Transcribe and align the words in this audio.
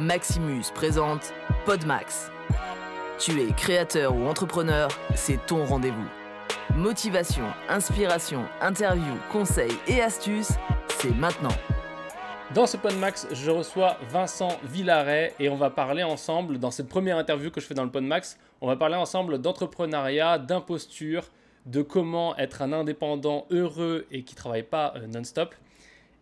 Maximus 0.00 0.72
présente 0.74 1.34
Podmax. 1.66 2.32
Tu 3.18 3.38
es 3.42 3.52
créateur 3.52 4.16
ou 4.16 4.26
entrepreneur, 4.28 4.88
c'est 5.14 5.44
ton 5.44 5.66
rendez-vous. 5.66 6.08
Motivation, 6.74 7.44
inspiration, 7.68 8.46
interview, 8.62 9.14
conseils 9.30 9.76
et 9.86 10.00
astuces, 10.00 10.52
c'est 10.88 11.14
maintenant. 11.14 11.52
Dans 12.54 12.66
ce 12.66 12.78
Podmax, 12.78 13.28
je 13.30 13.50
reçois 13.50 13.98
Vincent 14.08 14.58
Villaret 14.64 15.34
et 15.38 15.50
on 15.50 15.56
va 15.56 15.68
parler 15.68 16.02
ensemble, 16.02 16.58
dans 16.58 16.70
cette 16.70 16.88
première 16.88 17.18
interview 17.18 17.50
que 17.50 17.60
je 17.60 17.66
fais 17.66 17.74
dans 17.74 17.84
le 17.84 17.90
Podmax, 17.90 18.38
on 18.62 18.68
va 18.68 18.76
parler 18.76 18.96
ensemble 18.96 19.38
d'entrepreneuriat, 19.38 20.38
d'imposture, 20.38 21.24
de 21.66 21.82
comment 21.82 22.34
être 22.38 22.62
un 22.62 22.72
indépendant 22.72 23.44
heureux 23.50 24.06
et 24.10 24.22
qui 24.22 24.34
travaille 24.34 24.62
pas 24.62 24.94
euh, 24.96 25.06
non-stop. 25.06 25.54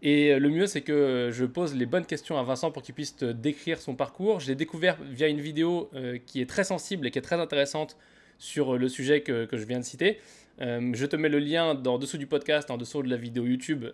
Et 0.02 0.32
euh, 0.32 0.38
le 0.38 0.48
mieux, 0.48 0.66
c'est 0.66 0.82
que 0.82 1.30
je 1.32 1.44
pose 1.44 1.74
les 1.74 1.86
bonnes 1.86 2.06
questions 2.06 2.38
à 2.38 2.42
Vincent 2.42 2.70
pour 2.70 2.82
qu'il 2.82 2.94
puisse 2.94 3.16
te 3.16 3.24
décrire 3.24 3.80
son 3.80 3.94
parcours. 3.94 4.40
Je 4.40 4.48
l'ai 4.48 4.54
découvert 4.54 4.96
via 5.02 5.28
une 5.28 5.40
vidéo 5.40 5.90
euh, 5.94 6.18
qui 6.24 6.40
est 6.40 6.48
très 6.48 6.64
sensible 6.64 7.06
et 7.06 7.10
qui 7.10 7.18
est 7.18 7.22
très 7.22 7.40
intéressante 7.40 7.96
sur 8.38 8.78
le 8.78 8.88
sujet 8.88 9.22
que, 9.22 9.48
je 9.50 9.64
viens 9.64 9.80
de 9.80 9.84
citer. 9.84 10.20
je 10.60 11.06
te 11.06 11.16
mets 11.16 11.28
le 11.28 11.40
lien 11.40 11.76
en 11.84 11.98
dessous 11.98 12.18
du 12.18 12.28
podcast, 12.28 12.70
en 12.70 12.76
dessous 12.76 13.02
de 13.02 13.10
la 13.10 13.16
vidéo 13.16 13.44
YouTube, 13.44 13.84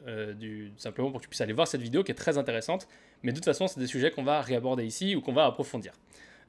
simplement 0.76 1.10
pour 1.10 1.20
que 1.20 1.24
tu 1.24 1.30
puisses 1.30 1.40
aller 1.40 1.54
voir 1.54 1.66
cette 1.66 1.80
vidéo 1.80 2.04
qui 2.04 2.12
est 2.12 2.14
très 2.14 2.36
intéressante. 2.36 2.86
Mais 3.22 3.32
de 3.32 3.36
toute 3.36 3.46
façon, 3.46 3.68
c'est 3.68 3.80
des 3.80 3.86
sujets 3.86 4.10
qu'on 4.10 4.22
va 4.22 4.42
réaborder 4.42 4.84
ici 4.84 5.16
ou 5.16 5.22
qu'on 5.22 5.32
va 5.32 5.46
approfondir. 5.46 5.94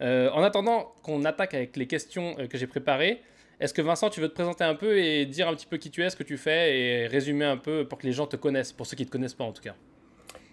en 0.01 0.43
attendant 0.43 0.93
qu'on 1.03 1.23
attaque 1.23 1.53
avec 1.53 1.77
les 1.77 1.87
questions 1.87 2.35
que 2.49 2.57
j'ai 2.57 2.67
préparées, 2.67 3.21
est-ce 3.59 3.73
que 3.73 3.81
Vincent, 3.81 4.09
tu 4.09 4.21
veux 4.21 4.29
te 4.29 4.33
présenter 4.33 4.63
un 4.63 4.75
peu 4.75 4.97
et 4.97 5.25
dire 5.25 5.47
un 5.47 5.55
petit 5.55 5.65
peu 5.65 5.77
qui 5.77 5.89
tu 5.89 6.03
es, 6.03 6.09
ce 6.09 6.15
que 6.15 6.23
tu 6.23 6.37
fais 6.37 6.77
et 6.77 7.07
résumer 7.07 7.45
un 7.45 7.57
peu 7.57 7.85
pour 7.87 7.97
que 7.97 8.05
les 8.05 8.13
gens 8.13 8.27
te 8.27 8.35
connaissent, 8.35 8.73
pour 8.73 8.85
ceux 8.85 8.97
qui 8.97 9.03
ne 9.03 9.07
te 9.07 9.11
connaissent 9.11 9.33
pas 9.33 9.45
en 9.45 9.53
tout 9.53 9.63
cas? 9.63 9.75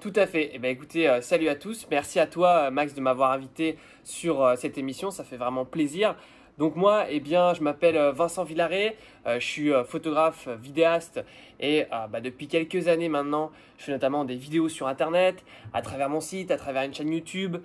Tout 0.01 0.12
à 0.16 0.27
fait. 0.27 0.51
Eh 0.52 0.59
ben, 0.59 0.69
écoutez, 0.69 1.09
euh, 1.09 1.20
salut 1.20 1.48
à 1.48 1.55
tous. 1.55 1.87
Merci 1.91 2.19
à 2.19 2.27
toi, 2.27 2.70
Max, 2.70 2.95
de 2.95 3.01
m'avoir 3.01 3.30
invité 3.30 3.77
sur 4.02 4.42
euh, 4.42 4.56
cette 4.56 4.77
émission. 4.77 5.12
Ça 5.12 5.23
fait 5.23 5.37
vraiment 5.37 5.65
plaisir. 5.65 6.17
Donc 6.58 6.77
moi, 6.77 7.06
eh 7.08 7.20
bien, 7.20 7.55
je 7.55 7.62
m'appelle 7.62 7.97
euh, 7.97 8.12
Vincent 8.12 8.45
Villaret, 8.45 8.97
euh, 9.27 9.41
je 9.41 9.47
suis 9.47 9.73
euh, 9.73 9.84
photographe, 9.84 10.48
vidéaste 10.61 11.25
et 11.61 11.84
bah, 12.11 12.20
depuis 12.20 12.48
quelques 12.48 12.89
années 12.89 13.08
maintenant, 13.08 13.53
je 13.78 13.84
fais 13.84 13.92
notamment 13.92 14.25
des 14.25 14.34
vidéos 14.34 14.69
sur 14.69 14.89
Internet, 14.89 15.45
à 15.73 15.80
travers 15.80 16.08
mon 16.08 16.20
site, 16.20 16.50
à 16.50 16.56
travers 16.56 16.83
une 16.83 16.92
chaîne 16.92 17.12
YouTube. 17.12 17.58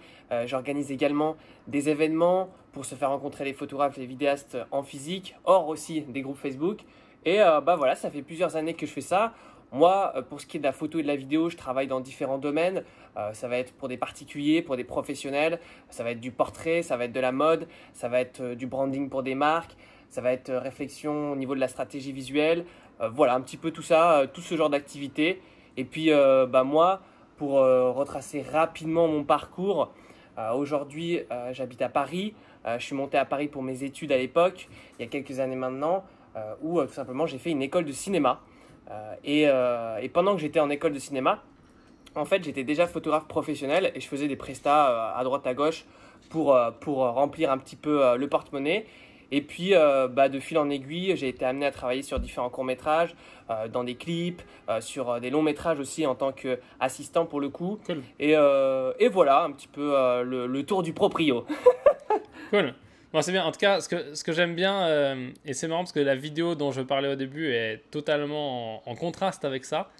J'organise 0.45 0.91
également 0.91 1.35
des 1.67 1.89
événements 1.89 2.51
pour 2.77 2.85
se 2.85 2.95
faire 2.95 3.09
rencontrer 3.09 3.43
les 3.43 3.53
photographes, 3.53 3.97
les 3.97 4.05
vidéastes 4.05 4.57
en 4.71 4.83
physique, 4.83 5.35
hors 5.45 5.67
aussi 5.67 6.01
des 6.01 6.21
groupes 6.21 6.37
Facebook. 6.37 6.81
Et 7.25 7.39
bah 7.39 7.75
voilà, 7.75 7.95
ça 7.95 8.09
fait 8.09 8.21
plusieurs 8.21 8.55
années 8.55 8.75
que 8.75 8.85
je 8.85 8.91
fais 8.91 9.01
ça. 9.01 9.33
Moi, 9.71 10.13
euh, 10.15 10.21
pour 10.21 10.39
ce 10.39 10.45
qui 10.45 10.57
est 10.57 10.59
de 10.59 10.65
la 10.65 10.71
photo 10.71 10.99
et 10.99 11.03
de 11.03 11.07
la 11.07 11.15
vidéo, 11.15 11.49
je 11.49 11.57
travaille 11.57 11.87
dans 11.87 11.99
différents 11.99 12.37
domaines. 12.37 12.83
Euh, 13.17 13.33
ça 13.33 13.47
va 13.47 13.57
être 13.57 13.73
pour 13.73 13.87
des 13.87 13.97
particuliers, 13.97 14.61
pour 14.61 14.77
des 14.77 14.83
professionnels, 14.83 15.59
ça 15.89 16.03
va 16.03 16.11
être 16.11 16.21
du 16.21 16.31
portrait, 16.31 16.81
ça 16.81 16.95
va 16.95 17.05
être 17.05 17.11
de 17.11 17.19
la 17.19 17.31
mode, 17.31 17.67
ça 17.93 18.07
va 18.07 18.21
être 18.21 18.41
euh, 18.41 18.55
du 18.55 18.65
branding 18.65 19.09
pour 19.09 19.23
des 19.23 19.35
marques, 19.35 19.75
ça 20.09 20.21
va 20.21 20.31
être 20.31 20.53
réflexion 20.53 21.33
au 21.33 21.35
niveau 21.35 21.53
de 21.53 21.59
la 21.59 21.67
stratégie 21.67 22.13
visuelle. 22.13 22.65
voilà, 23.11 23.35
un 23.35 23.41
petit 23.41 23.57
peu 23.57 23.71
tout 23.71 23.81
ça, 23.81 24.23
tout 24.33 24.41
ce 24.41 24.55
genre 24.55 24.69
d'activité. 24.69 25.41
Et 25.75 25.83
puis, 25.83 26.09
bah, 26.09 26.63
moi, 26.63 27.01
pour 27.35 27.51
retracer 27.59 28.41
rapidement 28.41 29.07
mon 29.09 29.25
parcours, 29.25 29.93
aujourd'hui, 30.55 31.19
j'habite 31.51 31.81
à 31.81 31.89
Paris. 31.89 32.33
Je 32.77 32.83
suis 32.83 32.95
monté 32.95 33.17
à 33.17 33.25
Paris 33.25 33.47
pour 33.47 33.63
mes 33.63 33.83
études 33.83 34.11
à 34.11 34.17
l'époque, 34.17 34.67
il 34.99 35.03
y 35.03 35.05
a 35.05 35.09
quelques 35.09 35.39
années 35.39 35.55
maintenant, 35.55 36.03
où 36.61 36.81
tout 36.81 36.93
simplement 36.93 37.25
j'ai 37.25 37.37
fait 37.37 37.51
une 37.51 37.61
école 37.61 37.85
de 37.85 37.91
cinéma. 37.91 38.41
Euh, 38.91 39.15
euh, 39.27 39.97
et, 39.97 40.09
pendant 40.09 40.35
que 40.35 40.41
j'étais 40.41 40.59
en 40.59 40.69
école 40.69 40.93
de 40.93 40.99
cinéma, 40.99 41.43
en 42.15 42.25
fait, 42.25 42.43
j'étais 42.43 42.63
déjà 42.63 42.87
photographe 42.87 43.27
professionnel 43.27 43.91
et 43.93 43.99
je 43.99 44.07
faisais 44.07 44.27
des 44.27 44.35
prestats 44.35 44.89
euh, 44.89 45.19
à 45.19 45.23
droite 45.23 45.45
à 45.45 45.53
gauche 45.53 45.85
pour, 46.29 46.57
pour 46.81 46.97
remplir 46.97 47.51
un 47.51 47.57
petit 47.57 47.75
peu 47.75 48.17
le 48.17 48.27
porte-monnaie. 48.27 48.85
Et 49.31 49.41
puis, 49.41 49.73
bah, 50.11 50.29
de 50.29 50.39
fil 50.39 50.57
en 50.57 50.69
aiguille, 50.69 51.15
j'ai 51.15 51.29
été 51.29 51.45
amené 51.45 51.65
à 51.65 51.71
travailler 51.71 52.01
sur 52.01 52.19
différents 52.19 52.49
courts-métrages, 52.49 53.15
dans 53.71 53.85
des 53.85 53.95
clips, 53.95 54.41
sur 54.81 55.21
des 55.21 55.29
longs-métrages 55.29 55.79
aussi 55.79 56.05
en 56.05 56.15
tant 56.15 56.33
qu'assistant 56.33 57.25
pour 57.25 57.39
le 57.39 57.47
coup. 57.47 57.79
Et, 58.19 58.31
et, 58.31 59.07
voilà, 59.07 59.43
un 59.43 59.51
petit 59.51 59.67
peu 59.67 59.93
le, 60.23 60.47
le, 60.47 60.63
tour 60.65 60.83
du 60.83 60.91
proprio. 60.91 61.45
cool 62.49 62.73
c'est 63.21 63.31
bien. 63.31 63.45
En 63.45 63.51
tout 63.51 63.59
cas, 63.59 63.81
ce 63.81 63.89
que, 63.89 64.15
ce 64.15 64.23
que 64.23 64.31
j'aime 64.31 64.55
bien, 64.55 64.83
euh, 64.87 65.29
et 65.45 65.53
c'est 65.53 65.67
marrant 65.67 65.81
parce 65.81 65.91
que 65.91 65.99
la 65.99 66.15
vidéo 66.15 66.55
dont 66.55 66.71
je 66.71 66.81
parlais 66.81 67.09
au 67.09 67.15
début 67.15 67.51
est 67.51 67.81
totalement 67.91 68.87
en, 68.87 68.95
contraste 68.95 69.45
avec 69.45 69.65
ça. 69.65 69.91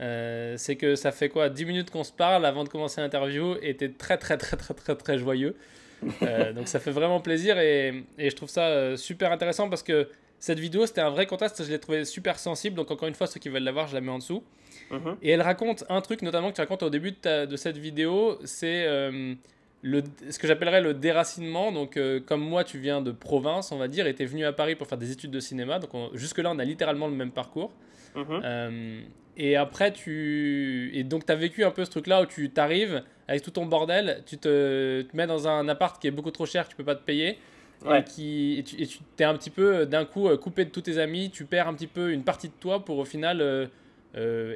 Euh, 0.00 0.54
c'est 0.56 0.76
que 0.76 0.94
ça 0.94 1.10
fait 1.10 1.28
quoi? 1.28 1.48
10 1.48 1.64
minutes 1.64 1.90
qu'on 1.90 2.04
se 2.04 2.12
parle 2.12 2.46
avant 2.46 2.64
de 2.64 2.68
commencer 2.68 3.00
l'interview 3.00 3.56
et 3.62 3.76
t'es 3.76 3.88
très 3.88 4.16
très 4.16 4.36
très 4.36 4.56
très 4.56 4.74
très 4.74 4.94
très 4.94 5.18
joyeux. 5.18 5.56
Euh, 6.22 6.52
donc 6.54 6.68
ça 6.68 6.78
fait 6.78 6.92
vraiment 6.92 7.20
plaisir 7.20 7.58
et, 7.58 8.04
et 8.16 8.30
je 8.30 8.36
trouve 8.36 8.48
ça 8.48 8.96
super 8.96 9.32
intéressant 9.32 9.68
parce 9.68 9.82
que 9.82 10.08
cette 10.38 10.60
vidéo 10.60 10.86
c'était 10.86 11.00
un 11.00 11.10
vrai 11.10 11.26
contraste, 11.26 11.64
je 11.64 11.68
l'ai 11.68 11.80
trouvé 11.80 12.04
super 12.04 12.38
sensible. 12.38 12.76
Donc 12.76 12.92
encore 12.92 13.08
une 13.08 13.14
fois, 13.14 13.26
ceux 13.26 13.40
qui 13.40 13.48
veulent 13.48 13.64
la 13.64 13.72
voir, 13.72 13.88
je 13.88 13.94
la 13.94 14.00
mets 14.00 14.12
en 14.12 14.18
dessous. 14.18 14.44
Mhm. 14.92 15.16
Et 15.20 15.30
elle 15.30 15.42
raconte 15.42 15.84
un 15.88 16.00
truc 16.00 16.22
notamment 16.22 16.50
que 16.50 16.54
tu 16.54 16.60
racontes 16.60 16.84
au 16.84 16.90
début 16.90 17.10
de, 17.10 17.46
de 17.46 17.56
cette 17.56 17.76
vidéo, 17.76 18.38
c'est 18.44 18.86
le, 19.82 20.02
ce 20.30 20.38
que 20.38 20.46
j'appellerais 20.46 20.80
le 20.80 20.94
déracinement. 20.94 21.72
Donc, 21.72 21.96
euh, 21.96 22.20
comme 22.20 22.40
moi, 22.40 22.64
tu 22.64 22.78
viens 22.78 23.00
de 23.00 23.12
province, 23.12 23.72
on 23.72 23.78
va 23.78 23.88
dire, 23.88 24.06
et 24.06 24.14
tu 24.14 24.22
es 24.22 24.26
venu 24.26 24.44
à 24.44 24.52
Paris 24.52 24.74
pour 24.74 24.86
faire 24.86 24.98
des 24.98 25.12
études 25.12 25.30
de 25.30 25.40
cinéma. 25.40 25.78
Donc, 25.78 25.90
jusque-là, 26.14 26.50
on 26.52 26.58
a 26.58 26.64
littéralement 26.64 27.06
le 27.06 27.14
même 27.14 27.30
parcours. 27.30 27.72
Mhm. 28.14 28.40
Euh, 28.44 29.00
et 29.36 29.56
après, 29.56 29.92
tu. 29.92 30.90
Et 30.94 31.04
donc, 31.04 31.26
tu 31.26 31.32
as 31.32 31.36
vécu 31.36 31.64
un 31.64 31.70
peu 31.70 31.84
ce 31.84 31.90
truc-là 31.90 32.22
où 32.22 32.26
tu 32.26 32.50
t'arrives 32.50 33.02
avec 33.28 33.42
tout 33.42 33.50
ton 33.50 33.66
bordel, 33.66 34.22
tu 34.26 34.38
te, 34.38 35.02
te, 35.02 35.16
mets 35.16 35.26
dans 35.26 35.46
un 35.46 35.68
appart 35.68 36.00
qui 36.00 36.08
est 36.08 36.10
beaucoup 36.10 36.30
trop 36.30 36.46
cher, 36.46 36.64
que 36.64 36.70
tu 36.70 36.76
peux 36.76 36.84
pas 36.84 36.96
te 36.96 37.04
payer. 37.04 37.38
Et, 37.94 38.02
qui, 38.02 38.58
et 38.58 38.64
tu, 38.64 38.98
es 39.20 39.24
un 39.24 39.34
petit 39.34 39.50
peu, 39.50 39.86
d'un 39.86 40.04
coup, 40.04 40.26
euh, 40.26 40.36
coupé 40.36 40.64
de 40.64 40.70
tous 40.70 40.80
tes 40.80 40.98
amis, 40.98 41.30
tu 41.30 41.44
perds 41.44 41.68
un 41.68 41.74
petit 41.74 41.86
peu 41.86 42.10
une 42.10 42.24
partie 42.24 42.48
de 42.48 42.54
toi 42.58 42.84
pour 42.84 42.98
au 42.98 43.04
final 43.04 43.70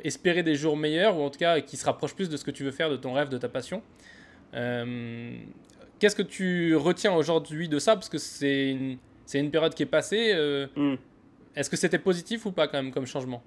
espérer 0.03 0.43
des 0.43 0.56
jours 0.56 0.77
meilleurs, 0.77 1.16
ou 1.16 1.22
en 1.22 1.31
tout 1.31 1.38
cas 1.38 1.61
qui 1.61 1.77
se 1.77 1.84
rapprochent 1.84 2.16
plus 2.16 2.28
de 2.28 2.37
ce 2.37 2.43
que 2.43 2.50
tu 2.50 2.65
veux 2.65 2.72
faire, 2.72 2.91
de 2.91 2.97
ton 2.97 3.12
rêve, 3.12 3.28
de 3.28 3.38
ta 3.38 3.49
passion. 3.49 3.81
Euh, 4.54 5.36
qu'est-ce 5.98 6.16
que 6.16 6.22
tu 6.22 6.76
retiens 6.76 7.14
aujourd'hui 7.14 7.68
de 7.68 7.78
ça? 7.78 7.94
Parce 7.94 8.08
que 8.08 8.18
c'est 8.18 8.70
une, 8.70 8.98
une, 9.34 9.50
période 9.50 9.74
qui 9.74 9.82
est 9.82 9.86
passée. 9.86 10.32
Euh, 10.34 10.66
hmm. 10.76 10.94
Est-ce 11.54 11.70
que 11.70 11.76
c'était 11.76 11.98
positif 11.98 12.46
ou 12.46 12.52
pas 12.52 12.68
quand 12.68 12.82
même 12.82 12.92
comme 12.92 13.06
changement? 13.06 13.42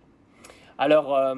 Alors, 0.78 1.16
euh, 1.16 1.36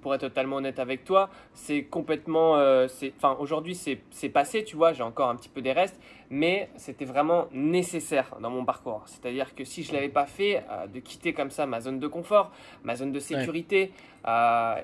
pour 0.00 0.14
être 0.14 0.20
totalement 0.20 0.56
honnête 0.56 0.78
avec 0.78 1.04
toi, 1.04 1.28
c'est 1.54 1.82
complètement. 1.82 2.56
Euh, 2.56 2.86
enfin, 3.16 3.36
aujourd'hui, 3.40 3.74
c'est 3.74 4.28
passé, 4.28 4.62
tu 4.62 4.76
vois, 4.76 4.92
j'ai 4.92 5.02
encore 5.02 5.28
un 5.28 5.34
petit 5.34 5.48
peu 5.48 5.60
des 5.60 5.72
restes, 5.72 6.00
mais 6.30 6.70
c'était 6.76 7.04
vraiment 7.04 7.46
nécessaire 7.52 8.36
dans 8.40 8.50
mon 8.50 8.64
parcours. 8.64 9.02
C'est-à-dire 9.06 9.56
que 9.56 9.64
si 9.64 9.82
je 9.82 9.90
ne 9.90 9.96
l'avais 9.96 10.08
pas 10.08 10.26
fait, 10.26 10.62
euh, 10.70 10.86
de 10.86 11.00
quitter 11.00 11.32
comme 11.32 11.50
ça 11.50 11.66
ma 11.66 11.80
zone 11.80 11.98
de 11.98 12.06
confort, 12.06 12.52
ma 12.84 12.94
zone 12.94 13.10
de 13.10 13.18
sécurité, 13.18 13.92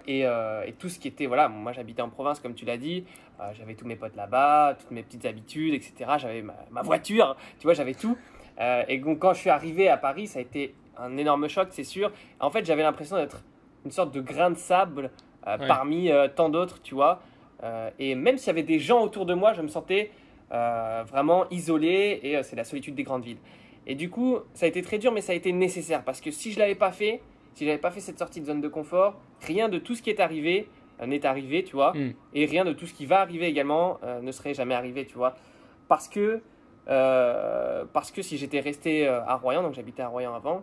et, 0.06 0.20
et, 0.20 0.72
tout 0.78 0.88
ce 0.88 0.98
qui 0.98 1.08
était. 1.08 1.26
Voilà, 1.26 1.48
moi 1.48 1.72
j'habitais 1.72 2.02
en 2.02 2.08
province, 2.08 2.40
comme 2.40 2.54
tu 2.54 2.64
l'as 2.64 2.78
dit, 2.78 3.04
j'avais 3.56 3.74
tous 3.74 3.86
mes 3.86 3.96
potes 3.96 4.16
là-bas, 4.16 4.76
toutes 4.80 4.90
mes 4.90 5.02
petites 5.02 5.26
habitudes, 5.26 5.74
etc. 5.74 6.12
J'avais 6.16 6.42
ma, 6.42 6.56
ma, 6.70 6.82
voiture, 6.82 7.36
tu 7.58 7.64
vois, 7.64 7.74
j'avais 7.74 7.94
tout. 7.94 8.16
et 8.88 8.98
donc, 8.98 9.18
quand 9.18 9.34
je 9.34 9.40
suis 9.40 9.50
arrivé 9.50 9.88
à 9.88 9.98
Paris, 9.98 10.26
ça 10.26 10.38
a 10.38 10.42
été 10.42 10.74
un 10.96 11.16
énorme 11.18 11.48
choc, 11.48 11.68
c'est 11.70 11.84
sûr. 11.84 12.10
En 12.40 12.50
fait, 12.50 12.64
j'avais 12.64 12.82
l'impression 12.82 13.16
d'être 13.16 13.42
une 13.86 13.92
sorte 13.92 14.12
de 14.12 14.20
grain 14.20 14.50
de 14.50 14.56
sable 14.56 15.10
euh, 15.46 15.56
parmi 15.58 16.10
euh, 16.10 16.28
tant 16.28 16.48
d'autres, 16.48 16.82
tu 16.82 16.94
vois. 16.94 17.20
Euh, 17.62 17.88
et 18.00 18.14
même 18.16 18.36
s'il 18.36 18.48
y 18.48 18.50
avait 18.50 18.64
des 18.64 18.80
gens 18.80 19.00
autour 19.02 19.26
de 19.26 19.34
moi, 19.34 19.52
je 19.54 19.62
me 19.62 19.68
sentais 19.68 20.10
vraiment 20.50 21.48
isolé 21.50 22.20
et 22.22 22.40
c'est 22.44 22.54
la 22.54 22.62
solitude 22.62 22.94
des 22.94 23.02
grandes 23.02 23.24
villes. 23.24 23.38
Et 23.86 23.96
du 23.96 24.10
coup, 24.10 24.38
ça 24.54 24.66
a 24.66 24.68
été 24.68 24.80
très 24.80 24.98
dur, 24.98 25.10
mais 25.10 25.20
ça 25.20 25.32
a 25.32 25.34
été 25.34 25.52
nécessaire 25.52 26.04
parce 26.04 26.20
que 26.20 26.30
si 26.30 26.52
je 26.52 26.58
l'avais 26.60 26.76
pas 26.76 26.92
fait, 26.92 27.20
si 27.54 27.64
j'avais 27.64 27.78
pas 27.78 27.90
fait 27.90 28.00
cette 28.00 28.18
sortie 28.18 28.40
de 28.40 28.46
zone 28.46 28.60
de 28.60 28.68
confort, 28.68 29.16
rien 29.40 29.68
de 29.68 29.78
tout 29.78 29.96
ce 29.96 30.02
qui 30.02 30.10
est 30.10 30.20
arrivé 30.20 30.68
n'est 31.04 31.26
arrivé, 31.26 31.64
tu 31.64 31.74
vois, 31.74 31.92
hmm. 31.94 32.12
et 32.34 32.46
rien 32.46 32.64
de 32.64 32.72
tout 32.72 32.86
ce 32.86 32.94
qui 32.94 33.06
va 33.06 33.20
arriver 33.20 33.46
également 33.46 33.98
ne 34.22 34.30
serait 34.30 34.54
jamais 34.54 34.74
arrivé, 34.74 35.04
tu 35.04 35.14
vois, 35.14 35.34
parce 35.88 36.08
que 36.08 36.40
parce 36.86 38.12
que 38.12 38.22
si 38.22 38.38
j'étais 38.38 38.60
resté 38.60 39.08
à 39.08 39.34
Royan, 39.34 39.62
donc 39.62 39.74
j'habitais 39.74 40.02
à 40.02 40.08
Royan 40.08 40.32
avant, 40.32 40.62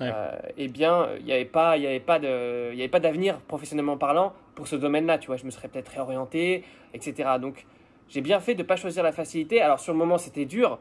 euh, 0.00 0.36
eh 0.56 0.68
bien, 0.68 1.08
il 1.18 1.24
n'y 1.24 1.32
avait 1.32 1.44
pas, 1.44 1.76
il 1.76 1.86
avait 1.86 2.00
pas 2.00 2.18
de, 2.18 2.70
il 2.72 2.78
y 2.78 2.82
avait 2.82 2.88
pas 2.88 3.00
d'avenir 3.00 3.38
professionnellement 3.40 3.96
parlant 3.96 4.32
pour 4.54 4.66
ce 4.66 4.76
domaine-là. 4.76 5.18
Tu 5.18 5.28
vois, 5.28 5.36
je 5.36 5.44
me 5.44 5.50
serais 5.50 5.68
peut-être 5.68 5.90
réorienté, 5.90 6.64
etc. 6.92 7.30
Donc, 7.40 7.66
j'ai 8.08 8.20
bien 8.20 8.40
fait 8.40 8.54
de 8.54 8.62
ne 8.62 8.66
pas 8.66 8.76
choisir 8.76 9.02
la 9.02 9.12
facilité. 9.12 9.60
Alors, 9.60 9.80
sur 9.80 9.92
le 9.92 9.98
moment, 9.98 10.18
c'était 10.18 10.44
dur, 10.44 10.78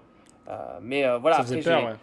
euh, 0.49 0.79
mais 0.81 1.05
euh, 1.05 1.17
voilà. 1.17 1.37
Ça 1.37 1.43
faisait 1.43 1.61
peur, 1.61 1.83
ouais. 1.83 1.93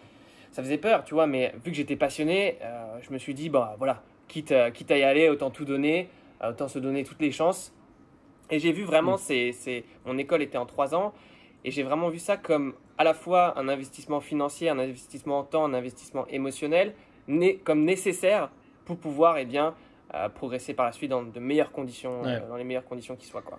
Ça 0.51 0.63
faisait 0.63 0.77
peur, 0.77 1.03
tu 1.03 1.13
vois. 1.13 1.27
Mais 1.27 1.53
vu 1.63 1.71
que 1.71 1.77
j'étais 1.77 1.95
passionné, 1.95 2.57
je 3.01 3.11
me 3.13 3.17
suis 3.17 3.33
dit, 3.33 3.49
bah 3.49 3.75
voilà, 3.77 4.01
quitte, 4.27 4.53
quitte 4.73 4.91
à 4.91 4.97
y 4.97 5.03
aller, 5.03 5.29
autant 5.29 5.49
tout 5.49 5.63
donner, 5.63 6.09
autant 6.45 6.67
se 6.67 6.79
donner 6.79 7.03
toutes 7.03 7.21
les 7.21 7.31
chances. 7.31 7.73
Et 8.49 8.59
j'ai 8.59 8.73
vu 8.73 8.83
vraiment, 8.83 9.15
mm. 9.15 9.51
c'est, 9.53 9.83
mon 10.05 10.17
école 10.17 10.41
était 10.41 10.57
en 10.57 10.65
trois 10.65 10.93
ans, 10.93 11.13
et 11.63 11.71
j'ai 11.71 11.83
vraiment 11.83 12.09
vu 12.09 12.19
ça 12.19 12.35
comme 12.35 12.73
à 13.01 13.03
la 13.03 13.15
fois 13.15 13.57
un 13.57 13.67
investissement 13.67 14.21
financier, 14.21 14.69
un 14.69 14.77
investissement 14.77 15.39
en 15.39 15.43
temps, 15.43 15.65
un 15.65 15.73
investissement 15.73 16.27
émotionnel, 16.27 16.93
comme 17.63 17.83
nécessaire 17.83 18.51
pour 18.85 18.97
pouvoir 18.97 19.39
eh 19.39 19.45
bien, 19.45 19.73
euh, 20.13 20.29
progresser 20.29 20.75
par 20.75 20.85
la 20.85 20.91
suite 20.91 21.09
dans 21.09 21.23
de 21.23 21.39
meilleures 21.39 21.71
conditions, 21.71 22.23
euh, 22.23 22.47
dans 22.47 22.57
les 22.57 22.63
meilleures 22.63 22.85
conditions 22.85 23.15
qui 23.15 23.25
soient. 23.25 23.41
Quoi. 23.41 23.57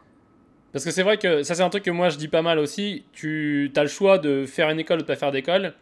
Parce 0.71 0.85
que 0.85 0.93
c'est 0.93 1.03
vrai 1.03 1.19
que 1.19 1.43
ça, 1.43 1.56
c'est 1.56 1.62
un 1.62 1.71
truc 1.71 1.83
que 1.83 1.91
moi 1.91 2.09
je 2.09 2.19
dis 2.19 2.29
pas 2.29 2.43
mal 2.43 2.61
aussi. 2.61 3.05
Tu 3.12 3.73
as 3.75 3.83
le 3.83 3.89
choix 3.89 4.19
de 4.19 4.47
faire 4.47 4.71
une 4.71 4.79
école 4.79 4.99
ou 4.99 5.03
de 5.03 5.06
pas 5.09 5.17
faire 5.17 5.33
d'école. 5.33 5.75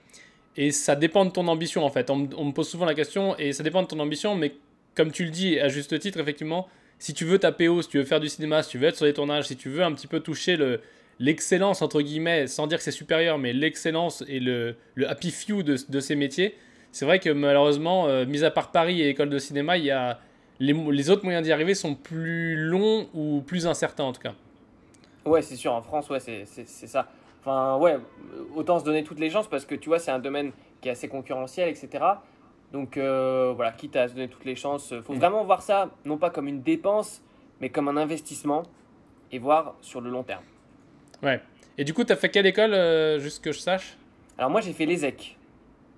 Et 0.57 0.71
ça 0.71 0.97
dépend 0.97 1.27
de 1.27 1.31
ton 1.31 1.47
ambition 1.47 1.85
en 1.85 1.91
fait. 1.91 2.09
On, 2.09 2.31
on, 2.39 2.47
me 2.47 2.53
pose 2.53 2.69
souvent 2.69 2.87
la 2.87 2.95
question 2.95 3.37
et 3.37 3.53
ça 3.53 3.63
dépend 3.63 3.83
de 3.83 3.89
ton 3.89 4.01
ambition, 4.01 4.37
mais 4.37 4.55
comme 4.95 5.13
tu 5.13 5.25
le 5.25 5.31
dis 5.31 5.61
à 5.61 5.69
juste 5.69 5.99
titre, 5.99 6.19
effectivement, 6.19 6.67
si 6.99 7.13
tu 7.13 7.27
veux 7.27 7.39
taper 7.39 7.69
haut, 7.69 7.83
si 7.83 7.91
tu 7.91 7.99
veux 7.99 8.05
faire 8.05 8.21
du 8.21 8.31
cinéma, 8.31 8.63
si 8.63 8.71
tu 8.71 8.79
veux 8.79 8.89
être 8.89 8.97
sur 8.97 9.05
les 9.05 9.13
tournages, 9.13 9.49
si 9.49 9.57
tu 9.57 9.69
veux 9.69 9.83
un 9.83 9.93
petit 9.93 10.07
peu 10.07 10.21
toucher 10.21 10.57
le, 10.57 10.81
l'excellence, 11.21 11.83
entre 11.83 12.01
guillemets, 12.01 12.49
sans 12.49 12.67
dire 12.67 12.79
que 12.79 12.85
c'est 12.85 12.91
supérieur, 12.91 13.39
mais 13.39 13.53
l'excellence 13.53 14.25
et 14.27 14.41
le, 14.41 14.75
le 14.95 15.09
happy 15.09 15.31
few 15.31 15.63
de, 15.63 15.77
de 15.89 16.01
ces 16.01 16.17
métiers, 16.17 16.57
c'est 16.91 17.05
vrai 17.05 17.21
que 17.21 17.31
malheureusement, 17.31 18.09
euh, 18.09 18.27
mis 18.27 18.43
à 18.43 18.51
part 18.51 18.73
Paris 18.73 19.01
et 19.01 19.11
école 19.11 19.31
de 19.31 19.39
cinéma, 19.39 19.77
il 19.77 19.85
y 19.85 19.91
a, 19.91 20.19
les, 20.59 20.73
les 20.73 21.11
autres 21.11 21.23
moyens 21.23 21.45
d'y 21.45 21.53
arriver 21.53 21.75
sont 21.75 21.95
plus 21.95 22.57
longs 22.57 23.07
ou 23.15 23.43
plus 23.47 23.67
incertains 23.67 24.05
en 24.05 24.13
tout 24.13 24.23
cas. 24.23 24.35
Ouais, 25.25 25.43
c'est 25.43 25.57
sûr, 25.57 25.73
en 25.73 25.83
France, 25.83 26.09
ouais, 26.09 26.19
c'est 26.19 26.67
ça. 26.67 27.07
Enfin, 27.41 27.77
ouais, 27.77 27.99
autant 28.57 28.79
se 28.79 28.85
donner 28.85 29.05
toutes 29.05 29.21
les 29.21 29.31
chances 29.31 29.47
parce 29.47 29.67
que 29.67 29.75
tu 29.75 29.89
vois, 29.89 29.99
c'est 29.99 30.11
un 30.11 30.19
domaine 30.19 30.53
qui 30.81 30.89
est 30.89 30.93
assez 30.93 31.09
concurrentiel, 31.09 31.69
etc. 31.69 32.05
Donc 32.73 32.97
euh, 32.97 33.53
voilà, 33.55 33.73
quitte 33.73 33.97
à 33.97 34.09
se 34.09 34.15
donner 34.15 34.29
toutes 34.29 34.45
les 34.45 34.57
chances, 34.57 34.95
faut 35.03 35.13
mm. 35.13 35.19
vraiment 35.19 35.45
voir 35.45 35.61
ça, 35.61 35.91
non 36.07 36.17
pas 36.17 36.31
comme 36.31 36.49
une 36.49 36.63
dépense, 36.63 37.23
mais 37.61 37.69
comme 37.69 37.89
un 37.89 37.97
investissement 37.97 38.63
et 39.33 39.39
voir 39.39 39.75
sur 39.83 40.01
le 40.01 40.11
long 40.11 40.23
terme. 40.23 40.43
Ouais. 41.23 41.41
Et 41.79 41.85
du 41.85 41.95
coup, 41.95 42.05
tu 42.05 42.13
as 42.13 42.17
fait 42.17 42.29
quelle 42.29 42.47
école, 42.47 42.75
euh, 42.75 43.19
juste 43.19 43.43
que 43.43 43.53
je 43.53 43.59
sache? 43.59 43.97
Alors 44.39 44.51
moi, 44.51 44.61
j'ai 44.61 44.73
fait 44.73 44.87
l'ESEC. 44.87 45.37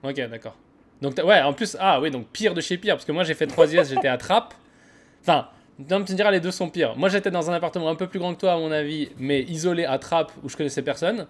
Ok, 0.03 0.17
d'accord. 0.29 0.57
Donc, 1.01 1.19
ouais, 1.19 1.41
en 1.43 1.53
plus, 1.53 1.77
ah 1.81 2.01
oui, 2.01 2.11
donc 2.11 2.29
pire 2.29 2.55
de 2.55 2.61
chez 2.61 2.79
pire, 2.79 2.95
parce 2.95 3.05
que 3.05 3.13
moi, 3.13 3.25
j'ai 3.25 3.35
fait 3.35 3.47
3 3.47 3.75
IS, 3.75 3.89
j'étais 3.89 4.09
à 4.09 4.17
Trappes. 4.17 4.55
Enfin, 5.23 5.49
tu 5.77 5.95
me 5.95 6.03
diras, 6.05 6.31
les 6.31 6.41
deux 6.41 6.51
sont 6.51 6.69
pires. 6.69 6.97
Moi, 6.97 7.09
j'étais 7.09 7.31
dans 7.31 7.51
un 7.51 7.55
appartement 7.55 7.89
un 7.89 7.95
peu 7.95 8.07
plus 8.07 8.19
grand 8.19 8.35
que 8.35 8.41
toi, 8.41 8.53
à 8.53 8.57
mon 8.57 8.71
avis, 8.71 9.11
mais 9.19 9.43
isolé 9.43 9.85
à 9.85 9.99
Trappes, 9.99 10.33
où 10.43 10.49
je 10.49 10.57
connaissais 10.57 10.83
personne, 10.83 11.27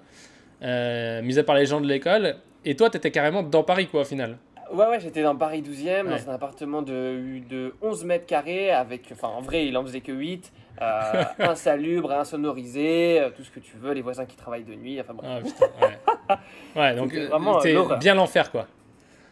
euh, 0.62 1.22
mis 1.22 1.38
à 1.38 1.44
part 1.44 1.56
les 1.56 1.66
gens 1.66 1.80
de 1.80 1.86
l'école. 1.86 2.36
Et 2.64 2.76
toi, 2.76 2.90
tu 2.90 2.96
étais 2.96 3.10
carrément 3.10 3.42
dans 3.42 3.62
Paris, 3.62 3.86
quoi, 3.86 4.02
au 4.02 4.04
final. 4.04 4.36
Ouais, 4.72 4.86
ouais, 4.86 5.00
j'étais 5.00 5.22
dans 5.22 5.36
Paris 5.36 5.62
12e, 5.62 6.08
dans 6.08 6.30
un 6.30 6.34
appartement 6.34 6.80
de, 6.80 7.40
de 7.48 7.74
11 7.82 8.04
mètres 8.04 8.26
carrés, 8.26 8.70
avec, 8.70 9.08
enfin, 9.12 9.28
en 9.28 9.42
vrai, 9.42 9.66
il 9.66 9.76
en 9.76 9.82
faisait 9.82 10.00
que 10.00 10.12
8, 10.12 10.50
euh, 10.80 11.24
insalubre, 11.40 12.10
insonorisé, 12.12 13.20
euh, 13.20 13.30
tout 13.30 13.44
ce 13.44 13.50
que 13.50 13.60
tu 13.60 13.76
veux, 13.76 13.92
les 13.92 14.00
voisins 14.00 14.24
qui 14.24 14.36
travaillent 14.36 14.64
de 14.64 14.74
nuit, 14.74 14.98
enfin 15.00 15.12
bref. 15.12 15.44
Ah, 15.60 16.40
ouais. 16.76 16.80
ouais. 16.80 16.96
donc, 16.96 17.12
c'est 17.62 17.76
euh, 17.76 17.96
bien 17.96 18.14
l'enfer, 18.14 18.50
quoi. 18.50 18.66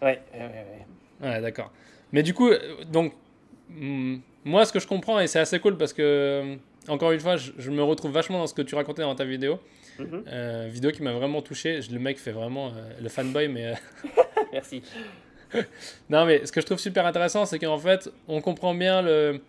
Ouais, 0.02 0.20
ouais, 0.34 0.40
ouais. 0.40 1.28
Ouais, 1.28 1.40
d'accord. 1.40 1.70
Mais 2.12 2.22
du 2.22 2.34
coup, 2.34 2.50
donc, 2.88 3.14
hmm, 3.70 4.16
moi, 4.44 4.66
ce 4.66 4.72
que 4.72 4.80
je 4.80 4.86
comprends, 4.86 5.20
et 5.20 5.26
c'est 5.26 5.40
assez 5.40 5.58
cool 5.58 5.78
parce 5.78 5.94
que, 5.94 6.56
encore 6.88 7.12
une 7.12 7.20
fois, 7.20 7.36
je, 7.36 7.70
me 7.70 7.82
retrouve 7.82 8.12
vachement 8.12 8.38
dans 8.38 8.46
ce 8.46 8.54
que 8.54 8.62
tu 8.62 8.74
racontais 8.74 9.02
dans 9.02 9.14
ta 9.14 9.24
vidéo. 9.24 9.58
Mm-hmm. 9.98 10.68
vidéo 10.68 10.90
qui 10.92 11.02
m'a 11.02 11.12
vraiment 11.12 11.42
touché. 11.42 11.80
Le 11.90 11.98
mec 11.98 12.18
fait 12.18 12.32
vraiment 12.32 12.72
le 13.00 13.08
fanboy, 13.08 13.48
mais. 13.48 13.74
Merci. 14.52 14.82
non, 16.10 16.24
mais 16.26 16.46
ce 16.46 16.52
que 16.52 16.60
je 16.60 16.66
trouve 16.66 16.78
super 16.78 17.06
intéressant, 17.06 17.44
c'est 17.46 17.58
qu'en 17.58 17.78
fait, 17.78 18.10
on 18.28 18.40
comprend 18.40 18.74
bien 18.74 19.02
le, 19.02 19.40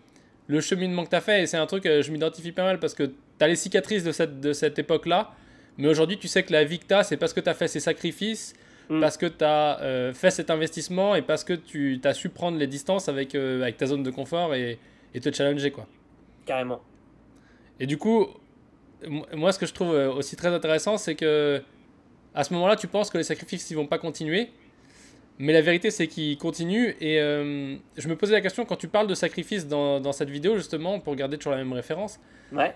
le 0.47 0.61
cheminement 0.61 1.03
que 1.03 1.09
tu 1.09 1.15
as 1.15 1.21
fait. 1.21 1.43
Et 1.43 1.47
c'est 1.47 1.57
un 1.57 1.65
truc, 1.65 1.85
euh, 1.85 2.01
je 2.01 2.11
m'identifie 2.11 2.51
pas 2.51 2.63
mal 2.63 2.79
parce 2.79 2.93
que 2.93 3.03
tu 3.03 3.13
as 3.39 3.47
les 3.47 3.55
cicatrices 3.55 4.03
de 4.03 4.11
cette, 4.11 4.39
de 4.39 4.53
cette 4.53 4.79
époque-là. 4.79 5.31
Mais 5.77 5.87
aujourd'hui, 5.87 6.17
tu 6.17 6.27
sais 6.27 6.43
que 6.43 6.51
la 6.51 6.63
vie 6.63 6.79
que 6.79 6.85
tu 6.85 6.93
as, 6.93 7.03
c'est 7.03 7.17
parce 7.17 7.33
que 7.33 7.39
tu 7.39 7.49
as 7.49 7.53
fait 7.53 7.67
ces 7.67 7.79
sacrifices, 7.79 8.53
mm. 8.89 8.99
parce 8.99 9.17
que 9.17 9.25
tu 9.25 9.43
as 9.43 9.79
euh, 9.81 10.13
fait 10.13 10.31
cet 10.31 10.49
investissement 10.49 11.15
et 11.15 11.21
parce 11.21 11.43
que 11.43 11.53
tu 11.53 11.99
as 12.03 12.13
su 12.13 12.29
prendre 12.29 12.57
les 12.57 12.67
distances 12.67 13.09
avec, 13.09 13.35
euh, 13.35 13.61
avec 13.61 13.77
ta 13.77 13.85
zone 13.85 14.03
de 14.03 14.11
confort 14.11 14.53
et, 14.53 14.77
et, 15.13 15.19
te 15.19 15.31
challenger. 15.31 15.71
quoi. 15.71 15.87
Carrément. 16.45 16.81
Et 17.79 17.87
du 17.87 17.97
coup, 17.97 18.27
moi, 19.33 19.51
ce 19.51 19.57
que 19.57 19.65
je 19.65 19.73
trouve 19.73 19.89
aussi 19.89 20.35
très 20.35 20.49
intéressant, 20.49 20.97
c'est 20.97 21.15
que 21.15 21.63
à 22.33 22.43
ce 22.43 22.53
moment-là, 22.53 22.75
tu 22.75 22.87
penses 22.87 23.09
que 23.09 23.17
les 23.17 23.23
sacrifices, 23.23 23.69
ils 23.71 23.75
vont 23.75 23.87
pas 23.87 23.97
continuer. 23.97 24.51
Mais 25.41 25.53
la 25.53 25.61
vérité, 25.61 25.89
c'est 25.89 26.05
qu'il 26.05 26.37
continue. 26.37 26.95
Et 27.01 27.19
euh, 27.19 27.75
je 27.97 28.07
me 28.07 28.15
posais 28.15 28.33
la 28.33 28.41
question, 28.41 28.63
quand 28.63 28.75
tu 28.75 28.87
parles 28.87 29.07
de 29.07 29.15
sacrifice 29.15 29.67
dans, 29.67 29.99
dans, 29.99 30.11
cette 30.11 30.29
vidéo, 30.29 30.55
justement, 30.55 30.99
pour 30.99 31.15
garder 31.15 31.37
toujours 31.37 31.53
la 31.53 31.57
même 31.57 31.73
référence, 31.73 32.19
ouais. 32.51 32.75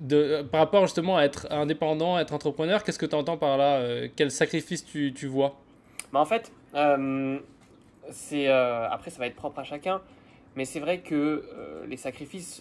de, 0.00 0.42
par 0.42 0.58
rapport 0.58 0.82
justement 0.82 1.16
à 1.16 1.22
être 1.22 1.46
indépendant, 1.52 2.18
être 2.18 2.34
entrepreneur, 2.34 2.82
qu'est-ce 2.82 2.98
que 2.98 3.06
tu 3.06 3.14
entends 3.14 3.36
par 3.36 3.56
là 3.56 3.76
euh, 3.76 4.08
Quel 4.16 4.32
sacrifice 4.32 4.84
tu, 4.84 5.14
tu 5.14 5.28
vois? 5.28 5.54
Bah 6.12 6.18
En 6.18 6.24
fait, 6.24 6.50
euh, 6.74 7.38
c'est 8.10 8.48
après, 8.48 9.12
ça 9.12 9.20
va 9.20 9.28
être 9.28 9.36
propre 9.36 9.60
à 9.60 9.64
chacun. 9.64 10.02
Mais 10.56 10.64
c'est 10.64 10.80
vrai 10.80 10.98
que 10.98 11.44
les 11.86 11.96
sacrifices, 11.96 12.60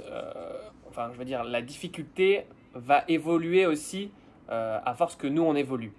enfin, 0.87 1.09
je 1.11 1.17
veux 1.17 1.25
dire, 1.25 1.43
la 1.43 1.63
difficulté 1.63 2.45
va 2.75 3.03
évoluer 3.07 3.65
aussi 3.65 4.11
à 4.47 4.93
force 4.95 5.15
que 5.15 5.25
nous, 5.25 5.41
on 5.41 5.55
évolue. 5.55 5.91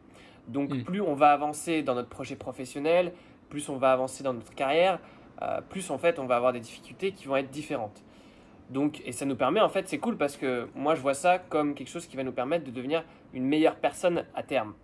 Donc 0.48 0.70
hmm. 0.70 0.82
plus 0.82 1.00
on 1.00 1.14
va 1.14 1.32
avancer 1.32 1.82
dans 1.82 1.94
notre 1.94 2.08
projet 2.08 2.36
professionnel, 2.36 3.12
plus 3.50 3.68
on 3.68 3.76
va 3.76 3.92
avancer 3.92 4.24
dans 4.24 4.32
notre 4.32 4.54
carrière, 4.54 4.98
euh, 5.42 5.60
plus 5.60 5.90
en 5.90 5.98
fait 5.98 6.18
on 6.18 6.26
va 6.26 6.36
avoir 6.36 6.52
des 6.52 6.60
difficultés 6.60 7.12
qui 7.12 7.26
vont 7.26 7.36
être 7.36 7.50
différentes. 7.50 8.02
Donc, 8.70 9.00
et 9.06 9.12
ça 9.12 9.24
nous 9.24 9.36
permet, 9.36 9.60
en 9.60 9.70
fait, 9.70 9.88
c'est 9.88 9.96
cool 9.96 10.18
parce 10.18 10.36
que 10.36 10.68
moi 10.74 10.94
je 10.94 11.00
vois 11.00 11.14
ça 11.14 11.38
comme 11.38 11.74
quelque 11.74 11.88
chose 11.88 12.06
qui 12.06 12.16
va 12.16 12.24
nous 12.24 12.32
permettre 12.32 12.64
de 12.64 12.70
devenir 12.70 13.02
une 13.32 13.44
meilleure 13.44 13.76
personne 13.76 14.24
à 14.34 14.42
terme. 14.42 14.74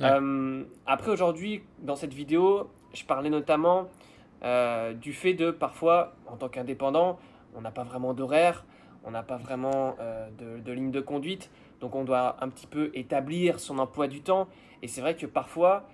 Euh, 0.00 0.64
après, 0.86 1.10
aujourd'hui, 1.10 1.62
dans 1.78 1.96
cette 1.96 2.12
vidéo, 2.12 2.68
je 2.92 3.04
parlais 3.04 3.30
notamment 3.30 3.88
euh, 4.42 4.92
du 4.92 5.12
fait 5.12 5.34
de 5.34 5.50
parfois, 5.50 6.14
en 6.26 6.36
tant 6.36 6.48
qu'indépendant, 6.48 7.18
on 7.54 7.60
n'a 7.60 7.70
pas 7.70 7.84
vraiment 7.84 8.12
d'horaire, 8.12 8.64
on 9.04 9.12
n'a 9.12 9.22
pas 9.22 9.36
vraiment 9.36 9.96
de, 10.38 10.58
de, 10.58 10.72
ligne 10.72 10.90
de 10.90 11.00
conduite, 11.00 11.48
donc 11.80 11.94
on 11.94 12.04
doit 12.04 12.36
un 12.40 12.48
petit 12.48 12.66
peu 12.66 12.90
établir 12.94 13.60
son 13.60 13.78
emploi 13.78 14.08
du 14.08 14.22
temps 14.22 14.48
et 14.82 14.88
c'est 14.88 15.00
vrai 15.00 15.16
que 15.16 15.26
parfois, 15.26 15.88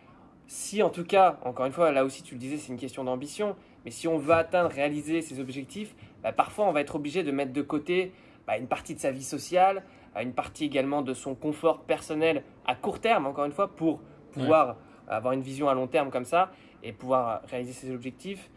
si 0.46 0.82
en 0.82 0.90
tout 0.90 1.05
cas, 1.05 1.38
encore 1.44 1.67
une 1.67 1.73
fois, 1.73 1.93
là 1.93 2.05
aussi 2.05 2.23
tu 2.23 2.34
le 2.34 2.40
disais, 2.40 2.56
c'est 2.56 2.73
une 2.73 2.79
question 2.79 3.05
d'ambition, 3.05 3.56
mais 3.84 3.90
si 3.90 4.08
on 4.08 4.19
veut 4.19 4.34
atteindre, 4.34 4.70
réaliser 4.70 5.23
ses 5.23 5.40
objectifs, 5.40 5.94
bah, 6.23 6.32
parfois 6.32 6.67
on 6.67 6.73
va 6.73 6.81
être 6.81 6.94
obligé 6.94 7.23
de 7.23 7.31
mettre 7.31 7.52
de 7.52 7.62
côté 7.62 8.12
bah, 8.46 8.58
une 8.58 8.67
partie 8.67 8.94
de 8.94 9.00
sa 9.00 9.11
vie 9.11 9.25
sociale, 9.25 9.84
euh, 10.17 10.23
une 10.23 10.34
partie 10.34 10.64
également 10.64 11.02
de 11.02 11.14
son 11.14 11.34
confort 11.34 11.81
personnel 11.81 12.43
à 12.67 12.75
court 12.75 13.00
terme, 13.00 13.26
encore 13.26 13.44
une 13.44 13.52
fois, 13.52 13.75
pour 13.75 14.00
pouvoir 14.32 14.76
avoir 15.08 15.32
une 15.32 15.43
vision 15.43 15.69
à 15.69 15.75
long 15.75 15.87
terme 15.87 16.11
comme 16.11 16.25
ça 16.25 16.50
et 16.82 16.93
pouvoir 16.93 17.43
réaliser 17.50 17.73
ses 17.73 17.94
objectifs. 17.94 18.50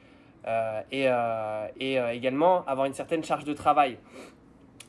Euh, 0.48 0.82
et, 0.92 1.06
euh, 1.08 1.68
et 1.80 1.98
également 2.16 2.64
avoir 2.66 2.86
une 2.86 2.94
certaine 2.94 3.24
charge 3.24 3.46
de 3.46 3.54
travail. 3.54 3.98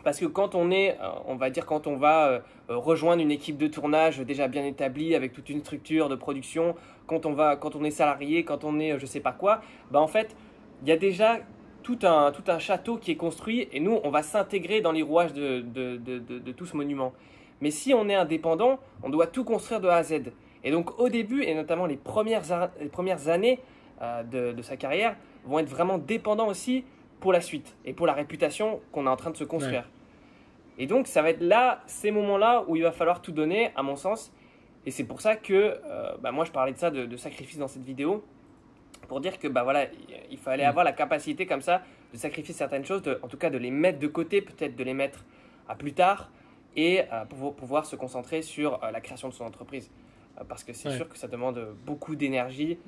Parce 0.07 0.21
que 0.21 0.27
quand 0.27 0.55
on 0.55 0.71
est, 0.71 0.93
euh, 1.01 1.09
on 1.27 1.35
va 1.35 1.51
dire, 1.51 1.67
quand 1.67 1.89
on 1.89 1.97
va 1.97 2.29
euh, 2.29 2.41
rejoindre 2.69 3.21
une 3.21 3.33
équipe 3.33 3.59
de 3.59 3.67
tournage 3.67 4.21
déjà 4.21 4.47
bien 4.47 4.65
établie, 4.65 5.17
avec 5.17 5.33
toute 5.33 5.51
une 5.51 5.59
structure 5.59 6.09
de 6.09 6.15
production, 6.15 6.77
quand 7.09 7.27
on, 7.27 7.33
va, 7.33 7.57
quand 7.57 7.75
on 7.75 7.83
est 7.83 7.91
salarié, 7.91 8.45
quand 8.45 8.63
on 8.63 8.79
est 8.79 9.01
je 9.01 9.05
sais 9.05 9.19
pas 9.19 9.33
quoi, 9.33 9.63
bah 9.91 10.01
en 10.01 10.07
fait, 10.07 10.37
il 10.83 10.89
y 10.89 10.93
a 10.93 10.97
déjà 10.97 11.39
tout 11.83 11.99
un, 12.05 12.31
tout 12.31 12.45
un 12.47 12.61
château 12.61 12.99
qui 12.99 13.11
est 13.11 13.17
construit 13.17 13.67
et 13.73 13.81
nous, 13.81 13.99
on 14.05 14.11
va 14.11 14.23
s'intégrer 14.23 14.81
dans 14.81 14.93
les 14.93 15.03
rouages 15.03 15.33
de, 15.33 15.63
de, 15.63 15.97
de, 15.97 16.21
de, 16.21 16.53
tout 16.53 16.67
ce 16.67 16.77
monument. 16.77 17.13
Mais 17.61 17.73
si 17.73 17.93
on 17.93 18.09
est 18.09 18.15
indépendant, 18.15 18.79
on 19.03 19.11
doit 19.11 19.27
tout 19.27 19.43
construire 19.43 19.81
de 19.81 19.89
A 19.89 19.97
à 19.97 20.03
Z. 20.05 20.31
Et 20.63 20.71
donc 20.71 21.01
au 21.01 21.09
début, 21.09 21.43
et 21.43 21.53
notamment 21.57 21.87
les 21.87 21.97
premières, 21.97 22.45
les 22.81 22.91
premières 22.91 23.27
années 23.27 23.59
euh, 24.01 24.53
de, 24.53 24.63
sa 24.63 24.77
carrière, 24.77 25.17
vont 25.47 25.59
être 25.59 25.69
vraiment 25.69 25.99
dépendants 25.99 26.47
aussi 26.47 26.85
pour 27.19 27.33
la 27.33 27.41
suite 27.41 27.75
et 27.85 27.93
pour 27.93 28.07
la 28.07 28.13
réputation 28.13 28.79
qu'on 28.93 29.07
est 29.07 29.11
en 29.11 29.17
train 29.17 29.33
de 29.33 29.37
se 29.37 29.43
construire. 29.43 29.83
Et 30.79 30.87
donc, 30.87 31.07
ça 31.07 31.23
va 31.23 31.31
être 31.31 31.41
là, 31.41 31.83
ces 31.87 32.11
moments-là, 32.11 32.65
où 32.69 32.77
il 32.77 32.83
va 32.83 32.93
falloir 32.93 33.23
tout 33.23 33.33
donner, 33.33 33.71
à 33.77 33.83
mon 33.83 33.97
sens. 33.97 34.33
Et 34.85 34.91
c'est 34.91 35.05
pour 35.05 35.21
ça 35.21 35.37
que, 35.37 35.81
euh, 35.85 36.17
bah, 36.21 36.33
moi, 36.33 36.45
je 36.45 36.53
parlais 36.53 36.73
de 36.73 36.79
ça, 36.79 36.91
de, 36.91 37.17
sacrifice 37.17 37.59
dans 37.59 37.69
cette 37.69 37.85
vidéo, 37.85 38.25
pour 39.09 39.21
dire 39.21 39.39
que, 39.39 39.49
bah 39.49 39.63
voilà, 39.63 39.87
il 40.31 40.39
fallait 40.39 40.65
mm. 40.65 40.69
avoir 40.69 40.85
la 40.85 40.93
capacité 40.93 41.47
comme 41.47 41.63
ça 41.63 41.83
de 42.13 42.19
sacrifier 42.19 42.55
certaines 42.55 42.85
choses, 42.85 43.03
en 43.23 43.29
tout 43.29 43.37
cas 43.37 43.51
de 43.51 43.59
les 43.59 43.71
mettre 43.71 43.99
de 43.99 44.07
côté, 44.07 44.43
peut-être 44.43 44.77
de 44.77 44.85
les 44.85 44.95
mettre 44.95 45.25
à 45.69 45.75
plus 45.75 45.93
tard, 45.93 46.31
et 46.77 47.03
euh, 47.13 47.25
pour 47.25 47.55
pouvoir 47.55 47.87
se 47.87 47.97
concentrer 47.97 48.43
sur 48.43 48.83
euh, 48.85 48.91
la 48.91 49.01
création 49.01 49.29
de 49.29 49.35
son 49.35 49.45
entreprise. 49.45 49.91
parce 50.49 50.63
que 50.63 50.73
c'est 50.73 50.91
sûr 50.91 51.09
que 51.09 51.17
ça 51.17 51.29
demande 51.29 51.59
beaucoup 51.85 52.15
d'énergie 52.15 52.79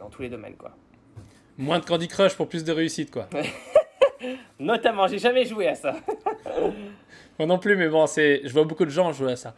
dans 0.00 0.10
tous 0.10 0.22
les 0.22 0.28
domaines, 0.28 0.56
quoi. 0.56 0.72
Moins 1.56 1.78
de 1.78 1.84
Candy 1.84 2.08
Crush 2.08 2.34
pour 2.34 2.48
plus 2.48 2.64
de 2.64 2.72
réussite, 2.72 3.10
quoi. 3.10 3.28
Notamment, 4.58 5.06
j'ai 5.06 5.18
jamais 5.18 5.44
joué 5.44 5.68
à 5.68 5.74
ça. 5.74 5.96
Moi 7.38 7.46
non 7.46 7.58
plus, 7.58 7.76
mais 7.76 7.88
bon, 7.88 8.06
c'est, 8.06 8.42
je 8.44 8.52
vois 8.52 8.64
beaucoup 8.64 8.84
de 8.84 8.90
gens 8.90 9.12
jouer 9.12 9.32
à 9.32 9.36
ça. 9.36 9.54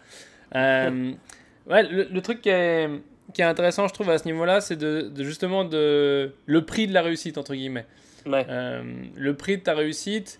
Euh, 0.55 1.13
ouais, 1.69 1.83
le, 1.83 2.21
truc 2.21 2.43
qui 2.43 2.51
est, 2.51 2.89
qui 3.35 3.43
est, 3.43 3.45
intéressant, 3.45 3.89
je 3.89 3.95
trouve, 3.95 4.11
à 4.11 4.19
ce 4.19 4.25
niveau-là, 4.25 4.61
c'est 4.61 4.77
de, 4.77 5.11
justement 5.19 5.65
de, 5.65 6.33
le 6.47 6.65
prix 6.65 6.87
de 6.87 6.95
la 6.95 7.03
réussite, 7.03 7.39
entre 7.39 7.55
guillemets. 7.55 7.87
Euh, 8.27 8.83
le 9.17 9.35
prix 9.35 9.59
de 9.59 9.63
ta 9.63 9.75
réussite 9.75 10.39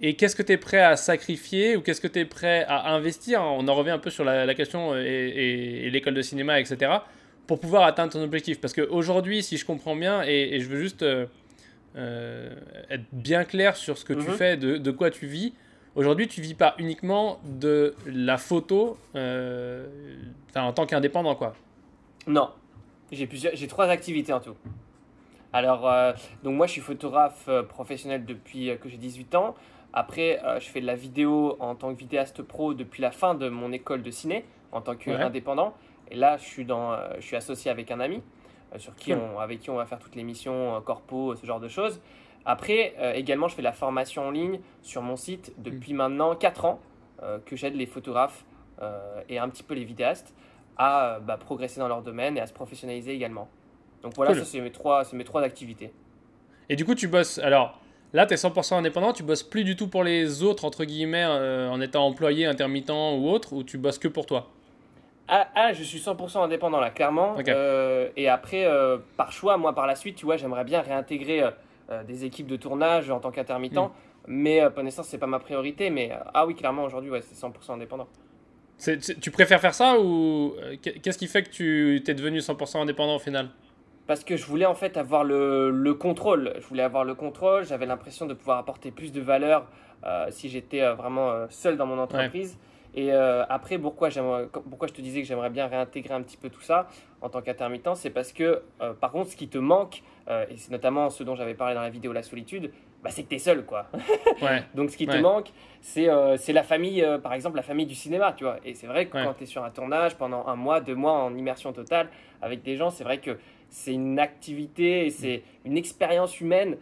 et 0.00 0.14
qu'est-ce 0.14 0.36
que 0.36 0.42
tu 0.42 0.52
es 0.52 0.56
prêt 0.56 0.80
à 0.80 0.96
sacrifier 0.96 1.76
ou 1.76 1.80
qu'est-ce 1.80 2.00
que 2.00 2.06
tu 2.06 2.20
es 2.20 2.24
prêt 2.24 2.64
à 2.68 2.92
investir. 2.92 3.42
On 3.42 3.66
en 3.66 3.74
revient 3.74 3.90
un 3.90 3.98
peu 3.98 4.10
sur 4.10 4.24
la, 4.24 4.54
question 4.54 4.94
et, 4.96 5.88
l'école 5.90 6.14
de 6.14 6.22
cinéma, 6.22 6.60
etc. 6.60 6.92
pour 7.46 7.58
pouvoir 7.58 7.84
atteindre 7.84 8.12
ton 8.12 8.22
objectif. 8.22 8.60
Parce 8.60 8.72
qu'aujourd'hui, 8.72 9.42
si 9.42 9.56
je 9.56 9.64
comprends 9.64 9.96
bien, 9.96 10.22
et, 10.22 10.60
je 10.60 10.68
veux 10.68 10.80
juste. 10.80 11.02
Euh, 11.02 11.24
euh, 11.24 11.26
être 11.96 13.04
bien 13.12 13.44
clair 13.44 13.76
sur 13.76 13.98
ce 13.98 14.04
que 14.04 14.12
tu 14.12 14.28
mhm. 14.28 14.36
fais, 14.36 14.56
de, 14.56 14.76
de, 14.76 14.90
quoi 14.90 15.10
tu 15.10 15.26
vis. 15.26 15.54
aujourd'hui, 15.94 16.28
tu 16.28 16.40
vis 16.40 16.54
pas 16.54 16.74
uniquement 16.78 17.38
de 17.44 17.94
la 18.06 18.38
photo 18.38 18.98
euh, 19.14 19.86
en 20.56 20.72
tant 20.72 20.86
qu'indépendant, 20.86 21.34
quoi. 21.34 21.54
Non, 22.26 22.50
j'ai 23.12 23.26
plusieurs, 23.26 23.54
j'ai 23.54 23.68
trois 23.68 23.88
activités 23.88 24.32
en 24.32 24.40
tout. 24.40 24.56
Alors, 25.52 25.88
euh, 25.88 26.12
donc 26.42 26.54
moi, 26.54 26.66
je 26.66 26.72
suis 26.72 26.80
photographe 26.80 27.44
euh, 27.48 27.62
professionnel 27.62 28.24
depuis 28.24 28.70
que 28.80 28.88
j'ai 28.88 28.96
18 28.96 29.34
ans. 29.36 29.54
Après, 29.92 30.40
je 30.58 30.66
fais 30.66 30.80
de 30.80 30.86
la 30.86 30.96
vidéo 30.96 31.56
en 31.60 31.76
tant 31.76 31.94
que 31.94 31.98
vidéaste 31.98 32.42
pro 32.42 32.74
depuis 32.74 33.00
la 33.00 33.12
fin 33.12 33.36
de 33.36 33.48
mon 33.48 33.70
école 33.70 34.02
de 34.02 34.10
ciné, 34.10 34.44
en 34.72 34.80
tant 34.80 34.96
qu'indépendant. 34.96 35.72
Et 36.10 36.16
là, 36.16 36.36
je 36.36 36.42
suis, 36.42 36.64
dans, 36.64 36.98
je 37.20 37.24
suis 37.24 37.36
associé 37.36 37.70
avec 37.70 37.92
un 37.92 38.00
ami 38.00 38.20
sur 38.78 38.94
qui 38.94 39.12
on, 39.12 39.38
avec 39.38 39.60
qui 39.60 39.70
on 39.70 39.76
va 39.76 39.86
faire 39.86 39.98
toutes 39.98 40.16
les 40.16 40.24
missions 40.24 40.80
corpo, 40.82 41.34
ce 41.36 41.46
genre 41.46 41.60
de 41.60 41.68
choses. 41.68 42.00
Après, 42.44 42.94
euh, 42.98 43.12
également, 43.14 43.48
je 43.48 43.54
fais 43.54 43.62
la 43.62 43.72
formation 43.72 44.28
en 44.28 44.30
ligne 44.30 44.60
sur 44.82 45.02
mon 45.02 45.16
site 45.16 45.52
depuis 45.58 45.94
mm. 45.94 45.96
maintenant 45.96 46.34
4 46.34 46.64
ans 46.64 46.80
euh, 47.22 47.38
que 47.44 47.56
j'aide 47.56 47.74
les 47.74 47.86
photographes 47.86 48.44
euh, 48.82 49.22
et 49.28 49.38
un 49.38 49.48
petit 49.48 49.62
peu 49.62 49.74
les 49.74 49.84
vidéastes 49.84 50.34
à 50.76 51.20
bah, 51.20 51.36
progresser 51.36 51.80
dans 51.80 51.88
leur 51.88 52.02
domaine 52.02 52.36
et 52.36 52.40
à 52.40 52.46
se 52.46 52.52
professionnaliser 52.52 53.12
également. 53.12 53.48
Donc 54.02 54.14
voilà, 54.16 54.34
ça 54.34 54.44
c'est 54.44 54.60
mes, 54.60 54.72
trois, 54.72 55.04
mes 55.14 55.24
trois 55.24 55.42
activités. 55.42 55.92
Et 56.68 56.76
du 56.76 56.84
coup, 56.84 56.94
tu 56.94 57.08
bosses. 57.08 57.38
Alors 57.38 57.80
là, 58.12 58.26
tu 58.26 58.34
es 58.34 58.36
100% 58.36 58.74
indépendant, 58.74 59.12
tu 59.12 59.22
bosses 59.22 59.42
plus 59.42 59.64
du 59.64 59.76
tout 59.76 59.88
pour 59.88 60.04
les 60.04 60.42
autres, 60.42 60.66
entre 60.66 60.84
guillemets, 60.84 61.24
en 61.24 61.80
étant 61.80 62.04
employé, 62.04 62.44
intermittent 62.44 62.90
ou 62.90 63.28
autre, 63.28 63.54
ou 63.54 63.62
tu 63.62 63.78
bosses 63.78 63.98
que 63.98 64.08
pour 64.08 64.26
toi? 64.26 64.50
Ah, 65.28 65.48
ah, 65.54 65.72
je 65.72 65.82
suis 65.82 65.98
100% 65.98 66.44
indépendant 66.44 66.80
là, 66.80 66.90
clairement. 66.90 67.36
et 67.38 68.28
après, 68.28 68.66
par 69.16 69.32
choix, 69.32 69.56
moi 69.56 69.74
par 69.74 69.86
la 69.86 69.94
suite, 69.94 70.16
tu 70.16 70.26
vois, 70.26 70.36
j'aimerais 70.36 70.64
bien 70.64 70.80
réintégrer 70.80 71.44
euh, 71.90 72.02
des 72.02 72.24
équipes 72.24 72.46
de 72.46 72.56
tournage 72.56 73.10
en 73.10 73.20
tant 73.20 73.30
qu'intermittent. 73.30 73.74
Mm. 73.74 73.90
Mais 74.26 74.62
euh, 74.62 74.70
pour 74.70 74.82
l'instant, 74.82 75.02
c'est 75.02 75.18
pas 75.18 75.26
ma 75.26 75.38
priorité. 75.38 75.90
Mais 75.90 76.12
euh, 76.12 76.16
ah 76.32 76.46
oui, 76.46 76.54
clairement, 76.54 76.84
aujourd'hui, 76.84 77.10
ouais, 77.10 77.20
c'est 77.20 77.34
100% 77.34 77.74
indépendant. 77.74 78.08
tu 79.20 79.30
préfères 79.30 79.60
faire 79.60 79.74
ça 79.74 80.00
ou 80.00 80.54
qu'est-ce 80.80 81.18
qui 81.18 81.26
fait 81.26 81.42
que 81.42 81.50
tu 81.50 82.02
es 82.06 82.14
devenu 82.14 82.38
100% 82.38 82.78
indépendant 82.78 83.16
au 83.16 83.18
final? 83.18 83.50
Parce 84.06 84.24
que 84.24 84.36
je 84.36 84.46
voulais 84.46 84.66
en 84.66 84.74
fait 84.74 84.96
avoir 84.96 85.24
le, 85.24 85.70
le 85.70 85.94
contrôle. 85.94 86.54
Je 86.58 86.66
voulais 86.66 86.82
avoir 86.82 87.04
le 87.04 87.14
contrôle. 87.14 87.66
J'avais 87.66 87.86
l'impression 87.86 88.24
de 88.24 88.32
pouvoir 88.32 88.58
apporter 88.58 88.90
plus 88.90 89.12
de 89.12 89.20
valeur 89.20 89.66
si 90.28 90.50
j'étais 90.50 90.86
vraiment 90.92 91.46
seul 91.48 91.78
dans 91.78 91.86
mon 91.86 91.98
entreprise. 91.98 92.58
Et 92.94 93.12
après, 93.12 93.78
pourquoi, 93.78 94.08
pourquoi 94.70 94.86
je 94.88 94.92
te 94.92 95.00
disais 95.00 95.20
que 95.20 95.26
j'aimerais 95.26 95.50
bien 95.50 95.66
réintégrer 95.66 96.14
un 96.14 96.22
petit 96.22 96.36
peu 96.36 96.48
tout 96.48 96.60
ça 96.60 96.88
en 97.20 97.28
tant 97.28 97.42
qu'intermittent, 97.42 97.96
c'est 97.96 98.10
parce 98.10 98.32
que, 98.32 98.62
par 99.00 99.10
contre, 99.10 99.30
ce 99.30 99.36
qui 99.36 99.48
te 99.48 99.58
manque, 99.58 100.02
euh, 100.28 100.46
et 100.48 100.56
c'est 100.56 100.70
notamment 100.70 101.10
ce 101.10 101.22
dont 101.22 101.34
j'avais 101.34 101.54
parlé 101.54 101.74
dans 101.74 101.82
la 101.82 101.90
vidéo 101.90 102.12
La 102.12 102.22
solitude, 102.22 102.72
bah, 103.02 103.10
c'est 103.10 103.24
que 103.24 103.28
tu 103.28 103.34
es 103.34 103.38
seul. 103.38 103.64
Quoi. 103.64 103.86
Donc 104.74 104.90
ce 104.90 104.96
qui 104.96 105.06
te 105.06 105.16
manque, 105.16 105.48
c'est 105.82 106.08
euh, 106.08 106.36
la 106.48 106.62
famille, 106.62 107.02
euh, 107.02 107.18
par 107.18 107.34
exemple, 107.34 107.56
la 107.56 107.62
famille 107.62 107.86
du 107.86 107.94
cinéma. 107.94 108.32
Tu 108.32 108.44
vois. 108.44 108.58
Et 108.64 108.74
c'est 108.74 108.86
vrai 108.86 109.06
que 109.06 109.12
quand 109.12 109.34
tu 109.34 109.44
es 109.44 109.46
sur 109.46 109.64
un 109.64 109.70
tournage 109.70 110.16
pendant 110.16 110.46
un 110.46 110.56
mois, 110.56 110.80
deux 110.80 110.94
mois 110.94 111.12
en 111.12 111.34
immersion 111.36 111.72
totale 111.72 112.08
avec 112.40 112.62
des 112.62 112.76
gens, 112.76 112.90
c'est 112.90 113.04
vrai 113.04 113.18
que 113.18 113.38
c'est 113.68 113.92
une 113.92 114.18
activité, 114.18 115.10
c'est 115.10 115.42
une 115.64 115.76
expérience 115.76 116.40
humaine 116.40 116.76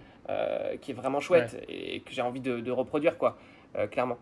qui 0.81 0.93
est 0.93 0.95
vraiment 0.95 1.21
chouette 1.21 1.63
et 1.69 2.01
que 2.01 2.13
j'ai 2.13 2.23
envie 2.23 2.41
de, 2.41 2.71
reproduire, 2.71 3.19
quoi, 3.19 3.37
clairement. 3.91 4.19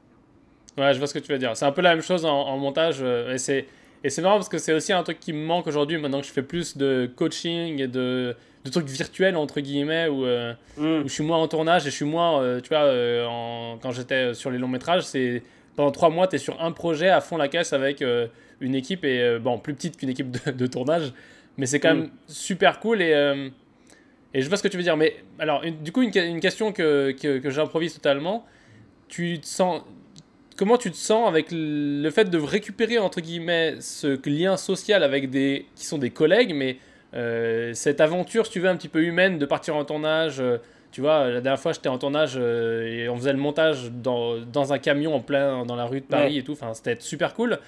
Ouais, 0.79 0.95
je 0.95 0.99
vois 0.99 1.07
ce 1.07 1.15
que 1.15 1.19
tu 1.19 1.33
veux 1.33 1.39
dire. 1.39 1.57
C'est 1.57 1.65
un 1.65 1.73
peu 1.73 1.83
la 1.83 1.95
même 1.95 2.03
chose 2.03 2.25
en, 2.25 2.31
en 2.31 2.59
montage. 2.59 3.03
et 3.03 3.39
c'est 3.39 3.67
et 4.03 4.11
c'est 4.11 4.23
marrant 4.23 4.37
parce 4.37 4.49
que 4.49 4.59
c'est 4.59 4.73
aussi 4.73 4.93
un 4.93 5.03
truc 5.03 5.21
qui 5.21 5.33
me 5.33 5.45
manque 5.45 5.67
aujourd'hui, 5.67 5.99
maintenant 5.99 6.21
que 6.21 6.27
je 6.27 6.33
fais 6.33 6.43
plus 6.43 6.77
de 6.77 7.11
coaching 7.15 7.81
et 7.81 7.87
de, 7.87 8.35
de 8.65 8.71
trucs 8.71 8.89
virtuels, 8.89 9.37
entre 9.37 9.61
guillemets, 9.61 10.09
où, 10.09 10.25
euh, 10.25 10.55
mm. 10.79 11.03
où, 11.05 11.09
je 11.09 11.13
suis 11.13 11.25
moins 11.25 11.39
en 11.39 11.49
tournage 11.49 11.87
et 11.87 11.91
je 11.91 11.97
suis 11.97 12.07
moins, 12.07 12.43
euh, 12.43 12.61
tu 12.61 12.71
vois, 12.71 12.85
euh, 12.85 13.27
en, 13.27 13.79
quand 13.79 13.91
j'étais 13.91 14.33
sur 14.33 14.51
les 14.51 14.59
longs 14.59 14.69
métrages, 14.69 15.03
c'est 15.03 15.43
pendant 15.77 15.91
trois 15.91 16.09
mois, 16.09 16.29
tu 16.29 16.37
es 16.37 16.39
sur 16.39 16.61
un 16.63 16.73
projet 16.73 17.11
à 17.11 17.21
fond 17.21 17.37
la 17.37 17.49
caisse 17.49 17.73
avec 17.73 18.03
une 18.61 18.75
équipe, 18.75 19.05
et 19.05 19.39
bon, 19.39 19.59
plus 19.59 19.75
petite 19.75 19.97
qu'une 19.97 20.09
équipe 20.09 20.31
de, 20.51 20.67
tournage, 20.67 21.13
mais 21.57 21.67
c'est 21.67 21.79
quand 21.79 21.95
mm. 21.95 21.99
même 21.99 22.11
super 22.27 22.81
cool 22.81 23.03
et, 23.03 23.51
et 24.35 24.43
je 24.43 24.49
vois 24.49 24.57
ce 24.57 24.63
que 24.63 24.69
tu 24.69 24.77
veux 24.77 24.83
dire. 24.83 24.97
Mais 24.97 25.17
alors, 25.39 25.63
du 25.63 25.93
coup, 25.93 26.03
une, 26.03 26.17
une 26.17 26.41
question 26.41 26.73
que, 26.73 27.13
que, 27.13 27.39
que 27.39 27.51
j'improvise 27.51 27.95
totalement, 27.95 28.47
tu 29.09 29.39
te 29.39 29.47
sens 29.47 29.83
comment 30.61 30.77
tu 30.77 30.91
te 30.91 30.97
sens 30.97 31.27
avec 31.27 31.47
le 31.53 32.11
fait 32.11 32.29
de 32.29 32.37
récupérer 32.37 32.99
entre 32.99 33.23
guillemets 33.23 33.77
ce 33.81 34.21
lien 34.29 34.59
social 34.59 35.03
avec 35.03 35.31
des 35.31 35.65
qui 35.75 35.87
sont 35.87 35.97
des 35.97 36.11
collègues, 36.11 36.55
mais 36.55 36.77
euh, 37.15 37.73
cette 37.73 38.03
aventure, 38.03 38.45
si 38.45 38.53
tu 38.53 38.61
veux, 38.61 38.69
un 38.69 38.77
petit 38.77 38.91
peu 38.91 39.03
humaine 39.03 39.39
de 39.39 39.47
partir 39.47 39.75
en 39.75 39.87
tournage. 39.87 40.39
Euh, 40.39 40.59
tu 40.93 41.01
vois, 41.01 41.31
la 41.31 41.41
dernière 41.41 41.59
fois, 41.59 41.73
j'étais 41.73 41.89
en 41.89 41.97
tournage 41.97 42.35
euh, 42.37 42.85
et 42.85 43.09
on 43.09 43.17
faisait 43.17 43.33
le 43.33 43.39
montage 43.39 43.91
dans, 43.91 44.37
dans, 44.37 44.75
un 44.75 44.79
camion 44.79 45.15
en 45.15 45.21
plein 45.21 45.65
dans 45.65 45.77
la 45.77 45.87
rue 45.87 46.01
de 46.01 46.05
Paris 46.05 46.37
et 46.37 46.43
tout. 46.43 46.53
Enfin, 46.53 46.75
c'était 46.75 46.97
super 47.01 47.33
cool. 47.33 47.59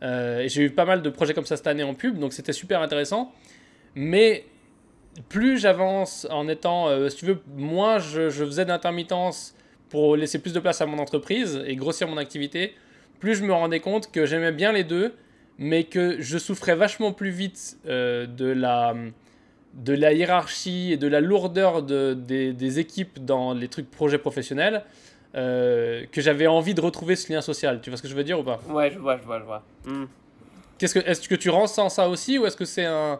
et 0.00 0.46
j'ai 0.48 0.62
eu 0.62 0.70
pas 0.70 0.84
mal 0.84 1.02
de 1.02 1.10
projets 1.10 1.34
comme 1.34 1.46
ça 1.46 1.56
cette 1.56 1.66
année 1.66 1.82
en 1.82 1.94
pub, 1.94 2.16
donc 2.16 2.32
c'était 2.32 2.52
super 2.52 2.80
intéressant. 2.80 3.32
Mais 3.96 4.44
plus 5.28 5.58
j'avance 5.58 6.28
en 6.30 6.46
étant, 6.46 7.10
si 7.10 7.16
tu 7.16 7.26
veux, 7.26 7.40
moins 7.56 7.98
je, 7.98 8.30
je 8.30 8.44
faisais 8.44 8.66
d'intermittence 8.66 9.55
pour 9.88 10.16
laisser 10.16 10.40
plus 10.40 10.52
de 10.52 10.60
place 10.60 10.80
à 10.80 10.86
mon 10.86 10.98
entreprise 10.98 11.62
et 11.66 11.76
grossir 11.76 12.08
mon 12.08 12.16
activité, 12.16 12.74
plus 13.20 13.34
je 13.34 13.44
me 13.44 13.52
rendais 13.52 13.80
compte 13.80 14.10
que 14.10 14.26
j'aimais 14.26 14.52
bien 14.52 14.72
les 14.72 14.84
deux, 14.84 15.14
mais 15.58 15.84
que 15.84 16.20
je 16.20 16.38
souffrais 16.38 16.74
vachement 16.74 17.12
plus 17.12 17.30
vite 17.30 17.78
euh, 17.86 18.26
de, 18.26 18.46
la, 18.46 18.94
de 19.74 19.92
la 19.94 20.12
hiérarchie 20.12 20.92
et 20.92 20.96
de 20.96 21.06
la 21.06 21.20
lourdeur 21.20 21.82
de, 21.82 22.14
des, 22.14 22.78
équipes 22.78 23.24
dans 23.24 23.54
les 23.54 23.68
trucs 23.68 23.90
projets 23.90 24.18
professionnels, 24.18 24.84
euh, 25.34 26.04
que 26.12 26.20
j'avais 26.20 26.46
envie 26.46 26.74
de 26.74 26.80
retrouver 26.80 27.16
ce 27.16 27.32
lien 27.32 27.40
social. 27.40 27.80
Tu 27.80 27.90
vois 27.90 27.96
ce 27.96 28.02
que 28.02 28.08
je 28.08 28.14
veux 28.14 28.24
dire 28.24 28.40
ou 28.40 28.44
pas? 28.44 28.60
Ouais, 28.68 28.90
je 28.90 28.98
vois, 28.98 29.16
je 29.16 29.22
vois, 29.22 29.38
je 29.38 29.44
vois. 29.44 29.62
Hmm. 29.86 30.06
Qu'est-ce 30.78 30.94
que, 30.94 31.06
est-ce 31.06 31.26
que 31.26 31.34
tu 31.34 31.48
ressens 31.48 31.88
ça 31.88 32.08
aussi 32.08 32.38
ou 32.38 32.46
est-ce 32.46 32.56
que 32.56 32.64
c'est 32.64 32.84
un... 32.84 33.18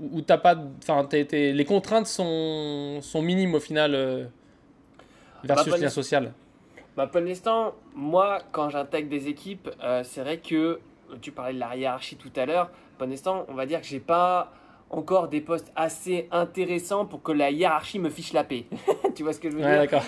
Ou 0.00 0.20
t'as 0.20 0.38
pas... 0.38 0.56
Enfin, 0.78 1.08
les 1.12 1.64
contraintes 1.64 2.06
sont, 2.06 3.00
sont 3.02 3.22
minimes 3.22 3.54
au 3.54 3.60
final 3.60 3.94
euh, 3.94 4.24
versus 5.44 5.78
lien 5.78 5.88
social 5.88 6.32
bah, 6.96 7.06
Pour 7.06 7.20
l'instant, 7.20 7.74
moi, 7.94 8.38
quand 8.52 8.70
j'intègre 8.70 9.08
des 9.08 9.28
équipes, 9.28 9.70
euh, 9.82 10.02
c'est 10.04 10.20
vrai 10.22 10.38
que 10.38 10.80
tu 11.20 11.32
parlais 11.32 11.54
de 11.54 11.60
la 11.60 11.76
hiérarchie 11.76 12.16
tout 12.16 12.32
à 12.36 12.46
l'heure. 12.46 12.70
Pour 12.98 13.06
l'instant, 13.06 13.44
on 13.48 13.54
va 13.54 13.66
dire 13.66 13.80
que 13.80 13.86
j'ai 13.86 14.00
pas 14.00 14.52
encore 14.90 15.28
des 15.28 15.40
postes 15.40 15.72
assez 15.74 16.28
intéressants 16.30 17.06
pour 17.06 17.22
que 17.22 17.32
la 17.32 17.50
hiérarchie 17.50 17.98
me 17.98 18.10
fiche 18.10 18.32
la 18.32 18.44
paix. 18.44 18.66
tu 19.14 19.22
vois 19.22 19.32
ce 19.32 19.40
que 19.40 19.50
je 19.50 19.56
veux 19.56 19.64
ouais, 19.64 19.86
dire? 19.86 20.02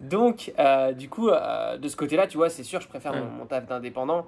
Donc, 0.00 0.52
euh, 0.58 0.92
du 0.92 1.08
coup, 1.08 1.28
euh, 1.28 1.76
de 1.76 1.88
ce 1.88 1.96
côté-là, 1.96 2.26
tu 2.26 2.36
vois, 2.36 2.48
c'est 2.48 2.62
sûr, 2.62 2.80
je 2.80 2.88
préfère 2.88 3.12
mon, 3.14 3.46
taf 3.46 3.66
d'indépendant, 3.66 4.26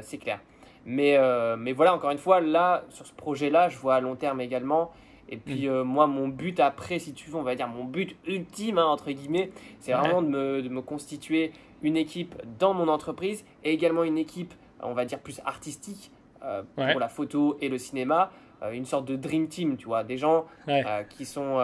c'est 0.00 0.18
clair. 0.18 0.40
Mais, 0.86 1.18
mais 1.58 1.72
voilà, 1.72 1.94
encore 1.94 2.10
une 2.10 2.18
fois, 2.18 2.40
là, 2.40 2.84
sur 2.88 3.06
ce 3.06 3.12
projet-là, 3.12 3.68
je 3.68 3.76
vois 3.76 3.96
à 3.96 4.00
long 4.00 4.16
terme 4.16 4.40
également. 4.40 4.92
Et 5.28 5.36
puis 5.36 5.68
mm. 5.68 5.82
moi, 5.82 6.06
mon 6.06 6.28
but 6.28 6.58
après, 6.60 6.98
si 6.98 7.12
tu 7.12 7.30
veux, 7.30 7.36
on 7.36 7.42
va 7.42 7.54
dire 7.54 7.68
mon 7.68 7.84
but 7.84 8.16
ultime, 8.26 8.78
hein, 8.78 8.86
entre 8.86 9.10
guillemets, 9.12 9.50
c'est 9.78 9.92
vraiment 9.92 10.22
de 10.22 10.28
me, 10.28 10.62
de 10.62 10.68
me, 10.68 10.82
constituer 10.82 11.52
une 11.82 11.96
équipe 11.96 12.34
dans 12.58 12.74
mon 12.74 12.88
entreprise 12.88 13.44
et 13.64 13.72
également 13.72 14.04
une 14.04 14.18
équipe, 14.18 14.54
on 14.82 14.92
va 14.92 15.04
dire, 15.04 15.18
plus 15.18 15.40
artistique 15.44 16.10
euh, 16.42 16.62
pour 16.74 17.00
la 17.00 17.08
photo 17.08 17.58
et 17.60 17.68
le 17.68 17.76
cinéma. 17.76 18.30
Euh, 18.62 18.72
une 18.72 18.86
sorte 18.86 19.04
de 19.04 19.14
dream 19.14 19.48
team, 19.48 19.76
tu 19.76 19.86
vois, 19.86 20.04
des 20.04 20.16
gens 20.16 20.46
euh, 20.68 21.02
qui, 21.04 21.26
sont, 21.26 21.58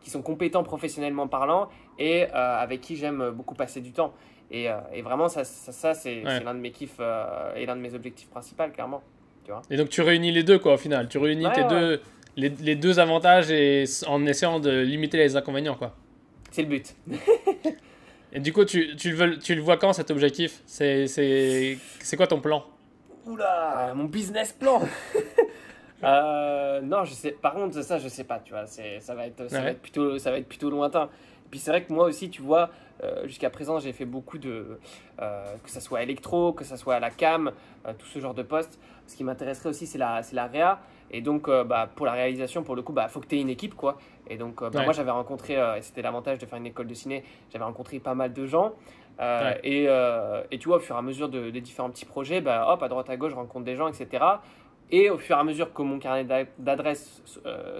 qui 0.00 0.10
sont 0.10 0.20
compétents 0.20 0.62
professionnellement 0.62 1.28
parlant 1.28 1.68
et 1.98 2.24
avec 2.24 2.82
qui 2.82 2.96
j'aime 2.96 3.30
beaucoup 3.30 3.54
passer 3.54 3.80
du 3.80 3.92
temps. 3.92 4.12
Et, 4.50 4.68
et 4.92 5.02
vraiment, 5.02 5.28
ça, 5.28 5.44
ça, 5.44 5.94
c'est 5.94 6.22
l'un 6.22 6.54
de 6.54 6.60
mes 6.60 6.72
kiffs 6.72 7.00
et 7.56 7.64
l'un 7.64 7.76
de 7.76 7.80
mes 7.80 7.94
objectifs 7.94 8.28
principaux, 8.28 8.68
clairement. 8.72 9.02
Tu 9.44 9.50
vois. 9.50 9.62
Et 9.70 9.76
donc 9.76 9.88
tu 9.88 10.02
réunis 10.02 10.32
les 10.32 10.42
deux, 10.42 10.58
quoi, 10.58 10.74
au 10.74 10.78
final. 10.78 11.08
Tu 11.08 11.18
réunis 11.18 11.46
tes 11.54 11.64
deux 11.64 12.00
les, 12.36 12.50
les, 12.50 12.76
deux 12.76 12.98
avantages 12.98 13.50
et 13.50 13.84
en 14.06 14.24
essayant 14.26 14.60
de 14.60 14.70
limiter 14.80 15.16
les 15.16 15.36
inconvénients, 15.36 15.74
quoi. 15.74 15.94
C'est 16.50 16.62
le 16.62 16.68
but. 16.68 16.94
et 18.32 18.40
du 18.40 18.52
coup, 18.52 18.64
tu, 18.64 18.94
tu, 18.96 19.10
le 19.10 19.16
veux, 19.16 19.38
tu 19.38 19.54
le 19.54 19.62
vois 19.62 19.76
quand 19.76 19.92
cet 19.92 20.10
objectif? 20.10 20.62
C'est 20.66 21.06
quoi 22.16 22.26
ton 22.26 22.40
plan? 22.40 22.64
Oula, 23.26 23.92
mon 23.94 24.04
business 24.04 24.52
plan 24.52 24.80
euh, 26.04 26.80
Non, 26.80 27.04
je 27.04 27.12
sais. 27.12 27.32
Par 27.32 27.54
contre, 27.54 27.82
ça, 27.82 27.98
je 27.98 28.08
sais 28.08 28.24
pas. 28.24 28.38
Tu 28.38 28.52
vois, 28.52 28.66
ça 28.66 29.14
va 29.14 29.26
être, 29.26 29.50
ça 29.50 29.60
va 29.60 29.70
être 29.70 29.82
plutôt, 29.82 30.18
ça 30.18 30.30
va 30.30 30.38
être 30.38 30.48
plutôt 30.48 30.70
lointain. 30.70 31.04
Et 31.04 31.48
puis 31.50 31.58
c'est 31.58 31.70
vrai 31.70 31.84
que 31.84 31.92
moi 31.92 32.06
aussi, 32.06 32.30
tu 32.30 32.42
vois, 32.42 32.70
euh, 33.02 33.26
jusqu'à 33.26 33.50
présent, 33.50 33.78
j'ai 33.78 33.92
fait 33.92 34.04
beaucoup 34.04 34.38
de, 34.38 34.78
euh, 35.20 35.44
que 35.62 35.70
ça 35.70 35.80
soit 35.80 36.02
électro, 36.02 36.52
que 36.52 36.64
ça 36.64 36.76
soit 36.76 36.96
à 36.96 37.00
la 37.00 37.10
cam, 37.10 37.52
tout 37.98 38.06
ce 38.06 38.18
genre 38.18 38.34
de 38.34 38.42
postes. 38.42 38.78
Ce 39.06 39.16
qui 39.16 39.24
m'intéresserait 39.24 39.70
aussi, 39.70 39.86
c'est 39.86 39.98
la, 39.98 40.20
la 40.32 40.46
réa. 40.46 40.80
Et 41.10 41.20
donc, 41.20 41.48
euh, 41.48 41.64
bah, 41.64 41.88
pour 41.94 42.06
la 42.06 42.12
réalisation, 42.12 42.62
pour 42.62 42.76
le 42.76 42.82
coup, 42.82 42.92
il 42.92 42.96
bah, 42.96 43.08
faut 43.08 43.20
que 43.20 43.26
tu 43.26 43.36
aies 43.36 43.40
une 43.40 43.48
équipe. 43.48 43.74
quoi. 43.74 43.96
Et 44.28 44.36
donc, 44.36 44.62
euh, 44.62 44.70
bah, 44.70 44.82
moi, 44.82 44.92
j'avais 44.92 45.10
rencontré, 45.10 45.56
euh, 45.56 45.76
et 45.76 45.82
c'était 45.82 46.02
l'avantage 46.02 46.38
de 46.38 46.46
faire 46.46 46.58
une 46.58 46.66
école 46.66 46.86
de 46.86 46.94
ciné, 46.94 47.22
j'avais 47.52 47.64
rencontré 47.64 47.98
pas 47.98 48.14
mal 48.14 48.32
de 48.32 48.46
gens. 48.46 48.72
et, 49.62 49.84
et, 50.50 50.58
tu 50.58 50.68
vois, 50.68 50.76
au 50.76 50.80
fur 50.80 50.94
et 50.94 50.98
à 50.98 51.02
mesure 51.02 51.28
de, 51.28 51.50
des 51.50 51.60
différents 51.60 51.90
petits 51.90 52.04
projets, 52.04 52.40
bah, 52.40 52.66
hop, 52.68 52.82
à 52.82 52.88
droite, 52.88 53.08
à 53.10 53.16
gauche, 53.16 53.32
je 53.32 53.36
rencontre 53.36 53.64
des 53.64 53.76
gens, 53.76 53.88
etc. 53.88 54.24
Et 54.90 55.10
au 55.10 55.18
fur 55.18 55.36
et 55.36 55.40
à 55.40 55.44
mesure 55.44 55.72
que 55.72 55.82
mon 55.82 55.98
carnet 55.98 56.24
d'adresses 56.58 57.22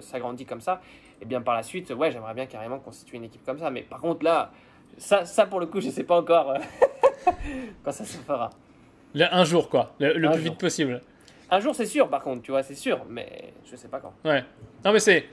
s'agrandit 0.00 0.46
comme 0.46 0.60
ça, 0.60 0.80
et 1.20 1.24
bien 1.24 1.40
par 1.40 1.54
la 1.54 1.62
suite, 1.62 1.90
ouais, 1.90 2.10
j'aimerais 2.10 2.34
bien 2.34 2.46
carrément 2.46 2.78
constituer 2.78 3.16
une 3.16 3.24
équipe 3.24 3.44
comme 3.44 3.58
ça. 3.58 3.70
Mais 3.70 3.82
par 3.82 4.00
contre, 4.00 4.24
là, 4.24 4.50
Ça, 4.98 5.24
ça, 5.26 5.46
pour 5.46 5.60
le 5.60 5.66
coup, 5.66 5.80
je 5.80 5.90
sais 5.90 6.04
pas 6.04 6.18
encore 6.18 6.54
quand 7.84 7.92
ça 7.92 8.04
se 8.04 8.16
fera. 8.16 8.50
un 9.14 9.44
jour, 9.44 9.68
quoi, 9.68 9.92
le, 9.98 10.30
plus 10.30 10.40
vite 10.40 10.58
possible. 10.58 11.02
Un 11.50 11.60
jour, 11.60 11.74
c'est 11.74 11.86
sûr, 11.86 12.08
par 12.08 12.22
contre, 12.22 12.42
tu 12.42 12.50
vois, 12.50 12.62
c'est 12.62 12.74
sûr, 12.74 13.04
mais 13.08 13.52
je 13.70 13.76
sais 13.76 13.88
pas 13.88 14.00
quand. 14.00 14.12
Ouais. 14.24 14.44
Non, 14.84 14.92
mais 14.92 15.00
c'est. 15.00 15.26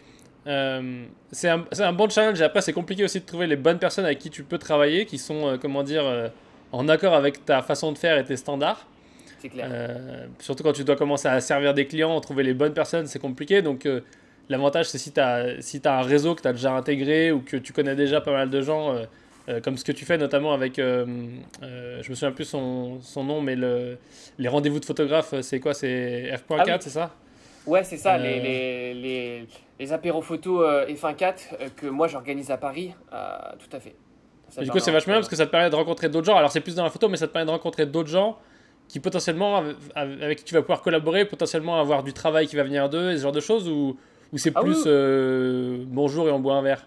Euh, 0.45 1.05
c'est 1.31 1.49
un, 1.49 1.63
un, 1.79 1.93
bon 1.93 2.09
challenge. 2.09 2.39
Et 2.41 2.43
après, 2.43 2.61
c'est 2.61 2.73
compliqué 2.73 3.03
aussi 3.03 3.21
de 3.21 3.25
trouver 3.25 3.47
les 3.47 3.55
bonnes 3.55 3.79
personnes 3.79 4.05
avec 4.05 4.19
qui 4.19 4.29
tu 4.29 4.43
peux 4.43 4.57
travailler, 4.57 5.05
qui 5.05 5.17
sont, 5.17 5.47
euh, 5.47 5.57
comment 5.57 5.83
dire, 5.83 6.05
euh, 6.05 6.27
en 6.71 6.89
accord 6.89 7.13
avec 7.13 7.45
ta 7.45 7.61
façon 7.61 7.91
de 7.91 7.97
faire 7.97 8.17
et 8.17 8.25
tes 8.25 8.35
standards. 8.35 8.85
C'est 9.39 9.49
clair. 9.49 9.69
surtout 10.39 10.63
quand 10.63 10.71
tu 10.71 10.85
dois 10.85 10.95
commencer 10.95 11.27
à 11.27 11.41
servir 11.41 11.73
des 11.73 11.85
clients, 11.85 12.17
trouver 12.21 12.43
les 12.43 12.53
bonnes 12.53 12.73
personnes, 12.73 13.07
c'est 13.07 13.19
compliqué. 13.19 13.61
Donc, 13.61 13.85
l'avantage, 14.47 14.85
c'est 14.85 14.97
si 14.97 15.11
tu 15.11 15.19
as, 15.19 15.61
si 15.61 15.81
as 15.83 15.99
un 15.99 16.01
réseau 16.01 16.33
que 16.33 16.41
tu 16.41 16.47
as 16.47 16.53
déjà 16.53 16.73
intégré 16.73 17.33
ou 17.33 17.41
que 17.41 17.57
tu 17.57 17.73
connais 17.73 17.95
déjà 17.95 18.21
pas 18.21 18.31
mal 18.31 18.49
de 18.49 18.61
gens 18.61 18.95
euh, 19.49 19.59
comme 19.59 19.77
ce 19.77 19.83
que 19.83 19.91
tu 19.91 20.05
fais 20.05 20.17
notamment 20.17 20.53
avec, 20.53 20.79
euh, 20.79 21.05
euh, 21.63 22.01
je 22.01 22.09
me 22.09 22.15
souviens 22.15 22.31
plus 22.31 22.45
son, 22.45 23.01
son 23.01 23.25
nom, 23.25 23.41
mais 23.41 23.55
le, 23.55 23.97
les 24.37 24.47
rendez-vous 24.47 24.79
de 24.79 24.85
photographes, 24.85 25.33
c'est 25.41 25.59
quoi? 25.59 25.73
C'est 25.73 26.31
F.4, 26.37 26.65
ah 26.65 26.77
c'est 26.79 26.89
ça? 26.89 27.11
Ouais, 27.65 27.83
c'est 27.83 27.97
ça, 27.97 28.17
les, 28.17 28.39
les, 28.39 28.93
les, 28.93 29.47
les, 29.79 29.93
apéros 29.93 30.21
photos 30.21 30.65
F1.4 30.89 31.71
que 31.75 31.87
moi 31.87 32.07
j'organise 32.07 32.51
à 32.51 32.57
Paris, 32.57 32.93
tout 33.11 33.75
à 33.75 33.79
fait. 33.79 33.95
du 34.61 34.69
coup, 34.69 34.79
c'est 34.79 34.91
vachement 34.91 35.13
bien 35.13 35.19
parce 35.19 35.29
que 35.29 35.35
ça 35.35 35.45
te 35.45 35.51
permet 35.51 35.69
de 35.69 35.75
rencontrer 35.75 36.09
d'autres 36.09 36.25
gens. 36.25 36.37
Alors, 36.37 36.51
c'est 36.51 36.61
plus 36.61 36.75
dans 36.75 36.83
la 36.83 36.89
photo, 36.89 37.07
mais 37.07 37.17
ça 37.17 37.27
te 37.27 37.33
permet 37.33 37.45
de 37.45 37.51
rencontrer 37.51 37.85
d'autres 37.85 38.09
gens 38.09 38.37
qui 38.89 38.99
potentiellement, 38.99 39.63
avec 39.95 40.39
qui 40.39 40.43
tu 40.43 40.53
vas 40.53 40.61
pouvoir 40.61 40.81
collaborer, 40.81 41.23
potentiellement 41.23 41.79
avoir 41.79 42.03
du 42.03 42.11
travail 42.11 42.47
qui 42.47 42.57
va 42.57 42.63
venir 42.63 42.89
d'eux 42.89 43.11
et 43.11 43.17
ce 43.17 43.23
genre 43.23 43.31
de 43.31 43.39
choses, 43.39 43.69
ou, 43.69 43.97
ou 44.33 44.37
c'est 44.37 44.51
ah 44.55 44.61
plus 44.61 44.85
bonjour 45.85 46.27
et 46.27 46.31
on 46.31 46.39
boit 46.39 46.55
un 46.55 46.61
verre? 46.61 46.85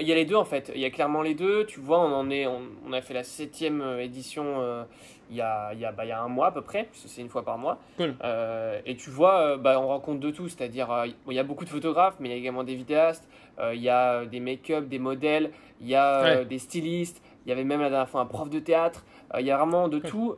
Il 0.00 0.08
y 0.08 0.12
a 0.12 0.14
les 0.14 0.24
deux 0.24 0.34
en 0.34 0.44
fait, 0.44 0.72
il 0.74 0.80
y 0.80 0.84
a 0.84 0.90
clairement 0.90 1.22
les 1.22 1.34
deux. 1.34 1.64
Tu 1.66 1.80
vois, 1.80 2.00
on 2.00 2.12
en 2.12 2.30
est, 2.30 2.46
on, 2.46 2.92
a 2.92 3.00
fait 3.00 3.14
la 3.14 3.22
septième 3.22 3.80
euh, 3.80 4.02
édition 4.02 4.60
euh, 4.60 4.84
il, 5.30 5.36
y 5.36 5.40
a, 5.40 5.72
il, 5.72 5.80
y 5.80 5.84
a, 5.84 5.92
bah, 5.92 6.04
il 6.04 6.08
y 6.08 6.12
a 6.12 6.20
un 6.20 6.28
mois 6.28 6.48
à 6.48 6.50
peu 6.52 6.62
près, 6.62 6.88
c'est 6.92 7.20
une 7.20 7.28
fois 7.28 7.44
par 7.44 7.58
mois. 7.58 7.78
Euh, 8.00 8.80
et 8.84 8.96
tu 8.96 9.10
vois, 9.10 9.56
bah, 9.56 9.80
on 9.80 9.86
rencontre 9.86 10.20
de 10.20 10.30
tout, 10.30 10.48
c'est-à-dire 10.48 10.88
il 11.28 11.34
y 11.34 11.38
a 11.38 11.44
beaucoup 11.44 11.64
de 11.64 11.70
photographes, 11.70 12.16
mais 12.20 12.28
il 12.28 12.32
y 12.32 12.34
a 12.34 12.38
également 12.38 12.64
des 12.64 12.74
vidéastes, 12.74 13.26
il 13.72 13.80
y 13.80 13.88
a 13.88 14.24
des 14.26 14.40
make-up, 14.40 14.88
des 14.88 14.98
modèles, 14.98 15.50
il 15.80 15.88
y 15.88 15.94
a 15.94 16.44
des 16.44 16.58
stylistes, 16.58 17.22
il 17.46 17.48
y 17.48 17.52
avait 17.52 17.64
même 17.64 17.80
la 17.80 17.88
dernière 17.88 18.08
fois 18.08 18.20
un 18.20 18.26
prof 18.26 18.50
de 18.50 18.58
théâtre, 18.58 19.04
il 19.38 19.46
y 19.46 19.50
a 19.50 19.56
vraiment 19.56 19.88
de 19.88 19.98
tout. 19.98 20.36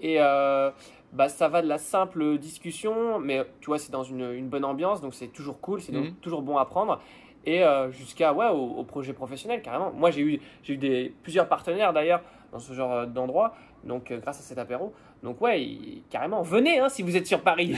et 0.00 0.18
bah, 0.18 1.28
ça 1.28 1.46
va 1.46 1.62
de 1.62 1.68
la 1.68 1.78
simple 1.78 2.38
discussion, 2.38 3.20
mais 3.20 3.46
tu 3.60 3.66
vois, 3.66 3.78
c'est 3.78 3.92
dans 3.92 4.02
une, 4.02 4.32
une, 4.32 4.48
bonne 4.48 4.64
ambiance, 4.64 5.00
donc 5.00 5.14
c'est 5.14 5.28
toujours 5.28 5.60
cool, 5.60 5.80
c'est 5.80 5.92
mhm. 5.92 6.14
toujours 6.14 6.42
bon 6.42 6.58
à 6.58 6.64
prendre 6.64 7.00
et 7.46 7.62
euh, 7.62 7.90
jusqu'à 7.90 8.32
ouais, 8.32 8.48
au, 8.48 8.82
projet 8.84 9.12
professionnel 9.12 9.62
carrément. 9.62 9.92
Moi 9.92 10.10
j'ai 10.10 10.20
eu, 10.22 10.40
j'ai 10.62 10.74
eu 10.74 10.76
des, 10.76 11.14
plusieurs 11.22 11.48
partenaires 11.48 11.92
d'ailleurs 11.92 12.22
dans 12.52 12.58
ce 12.58 12.72
genre 12.72 12.92
euh, 12.92 13.06
d'endroit, 13.06 13.54
donc 13.84 14.10
euh, 14.10 14.18
grâce 14.18 14.38
à 14.40 14.42
cet 14.42 14.58
apéro. 14.58 14.94
Donc 15.22 15.40
ouais, 15.40 15.66
carrément, 16.10 16.42
venez 16.42 16.78
hein, 16.78 16.88
si 16.88 17.02
vous 17.02 17.16
êtes 17.16 17.26
sur 17.26 17.40
Paris. 17.40 17.76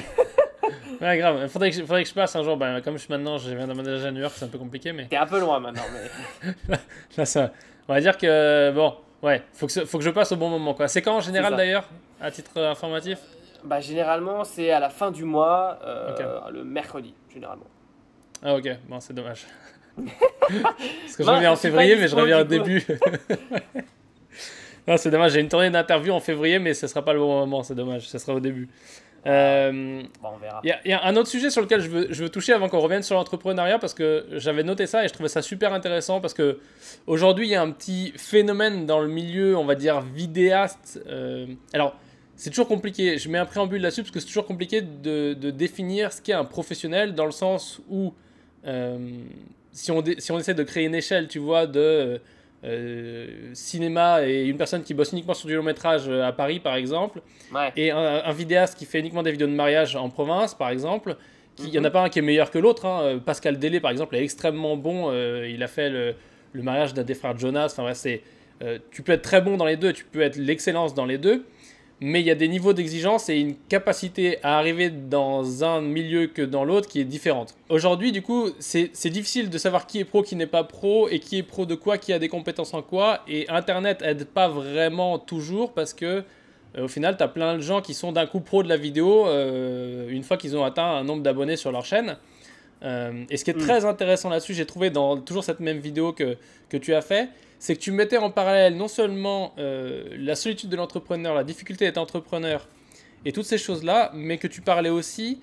ouais, 1.00 1.18
grave, 1.18 1.38
il 1.42 1.48
faudrait, 1.48 1.72
faudrait, 1.72 2.02
que 2.02 2.08
je 2.08 2.14
passe 2.14 2.36
un 2.36 2.42
jour, 2.42 2.56
ben, 2.56 2.80
comme 2.80 2.94
je 2.94 3.02
suis 3.02 3.12
maintenant, 3.12 3.38
je 3.38 3.54
viens 3.54 3.66
d'emménager 3.66 4.06
à 4.06 4.10
New 4.10 4.20
York, 4.20 4.34
c'est 4.36 4.44
un 4.44 4.48
peu 4.48 4.58
compliqué. 4.58 4.92
mais 4.92 5.06
T'es 5.06 5.16
un 5.16 5.26
peu 5.26 5.40
loin 5.40 5.60
maintenant, 5.60 5.84
mais... 5.92 6.76
Là, 7.16 7.24
ça, 7.24 7.52
on 7.88 7.94
va 7.94 8.00
dire 8.00 8.16
que, 8.16 8.72
bon, 8.72 8.94
ouais, 9.22 9.42
faut 9.52 9.66
que, 9.66 9.84
faut 9.84 9.98
que 9.98 10.04
je 10.04 10.10
passe 10.10 10.32
au 10.32 10.36
bon 10.36 10.48
moment. 10.48 10.74
quoi. 10.74 10.88
C'est 10.88 11.02
quand 11.02 11.16
en 11.16 11.20
général 11.20 11.56
d'ailleurs, 11.56 11.88
à 12.20 12.30
titre 12.30 12.60
informatif? 12.60 13.18
Bah, 13.64 13.80
Généralement, 13.80 14.44
c'est 14.44 14.70
à 14.70 14.80
la 14.80 14.90
fin 14.90 15.10
du 15.10 15.24
mois, 15.24 15.78
le 16.50 16.64
mercredi, 16.64 17.14
généralement. 17.32 17.66
Ah 18.42 18.54
ok, 18.54 18.68
bon 18.88 19.00
c'est 19.00 19.14
dommage. 19.14 19.46
Parce 19.96 21.16
que 21.16 21.24
je 21.24 21.30
reviens 21.30 21.52
en 21.52 21.56
février, 21.56 21.96
mais 21.96 22.08
je 22.08 22.16
reviens 22.16 22.40
au 22.40 22.44
début. 22.44 22.84
non, 24.86 24.96
c'est 24.96 25.10
dommage, 25.10 25.32
j'ai 25.32 25.40
une 25.40 25.48
tournée 25.48 25.70
d'interview 25.70 26.12
en 26.12 26.20
février, 26.20 26.58
mais 26.58 26.74
ce 26.74 26.86
sera 26.86 27.04
pas 27.04 27.12
le 27.12 27.18
bon 27.18 27.40
moment, 27.40 27.62
c'est 27.62 27.74
dommage, 27.74 28.08
ce 28.08 28.18
sera 28.18 28.34
au 28.34 28.40
début. 28.40 28.68
Ah, 29.26 29.30
euh, 29.30 30.02
bon, 30.22 30.28
on 30.34 30.38
verra. 30.38 30.60
Il 30.62 30.72
y, 30.84 30.92
a 30.92 31.04
un 31.04 31.16
autre 31.16 31.28
sujet 31.28 31.50
sur 31.50 31.60
lequel 31.60 31.80
je 31.80 31.88
veux, 31.88 32.06
je 32.10 32.22
veux 32.22 32.28
toucher 32.28 32.52
avant 32.52 32.68
qu'on 32.68 32.78
revienne 32.78 33.02
sur 33.02 33.16
l'entrepreneuriat 33.16 33.80
parce 33.80 33.92
que 33.92 34.24
j'avais 34.34 34.62
noté 34.62 34.86
ça 34.86 35.04
et 35.04 35.08
je 35.08 35.12
trouvais 35.12 35.28
ça 35.28 35.42
super 35.42 35.72
intéressant 35.72 36.20
parce 36.20 36.32
que 36.32 36.60
aujourd'hui 37.08 37.48
il 37.48 37.50
y 37.50 37.56
a 37.56 37.62
un 37.62 37.72
petit 37.72 38.12
phénomène 38.16 38.86
dans 38.86 39.00
le 39.00 39.08
milieu, 39.08 39.56
on 39.56 39.64
va 39.64 39.74
dire 39.74 40.00
vidéaste. 40.00 41.02
Euh, 41.08 41.46
alors, 41.72 41.96
c'est 42.36 42.50
toujours 42.50 42.68
compliqué. 42.68 43.18
Je 43.18 43.28
mets 43.28 43.38
un 43.38 43.46
préambule 43.46 43.82
là-dessus 43.82 44.02
parce 44.02 44.12
que 44.12 44.20
c'est 44.20 44.28
toujours 44.28 44.46
compliqué 44.46 44.80
de, 44.80 45.32
de 45.32 45.50
définir 45.50 46.12
ce 46.12 46.22
qu'est 46.22 46.32
un 46.32 46.44
professionnel 46.44 47.16
dans 47.16 47.26
le 47.26 47.32
sens 47.32 47.80
où 47.90 48.14
si, 49.72 49.90
on 49.90 50.02
si 50.18 50.32
on 50.32 50.38
essaie 50.38 50.54
de 50.54 50.62
créer 50.62 50.84
une 50.86 50.94
échelle, 50.94 51.28
tu 51.28 51.38
vois, 51.38 51.66
de 51.66 52.20
euh, 52.64 53.50
cinéma 53.52 54.26
et 54.26 54.46
une 54.46 54.56
personne 54.56 54.82
qui 54.82 54.94
bosse 54.94 55.12
uniquement 55.12 55.34
sur 55.34 55.46
du 55.46 55.54
long 55.54 55.62
métrage 55.62 56.08
à 56.08 56.32
Paris, 56.32 56.58
par 56.58 56.74
exemple, 56.74 57.20
et 57.76 57.90
un, 57.90 58.32
vidéaste 58.32 58.78
qui 58.78 58.86
fait 58.86 59.00
uniquement 59.00 59.22
des 59.22 59.30
vidéos 59.30 59.46
de 59.46 59.52
mariage 59.52 59.94
en 59.94 60.08
province, 60.08 60.54
par 60.54 60.70
exemple, 60.70 61.16
il 61.58 61.70
n'y 61.70 61.78
en 61.78 61.84
a 61.84 61.88
mhm. 61.88 61.92
pas 61.92 62.02
un 62.02 62.08
qui 62.08 62.18
est 62.18 62.22
meilleur 62.22 62.50
que 62.50 62.58
l'autre. 62.58 62.84
Hein. 62.84 63.18
Pascal 63.24 63.58
Délé, 63.58 63.80
par 63.80 63.90
exemple, 63.90 64.14
est 64.16 64.22
extrêmement 64.22 64.76
bon. 64.76 65.10
Euh, 65.10 65.48
il 65.48 65.62
a 65.62 65.68
fait 65.68 65.88
le, 65.88 66.14
le 66.52 66.62
mariage 66.62 66.92
d'un 66.92 67.02
des 67.02 67.14
frères 67.14 67.38
Jonas. 67.38 67.74
Enfin, 67.78 67.94
c'est, 67.94 68.22
tu 68.90 69.02
peux 69.02 69.12
être 69.12 69.22
très 69.22 69.40
bon 69.40 69.56
dans 69.56 69.64
les 69.64 69.76
deux, 69.76 69.92
tu 69.92 70.04
peux 70.04 70.22
être 70.22 70.36
l'excellence 70.36 70.92
dans 70.94 71.06
les 71.06 71.18
deux 71.18 71.44
mais 72.00 72.20
il 72.20 72.26
y 72.26 72.30
a 72.30 72.34
des 72.34 72.48
niveaux 72.48 72.72
d'exigence 72.72 73.28
et 73.28 73.36
une 73.36 73.54
capacité 73.68 74.38
à 74.42 74.58
arriver 74.58 74.90
dans 74.90 75.64
un 75.64 75.80
milieu 75.80 76.26
que 76.26 76.42
dans 76.42 76.64
l'autre 76.64 76.88
qui 76.88 77.00
est 77.00 77.04
différente. 77.04 77.54
Aujourd'hui, 77.68 78.12
du 78.12 78.22
coup, 78.22 78.50
c'est 78.58 79.10
difficile 79.10 79.48
de 79.48 79.58
savoir 79.58 79.86
qui 79.86 80.00
est 80.00 80.04
pro, 80.04 80.22
qui 80.22 80.36
n'est 80.36 80.46
pas 80.46 80.64
pro, 80.64 81.08
et 81.08 81.20
qui 81.20 81.38
est 81.38 81.42
pro 81.42 81.64
de 81.64 81.74
quoi, 81.74 81.96
qui 81.96 82.12
a 82.12 82.18
des 82.18 82.28
compétences 82.28 82.74
en 82.74 82.82
quoi, 82.82 83.20
et 83.28 83.48
Internet 83.48 84.02
aide 84.02 84.26
pas 84.26 84.48
vraiment 84.48 85.18
toujours 85.18 85.72
parce 85.72 85.94
que 85.94 86.22
euh, 86.76 86.84
au 86.84 86.88
final, 86.88 87.16
tu 87.16 87.22
as 87.22 87.28
plein 87.28 87.56
de 87.56 87.60
gens 87.60 87.80
qui 87.80 87.94
sont 87.94 88.12
d'un 88.12 88.26
coup 88.26 88.40
pro 88.40 88.62
de 88.62 88.68
la 88.68 88.76
vidéo 88.76 89.26
euh, 89.26 90.08
une 90.10 90.22
fois 90.22 90.36
qu'ils 90.36 90.56
ont 90.56 90.64
atteint 90.64 90.96
un 90.96 91.04
nombre 91.04 91.22
d'abonnés 91.22 91.56
sur 91.56 91.72
leur 91.72 91.84
chaîne. 91.84 92.16
Euh, 92.82 93.24
et 93.30 93.36
ce 93.36 93.44
qui 93.44 93.50
est 93.50 93.56
mm. 93.56 93.60
très 93.60 93.84
intéressant 93.84 94.28
là-dessus, 94.28 94.54
j'ai 94.54 94.66
trouvé 94.66 94.90
dans 94.90 95.18
toujours 95.18 95.44
cette 95.44 95.60
même 95.60 95.78
vidéo 95.78 96.12
que, 96.12 96.36
que 96.68 96.76
tu 96.76 96.94
as 96.94 97.00
fait, 97.00 97.28
c'est 97.58 97.74
que 97.74 97.80
tu 97.80 97.92
mettais 97.92 98.18
en 98.18 98.30
parallèle 98.30 98.76
non 98.76 98.88
seulement 98.88 99.54
euh, 99.58 100.04
la 100.18 100.34
solitude 100.34 100.68
de 100.68 100.76
l'entrepreneur, 100.76 101.34
la 101.34 101.44
difficulté 101.44 101.86
d'être 101.86 101.98
entrepreneur 101.98 102.68
et 103.24 103.32
toutes 103.32 103.46
ces 103.46 103.58
choses-là, 103.58 104.10
mais 104.14 104.38
que 104.38 104.46
tu 104.46 104.60
parlais 104.60 104.90
aussi 104.90 105.40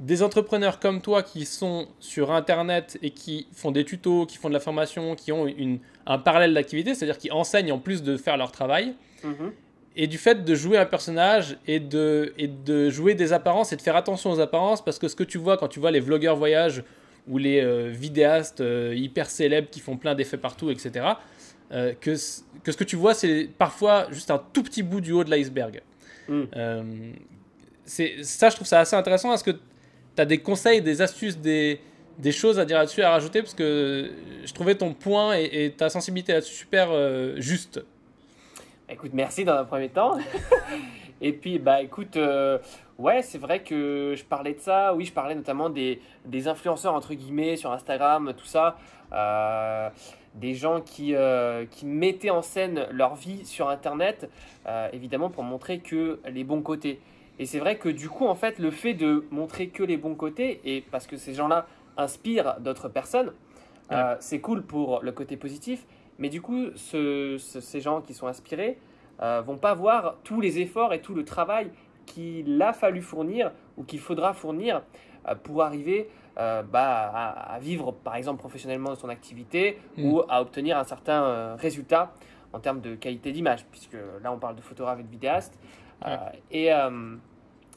des 0.00 0.22
entrepreneurs 0.22 0.80
comme 0.80 1.00
toi 1.00 1.22
qui 1.22 1.46
sont 1.46 1.86
sur 2.00 2.32
Internet 2.32 2.98
et 3.02 3.10
qui 3.10 3.46
font 3.52 3.70
des 3.70 3.84
tutos, 3.84 4.26
qui 4.26 4.36
font 4.36 4.48
de 4.48 4.54
la 4.54 4.60
formation, 4.60 5.14
qui 5.14 5.30
ont 5.30 5.46
une, 5.46 5.78
un 6.06 6.18
parallèle 6.18 6.54
d'activité, 6.54 6.94
c'est-à-dire 6.94 7.18
qui 7.18 7.30
enseignent 7.30 7.72
en 7.72 7.78
plus 7.78 8.02
de 8.02 8.16
faire 8.16 8.36
leur 8.36 8.50
travail. 8.50 8.94
Mm-hmm. 9.24 9.52
Et 9.94 10.06
du 10.06 10.16
fait 10.16 10.44
de 10.44 10.54
jouer 10.54 10.78
un 10.78 10.86
personnage 10.86 11.58
et 11.66 11.78
de, 11.78 12.32
et 12.38 12.48
de 12.48 12.88
jouer 12.88 13.14
des 13.14 13.32
apparences 13.32 13.72
et 13.72 13.76
de 13.76 13.82
faire 13.82 13.96
attention 13.96 14.30
aux 14.30 14.40
apparences, 14.40 14.82
parce 14.82 14.98
que 14.98 15.06
ce 15.06 15.14
que 15.14 15.24
tu 15.24 15.36
vois 15.38 15.58
quand 15.58 15.68
tu 15.68 15.80
vois 15.80 15.90
les 15.90 16.00
vlogueurs 16.00 16.36
voyage 16.36 16.82
ou 17.28 17.38
les 17.38 17.60
euh, 17.60 17.88
vidéastes 17.88 18.60
euh, 18.60 18.94
hyper 18.96 19.30
célèbres 19.30 19.68
qui 19.70 19.80
font 19.80 19.96
plein 19.96 20.14
d'effets 20.14 20.38
partout, 20.38 20.70
etc., 20.70 21.06
euh, 21.72 21.92
que, 22.00 22.10
que, 22.62 22.72
ce 22.72 22.76
que 22.76 22.84
tu 22.84 22.96
vois, 22.96 23.14
c'est 23.14 23.48
parfois 23.58 24.06
juste 24.10 24.30
un 24.30 24.42
tout 24.52 24.62
petit 24.62 24.82
bout 24.82 25.00
du 25.00 25.12
haut 25.12 25.24
de 25.24 25.30
l'iceberg. 25.30 25.82
Mm. 26.28 26.44
ça, 27.84 28.48
je 28.48 28.54
trouve 28.54 28.66
ça 28.66 28.80
assez 28.80 28.94
intéressant. 28.94 29.32
Est-ce 29.32 29.44
que 29.44 29.50
tu 29.50 29.58
as 30.18 30.24
des 30.24 30.38
conseils, 30.38 30.82
des 30.82 31.00
astuces, 31.00 31.38
des, 31.38 31.80
des 32.18 32.32
choses 32.32 32.58
à 32.58 32.64
dire 32.64 32.78
là-dessus, 32.78 33.02
à 33.02 33.10
rajouter? 33.10 33.40
Parce 33.40 33.54
que 33.54 34.10
je 34.44 34.52
trouvais 34.52 34.74
ton 34.74 34.92
point 34.92 35.38
et, 35.38 35.64
et 35.64 35.72
ta 35.72 35.88
sensibilité 35.88 36.32
là-dessus 36.32 36.54
super 36.54 36.90
juste. 37.40 37.80
Écoute, 38.92 39.10
merci 39.14 39.44
dans 39.44 39.54
un 39.54 39.64
premier 39.64 39.88
temps. 39.88 40.18
et 41.20 41.32
puis, 41.32 41.58
bah 41.58 41.82
écoute, 41.82 42.16
Ouais, 43.02 43.20
c'est 43.22 43.38
vrai 43.38 43.64
que 43.64 44.14
je 44.16 44.22
parlais 44.22 44.54
de 44.54 44.60
ça. 44.60 44.94
Oui, 44.94 45.04
je 45.06 45.12
parlais 45.12 45.34
notamment 45.34 45.70
des, 45.70 46.00
des 46.24 46.46
influenceurs, 46.46 46.94
entre 46.94 47.14
guillemets, 47.14 47.56
sur 47.56 47.72
Instagram, 47.72 48.32
tout 48.36 48.44
ça. 48.44 48.76
Euh, 49.12 49.90
des 50.36 50.54
gens 50.54 50.80
qui, 50.80 51.16
euh, 51.16 51.66
qui 51.68 51.84
mettaient 51.84 52.30
en 52.30 52.42
scène 52.42 52.86
leur 52.92 53.16
vie 53.16 53.44
sur 53.44 53.68
Internet, 53.68 54.30
euh, 54.66 54.88
évidemment 54.92 55.30
pour 55.30 55.42
montrer 55.42 55.80
que 55.80 56.20
les 56.30 56.44
bons 56.44 56.62
côtés. 56.62 57.00
Et 57.40 57.46
c'est 57.46 57.58
vrai 57.58 57.76
que 57.76 57.88
du 57.88 58.08
coup, 58.08 58.26
en 58.26 58.36
fait, 58.36 58.60
le 58.60 58.70
fait 58.70 58.94
de 58.94 59.26
montrer 59.32 59.66
que 59.66 59.82
les 59.82 59.96
bons 59.96 60.14
côtés, 60.14 60.60
et 60.64 60.80
parce 60.80 61.08
que 61.08 61.16
ces 61.16 61.34
gens-là 61.34 61.66
inspirent 61.96 62.60
d'autres 62.60 62.88
personnes, 62.88 63.32
c'est 64.20 64.40
cool 64.40 64.62
pour 64.62 65.00
le 65.02 65.12
côté 65.12 65.36
positif. 65.36 65.84
Mais 66.22 66.28
du 66.28 66.40
coup, 66.40 66.68
ces 66.76 67.80
gens 67.80 68.00
qui 68.00 68.14
sont 68.14 68.28
inspirés 68.28 68.78
vont 69.18 69.58
pas 69.58 69.74
voir 69.74 70.18
tous 70.22 70.40
les 70.40 70.60
efforts 70.60 70.94
et 70.94 71.00
tout 71.00 71.14
le 71.14 71.24
travail 71.24 71.72
qu'il 72.06 72.62
a 72.62 72.72
fallu 72.72 73.02
fournir 73.02 73.50
ou 73.76 73.82
qu'il 73.82 73.98
faudra 73.98 74.32
fournir 74.32 74.82
euh, 75.28 75.34
pour 75.34 75.62
arriver 75.62 76.08
euh, 76.38 76.62
bah, 76.62 77.10
à, 77.10 77.58
vivre 77.58 77.92
par 77.92 78.16
exemple 78.16 78.38
professionnellement 78.38 78.90
de 78.90 78.94
son 78.96 79.08
activité 79.08 79.78
mm. 79.96 80.04
ou 80.04 80.22
à 80.28 80.40
obtenir 80.40 80.78
un 80.78 80.84
certain 80.84 81.22
euh, 81.24 81.56
résultat 81.56 82.12
en 82.52 82.60
termes 82.60 82.80
de 82.80 82.94
qualité 82.94 83.32
d'image, 83.32 83.64
puisque 83.70 83.96
là 84.22 84.30
on 84.32 84.38
parle 84.38 84.56
de 84.56 84.60
photographe 84.60 85.00
et 85.00 85.02
de 85.02 85.08
vidéaste. 85.08 85.58
et, 86.50 86.70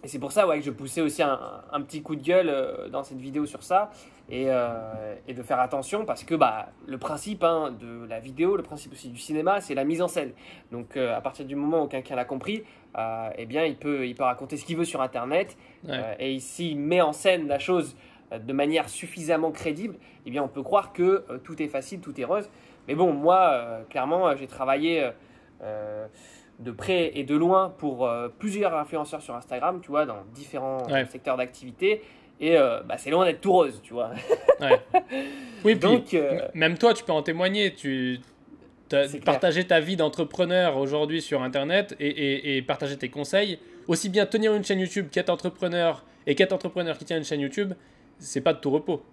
et 0.06 0.08
c'est 0.08 0.20
pour 0.20 0.32
ça 0.32 0.46
ouais, 0.46 0.60
que 0.60 0.66
je 0.66 0.70
poussais 0.70 1.02
aussi 1.02 1.24
un, 1.24 1.40
un 1.72 1.82
petit 1.82 2.04
coup 2.04 2.16
de 2.16 2.22
gueule 2.22 2.50
euh, 2.50 2.90
dans 2.90 3.02
cette 3.02 3.18
vidéo 3.18 3.48
sur 3.48 3.64
ça 3.64 3.90
et, 4.30 4.46
euh, 4.50 5.16
et 5.28 5.34
de 5.34 5.44
faire 5.44 5.60
attention 5.60 6.04
parce 6.06 6.24
que 6.24 6.34
bah, 6.36 6.70
le 6.88 6.98
principe 6.98 7.44
hein, 7.44 7.72
de 7.80 8.06
la 8.08 8.20
vidéo, 8.20 8.56
le 8.58 8.64
principe 8.64 8.92
aussi 8.94 9.10
du 9.10 9.20
cinéma, 9.20 9.62
c'est 9.62 9.76
la 9.76 9.84
mise 9.84 10.02
en 10.02 10.08
scène. 10.08 10.32
Donc 10.72 10.98
euh, 10.98 11.16
à 11.16 11.22
partir 11.22 11.46
du 11.46 11.56
moment 11.56 11.84
où 11.84 11.88
quelqu'un 11.88 12.16
l'a 12.16 12.26
compris, 12.26 12.64
euh, 12.98 13.30
eh 13.38 13.46
bien 13.46 13.66
il 13.66 13.76
peut, 13.76 14.08
il 14.08 14.16
peut 14.16 14.24
raconter 14.24 14.58
ce 14.58 14.66
qu'il 14.66 14.78
veut 14.78 14.86
sur 14.86 15.02
Internet 15.02 15.58
Ouais. 15.84 15.92
euh, 15.94 16.14
et 16.18 16.40
s'il 16.40 16.80
met 16.80 17.02
en 17.02 17.14
scène 17.14 17.48
la 17.48 17.60
chose 17.60 17.96
de 18.36 18.54
manière 18.54 18.90
suffisamment 18.90 19.52
crédible, 19.52 19.96
eh 20.26 20.32
bien 20.32 20.42
on 20.42 20.48
peut 20.48 20.64
croire 20.64 20.92
que 20.94 21.24
tout 21.44 21.62
est 21.62 21.68
facile, 21.68 22.02
tout 22.02 22.20
est 22.20 22.24
rose. 22.26 22.50
Mais 22.88 22.96
bon, 22.96 23.14
moi, 23.14 23.82
clairement, 23.90 24.36
j'ai 24.36 24.48
travaillé 24.48 25.12
de 26.60 26.72
près 26.72 27.12
et 27.18 27.24
de 27.24 27.36
loin 27.36 27.70
pour 27.78 28.10
plusieurs 28.40 28.74
influenceurs 28.76 29.22
sur 29.22 29.36
Instagram, 29.36 29.80
tu 29.82 29.90
vois, 29.92 30.06
dans 30.06 30.24
différents 30.34 30.84
Ouais. 30.90 31.06
secteurs 31.06 31.38
d'activité. 31.38 32.02
Et 32.40 32.58
euh, 32.58 32.82
bah, 32.82 32.98
c'est 32.98 33.10
loin 33.10 33.26
d'être 33.26 33.42
tout 33.42 33.52
rose, 33.52 33.80
tu 33.84 33.94
vois. 33.94 34.12
Ouais. 34.62 34.80
Oui, 35.66 35.76
puis 35.76 35.80
Donc, 35.80 36.14
euh, 36.14 36.48
même 36.54 36.78
toi, 36.78 36.94
tu 36.94 37.04
peux 37.04 37.12
en 37.12 37.22
témoigner. 37.22 37.74
Tu 37.74 38.22
partagé 39.26 39.68
ta 39.68 39.82
vie 39.82 39.98
d'entrepreneur 39.98 40.78
aujourd'hui 40.78 41.22
sur 41.22 41.42
Internet 41.42 41.94
et, 42.00 42.08
et, 42.08 42.56
et 42.56 42.62
partager 42.62 42.96
tes 42.98 43.10
conseils. 43.10 43.60
Aussi 43.90 44.08
bien 44.08 44.26
tenir 44.26 44.54
une 44.54 44.64
chaîne 44.64 44.80
YouTube 44.80 45.10
qu'être 45.12 45.30
entrepreneur 45.30 46.06
et 46.26 46.36
qu'être 46.36 46.54
entrepreneur 46.54 46.98
qui 46.98 47.04
tient 47.04 47.18
une 47.18 47.26
chaîne 47.26 47.42
YouTube, 47.42 47.74
c'est 48.18 48.40
pas 48.40 48.54
de 48.54 48.60
tout 48.60 48.72
repos. 48.72 49.04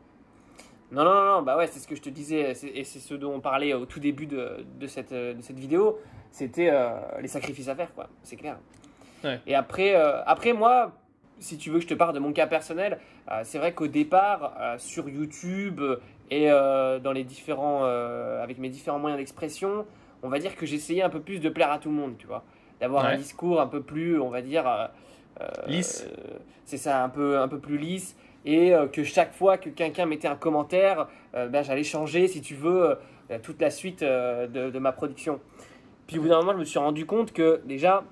Non, 0.93 1.05
non, 1.05 1.25
non, 1.25 1.43
bah 1.43 1.57
ouais, 1.57 1.67
c'est 1.67 1.81
ce 1.81 1.89
que 1.89 1.97
je 1.97 2.03
te 2.03 2.11
disais, 2.11 2.53
et 2.53 2.85
c'est 2.85 2.99
ce 2.99 3.15
dont 3.15 3.33
on 3.33 3.41
parlait 3.41 3.73
au 3.73 3.87
tout 3.87 3.99
début 3.99 4.27
de, 4.27 4.65
de 4.79 4.87
cette, 4.87 5.13
euh, 5.13 5.33
de 5.33 5.41
cette 5.41 5.59
vidéo, 5.59 5.99
c'était 6.31 6.69
euh, 6.71 6.91
les 7.21 7.29
sacrifices 7.29 7.69
à 7.69 7.75
faire, 7.75 7.95
quoi, 7.95 8.09
c'est 8.23 8.37
clair. 8.37 8.59
Ouais. 9.25 9.41
Et 9.47 9.55
après, 9.55 9.95
après, 9.95 10.53
moi, 10.53 10.93
si 11.43 11.59
tu 11.59 11.71
veux 11.71 11.77
que 11.79 11.83
je 11.83 11.89
te 11.89 11.95
parle 11.95 12.15
de 12.15 12.19
mon 12.19 12.33
cas 12.33 12.47
personnel, 12.47 12.99
euh, 13.31 13.41
c'est 13.45 13.59
vrai 13.59 13.73
qu'au 13.73 13.87
départ, 13.89 14.55
euh, 14.61 14.77
sur 14.79 15.09
YouTube 15.09 15.81
euh, 15.81 15.97
et 16.31 16.51
euh, 16.51 16.99
dans 16.99 17.13
les 17.13 17.25
différents, 17.25 17.85
avec 17.85 18.59
mes 18.59 18.71
différents 18.71 18.99
moyens 18.99 19.19
d'expression, 19.19 19.85
on 20.23 20.29
va 20.29 20.39
dire 20.39 20.57
que 20.57 20.65
j'essayais 20.65 21.03
un 21.03 21.11
peu 21.11 21.21
plus 21.21 21.41
de 21.41 21.49
plaire 21.51 21.71
à 21.71 21.79
tout 21.79 21.91
le 21.91 21.95
monde, 21.97 22.15
tu 22.19 22.27
vois, 22.27 22.43
d'avoir 22.81 23.05
Ouais. 23.05 23.11
un 23.11 23.17
discours 23.17 23.61
un 23.61 23.67
peu 23.67 23.83
plus, 23.83 24.19
on 24.21 24.31
va 24.31 24.41
dire, 24.41 24.65
Lisse. 25.67 26.07
c'est 26.65 26.77
ça, 26.79 27.03
un 27.03 27.09
peu, 27.09 27.39
un 27.39 27.49
peu 27.49 27.59
plus 27.59 27.77
lisse 27.77 28.17
et 28.47 28.73
que 28.93 29.03
chaque 29.05 29.33
fois 29.35 29.59
que 29.59 29.69
quelqu'un 29.69 30.07
mettait 30.07 30.29
un 30.29 30.37
commentaire, 30.37 31.09
ben, 31.35 31.63
j'allais 31.63 31.85
changer, 31.85 32.29
si 32.29 32.41
tu 32.41 32.55
veux, 32.55 32.97
toute 33.43 33.61
la 33.61 33.71
suite 33.71 34.03
de, 34.03 34.71
de 34.71 34.79
ma 34.79 34.93
production. 34.93 35.39
Puis 36.07 36.19
au 36.19 36.23
bout 36.23 36.29
d'un 36.29 36.39
moment, 36.41 36.53
je 36.53 36.59
me 36.59 36.65
suis 36.65 36.79
rendu 36.79 37.05
compte 37.05 37.33
que 37.33 37.61
déjà, 37.67 38.05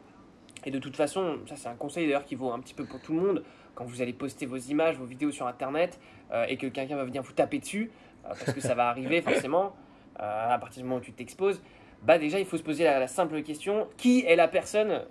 et 0.64 0.70
de 0.70 0.78
toute 0.78 0.96
façon, 0.96 1.38
ça 1.46 1.56
c'est 1.56 1.68
un 1.68 1.74
conseil 1.74 2.06
d'ailleurs 2.06 2.24
qui 2.24 2.34
vaut 2.34 2.52
un 2.52 2.60
petit 2.60 2.74
peu 2.74 2.84
pour 2.84 3.00
tout 3.00 3.14
le 3.14 3.20
monde, 3.20 3.44
quand 3.74 3.84
vous 3.84 4.02
allez 4.02 4.12
poster 4.12 4.46
vos 4.46 4.56
images, 4.56 4.96
vos 4.96 5.04
vidéos 5.04 5.30
sur 5.30 5.46
Internet, 5.46 5.98
euh, 6.32 6.44
et 6.48 6.56
que 6.56 6.66
quelqu'un 6.66 6.96
va 6.96 7.04
venir 7.04 7.22
vous 7.22 7.32
taper 7.32 7.58
dessus, 7.58 7.90
euh, 8.24 8.28
parce 8.28 8.52
que 8.52 8.60
ça 8.60 8.74
va 8.74 8.88
arriver 8.88 9.22
forcément, 9.22 9.74
euh, 10.20 10.54
à 10.54 10.58
partir 10.58 10.82
du 10.82 10.88
moment 10.88 11.00
où 11.00 11.04
tu 11.04 11.12
t'exposes, 11.12 11.62
bah 12.02 12.18
déjà 12.18 12.38
il 12.38 12.46
faut 12.46 12.56
se 12.56 12.62
poser 12.62 12.84
la, 12.84 12.98
la 12.98 13.08
simple 13.08 13.42
question, 13.42 13.88
qui 13.96 14.24
est 14.26 14.36
la 14.36 14.48
personne 14.48 15.02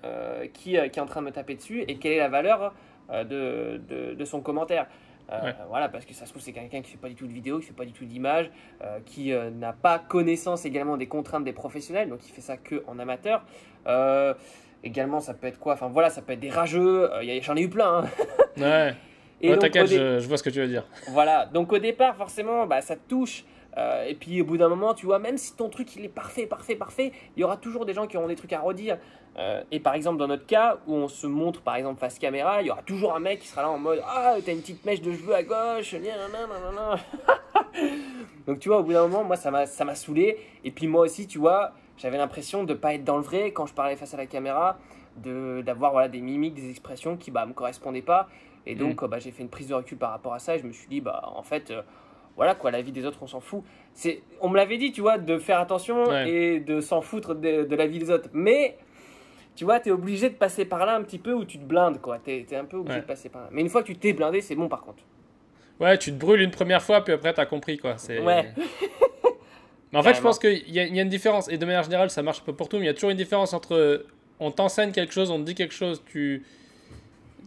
qui, 0.53 0.71
qui 0.71 0.75
est 0.75 0.99
en 0.99 1.05
train 1.05 1.21
de 1.21 1.27
me 1.27 1.31
taper 1.31 1.55
dessus, 1.55 1.83
et 1.87 1.97
quelle 1.97 2.13
est 2.13 2.19
la 2.19 2.29
valeur 2.29 2.73
de, 3.11 3.79
de, 3.87 4.13
de 4.15 4.25
son 4.25 4.41
commentaire? 4.41 4.87
Ouais. 5.31 5.53
Voilà, 5.67 5.89
parce 5.89 6.05
que 6.05 6.15
ça 6.15 6.25
se 6.25 6.31
trouve, 6.31 6.41
c'est 6.41 6.51
quelqu'un 6.51 6.81
qui 6.81 6.89
fait 6.89 6.97
pas 6.97 7.07
du 7.07 7.13
tout 7.13 7.27
de 7.27 7.31
vidéo, 7.31 7.59
qui 7.59 7.67
fait 7.67 7.73
pas 7.73 7.85
du 7.85 7.91
tout 7.93 8.05
d'image, 8.05 8.49
qui 9.05 9.31
n'a 9.31 9.71
pas 9.71 9.99
connaissance 9.99 10.65
également 10.65 10.97
des 10.97 11.05
contraintes 11.05 11.43
des 11.43 11.53
professionnels, 11.53 12.09
donc 12.09 12.27
il 12.27 12.31
fait 12.31 12.41
ça 12.41 12.57
que 12.57 12.83
en 12.87 12.97
amateur. 12.97 13.45
Également, 14.83 15.19
ça 15.19 15.33
peut 15.33 15.47
être 15.47 15.59
quoi? 15.59 15.73
Enfin 15.73 15.87
voilà, 15.89 16.09
ça 16.09 16.21
peut 16.21 16.33
être 16.33 16.39
des 16.39 16.49
rageux. 16.49 17.11
euh, 17.11 17.39
J'en 17.41 17.55
ai 17.55 17.61
eu 17.61 17.69
plein. 17.69 18.03
hein. 18.03 18.09
Ouais, 18.57 18.95
Et 19.41 19.49
Ouais, 19.49 19.55
donc, 19.55 19.71
dé- 19.71 19.97
je, 19.97 20.19
je 20.19 20.27
vois 20.27 20.37
ce 20.37 20.43
que 20.43 20.49
tu 20.49 20.59
veux 20.59 20.67
dire. 20.67 20.85
voilà, 21.09 21.45
donc 21.45 21.71
au 21.71 21.77
départ, 21.79 22.15
forcément, 22.15 22.65
bah, 22.65 22.81
ça 22.81 22.95
te 22.95 23.07
touche. 23.07 23.45
Euh, 23.77 24.03
et 24.05 24.15
puis 24.15 24.41
au 24.41 24.45
bout 24.45 24.57
d'un 24.57 24.67
moment, 24.67 24.93
tu 24.93 25.05
vois, 25.05 25.19
même 25.19 25.37
si 25.37 25.55
ton 25.55 25.69
truc 25.69 25.95
il 25.95 26.03
est 26.03 26.09
parfait, 26.09 26.45
parfait, 26.47 26.75
parfait, 26.75 27.11
il 27.37 27.41
y 27.41 27.43
aura 27.43 27.55
toujours 27.55 27.85
des 27.85 27.93
gens 27.93 28.07
qui 28.07 28.17
auront 28.17 28.27
des 28.27 28.35
trucs 28.35 28.51
à 28.51 28.59
redire. 28.59 28.97
Euh, 29.37 29.61
et 29.71 29.79
par 29.79 29.93
exemple, 29.93 30.17
dans 30.17 30.27
notre 30.27 30.45
cas, 30.47 30.79
où 30.87 30.95
on 30.95 31.07
se 31.07 31.27
montre 31.27 31.61
par 31.61 31.75
exemple 31.75 31.99
face 31.99 32.17
caméra, 32.19 32.61
il 32.61 32.67
y 32.67 32.71
aura 32.71 32.81
toujours 32.81 33.15
un 33.15 33.19
mec 33.19 33.39
qui 33.39 33.47
sera 33.47 33.61
là 33.61 33.69
en 33.69 33.77
mode 33.77 34.01
Ah, 34.05 34.33
t'as 34.43 34.51
une 34.51 34.59
petite 34.61 34.83
mèche 34.85 35.01
de 35.01 35.11
cheveux 35.13 35.35
à 35.35 35.43
gauche. 35.43 35.93
Donc 38.47 38.59
tu 38.59 38.69
vois, 38.69 38.79
au 38.79 38.83
bout 38.83 38.93
d'un 38.93 39.07
moment, 39.07 39.23
moi 39.23 39.35
ça 39.35 39.51
m'a 39.51 39.65
ça 39.65 39.85
m'a 39.85 39.95
saoulé. 39.95 40.37
Et 40.63 40.71
puis 40.71 40.87
moi 40.87 41.01
aussi, 41.05 41.27
tu 41.27 41.37
vois, 41.37 41.71
j'avais 41.99 42.17
l'impression 42.17 42.63
de 42.63 42.73
pas 42.73 42.95
être 42.95 43.03
dans 43.03 43.17
le 43.17 43.21
vrai 43.23 43.51
quand 43.51 43.67
je 43.67 43.73
parlais 43.75 43.95
face 43.95 44.13
à 44.15 44.17
la 44.17 44.25
caméra, 44.25 44.79
de 45.17 45.61
d'avoir 45.61 45.91
voilà, 45.91 46.07
des 46.07 46.21
mimiques, 46.21 46.55
des 46.55 46.69
expressions 46.71 47.15
qui 47.17 47.29
bah, 47.29 47.45
me 47.45 47.53
correspondaient 47.53 48.01
pas. 48.01 48.27
Et 48.65 48.73
donc, 48.75 49.03
euh, 49.03 49.07
bah, 49.07 49.19
j'ai 49.19 49.31
fait 49.31 49.43
une 49.43 49.49
prise 49.49 49.67
de 49.67 49.73
recul 49.75 49.97
par 49.97 50.11
rapport 50.11 50.33
à 50.33 50.39
ça 50.39 50.55
et 50.55 50.59
je 50.59 50.65
me 50.65 50.71
suis 50.71 50.87
dit, 50.89 51.01
bah, 51.01 51.21
en 51.35 51.43
fait, 51.43 51.71
euh, 51.71 51.81
voilà 52.35 52.55
quoi, 52.55 52.71
la 52.71 52.81
vie 52.81 52.91
des 52.91 53.05
autres, 53.05 53.19
on 53.21 53.27
s'en 53.27 53.39
fout. 53.39 53.63
C'est, 53.93 54.21
on 54.41 54.49
me 54.49 54.55
l'avait 54.57 54.77
dit, 54.77 54.91
tu 54.91 55.01
vois, 55.01 55.17
de 55.17 55.37
faire 55.37 55.59
attention 55.59 56.05
Ouais. 56.05 56.29
et 56.29 56.59
de 56.59 56.79
s'en 56.81 57.01
foutre 57.01 57.35
de, 57.35 57.63
de 57.63 57.75
la 57.75 57.87
vie 57.87 57.99
des 57.99 58.11
autres. 58.11 58.29
Mais, 58.33 58.77
tu 59.55 59.65
vois, 59.65 59.79
t'es 59.79 59.91
obligé 59.91 60.29
de 60.29 60.35
passer 60.35 60.65
par 60.65 60.85
là 60.85 60.95
un 60.95 61.01
petit 61.03 61.17
peu 61.19 61.33
où 61.33 61.43
tu 61.45 61.57
te 61.57 61.63
blindes, 61.63 61.99
quoi. 61.99 62.19
T'es, 62.19 62.45
t'es 62.47 62.55
un 62.57 62.65
peu 62.65 62.77
obligé 62.77 62.95
Ouais. 62.97 63.01
de 63.01 63.07
passer 63.07 63.29
par 63.29 63.41
là. 63.43 63.47
Mais 63.51 63.61
une 63.61 63.69
fois 63.69 63.81
que 63.81 63.87
tu 63.87 63.97
t'es 63.97 64.13
blindé, 64.13 64.41
c'est 64.41 64.55
bon 64.55 64.67
par 64.69 64.81
contre. 64.81 65.03
Ouais, 65.79 65.97
tu 65.97 66.11
te 66.11 66.17
brûles 66.17 66.41
une 66.41 66.51
première 66.51 66.81
fois, 66.83 67.03
puis 67.03 67.13
après, 67.13 67.33
t'as 67.33 67.45
compris, 67.45 67.77
quoi. 67.77 67.97
C'est... 67.97 68.19
Ouais. 68.19 68.53
Mais 69.91 69.99
en 69.99 70.03
fait, 70.03 70.13
je 70.13 70.21
pense 70.21 70.37
qu'il 70.39 70.69
y, 70.71 70.79
a- 70.79 70.85
y 70.87 70.99
a 70.99 71.01
une 71.01 71.09
différence, 71.09 71.49
et 71.49 71.57
de 71.57 71.65
manière 71.65 71.83
générale, 71.83 72.09
ça 72.11 72.21
marche 72.21 72.41
pas 72.41 72.53
pour 72.53 72.69
tout, 72.69 72.77
mais 72.77 72.83
il 72.83 72.87
y 72.87 72.89
a 72.89 72.93
toujours 72.93 73.09
une 73.09 73.17
différence 73.17 73.53
entre 73.53 73.73
euh, 73.75 74.07
on 74.39 74.51
t'enseigne 74.51 74.91
quelque 74.91 75.13
chose, 75.13 75.31
on 75.31 75.39
te 75.39 75.43
dit 75.45 75.55
quelque 75.55 75.73
chose, 75.73 76.01
tu, 76.05 76.43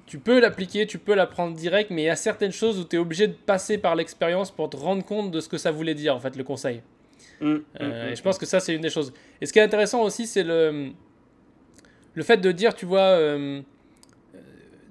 tu 0.07 0.19
peux 0.19 0.41
l'appliquer, 0.41 0.87
tu 0.87 0.99
peux 0.99 1.15
l'apprendre 1.15 1.57
direct, 1.57 1.91
mais 1.91 2.03
il 2.03 2.07
y 2.07 2.11
a 2.11 2.17
certaines 2.17 2.53
choses 2.53 2.79
où 2.81 2.85
tu 2.85 2.97
es 2.97 2.99
obligé 2.99 3.29
de 3.29 3.33
passer 3.33 3.79
par 3.79 3.95
l'expérience 3.95 4.51
pour 4.51 4.69
te 4.69 4.77
rendre 4.77 5.05
compte 5.05 5.31
de 5.31 5.41
ce 5.41 5.49
que 5.49 5.57
ça 5.59 5.71
voulait 5.71 5.95
dire, 5.95 6.15
en 6.17 6.21
fait, 6.21 6.35
le 6.37 6.45
conseil. 6.45 6.83
Hum, 7.41 7.49
hum, 7.55 7.63
Euh, 7.81 8.07
hum. 8.07 8.13
et 8.13 8.17
je 8.17 8.23
pense 8.23 8.39
que 8.39 8.47
ça, 8.47 8.59
c'est 8.61 8.75
une 8.75 8.83
des 8.83 8.91
choses. 8.91 9.13
Et 9.41 9.47
ce 9.47 9.53
qui 9.53 9.59
est 9.61 9.63
intéressant 9.63 10.03
aussi, 10.03 10.27
c'est 10.27 10.43
le, 10.45 10.91
le 12.15 12.23
fait 12.25 12.39
de 12.39 12.51
dire, 12.53 12.75
tu 12.75 12.87
vois, 12.87 13.01
euh, 13.01 13.61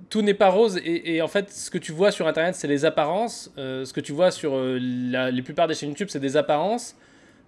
tout 0.09 0.21
n'est 0.21 0.33
pas 0.33 0.49
rose. 0.49 0.77
Et, 0.77 1.15
et 1.15 1.21
en 1.21 1.27
fait, 1.27 1.51
ce 1.51 1.69
que 1.69 1.77
tu 1.77 1.91
vois 1.91 2.11
sur 2.11 2.27
Internet, 2.27 2.55
c'est 2.55 2.67
les 2.67 2.83
apparences. 2.85 3.51
Euh, 3.57 3.85
ce 3.85 3.93
que 3.93 3.99
tu 4.01 4.11
vois 4.11 4.31
sur 4.31 4.53
la, 4.57 5.31
les 5.31 5.41
plupart 5.41 5.67
des 5.67 5.73
chaînes 5.73 5.89
YouTube, 5.89 6.07
c'est 6.09 6.19
des 6.19 6.35
apparences. 6.37 6.95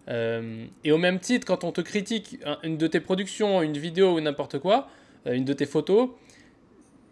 Euh, 0.09 0.65
et 0.83 0.91
au 0.91 0.97
même 0.97 1.19
titre, 1.19 1.45
quand 1.47 1.63
on 1.63 1.71
te 1.71 1.81
critique 1.81 2.37
un- 2.45 2.57
une 2.63 2.77
de 2.77 2.87
tes 2.87 2.99
productions, 2.99 3.61
une 3.61 3.77
vidéo 3.77 4.15
ou 4.15 4.19
n'importe 4.21 4.59
quoi, 4.59 4.87
euh, 5.27 5.33
une 5.33 5.45
de 5.45 5.53
tes 5.53 5.65
photos, 5.65 6.09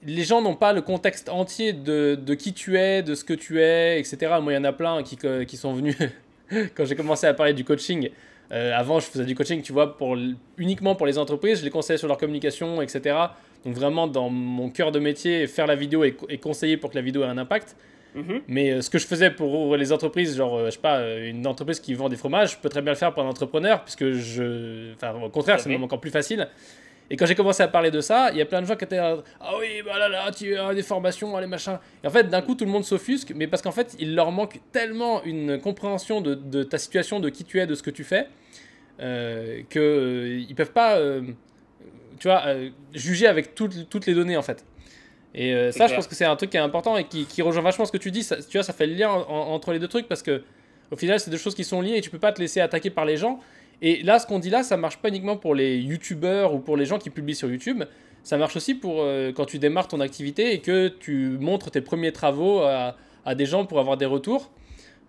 les 0.04 0.23
gens 0.23 0.41
n'ont 0.41 0.56
pas 0.56 0.73
le 0.73 0.82
contexte 0.82 1.30
entier 1.30 1.73
de, 1.73 2.15
de 2.15 2.34
qui 2.34 2.54
tu 2.54 2.77
es, 2.77 3.04
de 3.04 3.13
ce 3.15 3.23
que 3.23 3.34
tu 3.34 3.62
es, 3.62 3.99
etc. 3.99 4.17
Moi, 4.41 4.54
il 4.54 4.56
y 4.56 4.60
en 4.60 4.63
a 4.63 4.73
plein 4.73 5.04
qui, 5.04 5.17
qui 5.47 5.58
sont 5.58 5.73
venus 5.73 5.95
quand 6.75 6.86
j'ai 6.86 6.95
commencé 6.95 7.27
à 7.27 7.34
parler 7.34 7.54
du 7.54 7.63
coaching. 7.63 8.10
euh, 8.51 8.73
avant, 8.75 8.99
je 8.99 9.06
faisais 9.06 9.25
du 9.25 9.36
coaching, 9.36 9.62
tu 9.62 9.71
vois, 9.71 9.95
pour, 9.97 10.17
uniquement 10.58 10.95
pour 10.95 11.06
les 11.06 11.17
entreprises. 11.17 11.60
Je 11.60 11.63
les 11.63 11.69
conseillais 11.69 11.97
sur 11.99 12.08
leur 12.08 12.17
communication, 12.17 12.82
etc. 12.82 13.15
Donc 13.63 13.75
vraiment, 13.75 14.08
dans 14.08 14.30
mon 14.30 14.69
cœur 14.71 14.91
de 14.91 14.99
métier, 14.99 15.45
faire 15.47 15.67
la 15.67 15.75
vidéo 15.75 16.04
et 16.04 16.38
conseiller 16.39 16.77
pour 16.77 16.89
que 16.89 16.95
la 16.95 17.01
vidéo 17.04 17.21
ait 17.23 17.27
un 17.27 17.38
impact. 17.38 17.75
Mhm. 18.15 18.41
Mais 18.47 18.71
euh, 18.71 18.82
ce 18.82 18.89
que 18.89 18.97
je 18.97 19.08
faisais 19.08 19.32
pour 19.32 19.76
les 19.78 19.91
entreprises, 19.91 20.36
genre, 20.36 20.58
euh, 20.58 20.65
je 20.65 20.71
sais 20.71 20.80
pas, 20.80 21.00
euh, 21.00 21.30
une 21.30 21.47
entreprise 21.47 21.80
qui 21.80 21.93
vend 21.93 22.10
des 22.10 22.17
fromages, 22.17 22.54
je 22.54 22.58
peux 22.58 22.69
très 22.69 22.82
bien 22.82 22.91
le 22.91 22.97
faire 22.97 23.13
pour 23.13 23.24
un 23.24 23.28
entrepreneur, 23.28 23.84
puisque 23.84 24.12
je. 24.12 24.93
Enfin, 24.95 25.13
au 25.13 25.30
contraire, 25.30 25.60
c'est 25.60 25.69
même 25.69 25.84
encore 25.84 26.02
plus 26.02 26.12
facile. 26.12 26.47
Et 27.10 27.17
quand 27.17 27.26
j'ai 27.26 27.36
commencé 27.36 27.62
à 27.62 27.67
parler 27.67 27.91
de 27.91 28.00
ça, 28.00 28.30
il 28.32 28.38
y 28.38 28.41
a 28.41 28.45
plein 28.45 28.62
de 28.62 28.67
gens 28.67 28.78
qui 28.78 28.86
étaient 28.86 28.97
Ah 28.97 29.17
oui, 29.60 29.82
bah 29.86 30.00
là 30.00 30.08
là, 30.08 30.32
tu 30.32 30.56
as 30.56 30.74
des 30.74 30.82
formations, 30.84 31.36
allez 31.36 31.47
machin. 31.47 31.80
Et 32.04 32.08
en 32.08 32.10
fait, 32.10 32.30
d'un 32.30 32.41
coup, 32.41 32.56
tout 32.56 32.63
le 32.63 32.71
monde 32.71 32.86
s'offusque, 32.86 33.34
mais 33.36 33.47
parce 33.47 33.62
qu'en 33.62 33.74
fait, 33.74 33.97
il 34.00 34.15
leur 34.15 34.32
manque 34.32 34.62
tellement 34.71 35.21
une 35.24 35.60
compréhension 35.60 36.21
de, 36.21 36.36
de 36.36 36.63
ta 36.63 36.78
situation, 36.78 37.19
de 37.19 37.28
qui 37.28 37.43
tu 37.43 37.60
es, 37.60 37.67
de 37.67 37.76
ce 37.76 37.84
que 37.84 37.89
tu 37.89 38.06
fais, 38.06 38.28
euh, 39.02 39.62
qu'ils 39.69 40.47
ne 40.50 40.56
peuvent 40.56 40.71
pas, 40.71 41.00
euh, 41.00 41.21
tu 42.17 42.30
vois, 42.30 42.43
euh, 42.45 42.69
juger 42.93 43.28
avec 43.28 43.56
toutes 43.56 44.06
les 44.06 44.13
données 44.13 44.38
en 44.38 44.41
fait. 44.41 44.63
Et 45.34 45.54
euh, 45.54 45.72
ça, 45.72 45.88
je 45.88 45.91
pense 45.96 46.08
que 46.08 46.15
c'est 46.15 46.26
un 46.26 46.36
truc 46.36 46.50
qui 46.50 46.58
est 46.58 46.62
important 46.62 46.98
et 46.98 47.06
qui, 47.06 47.26
qui 47.26 47.41
rejoint 47.41 47.62
vachement 47.63 47.86
ce 47.86 47.91
que 47.91 47.98
tu 47.98 48.12
dis. 48.12 48.24
Ça, 48.24 48.38
tu 48.38 48.58
vois, 48.58 48.63
ça 48.63 48.74
fait 48.74 48.86
le 48.88 48.96
lien 48.96 49.10
en- 49.10 49.22
en- 49.30 49.54
entre 49.54 49.72
les 49.72 49.80
deux 49.80 49.88
trucs 49.88 50.08
parce 50.08 50.22
que 50.22 50.44
au 50.91 50.98
final, 50.98 51.20
c'est 51.22 51.32
deux 51.32 51.38
choses 51.38 51.56
qui 51.56 51.63
sont 51.63 51.80
liées 51.82 51.96
et 51.98 52.02
tu 52.02 52.10
peux 52.10 52.20
pas 52.20 52.34
te 52.34 52.41
laisser 52.41 52.60
attaquer 52.60 52.89
par 52.89 53.06
les 53.06 53.15
gens. 53.17 53.39
Et 53.82 54.04
là, 54.04 54.20
ce 54.20 54.28
qu'on 54.28 54.39
dit 54.39 54.50
là, 54.50 54.62
ça 54.63 54.76
marche 54.78 54.98
pas 54.98 55.08
uniquement 55.08 55.38
pour 55.38 55.56
les 55.56 55.78
youtubeurs 55.78 56.54
ou 56.54 56.60
pour 56.60 56.76
les 56.78 56.86
gens 56.86 57.00
qui 57.00 57.10
publient 57.10 57.34
sur 57.36 57.50
YouTube. 57.50 57.84
Ça 58.24 58.38
marche 58.38 58.56
aussi 58.58 58.76
pour 58.76 58.98
euh, 59.00 59.32
quand 59.32 59.46
tu 59.46 59.58
démarres 59.58 59.88
ton 59.88 60.02
activité 60.02 60.54
et 60.54 60.60
que 60.60 60.89
tu 60.89 61.38
montres 61.39 61.72
tes 61.72 61.82
premiers 61.82 62.12
travaux 62.12 62.60
à, 62.60 62.96
à 63.26 63.34
des 63.34 63.46
gens 63.46 63.65
pour 63.65 63.80
avoir 63.80 63.96
des 63.98 64.06
retours. 64.06 64.52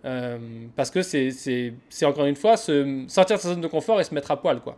Euh, 0.05 0.37
parce 0.75 0.89
que 0.89 1.01
c'est- 1.01 1.73
encore 2.03 2.25
une 2.25 2.35
fois 2.35 2.57
se, 2.57 3.03
sortir 3.07 3.35
de 3.37 3.41
sa 3.41 3.49
zone 3.49 3.61
de 3.61 3.67
confort 3.67 3.99
et 4.01 4.03
se 4.03 4.13
mettre 4.15 4.31
à 4.31 4.41
poil. 4.41 4.59
quoi. 4.61 4.77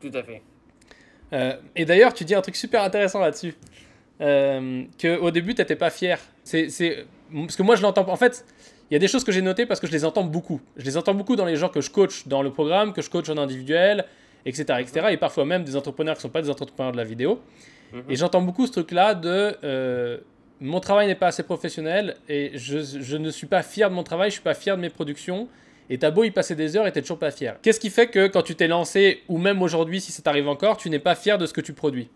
Tout 0.00 0.12
à 0.14 0.22
fait. 0.22 0.42
Et 1.74 1.84
d'ailleurs, 1.84 2.14
tu 2.14 2.24
dis 2.24 2.34
un 2.34 2.40
truc 2.40 2.54
super 2.56 2.82
intéressant 2.82 3.20
là-dessus. 3.20 3.54
Euh, 4.20 4.84
Qu'au 5.00 5.30
début, 5.30 5.54
tu 5.54 5.60
n'étais 5.60 5.76
pas 5.76 5.90
fier. 5.90 6.18
C'est, 6.44 6.68
c'est- 6.70 7.06
Parce 7.32 7.56
que 7.56 7.62
moi, 7.62 7.76
je 7.76 7.82
l'entends. 7.82 8.08
En 8.08 8.16
fait, 8.16 8.44
il 8.90 8.94
y 8.94 8.96
a 8.96 8.98
des 8.98 9.08
choses 9.08 9.24
que 9.24 9.32
j'ai 9.32 9.42
notées 9.42 9.66
parce 9.66 9.80
que 9.80 9.86
je 9.86 9.92
les 9.92 10.04
entends 10.04 10.24
beaucoup. 10.24 10.60
Je 10.76 10.84
les 10.84 10.96
entends 10.96 11.14
beaucoup 11.14 11.36
dans 11.36 11.44
les 11.44 11.56
gens 11.56 11.68
que 11.68 11.80
je 11.80 11.90
coach 11.90 12.26
dans 12.26 12.42
le 12.42 12.50
programme, 12.50 12.92
que 12.92 13.02
je 13.02 13.10
coach 13.10 13.28
en 13.28 13.36
individuel, 13.36 14.04
etc. 14.46 14.78
etc. 14.80 15.08
et 15.10 15.16
parfois 15.18 15.44
même 15.44 15.62
des 15.64 15.76
entrepreneurs 15.76 16.14
qui 16.14 16.20
ne 16.20 16.22
sont 16.22 16.28
pas 16.30 16.42
des 16.42 16.50
entrepreneurs 16.50 16.92
de 16.92 16.96
la 16.96 17.04
vidéo. 17.04 17.40
Mhm. 17.92 18.02
Et 18.08 18.16
j'entends 18.16 18.40
beaucoup 18.42 18.66
ce 18.66 18.72
truc-là 18.72 19.14
de 19.14 19.56
euh, 19.62 20.18
mon 20.60 20.80
travail 20.80 21.06
n'est 21.06 21.14
pas 21.14 21.28
assez 21.28 21.42
professionnel 21.42 22.16
et 22.28 22.52
je, 22.54 22.78
je, 22.80 23.16
ne 23.16 23.30
suis 23.30 23.46
pas 23.46 23.62
fier 23.62 23.90
de 23.90 23.94
mon 23.94 24.02
travail, 24.02 24.30
je 24.30 24.34
suis 24.34 24.42
pas 24.42 24.54
fier 24.54 24.76
de 24.76 24.82
mes 24.82 24.90
productions. 24.90 25.48
Et 25.90 25.96
t'as 25.98 26.10
beau 26.10 26.22
y 26.24 26.30
passer 26.30 26.54
des 26.54 26.76
heures 26.76 26.86
et 26.86 26.92
t'es 26.92 27.00
toujours 27.00 27.18
pas 27.18 27.30
fier. 27.30 27.56
Qu'est-ce 27.62 27.80
qui 27.80 27.88
fait 27.88 28.08
que 28.08 28.26
quand 28.26 28.42
tu 28.42 28.54
t'es 28.54 28.68
lancé, 28.68 29.22
ou 29.28 29.38
même 29.38 29.62
aujourd'hui 29.62 30.02
si 30.02 30.12
ça 30.12 30.20
t'arrive 30.22 30.46
encore, 30.48 30.76
tu 30.76 30.90
n'es 30.90 30.98
pas 30.98 31.14
fier 31.14 31.38
de 31.38 31.46
ce 31.46 31.54
que 31.54 31.62
tu 31.62 31.72
produis? 31.72 32.10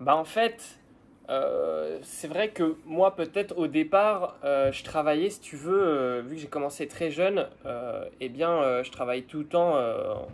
Bah 0.00 0.16
en 0.16 0.24
fait, 0.24 0.56
euh, 1.30 1.98
c'est 2.02 2.28
vrai 2.28 2.48
que 2.48 2.76
moi, 2.84 3.14
peut-être 3.14 3.56
au 3.56 3.66
départ, 3.66 4.36
euh, 4.44 4.72
je 4.72 4.82
travaillais, 4.82 5.30
si 5.30 5.40
tu 5.40 5.56
veux, 5.56 5.82
euh, 5.82 6.22
vu 6.26 6.34
que 6.34 6.40
j'ai 6.40 6.48
commencé 6.48 6.88
très 6.88 7.10
jeune, 7.10 7.46
eh 8.20 8.28
bien, 8.28 8.82
je 8.82 8.90
travaille 8.90 9.22
tout 9.22 9.38
le 9.38 9.46
temps 9.46 9.76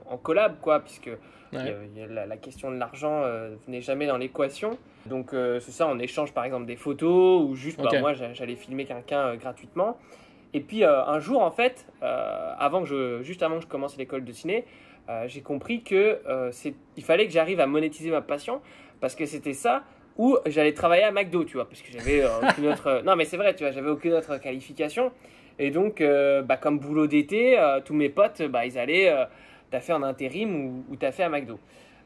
en 0.06 0.16
collab, 0.16 0.56
quoi, 0.60 0.80
puisque 0.80 1.10
la, 1.52 2.36
question 2.36 2.70
de 2.70 2.76
l'argent 2.76 3.22
venait 3.66 3.80
jamais 3.80 4.06
dans 4.06 4.18
l'équation. 4.18 4.78
Donc, 5.06 5.30
c'est 5.32 5.70
ça, 5.70 5.86
on 5.88 5.98
échange 5.98 6.32
par 6.32 6.44
exemple 6.44 6.66
des 6.66 6.76
photos, 6.76 7.42
ou 7.42 7.54
juste, 7.54 7.80
bah, 7.80 8.00
moi, 8.00 8.12
j'allais 8.14 8.56
filmer 8.56 8.84
quelqu'un 8.84 9.36
gratuitement. 9.36 9.98
Et 10.54 10.60
puis, 10.60 10.84
un 10.84 11.20
jour, 11.20 11.42
en 11.42 11.50
fait, 11.50 11.86
avant 12.00 12.82
que 12.82 12.88
je, 12.88 13.22
juste 13.22 13.42
avant 13.42 13.56
que 13.56 13.62
je 13.62 13.68
commence 13.68 13.96
l'école 13.96 14.24
de 14.24 14.32
ciné, 14.32 14.64
j'ai 15.26 15.42
compris 15.42 15.82
que 15.82 16.20
il 16.96 17.04
fallait 17.04 17.26
que 17.26 17.32
j'arrive 17.32 17.60
à 17.60 17.66
monétiser 17.66 18.10
ma 18.10 18.22
passion, 18.22 18.60
parce 19.00 19.14
que 19.14 19.26
c'était 19.26 19.54
ça 19.54 19.84
où 20.18 20.36
j'allais 20.46 20.74
travailler 20.74 21.04
à 21.04 21.12
McDo, 21.12 21.44
tu 21.44 21.54
vois, 21.54 21.68
parce 21.68 21.80
que 21.80 21.92
j'avais 21.92 22.22
euh, 22.22 22.40
aucune 22.42 22.66
autre. 22.66 23.02
Non, 23.04 23.14
mais 23.14 23.24
c'est 23.24 23.36
vrai, 23.36 23.54
tu 23.54 23.62
vois, 23.62 23.70
j'avais 23.70 23.88
aucune 23.88 24.12
autre 24.12 24.36
qualification. 24.38 25.12
Et 25.60 25.70
donc, 25.70 26.00
euh, 26.00 26.42
bah, 26.42 26.56
comme 26.56 26.80
boulot 26.80 27.06
d'été, 27.06 27.58
euh, 27.58 27.80
tous 27.80 27.94
mes 27.94 28.08
potes, 28.08 28.42
bah, 28.42 28.66
ils 28.66 28.78
allaient, 28.78 29.14
t'as 29.70 29.80
fait 29.80 29.92
en 29.92 30.02
intérim 30.02 30.54
ou, 30.54 30.84
ou 30.90 30.96
t'as 30.96 31.12
fait 31.12 31.22
à 31.22 31.28
McDo. 31.28 31.58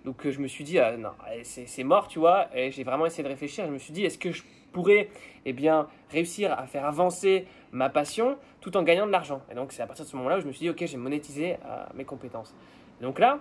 Donc, 0.04 0.28
je 0.28 0.38
me 0.40 0.46
suis 0.46 0.64
dit, 0.64 0.78
non, 0.98 1.12
c'est 1.42 1.84
mort, 1.84 2.08
tu 2.08 2.18
vois. 2.18 2.48
Et 2.54 2.70
j'ai 2.70 2.84
vraiment 2.84 3.06
essayé 3.06 3.22
de 3.22 3.28
réfléchir. 3.28 3.66
Je 3.66 3.72
me 3.72 3.78
suis 3.78 3.92
dit, 3.92 4.04
est-ce 4.04 4.18
que 4.18 4.32
je 4.32 4.42
pourrais, 4.72 5.08
eh 5.46 5.52
bien, 5.52 5.88
réussir 6.10 6.52
à 6.52 6.66
faire 6.66 6.84
avancer 6.84 7.46
ma 7.70 7.88
passion 7.88 8.36
tout 8.60 8.76
en 8.76 8.82
gagnant 8.82 9.06
de 9.06 9.12
l'argent? 9.12 9.42
Et 9.50 9.54
donc, 9.54 9.72
c'est 9.72 9.82
à 9.82 9.86
partir 9.86 10.04
de 10.04 10.10
ce 10.10 10.16
moment-là 10.16 10.38
où 10.38 10.40
je 10.40 10.46
me 10.46 10.52
suis 10.52 10.64
dit, 10.64 10.70
ok, 10.70 10.84
j'ai 10.84 10.96
monétisé 10.96 11.56
mes 11.94 12.04
compétences. 12.04 12.54
donc 13.00 13.18
là, 13.20 13.38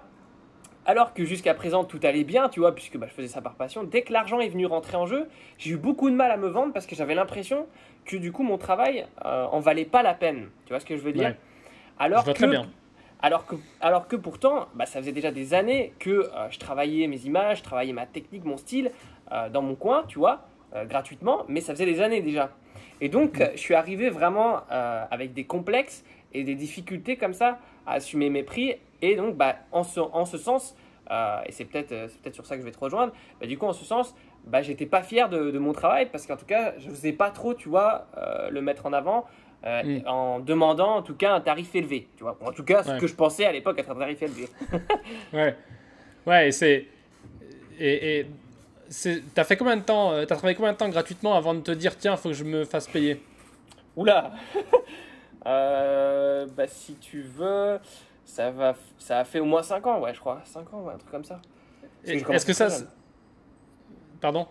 alors 0.85 1.13
que 1.13 1.25
jusqu'à 1.25 1.53
présent 1.53 1.83
tout 1.83 1.99
allait 2.03 2.23
bien, 2.23 2.49
tu 2.49 2.59
vois, 2.59 2.73
puisque 2.73 2.97
bah, 2.97 3.07
je 3.07 3.13
faisais 3.13 3.27
ça 3.27 3.41
par 3.41 3.53
passion, 3.55 3.83
dès 3.83 4.01
que 4.01 4.11
l'argent 4.11 4.39
est 4.39 4.49
venu 4.49 4.65
rentrer 4.65 4.97
en 4.97 5.05
jeu, 5.05 5.27
j'ai 5.57 5.71
eu 5.71 5.77
beaucoup 5.77 6.09
de 6.09 6.15
mal 6.15 6.31
à 6.31 6.37
me 6.37 6.47
vendre 6.47 6.73
parce 6.73 6.85
que 6.85 6.95
j'avais 6.95 7.15
l'impression 7.15 7.67
que 8.05 8.17
du 8.17 8.31
coup 8.31 8.43
mon 8.43 8.57
travail 8.57 9.05
euh, 9.25 9.45
en 9.45 9.59
valait 9.59 9.85
pas 9.85 10.01
la 10.01 10.13
peine. 10.13 10.49
Tu 10.65 10.73
vois 10.73 10.79
ce 10.79 10.85
que 10.85 10.97
je 10.97 11.01
veux 11.01 11.13
dire? 11.13 11.35
Alors, 11.99 12.23
que, 12.23 12.31
très 12.31 12.47
bien. 12.47 12.67
alors 13.21 13.45
que 13.45 13.55
Alors 13.79 14.07
que 14.07 14.15
pourtant, 14.15 14.69
bah, 14.73 14.87
ça 14.87 14.99
faisait 14.99 15.11
déjà 15.11 15.31
des 15.31 15.53
années 15.53 15.93
que 15.99 16.09
euh, 16.09 16.49
je 16.49 16.57
travaillais 16.57 17.05
mes 17.07 17.25
images, 17.25 17.59
je 17.59 17.63
travaillais 17.63 17.93
ma 17.93 18.07
technique, 18.07 18.43
mon 18.43 18.57
style 18.57 18.91
euh, 19.31 19.49
dans 19.49 19.61
mon 19.61 19.75
coin, 19.75 20.03
tu 20.07 20.17
vois, 20.17 20.47
gratuitement, 20.85 21.43
mais 21.49 21.59
ça 21.59 21.73
faisait 21.73 21.85
des 21.85 21.99
années 21.99 22.21
déjà. 22.21 22.49
Et 23.01 23.09
donc, 23.09 23.43
je 23.55 23.59
suis 23.59 23.73
arrivé 23.73 24.09
vraiment 24.09 24.61
avec 24.69 25.33
des 25.33 25.43
complexes 25.43 26.05
et 26.33 26.45
des 26.45 26.55
difficultés 26.55 27.17
comme 27.17 27.33
ça 27.33 27.59
à 27.85 27.95
assumer 27.95 28.29
mes 28.29 28.43
prix 28.43 28.77
et 29.01 29.15
donc, 29.15 29.35
bah, 29.35 29.55
en, 29.71 29.83
ce, 29.83 29.99
en 29.99 30.25
ce 30.25 30.37
sens, 30.37 30.75
euh, 31.09 31.41
et 31.45 31.51
c'est 31.51 31.65
peut-être 31.65 31.91
euh, 31.91 32.07
peut 32.23 32.31
sur 32.31 32.45
ça 32.45 32.55
que 32.55 32.61
je 32.61 32.65
vais 32.65 32.71
te 32.71 32.79
rejoindre, 32.79 33.13
bah, 33.39 33.47
du 33.47 33.57
coup, 33.57 33.65
en 33.65 33.73
ce 33.73 33.83
sens, 33.83 34.15
bah, 34.45 34.61
j'étais 34.61 34.85
pas 34.85 35.03
fier 35.03 35.29
de, 35.29 35.57
mon 35.59 35.73
travail 35.73 36.07
parce 36.11 36.25
qu'en 36.25 36.37
tout 36.37 36.45
cas, 36.45 36.73
je 36.77 36.89
n'osais 36.89 37.11
pas 37.11 37.31
trop, 37.31 37.53
tu 37.53 37.69
vois, 37.69 38.07
euh, 38.17 38.49
le 38.49 38.61
mettre 38.61 38.85
en 38.85 38.93
avant. 38.93 39.25
Mm. 39.63 40.07
en 40.07 40.39
demandant 40.39 40.95
en 40.95 41.01
tout 41.03 41.13
cas 41.13 41.35
un 41.35 41.39
tarif 41.39 41.75
élevé, 41.75 42.07
tu 42.17 42.23
vois. 42.23 42.35
En 42.43 42.51
tout 42.51 42.63
cas, 42.63 42.81
ce 42.81 42.97
que 42.97 43.05
je 43.05 43.13
pensais 43.13 43.45
à 43.45 43.51
l'époque 43.51 43.77
être 43.77 43.91
un 43.91 43.95
tarif 43.95 44.19
élevé. 44.23 44.47
ouais, 45.33 45.55
ouais, 46.25 46.47
et 46.47 46.51
c'est 46.51 46.87
et, 47.79 48.21
et 48.21 48.27
t'as 49.35 49.43
fait 49.43 49.57
combien 49.57 49.77
de 49.77 49.83
temps, 49.83 50.13
t'as 50.25 50.35
travaillé 50.35 50.55
combien 50.55 50.73
de 50.73 50.77
temps 50.79 50.89
gratuitement 50.89 51.35
avant 51.35 51.53
de 51.53 51.59
te 51.59 51.69
dire 51.69 51.95
tiens, 51.95 52.17
faut 52.17 52.29
que 52.29 52.33
je 52.33 52.43
me 52.43 52.65
fasse 52.65 52.87
payer? 52.87 53.21
Oula, 53.95 54.31
bah 55.45 56.65
si 56.65 56.95
tu 56.95 57.21
veux, 57.21 57.77
ça, 58.25 58.51
va, 58.51 58.75
ça 58.97 59.19
a 59.19 59.23
fait 59.23 59.39
au 59.39 59.45
moins 59.45 59.63
5 59.63 59.85
ans, 59.87 59.99
ouais, 60.01 60.13
je 60.13 60.19
crois. 60.19 60.41
5 60.45 60.73
ans, 60.73 60.89
un 60.89 60.97
truc 60.97 61.11
comme 61.11 61.23
ça. 61.23 61.41
Est-ce 62.05 62.45
que 62.45 62.53
ça. 62.53 62.67
Pardon? 64.19 64.47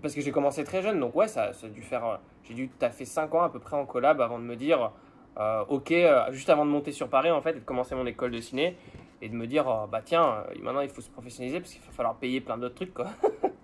Parce 0.00 0.14
que 0.14 0.20
j'ai 0.20 0.30
commencé 0.30 0.64
très 0.64 0.82
jeune, 0.82 1.00
donc 1.00 1.14
ouais, 1.16 1.28
ça, 1.28 1.52
ça 1.52 1.66
a 1.66 1.70
dû 1.70 1.82
faire. 1.82 2.04
Euh, 2.04 2.16
j'ai 2.44 2.54
dû 2.54 2.70
fait 2.92 3.04
5 3.04 3.34
ans 3.34 3.42
à 3.42 3.50
peu 3.50 3.58
près 3.58 3.76
en 3.76 3.84
collab 3.84 4.20
avant 4.20 4.38
de 4.38 4.44
me 4.44 4.56
dire, 4.56 4.92
euh, 5.38 5.64
ok, 5.68 5.92
euh, 5.92 6.32
juste 6.32 6.50
avant 6.50 6.64
de 6.64 6.70
monter 6.70 6.92
sur 6.92 7.08
Paris 7.08 7.30
en 7.30 7.42
fait 7.42 7.50
et 7.50 7.60
de 7.60 7.64
commencer 7.64 7.94
mon 7.94 8.06
école 8.06 8.30
de 8.30 8.40
ciné 8.40 8.76
et 9.20 9.28
de 9.28 9.34
me 9.34 9.46
dire, 9.46 9.64
bah 9.90 10.00
tiens, 10.04 10.44
maintenant 10.62 10.80
il 10.80 10.88
faut 10.88 11.00
se 11.00 11.10
professionnaliser 11.10 11.60
parce 11.60 11.72
qu'il 11.72 11.82
va 11.82 11.92
falloir 11.92 12.14
payer 12.16 12.40
plein 12.40 12.56
d'autres 12.56 12.76
trucs 12.76 12.94
quoi. 12.94 13.08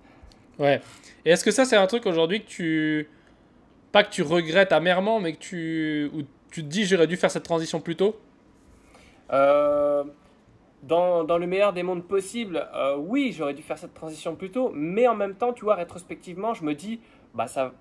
ouais. 0.59 0.81
Et 1.25 1.31
est-ce 1.31 1.45
que 1.45 1.53
ça 1.53 1.65
c'est 1.65 1.77
un 1.77 1.87
truc 1.87 2.07
aujourd'hui 2.07 2.43
que 2.43 2.49
tu. 2.49 3.09
Pas 3.93 4.03
que 4.03 4.11
tu 4.11 4.23
regrettes 4.23 4.73
amèrement, 4.73 5.21
mais 5.21 5.35
que 5.35 5.39
tu. 5.39 6.11
Ou 6.13 6.23
tu 6.51 6.63
te 6.63 6.69
dis 6.69 6.85
j'aurais 6.85 7.07
dû 7.07 7.17
faire 7.17 7.31
cette 7.31 7.45
transition 7.45 7.81
plus 7.81 7.95
tôt? 7.95 8.19
Euh, 9.33 10.05
dans, 10.83 11.25
dans, 11.25 11.39
le 11.39 11.47
meilleur 11.47 11.73
des 11.73 11.83
mondes 11.83 12.05
possibles, 12.05 12.69
euh, 12.75 12.97
oui, 12.97 13.35
j'aurais 13.37 13.55
dû 13.55 13.63
faire 13.63 13.79
cette 13.79 13.95
transition 13.95 14.37
plus 14.37 14.51
tôt, 14.51 14.71
mais 14.75 15.09
en 15.09 15.15
même 15.15 15.35
temps, 15.35 15.53
tu 15.53 15.65
vois, 15.65 15.75
rétrospectivement, 15.77 16.55
je 16.55 16.65
me 16.65 16.75
dis, 16.75 17.01
bah 17.35 17.47
ça, 17.47 17.73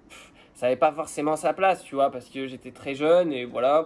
ça 0.53 0.67
n'avait 0.67 0.77
pas 0.77 0.91
forcément 0.91 1.35
sa 1.35 1.53
place, 1.53 1.83
tu 1.83 1.95
vois, 1.95 2.11
parce 2.11 2.29
que 2.29 2.47
j'étais 2.47 2.71
très 2.71 2.95
jeune 2.95 3.33
et 3.33 3.45
voilà. 3.45 3.85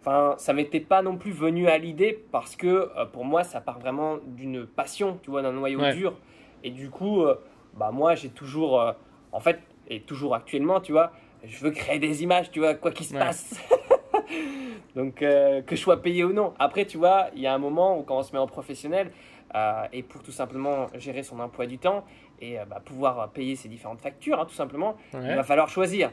Enfin, 0.00 0.34
ça 0.38 0.52
m'était 0.52 0.80
pas 0.80 1.02
non 1.02 1.16
plus 1.16 1.32
venu 1.32 1.68
à 1.68 1.78
l'idée 1.78 2.24
parce 2.30 2.56
que 2.56 2.90
euh, 2.96 3.06
pour 3.06 3.24
moi, 3.24 3.44
ça 3.44 3.60
part 3.60 3.78
vraiment 3.78 4.18
d'une 4.26 4.66
passion, 4.66 5.18
tu 5.22 5.30
vois, 5.30 5.42
d'un 5.42 5.52
noyau 5.52 5.80
dur. 5.92 6.14
Et 6.62 6.70
du 6.70 6.88
coup, 6.88 7.24
bah 7.74 7.90
moi, 7.90 8.14
j'ai 8.14 8.30
toujours, 8.30 8.82
en 9.32 9.40
fait, 9.40 9.60
et 9.88 10.00
toujours 10.00 10.34
actuellement, 10.34 10.80
tu 10.80 10.92
vois, 10.92 11.12
je 11.44 11.62
veux 11.62 11.70
créer 11.70 11.98
des 11.98 12.22
images, 12.22 12.50
tu 12.50 12.60
vois, 12.60 12.74
quoi 12.74 12.90
qu'il 12.90 13.04
se 13.04 13.12
passe. 13.12 13.60
Donc, 14.94 15.22
euh, 15.22 15.62
que 15.62 15.76
je 15.76 15.80
sois 15.80 16.02
payé 16.02 16.24
ou 16.24 16.32
non. 16.32 16.54
Après, 16.58 16.84
tu 16.84 16.98
vois, 16.98 17.28
il 17.34 17.42
y 17.42 17.46
a 17.46 17.54
un 17.54 17.58
moment 17.58 17.98
où 17.98 18.02
quand 18.02 18.18
on 18.18 18.22
se 18.22 18.32
met 18.32 18.38
en 18.38 18.46
professionnel, 18.46 19.10
euh, 19.54 19.84
et 19.92 20.02
pour 20.02 20.22
tout 20.22 20.32
simplement 20.32 20.88
gérer 20.96 21.22
son 21.22 21.38
emploi 21.38 21.66
du 21.66 21.78
temps 21.78 22.04
et 22.40 22.58
euh, 22.58 22.64
bah, 22.64 22.82
pouvoir 22.84 23.30
payer 23.30 23.54
ses 23.54 23.68
différentes 23.68 24.00
factures, 24.00 24.40
hein, 24.40 24.46
tout 24.46 24.54
simplement, 24.54 24.96
il 25.12 25.34
va 25.34 25.44
falloir 25.44 25.68
choisir. 25.68 26.10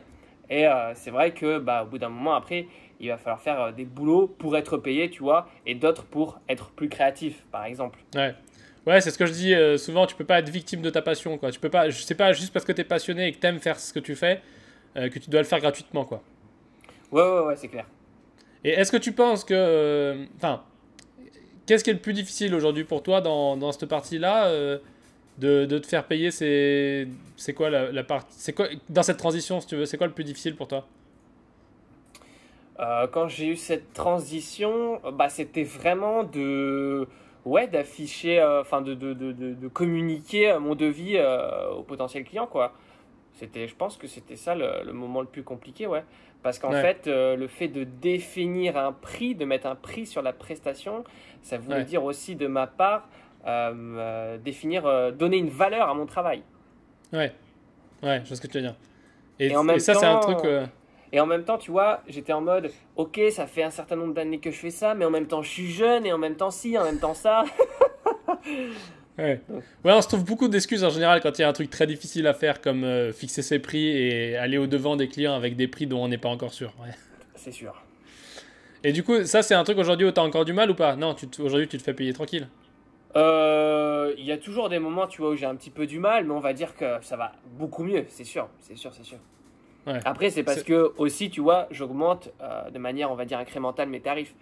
Et 0.50 0.66
c'est 0.96 1.12
vrai 1.12 1.32
que 1.32 1.60
bah, 1.60 1.84
au 1.84 1.86
bout 1.86 1.98
d'un 1.98 2.10
moment, 2.10 2.34
après, 2.34 2.68
il 3.00 3.08
va 3.08 3.18
falloir 3.18 3.40
faire 3.40 3.72
des 3.72 3.86
boulots 3.86 4.28
pour 4.28 4.58
être 4.58 4.76
payé, 4.78 5.10
tu 5.10 5.24
vois, 5.24 5.48
et 5.66 5.76
d'autres 5.76 6.04
pour 6.04 6.42
être 6.50 6.72
plus 6.72 6.90
créatif, 6.90 7.46
par 7.54 7.64
exemple. 7.64 8.00
Ouais. 8.16 8.36
Ouais, 8.86 9.00
c'est 9.00 9.12
ce 9.12 9.18
que 9.18 9.26
je 9.26 9.32
dis 9.32 9.80
souvent, 9.80 10.06
tu 10.08 10.16
peux 10.16 10.26
pas 10.26 10.40
être 10.40 10.50
victime 10.50 10.82
de 10.82 10.90
ta 10.90 11.02
passion, 11.02 11.38
quoi. 11.38 11.52
Tu 11.52 11.60
peux 11.62 11.70
pas, 11.70 11.90
je 11.90 12.02
sais 12.02 12.16
pas, 12.16 12.34
juste 12.34 12.52
parce 12.52 12.66
que 12.66 12.74
tu 12.74 12.82
es 12.82 12.84
passionné 12.84 13.28
et 13.28 13.32
que 13.32 13.40
tu 13.40 13.48
aimes 13.48 13.60
faire 13.60 13.80
ce 13.80 13.94
que 13.94 14.00
tu 14.00 14.14
fais, 14.14 14.42
que 14.96 15.20
tu 15.20 15.30
dois 15.30 15.40
le 15.40 15.48
faire 15.48 15.62
gratuitement, 15.62 16.04
quoi. 16.04 16.22
Ouais, 17.14 17.22
ouais, 17.22 17.46
ouais, 17.46 17.56
c'est 17.56 17.70
clair. 17.70 17.86
Et 18.64 18.70
est-ce 18.70 18.92
que 18.92 18.98
tu 18.98 19.12
penses 19.12 19.44
que. 19.44 19.54
Euh, 19.56 20.26
enfin, 20.38 20.62
qu'est-ce 21.66 21.84
qui 21.84 21.90
est 21.90 21.94
le 21.94 22.00
plus 22.00 22.14
difficile 22.14 22.54
aujourd'hui 22.54 22.84
pour 22.84 23.04
toi 23.04 23.22
dans, 23.22 23.58
dans 23.58 23.72
cette 23.72 23.88
partie-là 23.88 24.48
euh, 24.48 24.78
de, 25.38 25.66
de, 25.66 25.78
te 25.80 25.88
faire 25.88 26.06
payer 26.06 26.32
C'est 26.32 27.08
quoi 27.56 27.70
la, 27.70 28.04
partie. 28.04 28.36
C'est 28.38 28.54
quoi, 28.54 28.68
dans 28.90 29.04
cette 29.04 29.18
transition, 29.18 29.60
si 29.62 29.68
tu 29.68 29.76
veux, 29.76 29.86
c'est 29.86 29.98
quoi 29.98 30.08
le 30.08 30.14
plus 30.14 30.24
difficile 30.24 30.56
pour 30.56 30.68
toi? 30.68 30.86
Euh, 32.80 33.08
Quand 33.08 33.28
j'ai 33.28 33.48
eu 33.48 33.56
cette 33.56 33.94
transition, 33.94 35.02
bah, 35.14 35.30
c'était 35.30 35.64
vraiment 35.64 36.24
de. 36.24 37.08
Ouais, 37.44 37.68
d'afficher, 37.68 38.40
enfin, 38.62 38.82
de, 38.84 38.94
de, 38.94 39.16
de, 39.16 39.32
de, 39.32 39.68
communiquer 39.68 40.56
mon 40.60 40.76
devis 40.76 41.20
au 41.76 41.82
potentiel 41.82 42.24
client, 42.24 42.46
quoi. 42.46 42.74
C'était, 43.34 43.68
je 43.68 43.76
pense 43.76 43.98
que 43.98 44.08
c'était 44.08 44.36
ça 44.36 44.56
le, 44.56 44.84
le, 44.86 44.94
moment 44.94 45.22
le 45.22 45.28
plus 45.28 45.44
compliqué, 45.44 45.88
ouais. 45.88 46.04
Parce 46.44 46.58
qu'en 46.58 46.72
fait, 46.72 47.06
euh, 47.06 47.36
le 47.36 47.48
fait 47.48 47.68
de 47.68 47.84
définir 47.84 48.76
un 48.76 48.92
prix, 48.92 49.36
de 49.36 49.46
mettre 49.46 49.68
un 49.68 49.76
prix 49.76 50.08
sur 50.08 50.24
la 50.24 50.34
prestation, 50.34 51.04
ça 51.44 51.58
voulait 51.58 51.84
dire 51.84 52.04
aussi 52.04 52.36
de 52.36 52.48
ma 52.48 52.66
part 52.66 53.08
euh, 53.46 53.72
euh, 53.76 54.38
définir, 54.40 55.14
donner 55.14 55.38
une 55.38 55.50
valeur 55.50 55.88
à 55.88 55.94
mon 55.94 56.08
travail. 56.08 56.42
Ouais, 57.14 57.32
ouais, 58.02 58.22
je 58.24 58.28
vois 58.28 58.38
ce 58.38 58.42
que 58.42 58.48
tu 58.48 58.58
veux 58.58 58.64
dire. 58.64 58.76
Et, 59.40 59.56
en 59.56 59.64
même 59.64 59.80
ça, 59.80 59.94
c'est 59.94 60.06
un 60.06 60.18
truc. 60.18 60.40
Et 61.14 61.20
en 61.20 61.26
même 61.26 61.44
temps, 61.44 61.58
tu 61.58 61.72
vois, 61.72 62.02
j'étais 62.08 62.34
en 62.34 62.42
mode, 62.42 62.72
ok, 62.96 63.20
ça 63.32 63.46
fait 63.46 63.64
un 63.64 63.70
certain 63.70 63.98
nombre 63.98 64.14
d'années 64.14 64.40
que 64.40 64.50
je 64.50 64.58
fais 64.58 64.70
ça, 64.70 64.96
mais 64.96 65.04
en 65.04 65.10
même 65.10 65.28
temps, 65.28 65.42
je 65.42 65.50
suis 65.50 65.70
jeune, 65.70 66.06
et 66.06 66.14
en 66.14 66.18
même 66.18 66.36
temps, 66.36 66.52
si, 66.52 66.78
en 66.78 66.86
même 66.86 67.00
temps, 67.00 67.14
ça. 67.14 67.44
Ouais. 69.18 69.42
ouais, 69.50 69.62
on 69.94 70.02
se 70.02 70.08
trouve 70.08 70.24
beaucoup 70.24 70.48
d'excuses 70.48 70.84
en 70.84 70.90
général 70.90 71.22
quand 71.22 71.38
il 71.38 71.42
y 71.42 71.46
a 71.46 71.50
un 71.50 71.54
truc 71.54 71.70
très 71.70 71.86
difficile 71.86 72.28
à 72.28 72.34
faire 72.34 72.62
comme 72.62 72.84
euh, 72.84 73.12
fixer 73.12 73.42
ses 73.42 73.60
prix 73.60 73.88
et 73.88 74.38
aller 74.38 74.58
au-devant 74.58 74.96
des 74.96 75.08
clients 75.08 75.36
avec 75.36 75.56
des 75.56 75.68
prix 75.68 75.86
dont 75.86 76.04
on 76.04 76.08
n'est 76.08 76.18
pas 76.18 76.30
encore 76.30 76.54
sûr. 76.54 76.74
Ouais. 76.82 76.94
C'est 77.36 77.52
sûr. 77.52 77.74
Et 78.84 78.94
du 78.94 79.04
coup, 79.04 79.24
ça 79.26 79.44
c'est 79.44 79.54
un 79.54 79.64
truc 79.64 79.78
aujourd'hui 79.78 80.08
où 80.08 80.12
tu 80.12 80.20
as 80.20 80.24
encore 80.24 80.46
du 80.46 80.54
mal 80.54 80.72
ou 80.72 80.76
pas? 80.76 80.96
Non, 80.96 81.16
aujourd'hui 81.40 81.68
tu 81.68 81.78
te 81.78 81.84
fais 81.84 81.94
payer 81.94 82.14
tranquille. 82.14 82.48
Euh, 83.16 84.14
il 84.18 84.26
y 84.26 84.32
a 84.32 84.38
toujours 84.38 84.70
des 84.70 84.80
moments, 84.80 85.08
tu 85.08 85.22
vois, 85.22 85.32
où 85.32 85.36
j'ai 85.36 85.46
un 85.46 85.56
petit 85.56 85.70
peu 85.70 85.86
du 85.86 86.00
mal, 86.00 86.26
mais 86.26 86.34
on 86.34 86.40
va 86.40 86.54
dire 86.54 86.76
que 86.76 86.98
ça 87.02 87.18
va 87.18 87.34
beaucoup 87.58 87.84
mieux, 87.84 88.06
c'est 88.08 88.24
sûr, 88.24 88.48
c'est 88.60 88.78
sûr, 88.78 88.94
c'est 88.94 89.04
sûr. 89.04 89.18
Ouais. 89.86 90.00
Après, 90.06 90.30
c'est 90.30 90.44
parce 90.44 90.64
que 90.64 90.94
aussi, 90.98 91.30
tu 91.30 91.42
vois, 91.42 91.68
j'augmente 91.72 92.30
euh, 92.42 92.70
de 92.70 92.80
manière, 92.80 93.12
on 93.12 93.16
va 93.16 93.26
dire, 93.26 93.40
incrémentale 93.40 93.90
mes 93.90 94.00
tarifs. 94.00 94.34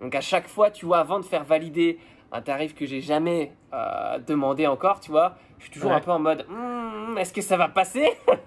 Donc 0.00 0.14
à 0.14 0.20
chaque 0.20 0.48
fois, 0.48 0.70
tu 0.70 0.86
vois, 0.86 0.98
avant 0.98 1.18
de 1.18 1.24
faire 1.24 1.44
valider 1.44 1.98
un 2.32 2.42
tarif 2.42 2.74
que 2.74 2.86
j'ai 2.86 3.00
jamais 3.00 3.52
euh, 3.72 4.18
demandé 4.26 4.66
encore, 4.66 5.00
tu 5.00 5.10
vois, 5.10 5.36
je 5.58 5.64
suis 5.64 5.72
toujours 5.72 5.90
Ouais. 5.90 5.96
un 5.96 6.00
peu 6.00 6.10
en 6.10 6.18
mode 6.18 6.44
Hmm, 6.48 7.16
est-ce 7.18 7.32
que 7.32 7.40
ça 7.42 7.56
va 7.56 7.68
passer? 7.68 8.08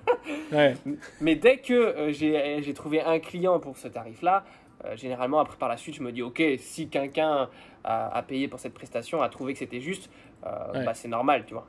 Ouais. 0.52 0.76
Mais 1.22 1.36
dès 1.36 1.58
que 1.58 1.74
euh, 1.74 2.12
j'ai 2.12 2.74
trouvé 2.74 3.02
un 3.02 3.20
client 3.20 3.60
pour 3.60 3.78
ce 3.78 3.88
tarif-là, 3.88 4.44
euh, 4.86 4.96
généralement 4.98 5.40
après 5.40 5.58
par 5.58 5.70
la 5.70 5.78
suite, 5.78 5.96
je 5.96 6.04
me 6.04 6.12
dis 6.12 6.22
ok, 6.22 6.42
si 6.58 6.90
quelqu'un 6.90 7.50
a, 7.86 8.18
a 8.18 8.22
payé 8.24 8.48
pour 8.50 8.60
cette 8.60 8.74
prestation, 8.74 9.22
a 9.22 9.30
trouvé 9.30 9.54
que 9.54 9.60
c'était 9.60 9.80
juste, 9.82 10.10
Ouais. 10.74 10.84
bah, 10.86 10.94
c'est 10.94 11.08
normal, 11.08 11.44
tu 11.48 11.54
vois. 11.54 11.66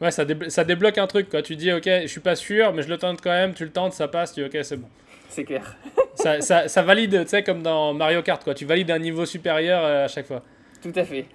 Ouais, 0.00 0.10
ça, 0.12 0.24
déblo- 0.24 0.48
ça 0.48 0.64
débloque 0.64 0.96
un 0.98 1.06
truc, 1.08 1.28
quoi. 1.28 1.42
Tu 1.42 1.56
dis, 1.56 1.72
ok, 1.72 1.84
je 1.84 2.06
suis 2.06 2.20
pas 2.20 2.36
sûr, 2.36 2.72
mais 2.72 2.82
je 2.82 2.88
le 2.88 2.98
tente 2.98 3.20
quand 3.20 3.30
même, 3.30 3.52
tu 3.54 3.64
le 3.64 3.70
tentes, 3.72 3.92
ça 3.92 4.06
passe, 4.08 4.32
tu 4.32 4.40
dis, 4.42 4.46
ok, 4.58 4.64
c'est 4.64 4.76
bon. 4.76 4.88
C'est 5.28 5.44
clair. 5.44 5.76
ça, 6.14 6.40
ça, 6.40 6.68
ça 6.68 6.82
valide, 6.82 7.22
tu 7.24 7.28
sais, 7.28 7.42
comme 7.42 7.62
dans 7.62 7.92
Mario 7.94 8.22
Kart, 8.22 8.42
quoi. 8.42 8.54
Tu 8.54 8.64
valides 8.64 8.90
un 8.92 8.98
niveau 8.98 9.26
supérieur 9.26 9.84
à 9.84 10.08
chaque 10.08 10.26
fois. 10.26 10.42
Tout 10.82 10.92
à 10.94 11.04
fait. 11.04 11.26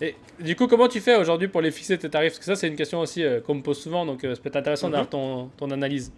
Et 0.00 0.14
du 0.40 0.56
coup, 0.56 0.66
comment 0.66 0.88
tu 0.88 1.00
fais 1.00 1.16
aujourd'hui 1.16 1.48
pour 1.48 1.60
les 1.60 1.70
fixer 1.70 1.98
tes 1.98 2.10
tarifs? 2.10 2.32
Parce 2.32 2.38
que 2.40 2.44
ça, 2.44 2.56
c'est 2.56 2.68
une 2.68 2.76
question 2.76 3.00
aussi 3.00 3.22
euh, 3.24 3.40
qu'on 3.40 3.54
me 3.54 3.62
pose 3.62 3.80
souvent, 3.80 4.04
donc 4.06 4.24
euh, 4.24 4.34
ça 4.34 4.40
peut 4.42 4.48
être 4.48 4.56
intéressant 4.56 4.86
Mhm. 4.88 4.92
d'avoir 4.92 5.08
ton, 5.08 5.50
ton 5.56 5.70
analyse. 5.70 6.12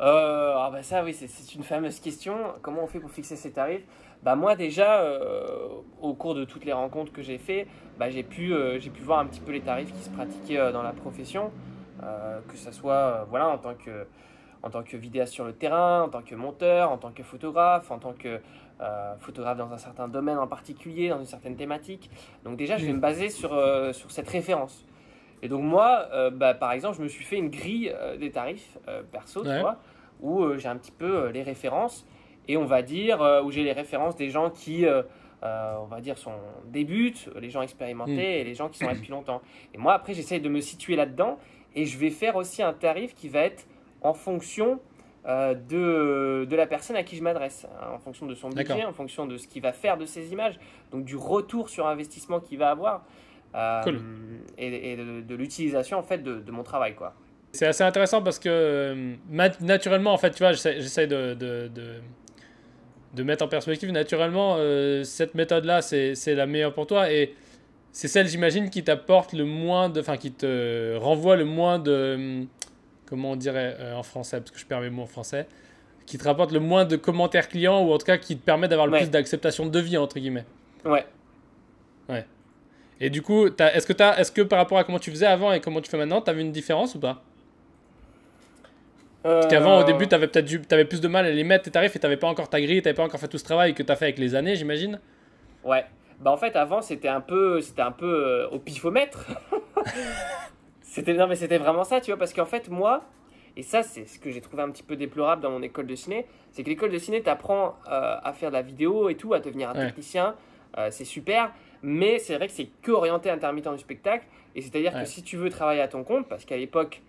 Euh, 0.00 0.54
ah 0.56 0.70
bah 0.72 0.82
ça 0.82 1.04
oui, 1.04 1.14
c'est- 1.14 1.28
c'est 1.28 1.54
une 1.54 1.62
fameuse 1.62 2.00
question. 2.00 2.34
Comment 2.60 2.82
on 2.82 2.86
fait 2.88 2.98
pour 2.98 3.10
fixer 3.10 3.36
ses 3.36 3.52
tarifs? 3.52 3.82
Bah 4.24 4.34
moi 4.34 4.56
déjà, 4.56 5.00
euh, 5.02 5.68
au 6.00 6.14
cours 6.14 6.34
de 6.34 6.44
toutes 6.44 6.64
les 6.64 6.72
rencontres 6.72 7.12
que 7.12 7.22
j'ai 7.22 7.38
fait, 7.38 7.66
bah, 7.98 8.10
j'ai 8.10 8.22
pu, 8.24 8.52
euh, 8.52 8.78
j'ai 8.80 8.90
pu 8.90 9.02
voir 9.02 9.20
un 9.20 9.26
petit 9.26 9.40
peu 9.40 9.52
les 9.52 9.60
tarifs 9.60 9.92
qui 9.92 10.02
se 10.02 10.10
pratiquaient 10.10 10.72
dans 10.72 10.82
la 10.82 10.92
profession, 10.92 11.50
que 12.48 12.56
ce 12.56 12.72
soit 12.72 13.26
voilà, 13.30 13.48
en, 13.48 13.58
tant 13.58 13.74
que, 13.74 14.06
en 14.64 14.70
tant 14.70 14.82
que 14.82 14.96
vidéaste 14.96 15.32
sur 15.34 15.44
le 15.44 15.52
terrain, 15.52 16.02
en 16.02 16.08
tant 16.08 16.22
que 16.22 16.34
monteur, 16.34 16.90
en 16.90 16.98
tant 16.98 17.10
que 17.12 17.22
photographe, 17.22 17.90
en 17.92 17.98
tant 17.98 18.12
que 18.12 18.40
euh, 18.82 19.14
photographe 19.18 19.56
dans 19.58 19.72
un 19.72 19.78
certain 19.78 20.08
domaine 20.08 20.38
en 20.38 20.46
particulier, 20.48 21.08
dans 21.08 21.18
une 21.20 21.24
certaine 21.26 21.56
thématique. 21.56 22.10
Donc 22.44 22.56
déjà, 22.56 22.76
je 22.76 22.84
vais 22.86 22.92
me 22.92 22.98
baser 23.00 23.28
sur, 23.30 23.52
euh, 23.54 23.92
sur 23.92 24.10
cette 24.10 24.28
référence. 24.28 24.84
Et 25.42 25.48
donc 25.48 25.62
moi, 25.62 26.08
euh, 26.12 26.30
bah, 26.30 26.54
par 26.54 26.72
exemple, 26.72 26.96
je 26.98 27.02
me 27.02 27.08
suis 27.08 27.24
fait 27.24 27.36
une 27.36 27.50
grille 27.50 27.94
des 28.18 28.30
tarifs 28.30 28.78
perso, 29.10 29.44
Ouais. 29.44 29.54
tu 29.56 29.60
vois, 29.60 29.78
où 30.20 30.56
j'ai 30.58 30.68
un 30.68 30.76
petit 30.76 30.92
peu 30.92 31.28
les 31.28 31.42
références 31.42 32.06
et 32.48 32.56
on 32.56 32.64
va 32.64 32.82
dire 32.82 33.20
où 33.44 33.50
j'ai 33.50 33.62
les 33.64 33.72
références 33.72 34.16
des 34.16 34.30
gens 34.30 34.50
qui, 34.50 34.84
on 35.42 35.84
va 35.86 36.00
dire, 36.00 36.16
sont 36.18 36.32
débutent, 36.66 37.28
les 37.40 37.50
gens 37.50 37.62
expérimentés 37.62 38.12
Mm. 38.12 38.40
et 38.40 38.44
les 38.44 38.54
gens 38.54 38.68
qui 38.68 38.78
sont 38.78 38.86
là 38.86 38.94
depuis 38.94 39.10
longtemps. 39.10 39.42
Et 39.74 39.78
moi, 39.78 39.94
après, 39.94 40.14
j'essaye 40.14 40.40
de 40.40 40.48
me 40.48 40.60
situer 40.60 40.94
là-dedans 40.96 41.38
et 41.74 41.86
je 41.86 41.98
vais 41.98 42.10
faire 42.10 42.36
aussi 42.36 42.62
un 42.62 42.72
tarif 42.72 43.14
qui 43.14 43.28
va 43.28 43.40
être 43.40 43.64
en 44.02 44.14
fonction 44.14 44.78
euh, 45.26 45.54
de, 45.54 46.44
de 46.44 46.56
la 46.56 46.66
personne 46.66 46.96
à 46.96 47.02
qui 47.04 47.16
je 47.16 47.22
m'adresse, 47.22 47.66
hein, 47.80 47.92
en 47.94 47.98
fonction 47.98 48.26
de 48.26 48.34
son 48.34 48.48
budget, 48.48 48.84
en 48.84 48.92
fonction 48.92 49.26
de 49.26 49.36
ce 49.36 49.46
qu'il 49.46 49.62
va 49.62 49.72
faire 49.72 49.96
de 49.96 50.04
ses 50.06 50.32
images, 50.32 50.58
donc 50.90 51.04
du 51.04 51.16
retour 51.16 51.68
sur 51.68 51.86
investissement 51.86 52.40
qu'il 52.40 52.58
va 52.58 52.70
avoir. 52.70 53.04
euh, 53.54 53.82
Cool. 53.82 54.00
Et, 54.58 54.92
et 54.92 54.96
de, 54.96 55.20
de 55.20 55.34
l'utilisation 55.34 55.98
en 55.98 56.02
fait 56.02 56.18
de, 56.22 56.40
de 56.40 56.50
mon 56.50 56.62
travail 56.64 56.94
quoi. 56.94 57.14
C'est 57.52 57.66
assez 57.66 57.84
intéressant 57.84 58.22
parce 58.22 58.38
que 58.38 58.48
euh, 58.48 59.14
naturellement, 59.60 60.12
en 60.14 60.16
fait, 60.16 60.30
tu 60.30 60.38
vois, 60.42 60.52
j'essaie 60.52 61.06
de, 61.06 61.34
de, 61.34 63.22
mettre 63.22 63.44
en 63.44 63.48
perspective. 63.48 63.90
Naturellement, 63.92 64.56
euh, 64.58 65.04
cette 65.04 65.34
méthode-là, 65.34 65.82
c'est 65.82 66.14
c'est 66.14 66.34
la 66.34 66.46
meilleure 66.46 66.72
pour 66.72 66.86
toi 66.86 67.12
et 67.12 67.34
c'est 67.90 68.08
celle, 68.08 68.26
j'imagine, 68.26 68.70
qui 68.70 68.82
t'apporte 68.82 69.34
le 69.34 69.44
moins 69.44 69.90
de. 69.90 70.00
Enfin, 70.00 70.16
qui 70.16 70.32
te 70.32 70.96
renvoie 70.96 71.36
le 71.36 71.44
moins 71.44 71.78
de. 71.78 72.46
Comment 73.12 73.32
on 73.32 73.36
dirait 73.36 73.76
euh, 73.78 73.94
en 73.94 74.02
français 74.02 74.38
Parce 74.38 74.50
que 74.52 74.58
je 74.58 74.64
perds 74.64 74.80
mes 74.80 74.88
mots 74.88 75.02
en 75.02 75.06
français. 75.06 75.46
Qui 76.06 76.16
te 76.16 76.24
rapporte 76.24 76.50
le 76.50 76.60
moins 76.60 76.86
de 76.86 76.96
commentaires 76.96 77.46
clients 77.46 77.82
ou 77.84 77.92
en 77.92 77.98
tout 77.98 78.06
cas 78.06 78.16
qui 78.16 78.38
te 78.38 78.42
permet 78.42 78.68
d'avoir 78.68 78.86
le 78.86 78.94
Ouais. 78.94 79.00
plus 79.00 79.10
d'acceptation 79.10 79.66
de 79.66 79.70
devis, 79.70 79.98
entre 79.98 80.18
guillemets. 80.18 80.46
Ouais. 80.86 81.04
Et 83.00 83.10
du 83.10 83.20
coup, 83.20 83.48
est-ce 83.48 83.86
que, 83.86 83.92
est-ce 84.18 84.32
que 84.32 84.40
par 84.40 84.58
rapport 84.60 84.78
à 84.78 84.84
comment 84.84 84.98
tu 84.98 85.10
faisais 85.10 85.26
avant 85.26 85.52
et 85.52 85.60
comment 85.60 85.82
tu 85.82 85.90
fais 85.90 85.98
maintenant, 85.98 86.22
tu 86.22 86.30
as 86.30 86.32
vu 86.32 86.40
une 86.40 86.52
différence 86.52 86.94
ou 86.94 87.00
pas? 87.00 87.20
Parce 89.22 89.46
qu'avant, 89.48 89.78
au 89.78 89.82
Euh, 89.82 89.84
début, 89.84 90.08
tu 90.08 90.14
avais 90.14 90.28
peut-être 90.28 90.88
plus 90.88 91.00
de 91.02 91.08
mal 91.08 91.26
à 91.26 91.30
les 91.30 91.44
mettre 91.44 91.64
tes 91.64 91.70
tarifs 91.70 91.94
et 91.94 91.98
tu 91.98 92.16
pas 92.16 92.28
encore 92.28 92.48
ta 92.48 92.60
grille, 92.62 92.80
tu 92.80 92.94
pas 92.94 93.02
encore 93.02 93.20
fait 93.20 93.28
tout 93.28 93.36
ce 93.38 93.44
travail 93.44 93.74
que 93.74 93.82
tu 93.82 93.92
as 93.92 93.96
fait 93.96 94.06
avec 94.06 94.18
les 94.18 94.34
années, 94.34 94.56
j'imagine. 94.56 94.98
Ouais. 95.64 95.84
Bah 96.20 96.30
en 96.30 96.36
fait 96.38 96.54
avant 96.56 96.80
c'était 96.80 97.08
un 97.08 97.20
peu 97.20 97.60
c'était 97.60 97.82
un 97.82 97.90
peu 97.92 98.06
euh, 98.06 98.48
au 98.50 98.58
pifomètre. 98.58 99.26
c'était 100.94 101.14
non 101.14 101.26
mais 101.26 101.36
c'était 101.36 101.58
vraiment 101.58 101.84
ça, 101.84 102.00
tu 102.00 102.10
vois 102.10 102.18
parce 102.18 102.32
qu'en 102.34 102.44
fait 102.44 102.68
moi 102.68 103.02
et 103.56 103.62
ça 103.62 103.82
c'est 103.82 104.04
ce 104.06 104.18
que 104.18 104.30
j'ai 104.30 104.40
trouvé 104.40 104.62
un 104.62 104.70
petit 104.70 104.82
peu 104.82 104.96
déplorable 104.96 105.42
dans 105.42 105.50
mon 105.50 105.62
école 105.62 105.86
de 105.86 105.94
ciné, 105.94 106.26
c'est 106.50 106.62
que 106.62 106.68
l'école 106.68 106.90
de 106.90 106.98
ciné 106.98 107.22
t'apprend 107.22 107.76
euh, 107.90 108.16
à 108.22 108.32
faire 108.32 108.50
de 108.50 108.54
la 108.56 108.62
vidéo 108.62 109.08
et 109.08 109.14
tout, 109.14 109.32
à 109.34 109.40
devenir 109.40 109.70
un 109.70 109.74
Ouais. 109.74 109.86
technicien, 109.86 110.34
euh, 110.78 110.88
c'est 110.90 111.04
super, 111.04 111.52
mais 111.82 112.18
c'est 112.18 112.36
vrai 112.36 112.46
que 112.46 112.52
c'est 112.52 112.68
que 112.82 112.90
orienté 112.92 113.30
intermittent 113.30 113.68
du 113.72 113.78
spectacle 113.78 114.26
et 114.54 114.60
c'est-à-dire 114.60 114.92
Ouais. 114.94 115.00
que 115.00 115.06
si 115.06 115.22
tu 115.22 115.36
veux 115.36 115.50
travailler 115.50 115.80
à 115.80 115.88
ton 115.88 116.04
compte 116.04 116.28
parce 116.28 116.44
qu'à 116.44 116.56
l'époque 116.56 117.00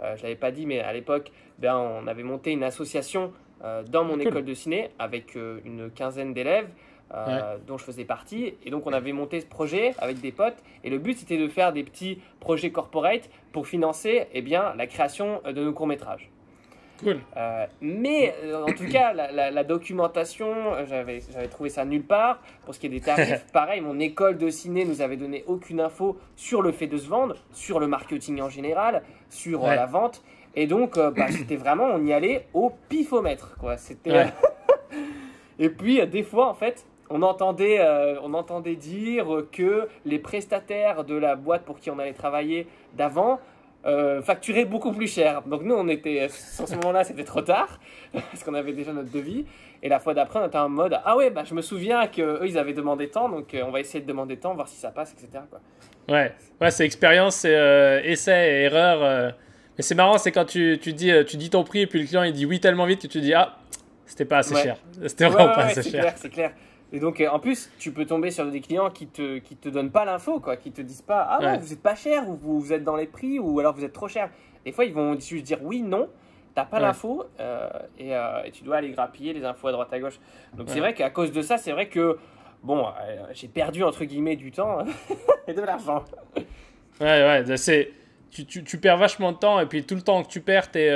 euh, 0.00 0.16
je 0.16 0.22
l'avais 0.24 0.36
pas 0.36 0.50
dit 0.50 0.66
mais 0.66 0.80
à 0.80 0.92
l'époque 0.92 1.30
ben 1.58 1.76
on 1.76 2.06
avait 2.08 2.22
monté 2.24 2.50
une 2.52 2.62
association 2.64 3.32
euh, 3.64 3.82
dans 3.84 4.04
mon 4.04 4.14
Cool. 4.14 4.22
école 4.28 4.44
de 4.44 4.54
ciné 4.54 4.90
avec 4.98 5.34
une 5.36 5.90
quinzaine 5.90 6.32
d'élèves 6.34 6.68
euh, 7.14 7.56
dont 7.66 7.78
je 7.78 7.84
faisais 7.84 8.04
partie. 8.04 8.54
Et 8.64 8.70
donc, 8.70 8.86
on 8.86 8.92
avait 8.92 9.12
monté 9.12 9.40
ce 9.40 9.46
projet 9.46 9.94
avec 9.98 10.20
des 10.20 10.32
potes. 10.32 10.56
Et 10.84 10.90
le 10.90 10.98
but, 10.98 11.16
c'était 11.18 11.38
de 11.38 11.48
faire 11.48 11.72
des 11.72 11.82
petits 11.84 12.20
projets 12.40 12.70
corporate 12.70 13.28
pour 13.52 13.66
financer 13.66 14.26
eh 14.32 14.42
bien, 14.42 14.74
la 14.76 14.86
création 14.86 15.40
euh, 15.46 15.52
de 15.52 15.64
nos 15.64 15.72
courts-métrages. 15.72 16.30
Cool. 17.02 17.20
Euh, 17.36 17.66
mais 17.80 18.34
euh, 18.42 18.64
en 18.64 18.72
tout 18.72 18.88
cas, 18.90 19.12
la, 19.12 19.30
la- 19.30 19.50
la 19.52 19.62
documentation, 19.64 20.52
j'avais 20.88 21.20
trouvé 21.48 21.70
ça 21.70 21.84
nulle 21.84 22.02
part. 22.02 22.40
Pour 22.64 22.74
ce 22.74 22.80
qui 22.80 22.86
est 22.86 22.90
des 22.90 23.00
tarifs, 23.00 23.46
pareil, 23.52 23.80
mon 23.80 23.98
école 24.00 24.36
de 24.36 24.50
ciné 24.50 24.84
nous 24.84 25.00
avait 25.00 25.16
donné 25.16 25.44
aucune 25.46 25.80
info 25.80 26.18
sur 26.34 26.60
le 26.60 26.72
fait 26.72 26.88
de 26.88 26.96
se 26.98 27.08
vendre, 27.08 27.36
sur 27.52 27.78
le 27.78 27.86
marketing 27.86 28.40
en 28.42 28.48
général, 28.48 29.02
sur 29.30 29.62
Ouais. 29.62 29.76
la 29.76 29.86
vente. 29.86 30.22
Et 30.56 30.66
donc, 30.66 30.96
bah, 30.98 31.28
c'était 31.30 31.54
vraiment, 31.56 31.84
on 31.84 32.04
y 32.04 32.12
allait 32.12 32.48
au 32.52 32.72
pifomètre. 32.88 33.56
Quoi. 33.58 33.76
C'était, 33.76 34.10
Ouais. 34.10 34.26
Et 35.60 35.68
puis, 35.70 36.04
des 36.06 36.22
fois, 36.22 36.48
en 36.48 36.54
fait, 36.54 36.84
on 37.10 37.22
entendait, 37.22 37.78
euh, 37.80 38.16
on 38.22 38.34
entendait 38.34 38.76
dire 38.76 39.26
que 39.52 39.88
les 40.04 40.18
prestataires 40.18 41.04
de 41.04 41.14
la 41.16 41.36
boîte 41.36 41.62
pour 41.62 41.78
qui 41.78 41.90
on 41.90 41.98
allait 41.98 42.12
travailler 42.12 42.66
d'avant 42.94 43.40
euh, 43.86 44.20
facturaient 44.22 44.64
beaucoup 44.64 44.92
plus 44.92 45.06
cher. 45.12 45.42
Donc 45.42 45.62
nous, 45.62 45.74
on 45.74 45.88
était, 45.88 46.20
à 46.22 46.28
ce 46.28 46.74
moment-là, 46.76 47.04
c'était 47.04 47.24
trop 47.24 47.42
tard, 47.42 47.78
parce 48.12 48.42
qu'on 48.44 48.54
avait 48.54 48.72
déjà 48.72 48.92
notre 48.92 49.10
devis. 49.10 49.46
Et 49.82 49.88
la 49.88 50.00
fois 50.00 50.12
d'après, 50.14 50.40
on 50.40 50.46
était 50.46 50.58
en 50.58 50.68
mode, 50.68 50.98
ah 51.04 51.16
ouais, 51.16 51.30
bah, 51.30 51.44
je 51.44 51.54
me 51.54 51.62
souviens 51.62 52.06
qu'eux, 52.08 52.40
ils 52.44 52.58
avaient 52.58 52.72
demandé 52.72 53.08
tant, 53.08 53.28
donc 53.28 53.54
euh, 53.54 53.62
on 53.66 53.70
va 53.70 53.80
essayer 53.80 54.00
de 54.00 54.06
demander 54.08 54.36
tant, 54.36 54.54
voir 54.54 54.66
si 54.68 54.76
ça 54.76 54.90
passe, 54.90 55.12
etc. 55.12 55.44
Quoi. 55.48 55.60
Ouais, 56.14 56.32
ouais 56.60 56.70
c'est 56.70 56.84
expérience, 56.84 57.36
c'est 57.36 58.02
essai 58.04 58.32
et 58.32 58.62
erreur. 58.64 59.32
Mais 59.76 59.82
c'est 59.82 59.94
marrant, 59.94 60.18
c'est 60.18 60.32
quand 60.32 60.44
tu, 60.46 60.78
tu, 60.82 60.92
dis, 60.92 61.12
tu 61.26 61.36
dis 61.36 61.50
ton 61.50 61.62
prix 61.62 61.82
et 61.82 61.86
puis 61.86 62.00
le 62.00 62.06
client 62.06 62.24
il 62.24 62.32
dit 62.32 62.44
oui 62.46 62.58
tellement 62.58 62.84
vite 62.86 63.02
que 63.02 63.06
tu 63.06 63.20
dis 63.20 63.32
ah, 63.32 63.56
c'était 64.06 64.24
pas 64.24 64.38
assez 64.38 64.54
Ouais. 64.54 64.62
cher. 64.62 64.76
C'était 65.06 65.26
vraiment 65.26 65.50
ouais, 65.50 65.54
pas 65.54 65.64
assez 65.66 65.82
c'est 65.82 65.90
cher. 65.90 66.00
clair, 66.00 66.14
c'est 66.16 66.30
clair. 66.30 66.52
Et 66.92 67.00
donc, 67.00 67.20
euh, 67.20 67.28
en 67.28 67.38
plus, 67.38 67.70
tu 67.78 67.92
peux 67.92 68.06
tomber 68.06 68.30
sur 68.30 68.50
des 68.50 68.60
clients 68.60 68.88
qui 68.90 69.06
te, 69.06 69.38
qui 69.38 69.56
te 69.56 69.68
donnent 69.68 69.90
pas 69.90 70.04
l'info, 70.06 70.40
quoi, 70.40 70.56
qui 70.56 70.72
te 70.72 70.80
disent 70.80 71.02
pas, 71.02 71.20
ah 71.28 71.38
ouais, 71.40 71.58
vous 71.58 71.72
êtes 71.72 71.82
pas 71.82 71.94
cher, 71.94 72.28
ou 72.28 72.34
vous, 72.36 72.60
vous 72.60 72.72
êtes 72.72 72.82
dans 72.82 72.96
les 72.96 73.06
prix, 73.06 73.38
ou 73.38 73.60
alors 73.60 73.74
vous 73.74 73.84
êtes 73.84 73.92
trop 73.92 74.08
cher. 74.08 74.30
Des 74.64 74.72
fois, 74.72 74.84
ils 74.86 74.94
vont 74.94 75.18
juste 75.20 75.44
dire 75.44 75.58
oui, 75.62 75.82
non, 75.82 76.08
t'as 76.54 76.64
pas 76.64 76.78
Ouais. 76.78 76.84
l'info, 76.84 77.26
euh, 77.40 77.68
et, 77.98 78.16
euh, 78.16 78.42
et 78.44 78.50
tu 78.52 78.64
dois 78.64 78.76
aller 78.76 78.90
grappiller 78.90 79.34
les 79.34 79.44
infos 79.44 79.68
à 79.68 79.72
droite 79.72 79.92
à 79.92 80.00
gauche. 80.00 80.18
Donc, 80.56 80.70
c'est 80.70 80.80
vrai 80.80 80.94
qu'à 80.94 81.10
cause 81.10 81.30
de 81.30 81.42
ça, 81.42 81.58
c'est 81.58 81.72
vrai 81.72 81.88
que, 81.88 82.16
bon, 82.62 82.86
euh, 82.86 82.90
j'ai 83.32 83.48
perdu, 83.48 83.82
entre 83.84 84.04
guillemets, 84.04 84.36
du 84.36 84.50
temps 84.50 84.78
et 85.46 85.52
de 85.52 85.60
l'argent. 85.60 86.04
Ouais, 87.00 87.44
ouais, 87.46 87.56
c'est. 87.58 87.92
Tu, 88.30 88.44
tu, 88.46 88.64
tu 88.64 88.78
perds 88.78 88.98
vachement 88.98 89.32
de 89.32 89.38
temps 89.38 89.58
et 89.60 89.66
puis 89.66 89.84
tout 89.84 89.94
le 89.94 90.02
temps 90.02 90.22
que 90.22 90.28
tu 90.28 90.40
perds, 90.40 90.70
t'es. 90.70 90.90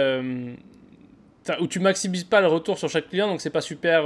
Ou 1.61 1.66
tu 1.66 1.81
maximises 1.81 2.24
pas 2.24 2.40
le 2.40 2.46
retour 2.46 2.78
sur 2.78 2.88
chaque 2.88 3.09
client, 3.09 3.26
donc 3.26 3.40
c'est 3.40 3.50
pas 3.50 3.61
super 3.61 4.05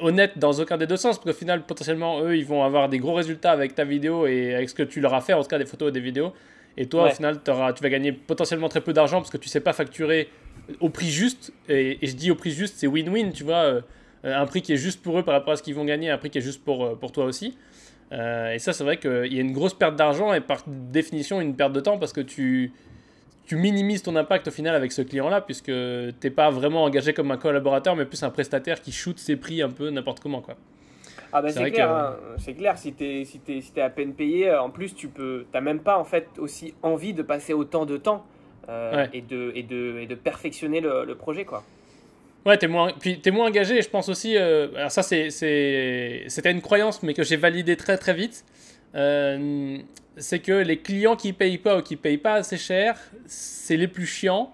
honnête 0.00 0.38
dans 0.38 0.52
aucun 0.52 0.76
des 0.76 0.86
deux 0.86 0.96
sens, 0.96 1.16
parce 1.18 1.24
qu'au 1.34 1.38
final, 1.38 1.64
potentiellement, 1.64 2.20
eux, 2.22 2.36
ils 2.36 2.44
vont 2.46 2.62
avoir 2.64 2.88
des 2.88 2.98
gros 2.98 3.14
résultats 3.14 3.52
avec 3.52 3.74
ta 3.74 3.84
vidéo 3.84 4.26
et 4.26 4.54
avec 4.54 4.68
ce 4.68 4.74
que 4.74 4.82
tu 4.82 5.00
leur 5.00 5.14
as 5.14 5.20
fait, 5.20 5.32
en 5.32 5.42
tout 5.42 5.48
cas 5.48 5.58
des 5.58 5.66
photos 5.66 5.88
et 5.88 5.92
des 5.92 6.00
vidéos. 6.00 6.32
Et 6.76 6.86
toi, 6.86 7.04
Ouais. 7.04 7.12
au 7.12 7.14
final, 7.14 7.40
tu 7.44 7.50
vas 7.52 7.88
gagner 7.88 8.12
potentiellement 8.12 8.68
très 8.68 8.80
peu 8.82 8.92
d'argent 8.92 9.18
parce 9.18 9.30
que 9.30 9.38
tu 9.38 9.48
sais 9.48 9.60
pas 9.60 9.72
facturer 9.72 10.28
au 10.80 10.88
prix 10.90 11.10
juste. 11.10 11.52
Et, 11.68 11.98
et 12.02 12.06
je 12.06 12.16
dis 12.16 12.30
au 12.30 12.34
prix 12.34 12.50
juste, 12.50 12.74
c'est 12.78 12.86
win-win, 12.86 13.32
tu 13.32 13.44
vois. 13.44 13.56
euh, 13.64 13.80
un 14.24 14.44
prix 14.46 14.60
qui 14.60 14.72
est 14.72 14.76
juste 14.76 15.02
pour 15.02 15.18
eux 15.18 15.22
par 15.22 15.34
rapport 15.34 15.52
à 15.52 15.56
ce 15.56 15.62
qu'ils 15.62 15.74
vont 15.74 15.84
gagner, 15.84 16.10
un 16.10 16.18
prix 16.18 16.30
qui 16.30 16.38
est 16.38 16.42
juste 16.42 16.64
pour, 16.64 16.84
euh, 16.84 16.94
pour 16.96 17.12
toi 17.12 17.24
aussi. 17.26 17.56
Euh, 18.12 18.52
et 18.54 18.58
ça, 18.58 18.72
c'est 18.72 18.82
vrai 18.84 18.98
qu'il 18.98 19.32
y 19.32 19.38
a 19.38 19.40
une 19.40 19.52
grosse 19.52 19.74
perte 19.74 19.96
d'argent 19.96 20.32
et 20.34 20.40
par 20.40 20.62
définition 20.66 21.40
une 21.40 21.54
perte 21.56 21.72
de 21.72 21.80
temps 21.80 21.98
parce 21.98 22.12
que 22.12 22.20
tu, 22.20 22.72
tu 23.46 23.56
minimises 23.56 24.02
ton 24.02 24.16
impact 24.16 24.48
au 24.48 24.50
final 24.50 24.74
avec 24.74 24.92
ce 24.92 25.02
client-là 25.02 25.40
puisque 25.40 25.72
t'es 26.20 26.30
pas 26.30 26.50
vraiment 26.50 26.84
engagé 26.84 27.12
comme 27.14 27.30
un 27.30 27.36
collaborateur 27.36 27.94
mais 27.96 28.04
plus 28.04 28.22
un 28.22 28.30
prestataire 28.30 28.80
qui 28.80 28.92
shoot 28.92 29.18
ses 29.18 29.36
prix 29.36 29.62
un 29.62 29.70
peu 29.70 29.90
n'importe 29.90 30.20
comment. 30.20 30.40
Quoi. 30.40 30.56
Ah 31.32 31.42
bah 31.42 31.50
C'est 31.50 31.70
clair, 31.70 31.86
que- 31.88 31.92
hein. 31.92 32.16
c'est 32.38 32.54
clair, 32.54 32.78
si 32.78 32.92
t'es 32.92 33.24
si 33.24 33.38
t'es 33.40 33.80
à 33.80 33.90
peine 33.90 34.14
payé, 34.14 34.48
euh, 34.48 34.60
en 34.62 34.70
plus 34.70 34.94
tu 34.94 35.08
peux, 35.08 35.44
t'as 35.52 35.60
même 35.60 35.80
pas 35.80 35.98
en 35.98 36.04
fait 36.04 36.28
aussi 36.38 36.74
envie 36.82 37.12
de 37.14 37.22
passer 37.22 37.52
autant 37.52 37.84
de 37.86 37.96
temps 37.96 38.24
euh, 38.68 38.96
Ouais. 39.04 39.10
et, 39.12 39.20
de, 39.22 39.52
et, 39.54 39.62
de, 39.62 39.98
et 40.00 40.06
de 40.06 40.14
perfectionner 40.14 40.80
le, 40.80 41.04
le 41.04 41.14
projet 41.14 41.44
quoi. 41.44 41.62
Ouais, 42.46 42.56
t'es 42.58 42.68
moins, 42.68 42.92
puis 42.98 43.20
t'es 43.20 43.32
moins 43.32 43.46
engagé. 43.48 43.78
Et 43.78 43.82
je 43.82 43.88
pense 43.90 44.08
aussi, 44.08 44.36
euh, 44.36 44.68
alors 44.76 44.90
ça 44.92 45.02
c'est, 45.02 45.30
c'est, 45.30 46.24
c'était 46.28 46.52
une 46.52 46.62
croyance, 46.62 47.02
mais 47.02 47.12
que 47.12 47.24
j'ai 47.24 47.36
validé 47.36 47.76
très 47.76 47.98
très 47.98 48.14
vite. 48.14 48.44
Euh, 48.94 49.78
c'est 50.16 50.38
que 50.38 50.52
les 50.52 50.78
clients 50.78 51.16
qui 51.16 51.32
payent 51.32 51.58
pas 51.58 51.78
ou 51.78 51.82
qui 51.82 51.96
payent 51.96 52.18
pas 52.18 52.34
assez 52.34 52.56
cher, 52.56 52.98
c'est 53.26 53.76
les 53.76 53.88
plus 53.88 54.06
chiants. 54.06 54.52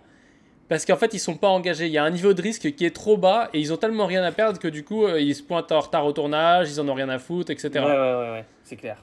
Parce 0.69 0.87
qu'en 0.87 0.97
fait, 0.97 1.13
ils 1.13 1.19
sont 1.19 1.37
pas 1.37 1.49
engagés. 1.49 1.87
Il 1.87 1.93
y 1.93 1.99
a 1.99 2.05
un 2.05 2.11
niveau 2.11 2.33
de 2.33 2.41
risque 2.41 2.75
qui 2.75 2.85
est 2.87 2.95
trop 2.95 3.17
bas 3.17 3.51
et 3.53 3.61
ils 3.61 3.73
ont 3.73 3.77
tellement 3.77 4.07
rien 4.07 4.25
à 4.25 4.33
perdre 4.33 4.59
que 4.59 4.69
du 4.69 4.85
coup, 4.85 5.07
ils 5.09 5.35
se 5.35 5.43
pointent 5.43 5.71
en 5.71 5.81
retard 5.81 6.07
au 6.07 6.13
tournage, 6.13 6.71
ils 6.71 6.81
en 6.81 6.89
ont 6.89 6.95
rien 6.95 7.11
à 7.11 7.19
foutre, 7.19 7.51
etc. 7.51 7.69
Ouais, 7.75 7.81
ouais, 7.81 7.91
ouais, 7.91 8.31
ouais, 8.31 8.45
c'est 8.65 8.77
clair. 8.77 8.97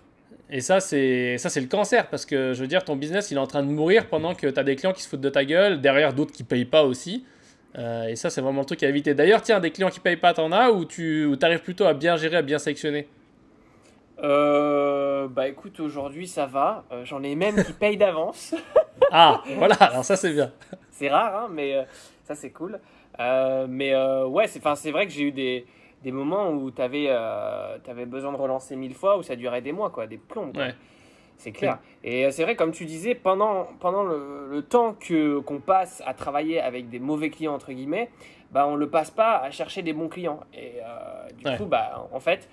Et 0.49 0.61
ça, 0.61 0.79
c'est 0.79 1.37
ça, 1.37 1.49
c'est 1.49 1.61
le 1.61 1.67
cancer 1.67 2.07
parce 2.07 2.25
que 2.25 2.53
je 2.53 2.61
veux 2.61 2.67
dire, 2.67 2.83
ton 2.83 2.95
business, 2.95 3.29
il 3.29 3.37
est 3.37 3.39
en 3.39 3.45
train 3.45 3.61
de 3.61 3.69
mourir 3.69 4.07
pendant 4.07 4.33
que 4.33 4.47
tu 4.47 4.59
as 4.59 4.63
des 4.63 4.75
clients 4.75 4.93
qui 4.93 5.03
se 5.03 5.07
foutent 5.07 5.21
de 5.21 5.29
ta 5.29 5.45
gueule, 5.45 5.79
derrière 5.79 6.13
d'autres 6.13 6.31
qui 6.31 6.43
payent 6.43 6.65
pas 6.65 6.83
aussi. 6.83 7.23
Euh, 7.77 8.07
et 8.07 8.15
ça, 8.15 8.31
c'est 8.31 8.41
vraiment 8.41 8.61
le 8.61 8.65
truc 8.65 8.81
à 8.81 8.89
éviter. 8.89 9.13
D'ailleurs, 9.13 9.43
tiens, 9.43 9.59
des 9.59 9.69
clients 9.69 9.91
qui 9.91 9.99
payent 9.99 10.17
pas, 10.17 10.33
t'en 10.33 10.51
as 10.51 10.71
ou 10.71 10.85
tu 10.85 11.31
arrives 11.43 11.61
plutôt 11.61 11.85
à 11.85 11.93
bien 11.93 12.17
gérer, 12.17 12.37
à 12.37 12.41
bien 12.41 12.57
sélectionner 12.57 13.07
euh, 14.23 15.27
Bah 15.27 15.47
écoute, 15.47 15.79
aujourd'hui 15.79 16.27
ça 16.27 16.45
va. 16.45 16.83
Euh, 16.91 17.05
j'en 17.05 17.23
ai 17.23 17.35
même 17.35 17.63
qui 17.63 17.73
payent 17.73 17.97
d'avance. 17.97 18.55
ah, 19.11 19.41
voilà, 19.57 19.75
alors 19.75 20.03
ça 20.03 20.15
c'est 20.15 20.31
bien. 20.31 20.51
c'est 20.91 21.09
rare, 21.09 21.35
hein, 21.35 21.47
mais 21.51 21.75
euh, 21.75 21.83
ça 22.23 22.35
c'est 22.35 22.51
cool. 22.51 22.79
mais 23.17 23.95
ouais, 24.25 24.47
c'est 24.47 24.91
vrai 24.91 25.07
que 25.07 25.11
j'ai 25.11 25.23
eu 25.23 25.31
des, 25.31 25.65
des, 26.03 26.11
moments 26.11 26.51
où 26.51 26.71
tu 26.71 26.81
avais, 26.81 27.09
avais, 27.09 28.05
besoin 28.05 28.31
de 28.31 28.37
relancer 28.37 28.75
mille 28.75 28.95
fois, 28.95 29.17
où 29.17 29.23
ça 29.23 29.35
durait 29.35 29.61
des 29.61 29.71
mois, 29.71 29.89
quoi, 29.89 30.07
des 30.07 30.17
plombs. 30.17 30.51
Ouais. 30.55 30.75
C'est 31.37 31.53
clair. 31.53 31.79
Et 32.03 32.29
c'est 32.31 32.43
vrai, 32.43 32.57
comme 32.57 32.71
tu 32.71 32.83
disais, 32.83 33.15
pendant, 33.15 33.69
pendant 33.79 34.03
le, 34.03 34.47
le 34.51 34.61
temps 34.61 34.93
que 34.93 35.39
qu'on 35.39 35.59
passe 35.59 36.03
à 36.05 36.13
travailler 36.13 36.59
avec 36.59 36.89
des 36.89 36.99
mauvais 36.99 37.29
clients, 37.29 37.53
entre 37.53 37.71
guillemets, 37.71 38.09
bah, 38.51 38.67
on 38.67 38.73
ne 38.73 38.79
le 38.79 38.89
passe 38.89 39.11
pas 39.11 39.37
à 39.37 39.51
chercher 39.51 39.81
des 39.81 39.93
bons 39.93 40.09
clients. 40.09 40.41
Et 40.53 40.79
du 41.37 41.45
coup, 41.57 41.65
bah, 41.65 42.07
en 42.11 42.19
fait, 42.19 42.49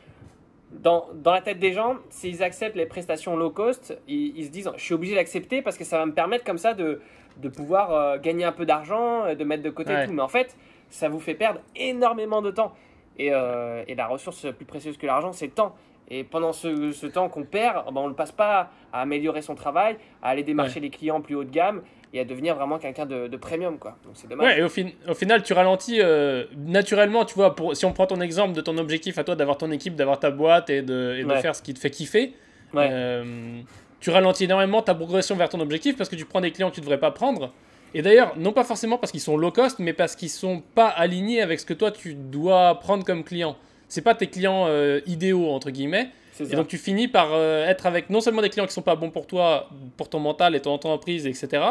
dans, 0.71 1.07
dans, 1.15 1.33
la 1.33 1.41
tête 1.41 1.59
des 1.59 1.73
gens, 1.73 1.97
s'ils 2.11 2.43
acceptent 2.43 2.77
les 2.77 2.87
prestations 2.87 3.37
low 3.37 3.51
cost, 3.51 3.97
ils, 4.09 4.45
se 4.45 4.51
disent 4.51 4.71
je 4.77 4.83
suis 4.83 4.95
obligé 4.95 5.15
d'accepter 5.15 5.63
parce 5.63 5.77
que 5.77 5.85
ça 5.85 5.99
va 5.99 6.07
me 6.07 6.13
permettre 6.13 6.45
comme 6.45 6.59
ça 6.59 6.75
de, 6.75 7.01
de 7.39 7.49
pouvoir 7.49 7.93
euh, 7.93 8.19
gagner 8.19 8.45
un 8.45 8.53
peu 8.53 8.67
d'argent, 8.67 9.35
de 9.35 9.45
mettre 9.45 9.63
de 9.63 9.71
côté 9.71 9.95
tout. 10.07 10.13
Mais 10.13 10.23
en 10.23 10.29
fait, 10.29 10.57
ça 10.91 11.09
vous 11.09 11.21
fait 11.21 11.35
perdre 11.35 11.61
énormément 11.77 12.43
de 12.43 12.51
temps. 12.51 12.73
Et, 13.19 13.33
euh, 13.33 13.85
et 13.89 13.95
la 13.95 14.07
ressource 14.07 14.47
plus 14.53 14.67
précieuse 14.67 14.99
que 14.99 15.07
l'argent, 15.07 15.33
c'est 15.33 15.47
le 15.47 15.53
temps. 15.53 15.75
Et 16.09 16.23
pendant 16.23 16.53
ce, 16.53 16.93
ce 16.93 17.07
temps 17.07 17.29
qu'on 17.29 17.45
perd, 17.45 17.87
ben 17.93 18.01
on 18.01 18.05
ne 18.05 18.11
le 18.11 18.15
passe 18.15 18.33
pas 18.33 18.71
à 18.93 19.01
améliorer 19.01 19.43
son 19.43 19.55
travail, 19.55 19.97
à 20.23 20.29
aller 20.29 20.45
démarcher 20.45 20.79
les 20.79 20.91
clients 20.91 21.21
plus 21.21 21.35
haut 21.35 21.45
de 21.45 21.51
gamme 21.51 21.83
et 22.17 22.21
à 22.21 22.25
devenir 22.25 22.55
vraiment 22.55 22.79
quelqu'un 22.79 23.07
de, 23.07 23.29
de, 23.29 23.37
premium. 23.37 23.79
Quoi. 23.79 23.97
Donc 24.05 24.15
c'est 24.15 24.29
dommage. 24.29 24.47
Ouais, 24.47 24.61
et 24.61 24.63
au, 24.63 24.69
fin, 24.69 24.87
au, 25.09 25.15
final, 25.15 25.43
tu 25.43 25.53
ralentis 25.53 26.01
euh, 26.01 26.45
naturellement. 26.57 27.25
Tu 27.25 27.35
vois, 27.35 27.55
pour, 27.55 27.77
si 27.77 27.85
on 27.85 27.93
prend 27.93 28.07
ton 28.07 28.21
exemple 28.21 28.55
de 28.55 28.61
ton 28.61 28.79
objectif 28.79 29.19
à 29.19 29.25
toi 29.25 29.37
d'avoir 29.37 29.59
ton 29.59 29.71
équipe, 29.71 29.95
d'avoir 29.95 30.19
ta 30.19 30.31
boîte 30.31 30.71
et 30.71 30.83
de, 30.83 31.17
et 31.19 31.25
de 31.25 31.35
faire 31.35 31.55
ce 31.55 31.63
qui 31.63 31.75
te 31.75 31.79
fait 31.79 31.91
kiffer, 31.91 32.35
euh, 32.75 33.61
tu 34.01 34.11
ralentis 34.11 34.45
énormément 34.45 34.83
ta 34.83 34.95
progression 34.95 35.37
vers 35.37 35.49
ton 35.49 35.61
objectif 35.61 35.97
parce 35.97 36.09
que 36.09 36.17
tu 36.17 36.25
prends 36.25 36.41
des 36.41 36.53
clients 36.53 36.71
que 36.71 36.75
tu 36.75 36.81
devrais 36.81 36.99
pas 36.99 37.11
prendre. 37.11 37.53
Et 37.95 38.03
d'ailleurs, 38.03 38.35
non 38.37 38.53
pas 38.53 38.65
forcément 38.65 38.99
parce 38.99 39.13
qu'ils 39.13 39.21
sont 39.21 39.37
low 39.37 39.51
cost, 39.51 39.79
mais 39.79 39.93
parce 39.93 40.17
qu'ils 40.17 40.31
sont 40.31 40.63
pas 40.75 40.89
alignés 40.89 41.41
avec 41.41 41.61
ce 41.61 41.67
que 41.67 41.75
toi 41.75 41.91
tu 41.91 42.15
dois 42.15 42.79
prendre 42.81 43.05
comme 43.05 43.25
client 43.25 43.57
c'est 43.89 44.03
pas 44.03 44.17
tes 44.17 44.27
clients 44.27 44.65
euh, 44.67 45.01
idéaux 45.07 45.49
entre 45.51 45.71
guillemets. 45.71 46.11
Et 46.41 46.57
donc 46.57 46.67
tu 46.67 46.77
finis 46.77 47.07
par 47.07 47.35
être 47.41 47.87
avec 47.87 48.11
non 48.11 48.21
seulement 48.21 48.43
des 48.43 48.51
clients 48.51 48.67
qui 48.67 48.73
sont 48.73 48.83
pas 48.83 48.97
bons 48.97 49.11
pour 49.11 49.27
toi, 49.27 49.71
pour 49.97 50.11
ton 50.11 50.19
mental 50.19 50.57
et 50.57 50.61
ton 50.61 50.73
entreprise, 50.73 51.27
etc. 51.27 51.63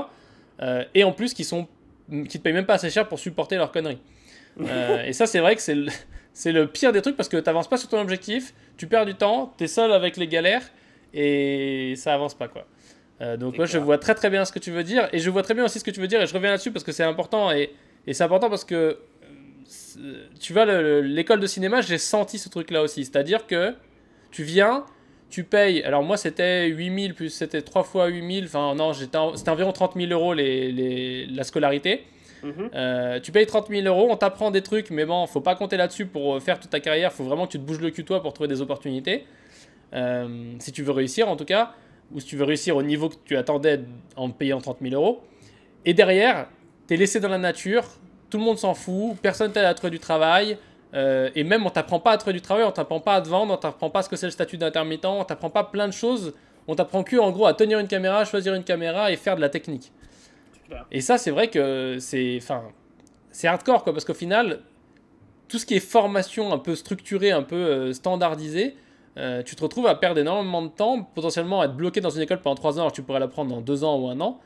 Euh, 0.62 0.84
et 0.94 1.04
en 1.04 1.12
plus 1.12 1.34
qui 1.34 1.44
sont 1.44 1.68
qui 2.30 2.38
te 2.38 2.44
payent 2.44 2.54
même 2.54 2.68
pas 2.68 2.76
assez 2.76 2.90
cher 2.90 3.08
pour 3.08 3.20
supporter 3.20 3.56
leurs 3.58 3.72
conneries. 3.72 4.00
et 5.06 5.12
ça 5.12 5.26
c'est 5.26 5.40
vrai 5.40 5.56
que 5.56 5.62
c'est 5.62 5.76
le, 5.76 5.92
c'est 6.34 6.52
le 6.52 6.68
pire 6.68 6.92
des 6.92 7.02
trucs 7.02 7.18
parce 7.18 7.30
que 7.30 7.38
tu 7.38 7.44
n'avances 7.44 7.68
pas 7.68 7.78
sur 7.78 7.90
ton 7.90 8.00
objectif, 8.00 8.54
tu 8.78 8.88
perds 8.88 9.06
du 9.06 9.16
temps, 9.16 9.54
tu 9.58 9.64
es 9.64 9.68
seul 9.68 9.92
avec 9.92 10.18
les 10.18 10.28
galères 10.28 10.64
et 11.14 11.96
ça 11.98 12.14
avance 12.14 12.36
pas 12.36 12.48
quoi. 12.48 12.68
donc 13.38 13.58
moi 13.58 13.66
je 13.66 13.78
vois 13.80 13.98
très 13.98 14.14
très 14.14 14.30
bien 14.30 14.46
ce 14.46 14.52
que 14.52 14.60
tu 14.60 14.72
veux 14.72 14.84
dire 14.84 15.10
et 15.14 15.20
je 15.20 15.30
vois 15.30 15.42
très 15.42 15.56
bien 15.56 15.66
aussi 15.66 15.80
ce 15.80 15.84
que 15.84 15.92
tu 15.92 16.00
veux 16.00 16.08
dire 16.08 16.22
et 16.22 16.28
je 16.28 16.34
reviens 16.34 16.52
là-dessus 16.52 16.72
parce 16.72 16.84
que 16.84 16.92
c'est 16.92 17.04
important 17.04 17.52
et, 17.52 17.72
et 18.06 18.14
c'est 18.14 18.24
important 18.24 18.50
parce 18.50 18.66
que 18.66 19.00
tu 20.40 20.54
vois, 20.54 20.66
l'école 21.02 21.40
de 21.40 21.48
cinéma, 21.48 21.82
j'ai 21.82 21.98
senti 21.98 22.38
ce 22.38 22.50
truc-là 22.50 22.82
aussi. 22.82 23.06
C'est-à-dire 23.06 23.48
que 23.48 23.74
tu 24.32 24.44
viens, 24.44 24.86
tu 25.30 25.44
payes. 25.44 25.84
Alors, 25.84 26.04
moi, 26.04 26.18
c'était 26.18 26.68
8000, 26.68 27.14
plus 27.14 27.30
c'était 27.30 27.62
3 27.62 27.84
fois 27.84 28.08
8000. 28.08 28.46
Enfin, 28.46 28.76
non, 28.76 28.94
c'était 28.94 29.50
environ 29.50 29.72
30 29.72 29.94
000 29.96 30.12
euros 30.12 30.34
les, 30.34 31.26
la 31.28 31.44
scolarité. 31.44 32.04
Mhm. 32.44 32.70
Euh, 32.76 33.20
tu 33.20 33.32
payes 33.32 33.46
30 33.46 33.70
000 33.70 33.88
euros, 33.88 34.08
on 34.10 34.18
t'apprend 34.18 34.52
des 34.52 34.62
trucs, 34.62 34.92
mais 34.92 35.06
bon, 35.06 35.26
faut 35.26 35.42
pas 35.42 35.56
compter 35.56 35.78
là-dessus 35.78 36.06
pour 36.06 36.42
faire 36.42 36.60
toute 36.60 36.70
ta 36.70 36.80
carrière. 36.80 37.12
Faut 37.12 37.24
vraiment 37.24 37.48
que 37.48 37.54
tu 37.54 37.60
te 37.60 37.64
bouges 37.64 37.80
le 37.80 37.90
cul 37.90 38.06
toi 38.06 38.22
pour 38.22 38.34
trouver 38.34 38.48
des 38.48 38.62
opportunités. 38.62 39.26
Euh, 39.94 40.54
si 40.60 40.72
tu 40.72 40.84
veux 40.84 40.92
réussir, 40.92 41.28
en 41.28 41.36
tout 41.36 41.46
cas, 41.46 41.74
ou 42.12 42.20
si 42.20 42.28
tu 42.28 42.36
veux 42.36 42.44
réussir 42.44 42.76
au 42.76 42.84
niveau 42.84 43.10
que 43.10 43.16
tu 43.26 43.36
attendais 43.36 43.82
en 44.16 44.30
payant 44.30 44.62
30 44.62 44.78
000 44.82 44.94
euros. 44.94 45.24
Et 45.86 45.94
derrière, 45.94 46.48
tu 46.88 46.94
es 46.94 46.98
laissé 46.98 47.20
dans 47.20 47.30
la 47.30 47.38
nature, 47.38 47.84
tout 48.30 48.38
le 48.38 48.44
monde 48.44 48.58
s'en 48.58 48.74
fout, 48.74 49.18
personne 49.22 49.52
t'aide 49.52 49.66
à 49.66 49.74
trouver 49.74 49.92
du 49.92 50.00
travail. 50.00 50.58
Euh, 50.96 51.30
et 51.36 51.44
même, 51.44 51.66
on 51.66 51.70
t'apprend 51.70 52.00
pas 52.00 52.12
à 52.12 52.18
trouver 52.18 52.34
du 52.34 52.42
travail, 52.42 52.64
on 52.64 52.72
t'apprend 52.72 53.00
pas 53.00 53.16
à 53.16 53.22
te 53.22 53.28
vendre, 53.28 53.54
on 53.54 53.58
t'apprend 53.58 53.90
pas 53.90 54.02
ce 54.02 54.10
que 54.10 54.16
c'est 54.16 54.28
le 54.28 54.32
statut 54.32 54.58
d'intermittent, 54.58 55.06
on 55.06 55.24
t'apprend 55.24 55.50
pas 55.50 55.64
plein 55.64 55.88
de 55.88 55.94
choses. 55.94 56.34
On 56.68 56.76
t'apprend 56.76 57.04
que, 57.04 57.18
en 57.18 57.32
gros, 57.32 57.46
à 57.46 57.54
tenir 57.54 57.80
une 57.80 57.88
caméra, 57.88 58.26
choisir 58.26 58.54
une 58.54 58.64
caméra 58.64 59.12
et 59.12 59.18
faire 59.18 59.36
de 59.36 59.42
la 59.42 59.50
technique. 59.50 59.92
Et 60.92 61.02
ça, 61.02 61.18
c'est 61.18 61.32
vrai 61.32 61.50
que 61.50 61.98
c'est, 62.00 62.40
enfin, 62.42 62.64
c'est 63.32 63.48
hardcore, 63.48 63.84
quoi, 63.84 63.94
parce 63.94 64.06
qu'au 64.06 64.16
final, 64.16 64.62
tout 65.48 65.60
ce 65.60 65.66
qui 65.66 65.76
est 65.76 65.80
formation 65.80 66.54
un 66.54 66.58
peu 66.58 66.76
structurée, 66.76 67.32
un 67.32 67.44
peu 67.44 67.56
euh, 67.56 67.94
standardisée, 67.94 68.76
euh, 69.18 69.44
tu 69.44 69.56
te 69.56 69.62
retrouves 69.62 69.88
à 69.88 69.96
perdre 69.96 70.20
énormément 70.20 70.62
de 70.62 70.70
temps, 70.70 71.04
potentiellement 71.04 71.62
à 71.62 71.66
être 71.66 71.76
bloqué 71.76 72.02
dans 72.02 72.10
une 72.10 72.22
école 72.22 72.42
pendant 72.42 72.56
3 72.56 72.74
ans 72.74 72.80
alors 72.80 72.92
que 72.92 72.96
tu 72.96 73.04
pourrais 73.04 73.20
l'apprendre 73.20 73.54
dans 73.54 73.62
2 73.62 73.84
ans 73.84 73.98
ou 74.00 74.10
1 74.10 74.20
an 74.20 74.40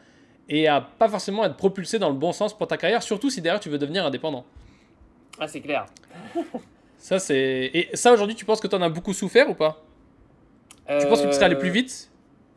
et 0.48 0.68
à 0.68 0.82
pas 0.82 1.08
forcément 1.08 1.46
être 1.46 1.56
propulsé 1.56 2.00
dans 2.00 2.10
le 2.10 2.16
bon 2.16 2.32
sens 2.32 2.58
pour 2.58 2.68
ta 2.68 2.78
carrière, 2.78 3.04
surtout 3.04 3.30
si 3.30 3.42
derrière 3.42 3.60
tu 3.60 3.70
veux 3.70 3.78
devenir 3.78 4.06
indépendant. 4.06 4.46
Ah, 5.40 5.48
c'est 5.48 5.62
clair. 5.62 5.86
ça, 6.98 7.20
c'est. 7.20 7.72
Et 7.74 7.90
ça, 7.94 8.12
aujourd'hui, 8.12 8.36
tu 8.36 8.46
penses 8.46 8.60
que 8.60 8.68
tu 8.68 8.76
en 8.76 8.82
as 8.82 8.90
beaucoup 8.90 9.14
souffert 9.14 9.50
ou 9.50 9.56
pas? 9.56 9.82
Tu 10.88 11.08
penses 11.08 11.22
que 11.22 11.28
tu 11.28 11.34
serais 11.34 11.46
allé 11.46 11.56
plus 11.56 11.70
vite 11.70 12.10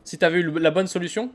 si 0.04 0.18
tu 0.18 0.24
avais 0.24 0.40
eu 0.40 0.58
la 0.58 0.70
bonne 0.70 0.86
solution? 0.86 1.30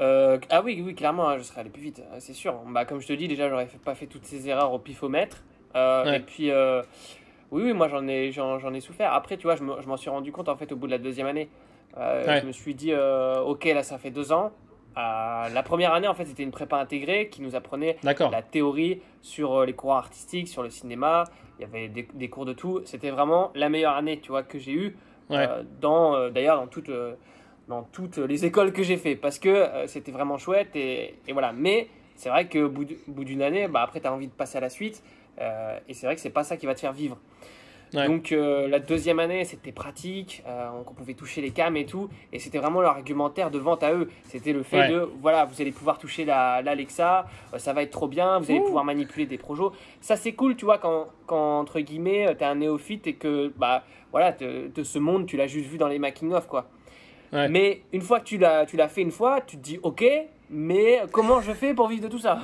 Euh, 0.00 0.38
ah 0.50 0.62
oui, 0.62 0.80
oui, 0.84 0.94
clairement, 0.94 1.28
hein, 1.28 1.38
je 1.38 1.42
serais 1.42 1.60
allé 1.60 1.70
plus 1.70 1.82
vite, 1.82 2.02
c'est 2.18 2.34
sûr. 2.34 2.54
Bah, 2.68 2.84
comme 2.84 3.00
je 3.00 3.06
te 3.06 3.12
dis, 3.12 3.26
déjà, 3.26 3.48
j'aurais 3.48 3.68
pas 3.84 3.94
fait 3.94 4.06
toutes 4.06 4.26
ces 4.26 4.48
erreurs 4.48 4.72
au 4.72 4.78
pifomètre. 4.78 5.42
Euh, 5.74 6.12
Et 6.12 6.20
puis, 6.20 6.50
euh, 6.50 6.82
oui, 7.50 7.64
oui, 7.64 7.72
moi, 7.72 7.88
j'en 7.88 8.06
ai, 8.06 8.30
j'en, 8.30 8.72
ai 8.72 8.80
souffert. 8.80 9.12
Après, 9.12 9.36
tu 9.36 9.44
vois, 9.44 9.56
je 9.56 9.64
m'en 9.64 9.96
suis 9.96 10.10
rendu 10.10 10.30
compte, 10.30 10.48
en 10.48 10.56
fait, 10.56 10.70
au 10.72 10.76
bout 10.76 10.86
de 10.86 10.92
la 10.92 10.98
deuxième 10.98 11.26
année. 11.26 11.48
Je 11.96 12.46
me 12.46 12.52
suis 12.52 12.74
dit, 12.74 12.92
ok, 12.94 13.64
là, 13.64 13.82
ça 13.82 13.98
fait 13.98 14.10
deux 14.10 14.30
ans. 14.30 14.52
Euh, 14.98 15.48
la 15.48 15.62
première 15.62 15.94
année, 15.94 16.08
en 16.08 16.14
fait, 16.14 16.24
c'était 16.24 16.42
une 16.42 16.50
prépa 16.50 16.76
intégrée 16.76 17.28
qui 17.28 17.40
nous 17.40 17.54
apprenait 17.54 17.96
la 18.02 18.42
théorie 18.42 19.00
sur 19.22 19.54
euh, 19.54 19.66
les 19.66 19.72
cours 19.72 19.94
artistiques, 19.94 20.48
sur 20.48 20.62
le 20.62 20.70
cinéma. 20.70 21.24
Il 21.58 21.62
y 21.62 21.64
avait 21.64 21.88
des, 21.88 22.28
cours 22.28 22.44
de 22.44 22.52
tout. 22.52 22.80
C'était 22.84 23.10
vraiment 23.10 23.52
la 23.54 23.68
meilleure 23.68 23.94
année, 23.94 24.18
tu 24.20 24.30
vois, 24.30 24.42
que 24.42 24.58
j'ai 24.58 24.72
eue. 24.72 24.96
Euh, 25.30 25.62
dans, 25.80 26.30
d'ailleurs, 26.30 26.56
dans 26.56 26.66
toutes, 26.66 26.90
dans 27.68 27.82
toutes 27.82 28.16
les 28.16 28.46
écoles 28.46 28.72
que 28.72 28.82
j'ai 28.82 28.96
fait, 28.96 29.14
parce 29.14 29.38
que 29.38 29.68
c'était 29.86 30.12
vraiment 30.12 30.38
chouette 30.38 30.74
et, 30.74 31.16
et 31.26 31.32
voilà. 31.32 31.52
Mais 31.52 31.88
c'est 32.14 32.28
vrai 32.28 32.48
qu'au 32.48 32.68
bout 32.68 33.24
d'une 33.24 33.42
année, 33.42 33.68
bah, 33.68 33.82
après, 33.82 34.00
tu 34.00 34.06
as 34.06 34.12
envie 34.12 34.28
de 34.28 34.32
passer 34.32 34.58
à 34.58 34.60
la 34.60 34.70
suite. 34.70 35.02
et 35.40 35.94
c'est 35.94 36.06
vrai 36.06 36.14
que 36.14 36.20
c'est 36.20 36.30
pas 36.30 36.44
ça 36.44 36.56
qui 36.56 36.66
va 36.66 36.74
te 36.74 36.80
faire 36.80 36.92
vivre. 36.92 37.18
Donc 37.92 38.32
euh, 38.32 38.68
la 38.68 38.78
deuxième 38.78 39.18
année, 39.18 39.44
c'était 39.44 39.72
pratique, 39.72 40.42
euh, 40.46 40.68
on 40.86 40.92
pouvait 40.92 41.14
toucher 41.14 41.40
les 41.40 41.50
cams 41.50 41.76
et 41.76 41.86
tout, 41.86 42.08
et 42.32 42.38
c'était 42.38 42.58
vraiment 42.58 42.80
leur 42.80 42.92
argumentaire 42.92 43.50
de 43.50 43.58
vente 43.58 43.82
à 43.82 43.92
eux. 43.92 44.08
C'était 44.24 44.52
le 44.52 44.62
fait 44.62 44.88
de, 44.88 45.08
voilà, 45.20 45.44
vous 45.44 45.60
allez 45.60 45.72
pouvoir 45.72 45.98
toucher 45.98 46.24
l'Alexa, 46.24 47.26
la, 47.52 47.56
euh, 47.56 47.58
ça 47.58 47.72
va 47.72 47.82
être 47.82 47.90
trop 47.90 48.08
bien, 48.08 48.38
vous 48.38 48.50
allez 48.50 48.60
pouvoir 48.60 48.84
manipuler 48.84 49.26
des 49.26 49.38
projets. 49.38 49.62
Ça 50.00 50.16
c'est 50.16 50.32
cool, 50.32 50.56
tu 50.56 50.64
vois, 50.64 50.78
quand, 50.78 51.08
quand 51.26 51.60
entre 51.60 51.80
guillemets, 51.80 52.34
tu 52.36 52.44
es 52.44 52.46
un 52.46 52.56
néophyte 52.56 53.06
et 53.06 53.14
que, 53.14 53.52
bah, 53.56 53.84
voilà, 54.12 54.32
de, 54.32 54.82
ce 54.82 54.98
monde, 54.98 55.26
tu 55.26 55.36
l'as 55.36 55.46
juste 55.46 55.68
vu 55.68 55.78
dans 55.78 55.88
les 55.88 55.98
making-of, 55.98 56.46
quoi. 56.46 56.68
Mais 57.32 57.82
une 57.92 58.00
fois 58.00 58.20
que 58.20 58.24
tu 58.24 58.38
l'as 58.38 58.88
fait 58.88 59.02
une 59.02 59.10
fois, 59.10 59.40
tu 59.40 59.56
te 59.56 59.62
dis, 59.62 59.78
ok, 59.82 60.04
mais 60.50 61.02
comment 61.12 61.40
je 61.40 61.52
fais 61.52 61.74
pour 61.74 61.88
vivre 61.88 62.02
de 62.04 62.08
tout 62.08 62.18
ça? 62.18 62.38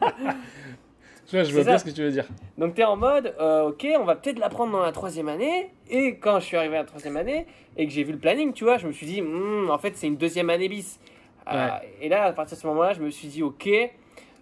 je 1.30 1.52
vois 1.52 1.64
bien 1.64 1.78
ce 1.78 1.84
que 1.84 1.90
tu 1.90 2.02
veux 2.02 2.10
dire. 2.10 2.26
Donc 2.56 2.74
tu 2.74 2.80
es 2.80 2.84
en 2.84 2.96
mode, 2.96 3.34
euh, 3.40 3.68
ok, 3.68 3.86
on 3.98 4.04
va 4.04 4.16
peut-être 4.16 4.38
l'apprendre 4.38 4.72
dans 4.72 4.82
la 4.82 4.92
troisième 4.92 5.28
année. 5.28 5.70
Et 5.90 6.16
quand 6.16 6.40
je 6.40 6.46
suis 6.46 6.56
arrivé 6.56 6.76
à 6.76 6.80
la 6.80 6.86
troisième 6.86 7.16
année 7.16 7.46
et 7.76 7.86
que 7.86 7.92
j'ai 7.92 8.04
vu 8.04 8.12
le 8.12 8.18
planning, 8.18 8.52
tu 8.52 8.64
vois, 8.64 8.78
je 8.78 8.86
me 8.86 8.92
suis 8.92 9.06
dit, 9.06 9.22
hmm, 9.22 9.70
en 9.70 9.78
fait, 9.78 9.96
c'est 9.96 10.06
une 10.06 10.16
deuxième 10.16 10.50
année 10.50 10.68
bis. 10.68 10.98
Euh, 11.52 11.68
et 12.00 12.08
là, 12.08 12.24
à 12.24 12.32
partir 12.32 12.56
de 12.56 12.62
ce 12.62 12.66
moment-là, 12.66 12.92
je 12.92 13.00
me 13.00 13.10
suis 13.10 13.28
dit, 13.28 13.42
ok, 13.42 13.66
euh, 13.68 13.88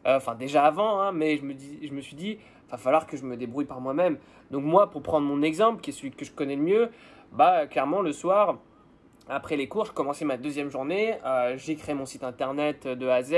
enfin 0.04 0.34
déjà 0.34 0.64
avant, 0.64 1.00
hein, 1.00 1.12
mais 1.12 1.36
je 1.36 1.42
me, 1.42 1.54
dis, 1.54 1.78
je 1.82 1.92
me 1.92 2.00
suis 2.00 2.16
dit, 2.16 2.38
va 2.70 2.78
falloir 2.78 3.06
que 3.06 3.16
je 3.16 3.24
me 3.24 3.36
débrouille 3.36 3.64
par 3.64 3.80
moi-même. 3.80 4.18
Donc 4.50 4.64
moi, 4.64 4.90
pour 4.90 5.02
prendre 5.02 5.26
mon 5.26 5.42
exemple, 5.42 5.80
qui 5.80 5.90
est 5.90 5.92
celui 5.92 6.10
que 6.10 6.24
je 6.24 6.32
connais 6.32 6.56
le 6.56 6.62
mieux, 6.62 6.90
bah 7.32 7.66
clairement 7.66 8.00
le 8.00 8.12
soir, 8.12 8.58
après 9.28 9.56
les 9.56 9.66
cours, 9.66 9.86
je 9.86 9.92
commençais 9.92 10.24
ma 10.24 10.36
deuxième 10.36 10.70
journée. 10.70 11.14
Euh, 11.24 11.56
j'ai 11.56 11.74
créé 11.74 11.94
mon 11.94 12.06
site 12.06 12.22
internet 12.22 12.86
de 12.86 13.08
A 13.08 13.16
à 13.16 13.22
Z. 13.22 13.34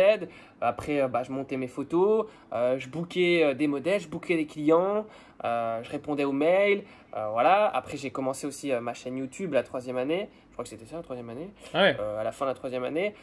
Après, 0.60 1.00
euh, 1.00 1.08
bah, 1.08 1.22
je 1.22 1.32
montais 1.32 1.56
mes 1.56 1.66
photos. 1.66 2.26
Euh, 2.52 2.78
je 2.78 2.88
bookais 2.88 3.54
des 3.54 3.66
modèles, 3.66 4.00
je 4.00 4.08
bookais 4.08 4.36
des 4.36 4.46
clients. 4.46 5.06
je 5.42 5.90
répondais 5.90 6.24
aux 6.24 6.32
mails. 6.32 6.82
voilà. 7.12 7.66
Après, 7.74 7.96
j'ai 7.96 8.10
commencé 8.10 8.46
aussi 8.46 8.70
ma 8.82 8.92
chaîne 8.92 9.16
YouTube 9.16 9.54
la 9.54 9.62
troisième 9.62 9.96
année. 9.96 10.28
Je 10.48 10.52
crois 10.52 10.64
que 10.64 10.68
c'était 10.68 10.84
ça 10.84 10.96
la 10.96 11.02
troisième 11.02 11.30
année. 11.30 11.50
Ah 11.72 11.82
ouais. 11.82 11.96
à 12.18 12.24
la 12.24 12.32
fin 12.32 12.44
de 12.44 12.50
la 12.50 12.54
troisième 12.54 12.84
année. 12.84 13.14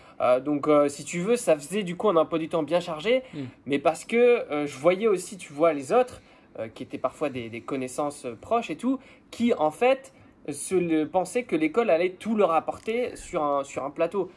donc, 0.43 0.68
si 0.88 1.05
tu 1.05 1.20
veux, 1.20 1.36
ça 1.36 1.55
faisait 1.55 1.84
du 1.84 1.95
coup 1.95 2.09
un 2.09 2.16
emploi 2.16 2.39
du 2.39 2.49
temps 2.49 2.63
bien 2.63 2.80
chargé. 2.80 3.22
Mm. 3.34 3.39
Mais 3.68 3.80
parce 3.80 4.05
que 4.05 4.45
je 4.66 4.78
voyais 4.78 5.07
aussi, 5.07 5.38
tu 5.38 5.53
vois, 5.53 5.74
les 5.74 5.93
autres 5.93 6.22
qui 6.74 6.84
étaient 6.84 6.97
parfois 6.97 7.30
des, 7.30 7.49
des 7.49 7.61
connaissances 7.61 8.26
proches 8.39 8.70
et 8.70 8.78
tout, 8.78 8.97
qui 9.30 9.53
en 9.53 9.72
fait 9.72 10.13
se 10.49 10.75
le, 10.75 11.07
pensaient 11.07 11.43
que 11.43 11.55
l'école 11.55 11.89
allait 11.89 12.11
tout 12.11 12.35
leur 12.35 12.51
apporter 12.51 13.15
sur 13.15 13.43
un, 13.43 13.63
sur 13.63 13.83
un 13.83 13.89
plateau. 13.91 14.31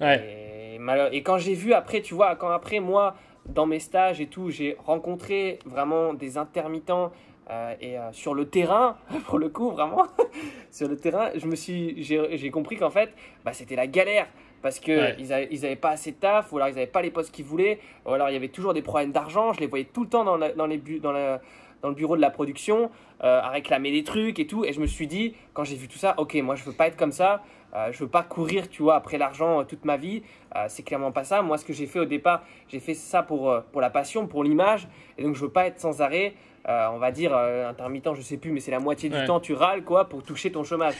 Ouais. 0.00 0.76
Et, 0.76 1.16
et, 1.16 1.22
quand 1.22 1.38
j'ai 1.38 1.54
vu 1.54 1.72
après, 1.72 2.00
tu 2.00 2.14
vois, 2.14 2.36
quand 2.36 2.48
après 2.50 2.80
moi, 2.80 3.14
dans 3.46 3.66
mes 3.66 3.80
stages 3.80 4.20
et 4.20 4.26
tout, 4.26 4.50
j'ai 4.50 4.76
rencontré 4.84 5.58
vraiment 5.66 6.14
des 6.14 6.38
intermittents 6.38 7.10
euh, 7.50 7.74
et 7.80 7.98
euh, 7.98 8.12
sur 8.12 8.32
le 8.34 8.48
terrain, 8.48 8.96
pour 9.26 9.38
le 9.38 9.48
coup, 9.48 9.70
vraiment, 9.70 10.06
sur 10.70 10.88
le 10.88 10.96
terrain, 10.96 11.30
je 11.34 11.46
me 11.46 11.56
suis, 11.56 12.02
j'ai 12.02 12.50
compris 12.50 12.76
qu'en 12.76 12.90
fait, 12.90 13.10
bah, 13.44 13.52
c'était 13.52 13.76
la 13.76 13.86
galère 13.86 14.26
parce 14.62 14.78
qu'ils 14.78 14.96
Ouais. 14.98 15.16
ils 15.50 15.62
n'avaient 15.62 15.74
pas 15.76 15.90
assez 15.90 16.12
de 16.12 16.16
taf, 16.16 16.52
ou 16.52 16.58
alors 16.58 16.68
ils 16.68 16.74
n'avaient 16.74 16.86
pas 16.86 17.00
les 17.02 17.10
postes 17.10 17.32
qu'ils 17.34 17.46
voulaient, 17.46 17.78
ou 18.06 18.10
alors 18.12 18.28
il 18.28 18.34
y 18.34 18.36
avait 18.36 18.48
toujours 18.48 18.74
des 18.74 18.82
problèmes 18.82 19.10
d'argent. 19.10 19.52
Je 19.54 19.60
les 19.60 19.66
voyais 19.66 19.86
tout 19.86 20.02
le 20.04 20.08
temps 20.10 20.22
dans, 20.22 20.36
la- 20.36 20.52
dans 20.52 20.66
les 20.66 20.76
bu- 20.76 21.00
dans, 21.00 21.12
la- 21.12 21.40
dans 21.82 21.88
le 21.88 21.94
bureau 21.94 22.16
de 22.16 22.20
la 22.20 22.30
production 22.30 22.90
euh, 23.22 23.40
à 23.40 23.48
réclamer 23.50 23.90
des 23.90 24.04
trucs 24.04 24.38
et 24.38 24.46
tout. 24.46 24.64
Et 24.64 24.72
je 24.72 24.80
me 24.80 24.86
suis 24.86 25.06
dit, 25.06 25.34
quand 25.52 25.64
j'ai 25.64 25.76
vu 25.76 25.88
tout 25.88 25.98
ça, 25.98 26.14
ok, 26.18 26.34
moi 26.36 26.54
je 26.54 26.64
veux 26.64 26.72
pas 26.72 26.86
être 26.86 26.96
comme 26.96 27.12
ça. 27.12 27.42
Euh, 27.74 27.92
je 27.92 27.98
veux 28.00 28.08
pas 28.08 28.22
courir, 28.22 28.68
tu 28.68 28.82
vois, 28.82 28.96
après 28.96 29.16
l'argent 29.16 29.60
euh, 29.60 29.64
toute 29.64 29.84
ma 29.84 29.96
vie. 29.96 30.22
C'est 30.66 30.82
clairement 30.82 31.12
pas 31.12 31.22
ça. 31.22 31.42
Moi, 31.42 31.58
ce 31.58 31.64
que 31.64 31.72
j'ai 31.72 31.86
fait 31.86 32.00
au 32.00 32.04
départ, 32.04 32.42
j'ai 32.66 32.80
fait 32.80 32.94
ça 32.94 33.22
pour, 33.22 33.54
pour 33.70 33.80
la 33.80 33.88
passion, 33.88 34.26
pour 34.26 34.42
l'image. 34.42 34.88
Et 35.16 35.22
donc, 35.22 35.36
je 35.36 35.42
veux 35.42 35.50
pas 35.50 35.66
être 35.66 35.78
sans 35.78 36.02
arrêt, 36.02 36.34
on 36.66 36.98
va 36.98 37.12
dire, 37.12 37.32
intermittent, 37.36 38.14
je 38.14 38.20
sais 38.20 38.36
plus, 38.36 38.50
mais 38.50 38.58
c'est 38.58 38.72
la 38.72 38.80
moitié 38.80 39.08
du 39.08 39.24
temps, 39.26 39.38
tu 39.38 39.54
râles, 39.54 39.84
quoi, 39.84 40.08
pour 40.08 40.24
toucher 40.24 40.50
ton 40.50 40.64
chômage. 40.64 40.94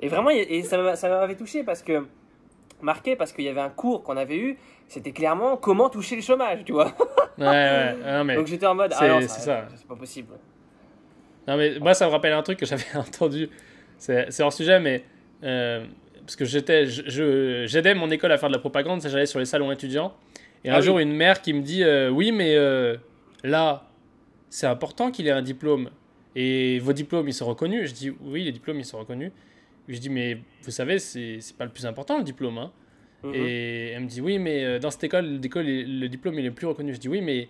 Et 0.00 0.08
vraiment, 0.08 0.30
et 0.30 0.62
ça 0.62 1.08
m'avait 1.08 1.36
touché 1.36 1.62
parce 1.62 1.82
que, 1.82 2.04
marqué, 2.82 3.14
parce 3.14 3.32
qu'il 3.32 3.44
y 3.44 3.48
avait 3.48 3.60
un 3.60 3.70
cours 3.70 4.02
qu'on 4.02 4.16
avait 4.16 4.38
eu, 4.38 4.58
c'était 4.90 5.12
clairement 5.12 5.56
comment 5.56 5.88
toucher 5.88 6.16
le 6.16 6.22
chômage, 6.22 6.64
tu 6.64 6.72
vois. 6.72 6.92
Ouais, 7.38 7.46
ouais. 7.46 7.96
Non, 8.04 8.24
mais, 8.24 8.34
Donc, 8.34 8.46
j'étais 8.48 8.66
en 8.66 8.74
mode, 8.74 8.92
c'est- 8.92 8.98
ah 9.04 9.08
non, 9.08 9.20
ça, 9.22 9.28
ça. 9.28 9.68
c'est 9.74 9.86
pas 9.86 9.96
possible. 9.96 10.34
non, 11.48 11.56
mais 11.56 11.78
moi, 11.78 11.94
ça 11.94 12.06
me 12.06 12.10
rappelle 12.10 12.34
un 12.34 12.42
truc 12.42 12.58
que 12.58 12.66
j'avais 12.66 12.84
entendu. 12.94 13.48
C'est 13.96 14.40
hors 14.42 14.52
sujet, 14.52 14.78
mais. 14.78 15.04
euh, 15.42 15.86
parce 16.20 16.36
que 16.36 16.44
j'étais, 16.44 16.84
j'aidais 16.86 17.94
mon 17.94 18.10
école 18.10 18.30
à 18.32 18.36
faire 18.38 18.50
de 18.50 18.54
la 18.54 18.60
propagande, 18.60 19.00
ça, 19.00 19.08
j'allais 19.08 19.24
sur 19.26 19.38
les 19.38 19.46
salons 19.46 19.72
étudiants. 19.72 20.12
Et 20.64 20.70
un 20.70 20.74
Ah 20.74 20.78
oui. 20.80 20.84
jour, 20.84 20.98
une 20.98 21.12
mère 21.14 21.40
qui 21.40 21.54
me 21.54 21.62
dit 21.62 21.82
euh, 21.82 22.10
Oui, 22.10 22.30
mais 22.30 22.54
euh, 22.56 22.96
là, 23.42 23.84
c'est 24.50 24.66
important 24.66 25.10
qu'il 25.10 25.26
ait 25.26 25.30
un 25.32 25.40
diplôme. 25.42 25.88
Et 26.36 26.78
vos 26.80 26.92
diplômes, 26.92 27.26
ils 27.26 27.32
sont 27.34 27.46
reconnus. 27.46 27.88
Je 27.88 27.94
dis 27.94 28.10
Oui, 28.20 28.44
les 28.44 28.52
diplômes, 28.52 28.78
ils 28.78 28.84
sont 28.84 28.98
reconnus. 28.98 29.32
Je 29.88 29.98
dis 29.98 30.10
Mais 30.10 30.38
vous 30.62 30.70
savez, 30.70 30.98
c'est 30.98 31.38
c'est 31.40 31.56
pas 31.56 31.64
le 31.64 31.70
plus 31.70 31.86
important, 31.86 32.18
le 32.18 32.24
diplôme. 32.24 32.58
Hein. 32.58 32.70
Mhm. 33.22 33.32
Et 33.34 33.90
elle 33.90 34.02
me 34.02 34.08
dit 34.08 34.20
oui, 34.20 34.38
mais 34.38 34.64
euh, 34.64 34.78
dans 34.78 34.90
cette 34.90 35.04
école, 35.04 35.26
l'école, 35.26 35.66
le 35.66 36.08
diplôme 36.08 36.38
il 36.38 36.46
est 36.46 36.50
plus 36.50 36.66
reconnu. 36.66 36.94
Je 36.94 36.98
dis 36.98 37.08
oui, 37.08 37.20
mais 37.20 37.48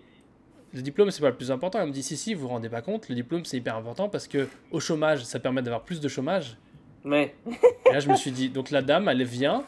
le 0.72 0.82
diplôme 0.82 1.10
c'est 1.10 1.20
pas 1.20 1.30
le 1.30 1.36
plus 1.36 1.50
important. 1.50 1.80
Elle 1.80 1.88
me 1.88 1.92
dit 1.92 2.02
si 2.02 2.16
si, 2.16 2.34
vous 2.34 2.42
vous 2.42 2.48
rendez 2.48 2.68
pas 2.68 2.82
compte, 2.82 3.08
le 3.08 3.14
diplôme 3.14 3.44
c'est 3.44 3.56
hyper 3.56 3.76
important 3.76 4.08
parce 4.08 4.28
que 4.28 4.48
au 4.70 4.80
chômage, 4.80 5.24
ça 5.24 5.38
permet 5.38 5.62
d'avoir 5.62 5.82
plus 5.82 6.00
de 6.00 6.08
chômage. 6.08 6.56
Mais, 7.04 7.34
Et 7.88 7.92
là 7.92 8.00
je 8.00 8.08
me 8.08 8.14
suis 8.14 8.30
dit 8.30 8.50
donc 8.50 8.70
la 8.70 8.82
dame 8.82 9.08
elle 9.08 9.24
vient 9.24 9.64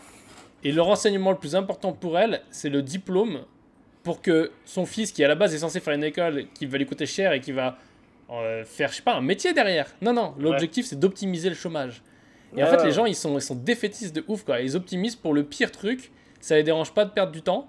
et 0.64 0.70
le 0.70 0.82
renseignement 0.82 1.30
le 1.30 1.38
plus 1.38 1.56
important 1.56 1.92
pour 1.92 2.18
elle 2.18 2.42
c'est 2.50 2.68
le 2.68 2.82
diplôme 2.82 3.44
pour 4.02 4.20
que 4.20 4.50
son 4.66 4.84
fils 4.84 5.12
qui 5.12 5.24
à 5.24 5.28
la 5.28 5.34
base 5.34 5.54
est 5.54 5.58
censé 5.58 5.80
faire 5.80 5.94
une 5.94 6.04
école 6.04 6.44
qui 6.54 6.66
va 6.66 6.76
lui 6.76 6.84
coûter 6.84 7.06
cher 7.06 7.32
et 7.32 7.40
qui 7.40 7.52
va 7.52 7.78
euh, 8.30 8.64
faire 8.64 8.90
je 8.90 8.96
sais 8.96 9.02
pas 9.02 9.14
un 9.14 9.22
métier 9.22 9.54
derrière. 9.54 9.86
Non 10.02 10.12
non, 10.12 10.34
l'objectif 10.38 10.86
c'est 10.86 10.98
d'optimiser 10.98 11.48
le 11.48 11.54
chômage. 11.54 12.02
Et 12.56 12.62
en 12.62 12.66
fait, 12.66 12.76
les 12.78 12.82
ouais. 12.84 12.90
gens, 12.92 13.06
ils 13.06 13.14
sont, 13.14 13.38
ils 13.38 13.42
sont 13.42 13.54
défaitistes 13.54 14.14
de 14.14 14.24
ouf, 14.28 14.44
quoi. 14.44 14.60
Ils 14.60 14.76
optimisent 14.76 15.16
pour 15.16 15.32
le 15.34 15.42
pire 15.44 15.70
truc. 15.72 16.10
Ça 16.40 16.56
les 16.56 16.62
dérange 16.62 16.92
pas 16.92 17.04
de 17.04 17.10
perdre 17.10 17.32
du 17.32 17.40
temps. 17.42 17.68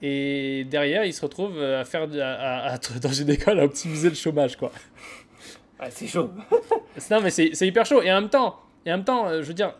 Et 0.00 0.64
derrière, 0.70 1.04
ils 1.04 1.12
se 1.14 1.22
retrouvent 1.22 1.58
euh, 1.58 1.80
à 1.80 1.84
faire, 1.84 2.02
à, 2.20 2.24
à- 2.24 2.70
à 2.70 2.74
être 2.74 2.98
dans 3.00 3.12
une 3.12 3.30
école 3.30 3.60
à 3.60 3.64
optimiser 3.64 4.08
le 4.08 4.14
chômage, 4.14 4.56
quoi. 4.56 4.70
ouais, 5.80 5.88
c'est 5.90 6.06
chaud. 6.06 6.30
Non, 7.10 7.20
mais 7.22 7.30
c'est 7.30 7.48
hyper 7.66 7.86
chaud. 7.86 8.02
Et 8.02 8.12
en 8.12 8.20
même 8.20 8.30
temps, 8.30 8.58
et 8.84 8.92
en 8.92 8.96
même 8.96 9.04
temps, 9.04 9.28
euh, 9.28 9.42
je 9.42 9.48
veux 9.48 9.54
dire, 9.54 9.74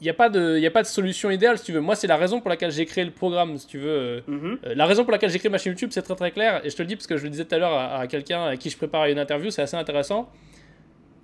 il 0.00 0.04
n'y 0.04 0.10
a 0.10 0.14
pas 0.14 0.28
de, 0.28 0.58
y 0.58 0.66
a 0.66 0.70
pas 0.70 0.82
de 0.82 0.86
solution 0.86 1.30
idéale, 1.30 1.58
si 1.58 1.64
tu 1.64 1.72
veux. 1.72 1.80
Moi, 1.80 1.96
c'est 1.96 2.06
la 2.06 2.16
raison 2.16 2.40
pour 2.40 2.48
laquelle 2.50 2.70
j'ai 2.70 2.84
créé 2.86 3.04
le 3.04 3.10
programme, 3.10 3.56
si 3.58 3.66
tu 3.66 3.78
veux. 3.78 3.88
euh, 3.90 4.20
Mhm. 4.28 4.58
euh, 4.66 4.74
la 4.76 4.86
raison 4.86 5.02
pour 5.02 5.10
laquelle 5.12 5.30
j'ai 5.30 5.38
créé 5.40 5.50
ma 5.50 5.58
chaîne 5.58 5.72
YouTube, 5.72 5.90
c'est 5.92 6.02
très 6.02 6.14
très 6.14 6.30
clair. 6.30 6.60
Et 6.64 6.70
je 6.70 6.76
te 6.76 6.82
le 6.82 6.86
dis 6.88 6.94
parce 6.94 7.06
que 7.08 7.16
je 7.16 7.24
le 7.24 7.30
disais 7.30 7.44
tout 7.44 7.54
à 7.54 7.58
l'heure 7.58 7.72
à, 7.74 7.98
à 7.98 8.06
quelqu'un 8.06 8.44
à 8.46 8.56
qui 8.56 8.70
je 8.70 8.76
préparais 8.76 9.10
une 9.12 9.18
interview, 9.18 9.50
c'est 9.50 9.62
assez 9.62 9.76
intéressant. 9.76 10.30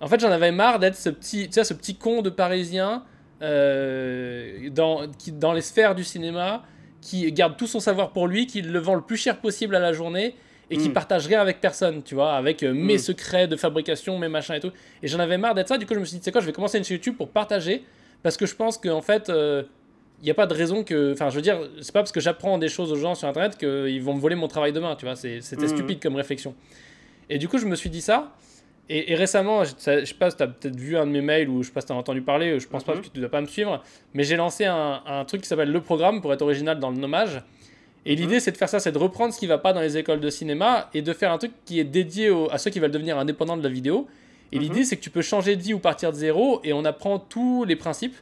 En 0.01 0.07
fait, 0.07 0.19
j'en 0.19 0.31
avais 0.31 0.51
marre 0.51 0.79
d'être 0.79 0.95
ce 0.95 1.09
petit, 1.09 1.47
tu 1.47 1.53
sais, 1.53 1.63
ce 1.63 1.73
petit 1.73 1.95
con 1.95 2.21
de 2.21 2.29
parisien 2.29 3.03
euh, 3.41 4.69
dans, 4.69 5.07
qui, 5.17 5.31
dans 5.31 5.53
les 5.53 5.61
sphères 5.61 5.95
du 5.95 6.03
cinéma 6.03 6.63
qui 7.01 7.31
garde 7.31 7.55
tout 7.57 7.67
son 7.67 7.79
savoir 7.79 8.11
pour 8.11 8.27
lui, 8.27 8.47
qui 8.47 8.61
le 8.61 8.79
vend 8.79 8.95
le 8.95 9.01
plus 9.01 9.17
cher 9.17 9.37
possible 9.39 9.75
à 9.75 9.79
la 9.79 9.93
journée 9.93 10.35
et 10.71 10.77
qui 10.77 10.89
Mm. 10.89 10.93
partage 10.93 11.27
rien 11.27 11.39
avec 11.41 11.61
personne, 11.61 12.01
tu 12.01 12.15
vois, 12.15 12.33
avec 12.33 12.63
euh, 12.63 12.73
mes 12.73 12.95
Mm. 12.95 12.99
secrets 12.99 13.47
de 13.47 13.55
fabrication, 13.55 14.17
mes 14.17 14.27
machins 14.29 14.55
et 14.55 14.59
tout. 14.59 14.71
Et 15.03 15.07
j'en 15.07 15.19
avais 15.19 15.37
marre 15.37 15.53
d'être 15.53 15.67
ça. 15.67 15.77
Du 15.77 15.85
coup, 15.85 15.93
je 15.93 15.99
me 15.99 16.05
suis 16.05 16.17
dit, 16.17 16.23
c'est 16.23 16.31
quoi, 16.31 16.41
je 16.41 16.47
vais 16.47 16.53
commencer 16.53 16.77
une 16.79 16.83
chaîne 16.83 16.97
YouTube 16.97 17.15
pour 17.17 17.29
partager 17.29 17.83
parce 18.23 18.37
que 18.37 18.45
je 18.45 18.55
pense 18.55 18.77
qu'en 18.77 19.01
fait. 19.01 19.29
euh, 19.29 19.63
il 20.21 20.23
n'y 20.25 20.31
a 20.31 20.33
pas 20.33 20.47
de 20.47 20.53
raison 20.53 20.85
que. 20.85 21.11
Enfin, 21.11 21.29
je 21.29 21.35
veux 21.35 21.41
dire, 21.41 21.59
c'est 21.81 21.91
pas 21.91 21.99
parce 21.99 22.13
que 22.13 22.21
j'apprends 22.21 22.57
des 22.57 22.69
choses 22.69 22.89
aux 22.89 22.95
gens 22.95 23.15
sur 23.15 23.27
internet 23.27 23.57
qu'ils 23.57 24.01
vont 24.01 24.13
me 24.13 24.19
voler 24.21 24.35
mon 24.35 24.47
travail 24.47 24.71
demain, 24.71 24.95
tu 24.95 25.05
vois. 25.05 25.17
C'était 25.17 25.41
Mhm. 25.57 25.67
stupide 25.67 26.01
comme 26.01 26.15
réflexion. 26.15 26.55
Et 27.29 27.37
du 27.37 27.49
coup, 27.49 27.57
je 27.57 27.65
me 27.65 27.75
suis 27.75 27.89
dit 27.89 27.99
ça. 28.01 28.31
Et, 28.89 29.11
et 29.11 29.15
récemment, 29.15 29.63
je, 29.63 29.71
ça- 29.77 29.99
je 30.01 30.05
sais 30.05 30.13
pas 30.13 30.29
si 30.29 30.37
tu 30.37 30.43
as 30.43 30.47
peut-être 30.47 30.75
vu 30.75 30.95
un 30.97 31.05
de 31.07 31.11
mes 31.11 31.21
mails 31.21 31.49
ou 31.49 31.63
je 31.63 31.67
sais 31.67 31.73
pas 31.73 31.81
si 31.81 31.87
tu 31.87 31.93
as 31.93 31.95
entendu 31.95 32.21
parler, 32.21 32.59
je 32.59 32.67
pense 32.67 32.83
pas 32.83 32.93
Mhm. 32.95 33.01
que 33.01 33.07
tu 33.07 33.19
dois 33.19 33.29
pas 33.29 33.41
me 33.41 33.47
suivre, 33.47 33.81
mais 34.13 34.23
j'ai 34.23 34.35
lancé 34.35 34.65
un, 34.65 35.01
un 35.07 35.25
truc 35.25 35.41
qui 35.41 35.47
s'appelle 35.47 35.71
Le 35.71 35.81
Programme 35.81 36.21
pour 36.21 36.31
être 36.33 36.43
original 36.43 36.79
dans 36.79 36.91
le 36.91 36.97
nommage. 36.97 37.41
Et 38.05 38.15
Mhm. 38.15 38.21
l'idée, 38.21 38.39
c'est 38.39 38.51
de 38.51 38.57
faire 38.57 38.69
ça, 38.69 38.79
c'est 38.79 38.91
de 38.91 38.97
reprendre 38.99 39.33
ce 39.33 39.39
qui 39.39 39.47
va 39.47 39.57
pas 39.57 39.73
dans 39.73 39.81
les 39.81 39.97
écoles 39.97 40.19
de 40.19 40.29
cinéma 40.29 40.89
et 40.93 41.01
de 41.01 41.13
faire 41.13 41.31
un 41.31 41.39
truc 41.39 41.51
qui 41.65 41.79
est 41.79 41.83
dédié 41.83 42.29
au- 42.29 42.51
à 42.51 42.59
ceux 42.59 42.69
qui 42.69 42.79
veulent 42.79 42.91
devenir 42.91 43.17
indépendants 43.17 43.57
de 43.57 43.63
la 43.63 43.69
vidéo. 43.69 44.07
Et 44.51 44.57
Mhm. 44.57 44.61
l'idée, 44.61 44.83
c'est 44.83 44.95
que 44.97 45.01
tu 45.01 45.09
peux 45.09 45.23
changer 45.23 45.55
de 45.55 45.61
vie 45.63 45.73
ou 45.73 45.79
partir 45.79 46.11
de 46.11 46.15
zéro 46.17 46.61
et 46.63 46.71
on 46.71 46.85
apprend 46.85 47.17
tous 47.17 47.63
les 47.65 47.75
principes 47.75 48.15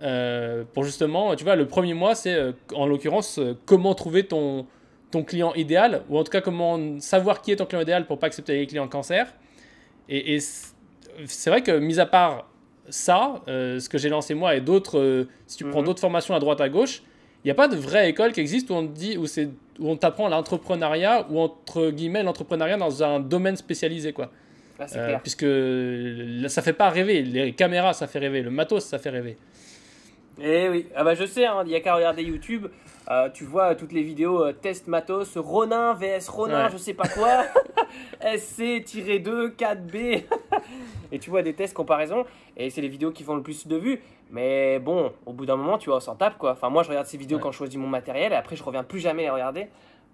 euh, 0.00 0.62
pour 0.74 0.84
justement, 0.84 1.34
tu 1.34 1.42
vois, 1.44 1.56
le 1.56 1.66
premier 1.66 1.92
mois, 1.92 2.14
c'est 2.14 2.32
euh, 2.32 2.52
en 2.74 2.86
l'occurrence 2.86 3.38
euh, 3.40 3.54
comment 3.66 3.94
trouver 3.96 4.22
ton, 4.24 4.64
ton 5.10 5.24
client 5.24 5.52
idéal 5.54 6.02
ou 6.08 6.16
en 6.18 6.22
tout 6.24 6.30
cas 6.30 6.40
comment 6.40 7.00
savoir 7.00 7.42
qui 7.42 7.50
est 7.50 7.56
ton 7.56 7.66
client 7.66 7.82
idéal 7.82 8.06
pour 8.06 8.18
pas 8.20 8.28
accepter 8.28 8.56
les 8.58 8.66
clients 8.68 8.86
cancer. 8.88 9.26
Et, 10.08 10.38
c'est 10.40 11.50
vrai 11.50 11.62
que, 11.62 11.78
mis 11.78 11.98
à 12.00 12.06
part 12.06 12.48
ça, 12.88 13.42
euh, 13.48 13.78
ce 13.80 13.88
que 13.88 13.98
j'ai 13.98 14.08
lancé 14.08 14.34
moi 14.34 14.54
et 14.54 14.60
d'autres, 14.60 14.98
euh, 14.98 15.28
si 15.46 15.58
tu 15.58 15.64
prends 15.64 15.80
Mhm. 15.80 15.86
d'autres 15.86 16.00
formations 16.00 16.34
à 16.34 16.38
droite 16.40 16.60
à 16.60 16.68
gauche, 16.68 17.02
il 17.44 17.48
n'y 17.48 17.50
a 17.50 17.54
pas 17.54 17.68
de 17.68 17.76
vraie 17.76 18.08
école 18.08 18.32
qui 18.32 18.40
existe 18.40 18.70
où 18.70 18.74
on 18.74 18.82
dit 18.82 19.16
où 19.18 19.26
c'est 19.26 19.48
où 19.78 19.88
on 19.90 19.96
t'apprend 19.96 20.28
l'entrepreneuriat 20.28 21.26
ou 21.30 21.38
entre 21.38 21.90
guillemets 21.90 22.22
l'entrepreneuriat 22.22 22.76
dans 22.76 23.02
un 23.04 23.20
domaine 23.20 23.56
spécialisé 23.56 24.12
quoi. 24.12 24.30
Euh, 24.80 24.86
clair. 24.86 25.20
puisque 25.22 25.44
là, 25.44 26.48
ça 26.48 26.62
fait 26.62 26.72
pas 26.72 26.88
rêver, 26.88 27.22
les 27.22 27.52
caméras 27.52 27.92
ça 27.94 28.06
fait 28.06 28.20
rêver, 28.20 28.42
le 28.42 28.50
matos 28.50 28.84
ça 28.84 28.98
fait 28.98 29.10
rêver. 29.10 29.36
Eh 30.40 30.68
oui, 30.68 30.86
ah 30.94 31.02
bah 31.04 31.14
je 31.14 31.26
sais, 31.26 31.46
hein, 31.46 31.62
il 31.66 31.72
y 31.72 31.74
a 31.74 31.80
qu'à 31.80 31.94
regarder 31.96 32.22
YouTube, 32.22 32.68
euh, 33.10 33.28
tu 33.30 33.44
vois 33.44 33.74
toutes 33.74 33.92
les 33.92 34.02
vidéos 34.02 34.44
euh, 34.44 34.52
test 34.52 34.86
matos, 34.88 35.36
Ronin 35.36 35.94
vs 35.94 36.28
Ronin, 36.28 36.64
Ouais. 36.66 36.70
je 36.72 36.76
sais 36.76 36.94
pas 36.94 37.08
quoi, 37.08 37.44
SC-2, 38.22 39.54
4B, 39.56 40.24
et 41.12 41.18
tu 41.18 41.30
vois 41.30 41.42
des 41.42 41.54
tests 41.54 41.74
comparaison, 41.74 42.24
et 42.56 42.70
c'est 42.70 42.80
les 42.80 42.88
vidéos 42.88 43.10
qui 43.10 43.22
font 43.24 43.34
le 43.34 43.42
plus 43.42 43.66
de 43.66 43.76
vues, 43.76 44.00
mais 44.30 44.78
bon, 44.78 45.12
au 45.26 45.32
bout 45.32 45.46
d'un 45.46 45.56
moment, 45.56 45.78
tu 45.78 45.88
vois, 45.90 45.98
on 45.98 46.00
s'en 46.00 46.16
tape 46.16 46.38
quoi. 46.38 46.52
Enfin, 46.52 46.68
moi 46.70 46.82
je 46.82 46.88
regarde 46.88 47.06
ces 47.06 47.16
vidéos 47.16 47.38
Ouais. 47.38 47.42
quand 47.42 47.52
je 47.52 47.58
choisis 47.58 47.78
mon 47.78 47.86
matériel, 47.88 48.32
et 48.32 48.36
après 48.36 48.56
je 48.56 48.62
reviens 48.64 48.84
plus 48.84 49.00
jamais 49.00 49.22
les 49.22 49.30
regarder. 49.30 49.68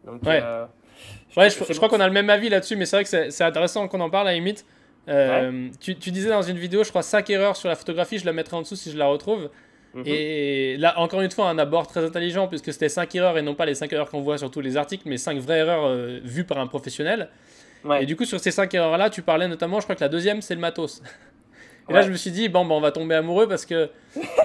Donc, 0.04 0.22
Ouais. 0.22 0.40
euh, 0.42 0.66
Ouais, 1.36 1.50
je, 1.50 1.56
c'est 1.64 1.72
je 1.72 1.76
crois 1.76 1.88
qu'on 1.88 1.98
a 2.00 2.06
le 2.06 2.12
même 2.12 2.30
avis 2.30 2.48
là-dessus, 2.48 2.76
mais 2.76 2.86
c'est 2.86 2.96
vrai 2.96 3.04
que 3.04 3.30
c'est 3.30 3.44
intéressant 3.44 3.88
qu'on 3.88 4.00
en 4.00 4.10
parle 4.10 4.28
à 4.28 4.30
la 4.30 4.36
limite. 4.36 4.64
Euh, 5.08 5.68
tu, 5.80 5.96
tu 5.96 6.10
disais 6.12 6.30
dans 6.30 6.40
une 6.42 6.56
vidéo, 6.56 6.84
je 6.84 6.90
crois, 6.90 7.02
5 7.02 7.28
erreurs 7.30 7.56
sur 7.56 7.68
la 7.68 7.74
photographie, 7.74 8.18
je 8.18 8.24
la 8.24 8.32
mettrai 8.32 8.56
en 8.56 8.62
dessous 8.62 8.76
si 8.76 8.92
je 8.92 8.96
la 8.96 9.06
retrouve. 9.06 9.50
Mhm. 9.94 10.02
Et 10.06 10.76
là, 10.78 10.98
encore 10.98 11.20
une 11.20 11.30
fois, 11.30 11.48
un 11.48 11.58
abord 11.58 11.86
très 11.86 12.04
intelligent, 12.04 12.48
puisque 12.48 12.72
c'était 12.72 12.88
5 12.88 13.14
erreurs 13.14 13.38
et 13.38 13.42
non 13.42 13.54
pas 13.54 13.64
les 13.66 13.74
5 13.74 13.92
erreurs 13.92 14.10
qu'on 14.10 14.20
voit 14.22 14.38
sur 14.38 14.50
tous 14.50 14.60
les 14.60 14.76
articles, 14.76 15.04
mais 15.08 15.16
5 15.16 15.38
vraies 15.38 15.58
erreurs 15.58 15.84
euh, 15.86 16.20
vues 16.24 16.44
par 16.44 16.58
un 16.58 16.66
professionnel. 16.66 17.28
Ouais. 17.84 18.02
Et 18.02 18.06
du 18.06 18.16
coup, 18.16 18.24
sur 18.24 18.40
ces 18.40 18.50
5 18.50 18.72
erreurs-là, 18.74 19.10
tu 19.10 19.22
parlais 19.22 19.46
notamment, 19.46 19.78
je 19.78 19.84
crois 19.84 19.94
que 19.94 20.00
la 20.00 20.08
deuxième, 20.08 20.42
c'est 20.42 20.54
le 20.54 20.60
matos. 20.60 21.02
Et 21.88 21.92
là, 21.92 22.00
je 22.02 22.10
me 22.10 22.16
suis 22.16 22.30
dit, 22.30 22.48
bon, 22.48 22.64
ben, 22.64 22.74
on 22.74 22.80
va 22.80 22.90
tomber 22.92 23.14
amoureux 23.14 23.46
parce 23.46 23.66
que. 23.66 23.90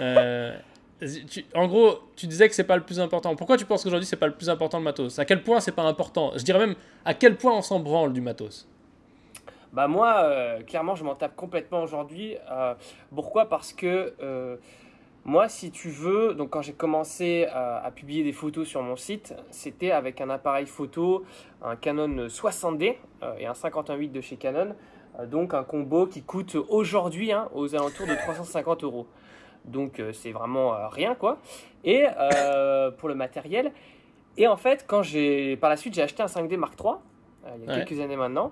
euh, 0.01 0.55
tu- 1.29 1.45
en 1.55 1.67
gros, 1.67 1.99
tu 2.17 2.27
disais 2.27 2.49
que 2.49 2.53
c'est 2.53 2.65
pas 2.65 2.75
le 2.75 2.83
plus 2.83 2.99
important. 2.99 3.33
Pourquoi 3.35 3.55
tu 3.57 3.63
penses 3.65 3.83
qu'aujourd'hui 3.83 4.05
c'est 4.05 4.17
pas 4.17 4.27
le 4.27 4.33
plus 4.33 4.49
important 4.49 4.77
le 4.79 4.83
matos? 4.83 5.17
À 5.17 5.23
quel 5.25 5.41
point 5.41 5.61
c'est 5.61 5.71
pas 5.71 5.83
important? 5.83 6.33
Je 6.35 6.43
dirais 6.43 6.59
même 6.59 6.75
à 7.05 7.13
quel 7.13 7.37
point 7.37 7.53
on 7.55 7.61
s'en 7.61 7.79
branle 7.79 8.11
du 8.11 8.19
matos? 8.19 8.67
Bah 9.71 9.87
moi, 9.87 10.23
euh, 10.23 10.61
clairement, 10.63 10.95
je 10.95 11.03
m'en 11.05 11.15
tape 11.15 11.35
complètement 11.37 11.81
aujourd'hui. 11.83 12.35
Euh, 12.51 12.73
pourquoi? 13.15 13.47
Parce 13.47 13.71
que 13.71 14.13
euh, 14.21 14.57
Moi, 15.25 15.47
si 15.49 15.69
tu 15.69 15.89
veux, 15.89 16.33
donc 16.33 16.49
quand 16.51 16.61
j'ai 16.61 16.73
commencé 16.73 17.45
à, 17.51 17.77
à 17.83 17.91
publier 17.91 18.23
des 18.23 18.31
photos 18.31 18.67
sur 18.67 18.81
mon 18.81 18.95
site, 18.95 19.35
c'était 19.51 19.91
avec 19.91 20.21
un 20.21 20.29
appareil 20.29 20.65
photo, 20.65 21.23
un 21.61 21.75
Canon 21.75 22.27
60D 22.27 22.95
euh, 23.21 23.35
et 23.37 23.45
un 23.45 23.53
58 23.53 24.09
de 24.09 24.21
chez 24.21 24.37
Canon. 24.37 24.75
Euh, 25.19 25.25
donc 25.25 25.53
un 25.53 25.63
combo 25.63 26.07
qui 26.07 26.23
coûte 26.23 26.55
aujourd'hui 26.69 27.31
hein, 27.31 27.49
aux 27.53 27.75
alentours 27.75 28.07
de 28.07 28.15
350 28.15 28.83
euros. 28.85 29.07
Donc 29.65 29.99
euh, 29.99 30.13
c'est 30.13 30.31
vraiment 30.31 30.87
rien 30.89 31.15
quoi. 31.15 31.37
Et 31.83 32.05
pour 32.97 33.09
le 33.09 33.15
matériel. 33.15 33.71
Et 34.37 34.47
en 34.47 34.57
fait, 34.57 34.85
quand 34.87 35.03
j'ai 35.03 35.57
par 35.57 35.69
la 35.69 35.77
suite 35.77 35.93
j'ai 35.93 36.01
acheté 36.01 36.23
un 36.23 36.27
5D 36.27 36.55
Mark 36.57 36.73
III 36.81 36.93
il 37.57 37.65
y 37.65 37.67
a 37.69 37.73
Ouais. 37.77 37.85
quelques 37.85 37.99
années 38.01 38.15
maintenant. 38.15 38.51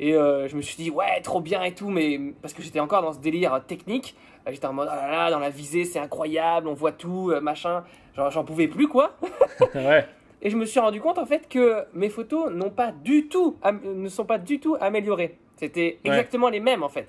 Et 0.00 0.12
je 0.12 0.56
me 0.56 0.62
suis 0.62 0.76
dit 0.76 0.90
ouais 0.90 1.20
trop 1.22 1.40
bien 1.40 1.62
et 1.62 1.74
tout, 1.74 1.88
mais 1.88 2.18
parce 2.42 2.52
que 2.54 2.62
j'étais 2.62 2.80
encore 2.80 3.02
dans 3.02 3.12
ce 3.12 3.18
délire 3.20 3.60
technique. 3.66 4.16
Euh, 4.50 4.54
J'étais 4.54 4.66
en 4.66 4.72
mode 4.72 4.88
oh 4.90 4.94
là 4.94 5.10
là 5.10 5.30
dans 5.30 5.38
la 5.38 5.50
visée 5.50 5.84
c'est 5.84 5.98
incroyable, 5.98 6.68
on 6.68 6.74
voit 6.74 6.92
tout 6.92 7.30
euh, 7.30 7.40
machin. 7.40 7.84
Genre 8.16 8.30
j'en 8.30 8.44
pouvais 8.44 8.68
plus 8.68 8.88
quoi. 8.88 9.16
ouais. 9.74 10.06
Et 10.42 10.50
je 10.50 10.56
me 10.56 10.64
suis 10.64 10.80
rendu 10.80 11.00
compte 11.00 11.18
en 11.18 11.26
fait 11.26 11.48
que 11.48 11.84
mes 11.94 12.08
photos 12.08 12.50
n'ont 12.50 12.70
pas 12.70 12.92
du 12.92 13.28
tout, 13.28 13.56
ne 13.84 14.08
sont 14.08 14.24
pas 14.24 14.38
du 14.38 14.58
tout 14.60 14.76
améliorées. 14.80 15.36
C'était 15.56 15.98
Ouais. 16.04 16.10
exactement 16.12 16.48
les 16.48 16.60
mêmes 16.60 16.82
en 16.82 16.88
fait. 16.88 17.06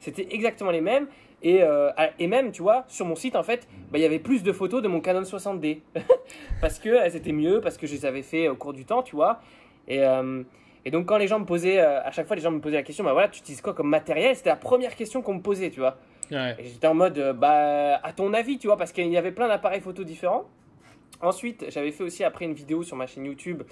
C'était 0.00 0.26
exactement 0.30 0.70
les 0.70 0.82
mêmes. 0.82 1.06
Et, 1.42 1.62
euh, 1.62 1.90
et 2.18 2.26
même, 2.26 2.52
tu 2.52 2.62
vois, 2.62 2.84
sur 2.88 3.04
mon 3.04 3.16
site 3.16 3.36
en 3.36 3.42
fait, 3.42 3.68
bah, 3.90 3.98
il 3.98 4.00
y 4.00 4.04
avait 4.06 4.18
plus 4.18 4.42
de 4.42 4.50
photos 4.52 4.80
de 4.82 4.88
mon 4.88 5.00
Canon 5.00 5.22
60D. 5.22 5.80
parce 6.60 6.78
que 6.78 6.88
elles 6.88 7.16
étaient 7.16 7.32
mieux, 7.32 7.60
parce 7.60 7.76
que 7.76 7.86
je 7.86 7.92
les 7.92 8.06
avais 8.06 8.22
fait 8.22 8.48
au 8.48 8.54
cours 8.56 8.72
du 8.72 8.84
temps, 8.86 9.02
tu 9.02 9.14
vois. 9.16 9.40
Et, 9.88 10.02
euh, 10.02 10.42
et 10.86 10.90
donc 10.90 11.06
quand 11.06 11.18
les 11.18 11.26
gens 11.26 11.38
me 11.38 11.44
posaient, 11.44 11.80
euh, 11.80 12.02
à 12.02 12.10
chaque 12.12 12.26
fois 12.26 12.36
les 12.36 12.42
gens 12.42 12.50
me 12.50 12.60
posaient 12.60 12.76
la 12.76 12.82
question, 12.82 13.04
bah 13.04 13.12
voilà, 13.12 13.28
tu 13.28 13.40
utilises 13.40 13.60
quoi 13.60 13.74
comme 13.74 13.88
matériel? 13.88 14.34
C'était 14.36 14.50
la 14.50 14.56
première 14.56 14.94
question 14.96 15.20
qu'on 15.22 15.34
me 15.34 15.42
posait, 15.42 15.70
tu 15.70 15.80
vois. 15.80 15.96
Ouais. 16.30 16.56
Et 16.58 16.64
j'étais 16.64 16.86
en 16.86 16.94
mode, 16.94 17.18
euh, 17.18 17.32
bah, 17.32 18.00
à 18.02 18.12
ton 18.12 18.32
avis, 18.34 18.58
tu 18.58 18.66
vois, 18.66 18.76
parce 18.76 18.92
qu'il 18.92 19.06
y 19.08 19.16
avait 19.16 19.32
plein 19.32 19.48
d'appareils 19.48 19.80
photo 19.80 20.04
différents. 20.04 20.44
Ensuite, 21.20 21.64
j'avais 21.68 21.92
fait 21.92 22.04
aussi 22.04 22.24
après 22.24 22.44
une 22.44 22.54
vidéo 22.54 22.82
sur 22.82 22.96
ma 22.96 23.06
chaîne 23.06 23.24
YouTube, 23.24 23.62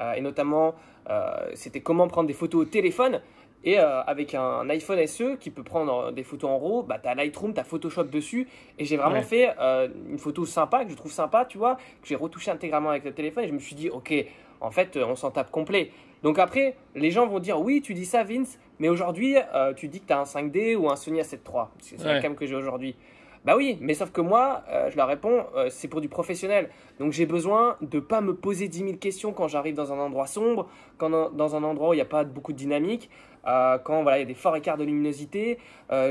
euh, 0.00 0.12
et 0.12 0.20
notamment, 0.20 0.74
euh, 1.08 1.30
c'était 1.54 1.80
comment 1.80 2.06
prendre 2.08 2.26
des 2.28 2.34
photos 2.34 2.62
au 2.62 2.64
téléphone. 2.64 3.20
Et 3.62 3.78
euh, 3.78 4.02
avec 4.04 4.34
un 4.34 4.68
iPhone 4.70 5.06
SE 5.06 5.36
qui 5.38 5.50
peut 5.50 5.62
prendre 5.62 6.12
des 6.12 6.22
photos 6.22 6.48
en 6.48 6.58
RAW, 6.58 6.82
bah, 6.82 6.98
t'as 7.02 7.14
Lightroom, 7.14 7.52
t'as 7.52 7.64
Photoshop 7.64 8.04
dessus. 8.04 8.48
Et 8.78 8.86
j'ai 8.86 8.96
vraiment 8.96 9.16
Ouais. 9.16 9.22
fait 9.22 9.50
euh, 9.60 9.88
une 10.08 10.18
photo 10.18 10.46
sympa, 10.46 10.84
que 10.86 10.90
je 10.90 10.96
trouve 10.96 11.12
sympa, 11.12 11.44
tu 11.44 11.58
vois, 11.58 11.74
que 12.00 12.08
j'ai 12.08 12.14
retouché 12.16 12.50
intégralement 12.50 12.88
avec 12.90 13.04
le 13.04 13.12
téléphone. 13.12 13.44
Et 13.44 13.48
je 13.48 13.52
me 13.52 13.58
suis 13.58 13.74
dit, 13.76 13.90
ok, 13.90 14.14
en 14.60 14.70
fait, 14.70 14.96
euh, 14.96 15.04
on 15.06 15.16
s'en 15.16 15.30
tape 15.30 15.50
complet. 15.50 15.90
Donc 16.22 16.38
après, 16.38 16.76
les 16.94 17.10
gens 17.10 17.26
vont 17.26 17.38
dire, 17.38 17.60
oui, 17.60 17.80
tu 17.82 17.94
dis 17.94 18.04
ça, 18.04 18.24
Vince, 18.24 18.58
mais 18.78 18.88
aujourd'hui, 18.88 19.36
euh, 19.54 19.72
tu 19.74 19.88
dis 19.88 20.00
que 20.00 20.06
t'as 20.06 20.20
un 20.20 20.24
5D 20.24 20.76
ou 20.76 20.90
un 20.90 20.96
Sony 20.96 21.20
A7 21.20 21.38
III. 21.46 21.64
C'est 21.80 21.98
c'est 21.98 22.06
la 22.06 22.14
Ouais. 22.14 22.20
cam 22.20 22.34
que 22.34 22.46
j'ai 22.46 22.54
aujourd'hui. 22.54 22.94
Bah 23.42 23.56
oui, 23.56 23.78
mais 23.80 23.94
sauf 23.94 24.10
que 24.12 24.20
moi, 24.20 24.64
euh, 24.68 24.90
je 24.90 24.96
leur 24.98 25.08
réponds, 25.08 25.46
euh, 25.56 25.68
c'est 25.70 25.88
pour 25.88 26.02
du 26.02 26.10
professionnel. 26.10 26.68
Donc 26.98 27.12
j'ai 27.12 27.24
besoin 27.24 27.78
de 27.80 27.98
pas 27.98 28.20
me 28.20 28.34
poser 28.34 28.68
10 28.68 28.78
000 28.80 28.92
questions 28.98 29.32
quand 29.32 29.48
j'arrive 29.48 29.74
dans 29.74 29.94
un 29.94 29.98
endroit 29.98 30.26
sombre, 30.26 30.68
quand 30.98 31.08
dans- 31.08 31.56
un 31.56 31.62
endroit 31.62 31.88
où 31.88 31.92
il 31.94 31.96
n'y 31.96 32.02
a 32.02 32.04
pas 32.04 32.22
beaucoup 32.24 32.52
de 32.52 32.58
dynamique, 32.58 33.08
euh, 33.46 33.78
quand 33.78 34.02
voilà, 34.02 34.18
il 34.18 34.20
y 34.20 34.24
a 34.24 34.26
des 34.26 34.34
forts 34.34 34.56
écarts 34.56 34.76
de 34.76 34.84
luminosité. 34.84 35.56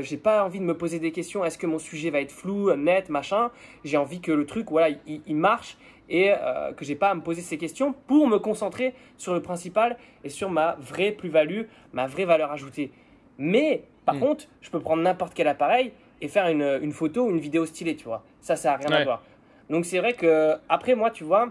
J'ai 0.00 0.16
pas 0.16 0.44
envie 0.44 0.58
de 0.58 0.64
me 0.64 0.76
poser 0.76 0.98
des 0.98 1.12
questions, 1.12 1.44
est-ce 1.44 1.56
que 1.56 1.68
mon 1.68 1.78
sujet 1.78 2.10
va 2.10 2.20
être 2.20 2.32
flou, 2.32 2.74
net, 2.74 3.08
machin. 3.10 3.52
J'ai 3.84 3.96
envie 3.96 4.20
que 4.20 4.32
le 4.32 4.44
truc, 4.44 4.68
voilà, 4.68 4.88
il, 5.06 5.22
il 5.24 5.36
marche 5.36 5.78
et 6.10 6.32
euh, 6.32 6.72
que 6.72 6.84
j'ai 6.84 6.96
pas 6.96 7.10
à 7.10 7.14
me 7.14 7.22
poser 7.22 7.40
ces 7.40 7.56
questions 7.56 7.94
pour 8.06 8.26
me 8.26 8.38
concentrer 8.38 8.94
sur 9.16 9.32
le 9.32 9.40
principal 9.40 9.96
et 10.24 10.28
sur 10.28 10.50
ma 10.50 10.76
vraie 10.80 11.12
plus-value, 11.12 11.62
ma 11.92 12.06
vraie 12.06 12.24
valeur 12.26 12.50
ajoutée. 12.52 12.92
Mais 13.38 13.84
par 14.04 14.16
Mm. 14.16 14.20
contre, 14.20 14.44
je 14.60 14.70
peux 14.70 14.80
prendre 14.80 15.02
n'importe 15.02 15.32
quel 15.34 15.46
appareil 15.48 15.92
et 16.20 16.28
faire 16.28 16.48
une, 16.48 16.80
une 16.82 16.92
photo 16.92 17.26
ou 17.26 17.30
une 17.30 17.38
vidéo 17.38 17.64
stylée, 17.64 17.96
tu 17.96 18.04
vois. 18.04 18.24
Ça, 18.40 18.56
ça 18.56 18.72
n'a 18.72 18.76
rien 18.76 18.90
à 18.92 19.04
voir. 19.04 19.22
Donc 19.70 19.84
c'est 19.86 19.98
vrai 20.00 20.12
que 20.14 20.56
après 20.68 20.94
moi, 20.94 21.10
tu 21.10 21.22
vois, 21.24 21.48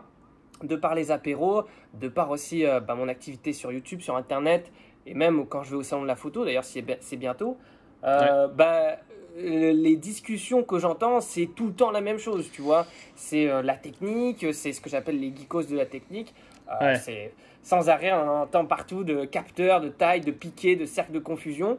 de 0.62 0.76
par 0.76 0.94
les 0.94 1.10
apéros, 1.10 1.64
de 1.94 2.10
par 2.10 2.30
aussi 2.30 2.66
euh, 2.66 2.82
bah, 2.82 2.94
mon 2.96 3.08
activité 3.08 3.54
sur 3.54 3.72
YouTube, 3.72 4.02
sur 4.02 4.18
Internet, 4.18 4.72
et 5.06 5.14
même 5.14 5.46
quand 5.48 5.64
je 5.64 5.70
vais 5.72 5.78
au 5.78 5.84
salon 5.84 6.02
de 6.02 6.08
la 6.08 6.18
photo, 6.18 6.44
d'ailleurs 6.44 6.66
c'est 6.66 6.82
bi- 6.82 6.98
c'est 7.00 7.16
bientôt, 7.16 7.58
euh, 8.04 8.48
bah, 8.50 8.98
les 9.38 9.96
discussions 9.96 10.64
que 10.64 10.80
j'entends, 10.80 11.22
c'est 11.22 11.48
tout 11.56 11.68
le 11.68 11.74
temps 11.74 11.92
la 11.92 12.02
même 12.02 12.18
chose, 12.18 12.50
tu 12.52 12.62
vois. 12.62 12.86
C'est 13.16 13.48
euh, 13.50 13.62
la 13.62 13.76
technique, 13.76 14.46
c'est 14.54 14.74
ce 14.74 14.82
que 14.82 14.90
j'appelle 14.90 15.20
les 15.20 15.34
geekos 15.36 15.64
de 15.64 15.76
la 15.78 15.86
technique. 15.86 16.34
Euh, 16.70 16.94
Ouais. 16.94 16.96
C'est 16.96 17.32
sans 17.64 17.90
arrêt, 17.90 18.12
on 18.14 18.42
entend 18.44 18.66
partout 18.66 19.04
de 19.04 19.26
capteurs, 19.26 19.82
de 19.82 19.90
tailles, 19.90 20.22
de 20.22 20.32
piquets, 20.32 20.76
de 20.76 20.86
cercles 20.86 21.12
de 21.14 21.20
confusion. 21.20 21.78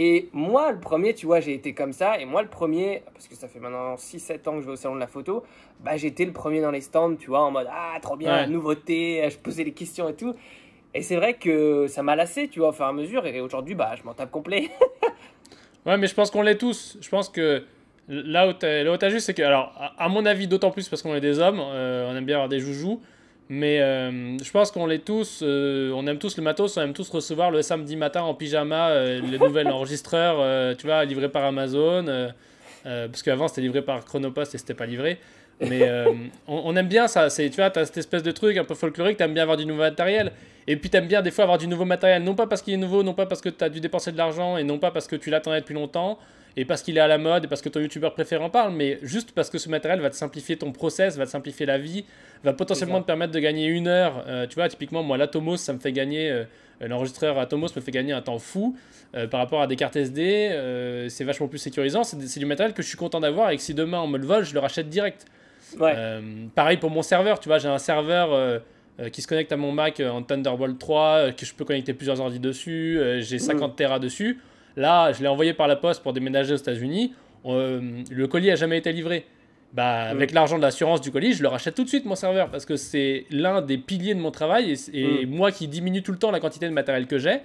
Et 0.00 0.28
moi, 0.32 0.70
le 0.70 0.78
premier, 0.78 1.12
tu 1.14 1.26
vois, 1.26 1.40
j'ai 1.40 1.54
été 1.54 1.74
comme 1.74 1.92
ça. 1.92 2.20
Et 2.20 2.24
moi, 2.24 2.42
le 2.42 2.48
premier, 2.48 3.02
parce 3.12 3.26
que 3.26 3.34
ça 3.34 3.48
fait 3.48 3.58
maintenant 3.58 3.96
6-7 3.96 4.48
ans 4.48 4.54
que 4.54 4.60
je 4.60 4.66
vais 4.66 4.72
au 4.72 4.76
salon 4.76 4.94
de 4.94 5.00
la 5.00 5.08
photo, 5.08 5.42
bah, 5.80 5.96
j'étais 5.96 6.24
le 6.24 6.32
premier 6.32 6.60
dans 6.60 6.70
les 6.70 6.80
stands, 6.80 7.16
tu 7.16 7.28
vois, 7.30 7.40
en 7.40 7.50
mode 7.50 7.66
Ah, 7.70 7.98
trop 8.00 8.16
bien, 8.16 8.32
Ouais. 8.32 8.40
la 8.42 8.46
nouveauté, 8.46 9.28
je 9.28 9.36
posais 9.38 9.64
les 9.64 9.72
questions 9.72 10.08
et 10.08 10.14
tout. 10.14 10.34
Et 10.94 11.02
c'est 11.02 11.16
vrai 11.16 11.34
que 11.34 11.86
ça 11.88 12.02
m'a 12.02 12.14
lassé, 12.16 12.48
tu 12.48 12.60
vois, 12.60 12.68
au 12.68 12.72
fur 12.72 12.84
et 12.84 12.88
à 12.88 12.92
mesure. 12.92 13.26
Et 13.26 13.40
aujourd'hui, 13.40 13.74
bah, 13.74 13.94
je 13.96 14.04
m'en 14.04 14.14
tape 14.14 14.30
complet. 14.30 14.68
Ouais, 15.86 15.96
mais 15.96 16.06
je 16.06 16.14
pense 16.14 16.30
qu'on 16.30 16.42
l'est 16.42 16.58
tous. 16.58 16.96
Je 17.00 17.08
pense 17.08 17.28
que 17.28 17.64
là 18.08 18.48
où 18.48 18.52
t'as 18.52 19.08
juste, 19.10 19.26
c'est 19.26 19.34
que, 19.34 19.42
alors, 19.42 19.72
à, 19.78 20.04
à 20.04 20.08
mon 20.08 20.26
avis, 20.26 20.46
d'autant 20.48 20.70
plus 20.70 20.88
parce 20.88 21.02
qu'on 21.02 21.14
est 21.14 21.20
des 21.20 21.38
hommes, 21.38 21.60
euh, 21.60 22.10
on 22.10 22.16
aime 22.16 22.24
bien 22.24 22.36
avoir 22.36 22.48
des 22.48 22.60
joujoux. 22.60 23.00
Mais 23.50 23.80
euh, 23.80 24.36
je 24.38 24.50
pense 24.50 24.70
qu'on 24.70 24.84
l'est 24.84 25.04
tous, 25.04 25.40
euh, 25.42 25.90
on 25.94 26.06
aime 26.06 26.18
tous 26.18 26.36
le 26.36 26.42
matos, 26.42 26.76
on 26.76 26.82
aime 26.82 26.92
tous 26.92 27.08
recevoir 27.08 27.50
le 27.50 27.62
samedi 27.62 27.96
matin 27.96 28.20
en 28.20 28.34
pyjama 28.34 28.90
le 28.92 29.38
nouvel 29.46 29.68
enregistreur, 29.68 30.76
tu 30.76 30.86
vois, 30.86 31.04
livré 31.06 31.30
par 31.30 31.44
Amazon. 31.44 32.04
parce 32.84 33.22
qu'avant 33.22 33.48
c'était 33.48 33.62
livré 33.62 33.80
par 33.80 34.04
Chronopost 34.04 34.54
et 34.54 34.58
c'était 34.58 34.74
pas 34.74 34.84
livré. 34.84 35.18
Mais 35.60 35.82
euh, 35.82 36.12
on, 36.46 36.62
on 36.66 36.76
aime 36.76 36.88
bien 36.88 37.08
ça, 37.08 37.28
tu 37.28 37.48
vois, 37.50 37.70
t'as 37.70 37.84
cette 37.84 37.96
espèce 37.96 38.22
de 38.22 38.30
truc 38.30 38.56
un 38.56 38.64
peu 38.64 38.74
folklorique, 38.74 39.16
t'aimes 39.16 39.34
bien 39.34 39.42
avoir 39.42 39.56
du 39.56 39.66
nouveau 39.66 39.80
matériel. 39.80 40.32
Et 40.66 40.76
puis 40.76 40.90
t'aimes 40.90 41.08
bien 41.08 41.22
des 41.22 41.30
fois 41.30 41.44
avoir 41.44 41.58
du 41.58 41.66
nouveau 41.66 41.84
matériel, 41.84 42.22
non 42.22 42.34
pas 42.34 42.46
parce 42.46 42.62
qu'il 42.62 42.74
est 42.74 42.78
nouveau, 42.78 43.02
non 43.02 43.14
pas 43.14 43.26
parce 43.26 43.40
que 43.40 43.48
t'as 43.48 43.68
dû 43.68 43.80
dépenser 43.80 44.12
de 44.12 44.18
l'argent, 44.18 44.56
et 44.56 44.64
non 44.64 44.78
pas 44.78 44.90
parce 44.90 45.06
que 45.06 45.16
tu 45.16 45.30
l'attendais 45.30 45.60
depuis 45.60 45.74
longtemps, 45.74 46.18
et 46.56 46.64
parce 46.64 46.82
qu'il 46.82 46.96
est 46.96 47.00
à 47.00 47.08
la 47.08 47.18
mode, 47.18 47.44
et 47.44 47.48
parce 47.48 47.62
que 47.62 47.68
ton 47.68 47.80
youtubeur 47.80 48.12
préféré 48.12 48.44
en 48.44 48.50
parle, 48.50 48.72
mais 48.72 48.98
juste 49.02 49.32
parce 49.32 49.48
que 49.50 49.58
ce 49.58 49.68
matériel 49.68 50.00
va 50.00 50.10
te 50.10 50.16
simplifier 50.16 50.56
ton 50.56 50.72
process, 50.72 51.16
va 51.16 51.24
te 51.24 51.30
simplifier 51.30 51.66
la 51.66 51.78
vie, 51.78 52.04
va 52.44 52.52
potentiellement 52.52 53.00
te 53.00 53.06
permettre 53.06 53.32
de 53.32 53.40
gagner 53.40 53.66
une 53.66 53.88
heure. 53.88 54.24
Euh, 54.26 54.46
tu 54.46 54.56
vois, 54.56 54.68
typiquement, 54.68 55.02
moi, 55.02 55.16
l'Atomos, 55.16 55.56
ça 55.56 55.72
me 55.72 55.78
fait 55.78 55.92
gagner, 55.92 56.30
euh, 56.30 56.44
l'enregistreur 56.80 57.38
Atomos 57.38 57.68
me 57.74 57.80
fait 57.80 57.90
gagner 57.90 58.12
un 58.12 58.22
temps 58.22 58.38
fou 58.38 58.76
euh, 59.14 59.26
par 59.26 59.40
rapport 59.40 59.62
à 59.62 59.66
des 59.66 59.76
cartes 59.76 59.96
SD. 59.96 60.50
euh, 60.52 61.08
c'est 61.08 61.24
vachement 61.24 61.48
plus 61.48 61.58
sécurisant. 61.58 62.04
C'est 62.04 62.20
c'est 62.28 62.40
du 62.40 62.46
matériel 62.46 62.74
que 62.74 62.82
je 62.82 62.88
suis 62.88 62.96
content 62.98 63.20
d'avoir 63.20 63.50
et 63.50 63.56
que 63.56 63.62
si 63.62 63.74
demain 63.74 64.00
on 64.00 64.06
me 64.06 64.18
le 64.18 64.26
vole, 64.26 64.44
je 64.44 64.54
le 64.54 64.60
rachète 64.60 64.88
direct. 64.88 65.24
Ouais. 65.78 65.92
Euh, 65.96 66.20
pareil 66.54 66.76
pour 66.78 66.90
mon 66.90 67.02
serveur, 67.02 67.40
tu 67.40 67.48
vois, 67.48 67.58
j'ai 67.58 67.68
un 67.68 67.78
serveur 67.78 68.32
euh, 68.32 68.58
euh, 69.00 69.08
qui 69.10 69.22
se 69.22 69.28
connecte 69.28 69.52
à 69.52 69.56
mon 69.56 69.72
Mac 69.72 70.00
en 70.00 70.22
Thunderbolt 70.22 70.78
3, 70.78 71.06
euh, 71.06 71.32
que 71.32 71.44
je 71.44 71.54
peux 71.54 71.64
connecter 71.64 71.94
plusieurs 71.94 72.20
ordi 72.20 72.40
dessus, 72.40 73.00
j'ai 73.20 73.38
50 73.38 73.76
Tera 73.76 73.98
dessus. 73.98 74.38
Là, 74.76 75.12
je 75.12 75.20
l'ai 75.22 75.28
envoyé 75.28 75.54
par 75.54 75.66
la 75.66 75.76
poste 75.76 76.02
pour 76.02 76.12
déménager 76.12 76.52
aux 76.52 76.56
États-Unis. 76.56 77.12
Euh, 77.46 78.02
le 78.10 78.26
colis 78.26 78.50
a 78.50 78.56
jamais 78.56 78.78
été 78.78 78.92
livré. 78.92 79.26
Bah, 79.72 80.04
avec 80.04 80.32
l'argent 80.32 80.56
de 80.56 80.62
l'assurance 80.62 81.02
du 81.02 81.10
colis, 81.10 81.34
je 81.34 81.42
le 81.42 81.48
rachète 81.48 81.74
tout 81.74 81.84
de 81.84 81.88
suite 81.88 82.06
mon 82.06 82.14
serveur 82.14 82.48
parce 82.50 82.64
que 82.64 82.76
c'est 82.76 83.26
l'un 83.30 83.60
des 83.60 83.76
piliers 83.76 84.14
de 84.14 84.20
mon 84.20 84.30
travail 84.30 84.74
et, 84.94 85.22
et 85.22 85.26
moi 85.26 85.52
qui 85.52 85.68
diminue 85.68 86.02
tout 86.02 86.12
le 86.12 86.18
temps 86.18 86.30
la 86.30 86.40
quantité 86.40 86.66
de 86.66 86.72
matériel 86.72 87.06
que 87.06 87.18
j'ai, 87.18 87.40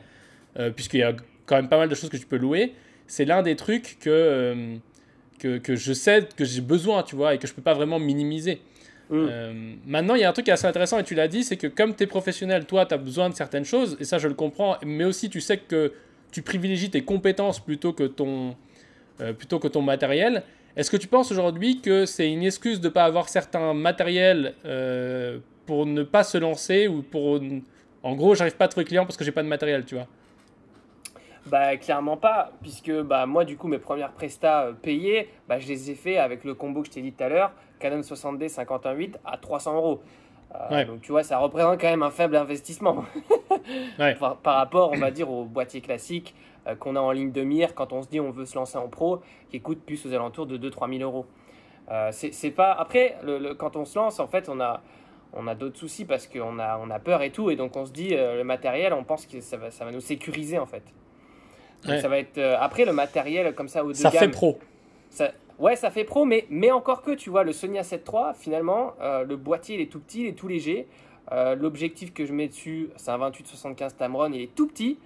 euh, 0.57 0.69
puisqu'il 0.69 1.01
y 1.01 1.03
a 1.03 1.13
quand 1.45 1.55
même 1.57 1.67
pas 1.67 1.77
mal 1.77 1.89
de 1.89 1.95
choses 1.95 2.09
que 2.09 2.15
tu 2.15 2.25
peux 2.25 2.37
louer, 2.37 2.73
c'est 3.07 3.25
l'un 3.25 3.41
des 3.41 3.57
trucs 3.57 3.97
que, 3.99 4.09
euh, 4.09 4.75
que, 5.39 5.57
que 5.57 5.75
je 5.75 5.93
sais 5.93 6.27
que 6.35 6.45
j'ai 6.45 6.61
besoin, 6.61 7.03
tu 7.03 7.15
vois, 7.15 7.33
et 7.33 7.37
que 7.37 7.47
je 7.47 7.53
peux 7.53 7.61
pas 7.61 7.73
vraiment 7.73 7.99
minimiser. 7.99 8.61
Mm. 9.09 9.27
Euh, 9.29 9.73
maintenant, 9.85 10.15
il 10.15 10.21
y 10.21 10.23
a 10.23 10.29
un 10.29 10.33
truc 10.33 10.45
qui 10.45 10.51
est 10.51 10.53
assez 10.53 10.67
intéressant, 10.67 10.99
et 10.99 11.03
tu 11.03 11.15
l'as 11.15 11.27
dit, 11.27 11.43
c'est 11.43 11.57
que 11.57 11.67
comme 11.67 11.95
tu 11.95 12.03
es 12.03 12.07
professionnel, 12.07 12.65
toi, 12.65 12.85
tu 12.85 12.93
as 12.93 12.97
besoin 12.97 13.29
de 13.29 13.35
certaines 13.35 13.65
choses, 13.65 13.97
et 13.99 14.05
ça, 14.05 14.17
je 14.17 14.27
le 14.27 14.33
comprends, 14.33 14.77
mais 14.85 15.03
aussi, 15.03 15.29
tu 15.29 15.41
sais 15.41 15.57
que 15.57 15.93
tu 16.31 16.41
privilégies 16.41 16.89
tes 16.89 17.03
compétences 17.03 17.59
plutôt 17.59 17.93
que 17.93 18.03
ton, 18.03 18.55
euh, 19.21 19.33
plutôt 19.33 19.59
que 19.59 19.67
ton 19.67 19.81
matériel. 19.81 20.43
Est-ce 20.75 20.89
que 20.89 20.97
tu 20.97 21.07
penses 21.07 21.31
aujourd'hui 21.31 21.79
que 21.81 22.05
c'est 22.07 22.31
une 22.31 22.43
excuse 22.43 22.81
de 22.81 22.87
ne 22.87 22.93
pas 22.93 23.03
avoir 23.03 23.29
certains 23.29 23.73
matériels 23.75 24.55
euh, 24.65 25.37
pour 25.67 25.85
ne 25.85 26.01
pas 26.01 26.23
se 26.23 26.37
lancer 26.39 26.87
ou 26.87 27.03
pour. 27.03 27.39
En 28.01 28.15
gros, 28.15 28.33
j'arrive 28.33 28.55
pas 28.55 28.65
à 28.65 28.67
trouver 28.67 28.85
client 28.85 29.05
parce 29.05 29.15
que 29.15 29.23
j'ai 29.23 29.31
pas 29.31 29.43
de 29.43 29.47
matériel, 29.47 29.85
tu 29.85 29.95
vois? 29.95 30.07
Bah 31.47 31.75
clairement 31.77 32.15
pas, 32.15 32.51
puisque 32.61 32.91
bah 33.01 33.25
moi 33.25 33.43
du 33.43 33.57
coup 33.57 33.67
mes 33.67 33.77
premières 33.79 34.11
prestats 34.13 34.63
euh, 34.67 34.71
payées, 34.73 35.29
bah 35.49 35.59
je 35.59 35.67
les 35.67 35.91
ai 35.91 35.95
fait 35.95 36.17
avec 36.17 36.43
le 36.45 36.53
combo 36.53 36.81
que 36.81 36.87
je 36.87 36.93
t'ai 36.93 37.01
dit 37.01 37.11
tout 37.11 37.23
à 37.23 37.27
l'heure, 37.29 37.51
Canon 37.79 37.99
60D 37.99 38.47
51.8 38.47 39.15
à 39.25 39.37
300 39.37 39.75
euros. 39.75 40.01
Euh, 40.55 40.57
Ouais. 40.71 40.85
Donc 40.85 41.01
tu 41.01 41.11
vois, 41.11 41.23
ça 41.23 41.37
représente 41.39 41.81
quand 41.81 41.89
même 41.89 42.03
un 42.03 42.11
faible 42.11 42.35
investissement 42.37 43.03
Ouais. 43.99 44.15
par, 44.15 44.37
par 44.37 44.55
rapport, 44.55 44.91
on 44.93 44.97
va 44.97 45.11
dire, 45.11 45.29
au 45.29 45.43
boîtier 45.45 45.81
classique 45.81 46.33
euh, 46.67 46.75
qu'on 46.75 46.95
a 46.95 46.99
en 47.01 47.11
ligne 47.11 47.31
de 47.31 47.41
mire 47.41 47.75
quand 47.75 47.91
on 47.91 48.01
se 48.03 48.07
dit 48.07 48.19
on 48.19 48.31
veut 48.31 48.45
se 48.45 48.55
lancer 48.55 48.77
en 48.77 48.87
pro, 48.87 49.21
qui 49.49 49.59
coûte 49.59 49.81
plus 49.85 50.05
aux 50.05 50.13
alentours 50.13 50.45
de 50.45 50.57
2-3 50.57 50.97
000 50.97 51.03
euros. 51.09 51.25
Euh, 51.91 52.09
c'est 52.13 52.31
c'est 52.33 52.51
pas 52.51 52.71
après 52.71 53.17
le- 53.23 53.37
le- 53.39 53.53
quand 53.55 53.75
on 53.75 53.83
se 53.83 53.99
lance 53.99 54.21
en 54.21 54.27
fait 54.27 54.47
on 54.47 54.61
a 54.61 54.79
on 55.33 55.47
a 55.47 55.55
d'autres 55.55 55.77
soucis 55.77 56.05
parce 56.05 56.27
qu'on 56.27 56.57
a 56.57 56.79
on 56.81 56.89
a 56.89 56.97
peur 56.99 57.21
et 57.23 57.31
tout 57.31 57.49
et 57.49 57.57
donc 57.57 57.75
on 57.75 57.85
se 57.85 57.91
dit 57.91 58.11
euh, 58.13 58.37
le 58.37 58.45
matériel 58.45 58.93
on 58.93 59.03
pense 59.03 59.25
que 59.25 59.41
ça 59.41 59.57
va 59.57 59.69
ça 59.69 59.83
va 59.83 59.91
nous 59.91 59.99
sécuriser 59.99 60.57
en 60.59 60.65
fait. 60.65 60.83
Ouais. 61.91 62.01
ça 62.01 62.07
va 62.07 62.17
être 62.19 62.37
euh, 62.37 62.55
après 62.59 62.85
le 62.85 62.93
matériel 62.93 63.53
comme 63.55 63.67
ça 63.67 63.83
haut 63.83 63.89
de 63.91 63.97
Ça 63.97 64.09
gamme. 64.09 64.19
fait 64.21 64.27
pro. 64.29 64.59
ça- 65.09 65.31
Ouais, 65.59 65.75
ça 65.75 65.91
fait 65.91 66.03
pro, 66.03 66.25
mais, 66.25 66.45
mais 66.49 66.71
encore 66.71 67.03
que, 67.03 67.11
tu 67.11 67.29
vois, 67.29 67.43
le 67.43 67.53
Sony 67.53 67.77
A7 67.79 67.99
III, 68.11 68.33
finalement, 68.35 68.93
euh, 69.01 69.23
le 69.23 69.35
boîtier, 69.37 69.75
il 69.75 69.81
est 69.81 69.85
tout 69.91 69.99
petit, 69.99 70.21
il 70.21 70.27
est 70.27 70.33
tout 70.33 70.47
léger. 70.47 70.87
Euh, 71.31 71.55
L'objectif 71.55 72.11
que 72.11 72.25
je 72.25 72.33
mets 72.33 72.47
dessus, 72.47 72.89
c'est 72.97 73.11
un 73.11 73.17
28-75 73.19 73.95
Tamron, 73.95 74.31
il 74.33 74.41
est 74.41 74.55
tout 74.55 74.67
petit. 74.67 74.97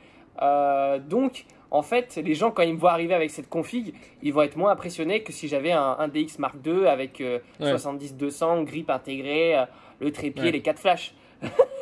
Donc, 1.09 1.45
en 1.69 1.81
fait, 1.81 2.15
les 2.23 2.33
gens, 2.33 2.51
quand 2.51 2.63
ils 2.63 2.73
me 2.73 2.79
voient 2.79 2.93
arriver 2.93 3.13
avec 3.13 3.29
cette 3.29 3.49
config, 3.49 3.93
ils 4.23 4.33
vont 4.33 4.41
être 4.41 4.55
moins 4.55 4.71
impressionnés 4.71 5.21
que 5.21 5.33
si 5.33 5.47
j'avais 5.49 5.73
un, 5.73 5.97
un 5.99 6.07
DX 6.07 6.39
Mark 6.39 6.55
II 6.65 6.87
avec 6.87 7.19
euh, 7.21 7.39
Ouais. 7.59 7.73
70-200, 7.73 8.63
grip 8.63 8.89
intégré, 8.89 9.57
euh, 9.57 9.65
le 9.99 10.11
trépied, 10.11 10.43
Ouais. 10.43 10.51
les 10.51 10.61
4 10.61 10.79
flashs. 10.79 11.13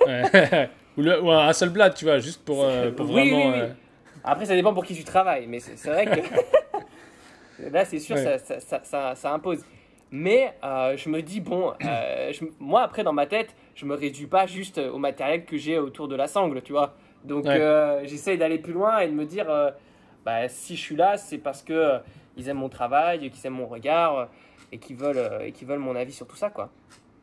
Ouais. 0.08 0.70
ou, 0.98 1.02
le- 1.02 1.22
ou 1.22 1.32
un 1.32 1.54
seul 1.54 1.70
blade, 1.70 1.94
tu 1.94 2.06
vois, 2.06 2.18
juste 2.18 2.44
pour, 2.44 2.66
pour 2.98 3.06
Oui, 3.12 3.30
vraiment. 3.30 3.52
oui, 3.52 3.62
oui. 3.62 3.68
Après, 4.26 4.46
ça 4.46 4.56
dépend 4.56 4.74
pour 4.74 4.84
qui 4.86 4.96
tu 4.96 5.04
travailles, 5.04 5.46
mais 5.48 5.60
c'est 5.60 5.88
vrai 5.90 6.06
que 6.06 6.20
là, 7.72 7.86
c'est 7.86 8.00
sûr, 8.00 8.16
Ouais. 8.16 8.24
ça, 8.24 8.40
ça, 8.40 8.60
ça, 8.60 8.82
ça- 8.84 9.16
ça 9.16 9.32
impose. 9.34 9.64
Mais 10.12 10.54
euh, 10.64 10.96
je 10.98 11.10
me 11.10 11.22
dis, 11.22 11.42
bon, 11.42 11.74
euh, 11.86 12.32
je- 12.34 12.46
moi, 12.60 12.82
après, 12.82 13.04
dans 13.04 13.14
ma 13.14 13.26
tête, 13.26 13.56
je 13.76 13.86
me 13.86 13.96
réduis 13.96 14.28
pas 14.28 14.46
juste 14.48 14.78
au 14.80 14.98
matériel 14.98 15.46
que 15.46 15.58
j'ai 15.58 15.78
autour 15.78 16.08
de 16.08 16.16
la 16.16 16.28
sangle, 16.28 16.62
tu 16.62 16.72
vois. 16.72 16.96
Donc, 17.24 17.46
Ouais. 17.46 17.60
euh, 17.60 18.06
j'essaye 18.06 18.38
d'aller 18.38 18.58
plus 18.60 18.74
loin 18.74 19.00
et 19.00 19.08
de 19.08 19.14
me 19.14 19.26
dire, 19.26 19.48
bah, 20.26 20.48
si 20.48 20.76
je 20.76 20.82
suis 20.82 20.96
là, 20.96 21.18
c'est 21.18 21.38
parce 21.38 21.62
que 21.62 22.00
ils 22.38 22.50
aiment 22.50 22.58
mon 22.58 22.70
travail, 22.70 23.30
qu'ils 23.30 23.46
aiment 23.48 23.54
mon 23.54 23.68
regard 23.68 24.28
et 24.72 24.78
qu'ils 24.78 24.96
veulent, 24.96 25.42
et 25.44 25.52
qu'ils 25.52 25.68
veulent 25.68 25.80
mon 25.80 25.96
avis 25.96 26.12
sur 26.14 26.28
tout 26.28 26.36
ça, 26.36 26.50
quoi. 26.50 26.70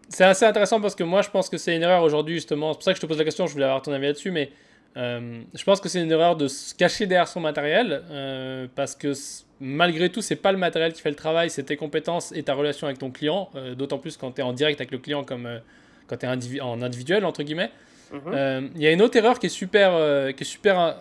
C'est 0.08 0.24
assez 0.24 0.44
intéressant 0.44 0.80
parce 0.80 0.94
que 0.94 1.04
moi 1.04 1.22
je 1.22 1.30
pense 1.30 1.48
que 1.48 1.56
c'est 1.56 1.74
une 1.74 1.82
erreur 1.82 2.02
aujourd'hui 2.02 2.34
justement. 2.34 2.72
C'est 2.72 2.76
pour 2.78 2.82
ça 2.84 2.92
que 2.92 2.96
je 2.96 3.00
te 3.02 3.06
pose 3.06 3.18
la 3.18 3.24
question, 3.24 3.46
je 3.46 3.52
voulais 3.54 3.64
avoir 3.64 3.80
ton 3.80 3.92
avis 3.92 4.06
là-dessus, 4.06 4.30
mais 4.30 4.50
euh, 4.96 5.42
je 5.54 5.64
pense 5.64 5.80
que 5.80 5.88
c'est 5.88 6.02
une 6.02 6.12
erreur 6.12 6.36
de 6.36 6.48
se 6.48 6.74
cacher 6.74 7.06
derrière 7.06 7.28
son 7.28 7.40
matériel 7.40 8.02
euh, 8.10 8.66
parce 8.74 8.94
que 8.94 9.12
malgré 9.60 10.10
tout, 10.10 10.20
c'est 10.20 10.36
pas 10.36 10.52
le 10.52 10.58
matériel 10.58 10.92
qui 10.92 11.00
fait 11.00 11.10
le 11.10 11.16
travail, 11.16 11.48
c'est 11.48 11.62
tes 11.62 11.76
compétences 11.76 12.32
et 12.32 12.42
ta 12.42 12.54
relation 12.54 12.86
avec 12.86 12.98
ton 12.98 13.10
client, 13.10 13.48
euh, 13.54 13.74
d'autant 13.74 13.98
plus 13.98 14.16
quand 14.16 14.32
tu 14.32 14.40
es 14.40 14.44
en 14.44 14.52
direct 14.52 14.80
avec 14.80 14.90
le 14.90 14.98
client 14.98 15.24
comme 15.24 15.48
quand 16.08 16.16
tu 16.16 16.26
es 16.26 16.60
en 16.60 16.82
individuel 16.82 17.24
entre 17.24 17.42
guillemets. 17.42 17.70
Mhm. 18.12 18.72
Il 18.76 18.82
y 18.82 18.86
a 18.86 18.92
une 18.92 19.00
autre 19.00 19.16
erreur 19.16 19.38
qui 19.38 19.46
est 19.46 19.48
super, 19.48 19.92
qui 20.34 20.42
est 20.42 20.46
super 20.46 20.98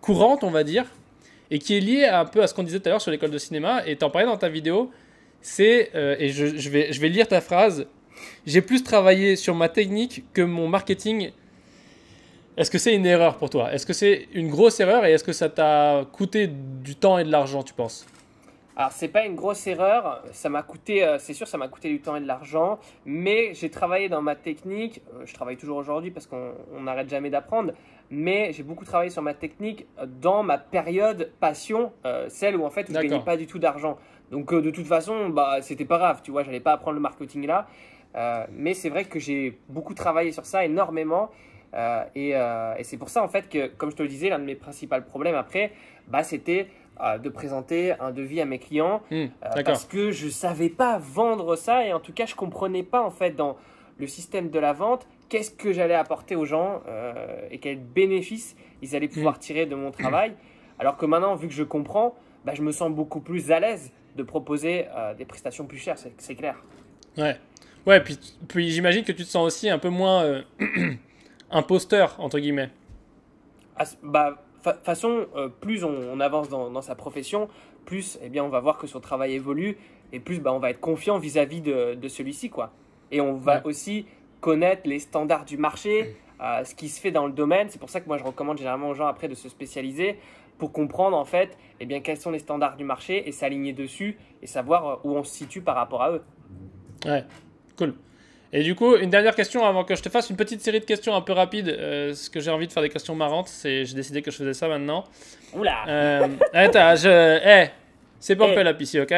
courante, 0.00 0.44
on 0.44 0.50
va 0.50 0.62
dire, 0.62 0.84
et 1.50 1.58
qui 1.58 1.76
est 1.76 1.80
liée 1.80 2.04
un 2.04 2.24
peu 2.24 2.42
à 2.42 2.46
ce 2.46 2.54
qu'on 2.54 2.62
disait 2.62 2.78
tout 2.78 2.88
à 2.88 2.90
l'heure 2.90 3.00
sur 3.00 3.10
l'école 3.10 3.32
de 3.32 3.38
cinéma, 3.38 3.84
et 3.84 3.96
t'en 3.96 4.08
parlais 4.08 4.28
dans 4.28 4.36
ta 4.36 4.48
vidéo, 4.48 4.92
c'est, 5.40 5.90
et 6.20 6.28
je, 6.28 6.56
je 6.56 6.70
vais, 6.70 6.92
je 6.92 7.00
vais 7.00 7.08
lire 7.08 7.26
ta 7.26 7.40
phrase, 7.40 7.88
j'ai 8.46 8.62
plus 8.62 8.84
travaillé 8.84 9.34
sur 9.34 9.56
ma 9.56 9.68
technique 9.68 10.22
que 10.32 10.42
mon 10.42 10.68
marketing. 10.68 11.32
Est-ce 12.56 12.70
que 12.70 12.78
c'est 12.78 12.94
une 12.94 13.04
erreur 13.04 13.36
pour 13.36 13.50
toi? 13.50 13.70
Est-ce 13.74 13.84
que 13.84 13.92
c'est 13.92 14.28
une 14.32 14.48
grosse 14.48 14.80
erreur 14.80 15.04
et 15.04 15.12
est-ce 15.12 15.24
que 15.24 15.34
ça 15.34 15.50
t'a 15.50 16.06
coûté 16.10 16.46
du 16.46 16.94
temps 16.96 17.18
et 17.18 17.24
de 17.24 17.30
l'argent, 17.30 17.62
tu 17.62 17.74
penses? 17.74 18.06
Alors, 18.78 18.92
c'est 18.92 19.08
pas 19.08 19.26
une 19.26 19.34
grosse 19.34 19.66
erreur. 19.66 20.22
Ça 20.32 20.48
m'a 20.48 20.62
coûté, 20.62 21.04
euh, 21.04 21.18
c'est 21.18 21.34
sûr, 21.34 21.46
ça 21.46 21.58
m'a 21.58 21.68
coûté 21.68 21.90
du 21.90 22.00
temps 22.00 22.16
et 22.16 22.20
de 22.20 22.26
l'argent. 22.26 22.78
Mais 23.04 23.52
j'ai 23.52 23.68
travaillé 23.68 24.08
dans 24.08 24.22
ma 24.22 24.36
technique. 24.36 25.02
euh, 25.14 25.26
je 25.26 25.34
travaille 25.34 25.58
toujours 25.58 25.76
aujourd'hui 25.76 26.10
parce 26.10 26.26
qu'on 26.26 26.52
on 26.74 26.82
n'arrête 26.82 27.10
jamais 27.10 27.28
d'apprendre. 27.28 27.72
Mais 28.10 28.52
j'ai 28.54 28.62
beaucoup 28.62 28.86
travaillé 28.86 29.10
sur 29.10 29.20
ma 29.22 29.34
technique 29.34 29.86
euh, 29.98 30.06
dans 30.06 30.42
ma 30.42 30.56
période 30.56 31.30
passion, 31.40 31.92
euh, 32.06 32.26
celle 32.30 32.56
où 32.56 32.64
en 32.64 32.70
fait 32.70 32.86
je 32.88 32.92
gagnais 32.94 33.20
pas 33.20 33.36
du 33.36 33.46
tout 33.46 33.58
d'argent. 33.58 33.98
Donc 34.30 34.52
euh, 34.52 34.62
de 34.62 34.70
toute 34.70 34.86
façon, 34.86 35.28
bah 35.28 35.58
c'était 35.60 35.84
pas 35.84 35.98
grave, 35.98 36.20
tu 36.22 36.30
vois, 36.30 36.42
j'allais 36.42 36.60
pas 36.60 36.72
apprendre 36.72 36.94
le 36.94 37.00
marketing 37.02 37.46
là. 37.46 37.66
Euh, 38.14 38.46
mais 38.50 38.72
c'est 38.72 38.88
vrai 38.88 39.04
que 39.04 39.18
j'ai 39.18 39.58
beaucoup 39.68 39.92
travaillé 39.92 40.32
sur 40.32 40.46
ça 40.46 40.64
énormément. 40.64 41.30
Euh, 41.74 42.04
et 42.14 42.34
euh, 42.34 42.74
et 42.78 42.84
c'est 42.84 42.96
pour 42.96 43.08
ça 43.08 43.22
en 43.22 43.28
fait 43.28 43.48
que, 43.48 43.66
comme 43.66 43.90
je 43.90 43.96
te 43.96 44.02
le 44.02 44.08
disais, 44.08 44.28
l'un 44.28 44.38
de 44.38 44.44
mes 44.44 44.54
principaux 44.54 45.00
problèmes 45.06 45.34
après, 45.34 45.72
bah, 46.08 46.22
c'était 46.22 46.68
euh, 47.00 47.18
de 47.18 47.28
présenter 47.28 47.92
un 48.00 48.12
devis 48.12 48.40
à 48.40 48.44
mes 48.44 48.58
clients 48.58 49.02
Hmm, 49.10 49.26
D'accord. 49.42 49.64
parce 49.64 49.84
que 49.84 50.10
je 50.10 50.28
savais 50.28 50.70
pas 50.70 50.98
vendre 50.98 51.56
ça 51.56 51.86
et 51.86 51.92
en 51.92 52.00
tout 52.00 52.12
cas 52.12 52.26
je 52.26 52.34
comprenais 52.34 52.82
pas 52.82 53.02
en 53.02 53.10
fait 53.10 53.32
dans 53.32 53.56
le 53.98 54.06
système 54.06 54.50
de 54.50 54.58
la 54.58 54.72
vente 54.72 55.06
qu'est-ce 55.28 55.50
que 55.50 55.72
j'allais 55.72 55.94
apporter 55.94 56.36
aux 56.36 56.44
gens 56.44 56.82
et 57.50 57.58
quels 57.58 57.80
bénéfices 57.80 58.54
ils 58.80 58.94
allaient 58.94 59.08
pouvoir 59.08 59.38
tirer 59.38 59.66
de 59.66 59.74
mon 59.74 59.90
travail. 59.90 60.34
Alors 60.78 60.96
que 60.96 61.04
maintenant 61.04 61.34
vu 61.34 61.48
que 61.48 61.54
je 61.54 61.64
comprends, 61.64 62.14
bah, 62.44 62.52
je 62.54 62.62
me 62.62 62.70
sens 62.70 62.92
beaucoup 62.92 63.20
plus 63.20 63.50
à 63.50 63.58
l'aise 63.58 63.90
de 64.14 64.22
proposer 64.22 64.84
des 65.18 65.24
prestations 65.24 65.66
plus 65.66 65.78
chères, 65.78 65.96
c'est 65.98 66.34
clair. 66.36 66.62
Ouais. 67.18 67.36
Ouais, 67.86 68.00
puis, 68.00 68.18
puis 68.46 68.70
j'imagine 68.70 69.02
que 69.04 69.12
tu 69.12 69.24
te 69.24 69.28
sens 69.28 69.46
aussi 69.46 69.68
un 69.68 69.78
peu 69.78 69.88
moins 69.88 70.42
imposteur, 71.50 72.16
entre 72.18 72.38
guillemets. 72.38 72.70
Ah, 73.76 73.84
bah, 74.02 74.42
fa- 74.62 74.74
façon, 74.82 75.26
euh, 75.36 75.48
plus 75.48 75.84
on, 75.84 75.94
on 76.12 76.20
avance 76.20 76.48
dans, 76.48 76.70
dans 76.70 76.82
sa 76.82 76.94
profession, 76.94 77.48
plus 77.84 78.18
eh 78.22 78.28
bien, 78.28 78.44
on 78.44 78.48
va 78.48 78.60
voir 78.60 78.78
que 78.78 78.86
son 78.86 79.00
travail 79.00 79.34
évolue 79.34 79.76
et 80.12 80.20
plus 80.20 80.40
bah, 80.40 80.52
on 80.52 80.58
va 80.58 80.70
être 80.70 80.80
confiant 80.80 81.18
vis-à-vis 81.18 81.60
de, 81.60 81.94
de 81.94 82.08
celui-ci. 82.08 82.50
quoi. 82.50 82.72
Et 83.10 83.20
on 83.20 83.34
va 83.34 83.56
Ouais. 83.56 83.62
aussi 83.64 84.06
connaître 84.40 84.82
les 84.84 84.98
standards 84.98 85.44
du 85.44 85.56
marché, 85.56 86.16
euh, 86.40 86.64
ce 86.64 86.74
qui 86.74 86.88
se 86.88 87.00
fait 87.00 87.10
dans 87.10 87.26
le 87.26 87.32
domaine. 87.32 87.68
C'est 87.70 87.78
pour 87.78 87.90
ça 87.90 88.00
que 88.00 88.06
moi 88.06 88.18
je 88.18 88.24
recommande 88.24 88.58
généralement 88.58 88.88
aux 88.90 88.94
gens 88.94 89.06
après 89.06 89.28
de 89.28 89.34
se 89.34 89.48
spécialiser 89.48 90.18
pour 90.58 90.72
comprendre 90.72 91.16
en 91.16 91.24
fait 91.24 91.56
eh 91.80 91.86
bien, 91.86 92.00
quels 92.00 92.16
sont 92.16 92.30
les 92.30 92.38
standards 92.38 92.76
du 92.76 92.84
marché 92.84 93.28
et 93.28 93.32
s'aligner 93.32 93.72
dessus 93.72 94.18
et 94.42 94.46
savoir 94.46 94.86
euh, 94.86 94.96
où 95.04 95.14
on 95.16 95.22
se 95.24 95.34
situe 95.34 95.60
par 95.60 95.74
rapport 95.76 96.02
à 96.02 96.12
eux. 96.12 96.22
Ouais, 97.04 97.24
cool. 97.76 97.94
Et 98.56 98.62
du 98.62 98.74
coup, 98.74 98.96
une 98.96 99.10
dernière 99.10 99.34
question 99.34 99.66
avant 99.66 99.84
que 99.84 99.94
je 99.94 100.02
te 100.02 100.08
fasse 100.08 100.30
une 100.30 100.36
petite 100.36 100.62
série 100.62 100.80
de 100.80 100.86
questions 100.86 101.14
un 101.14 101.20
peu 101.20 101.34
rapides. 101.34 101.68
euh, 101.68 102.14
ce 102.14 102.30
que 102.30 102.40
j'ai 102.40 102.50
envie 102.50 102.66
de 102.66 102.72
faire 102.72 102.82
des 102.82 102.88
questions 102.88 103.14
marrantes, 103.14 103.48
c'est 103.48 103.84
j'ai 103.84 103.94
décidé 103.94 104.22
que 104.22 104.30
je 104.30 104.38
faisais 104.38 104.54
ça 104.54 104.66
maintenant. 104.66 105.04
Oula 105.52 105.84
Euh, 105.86 106.26
attends, 106.54 106.96
je, 106.96 107.38
eh, 107.44 107.70
c'est 108.18 108.34
pas 108.34 108.48
un 108.48 108.54
peu 108.54 108.62
la 108.62 108.72
piscine, 108.72 109.02
ok? 109.02 109.14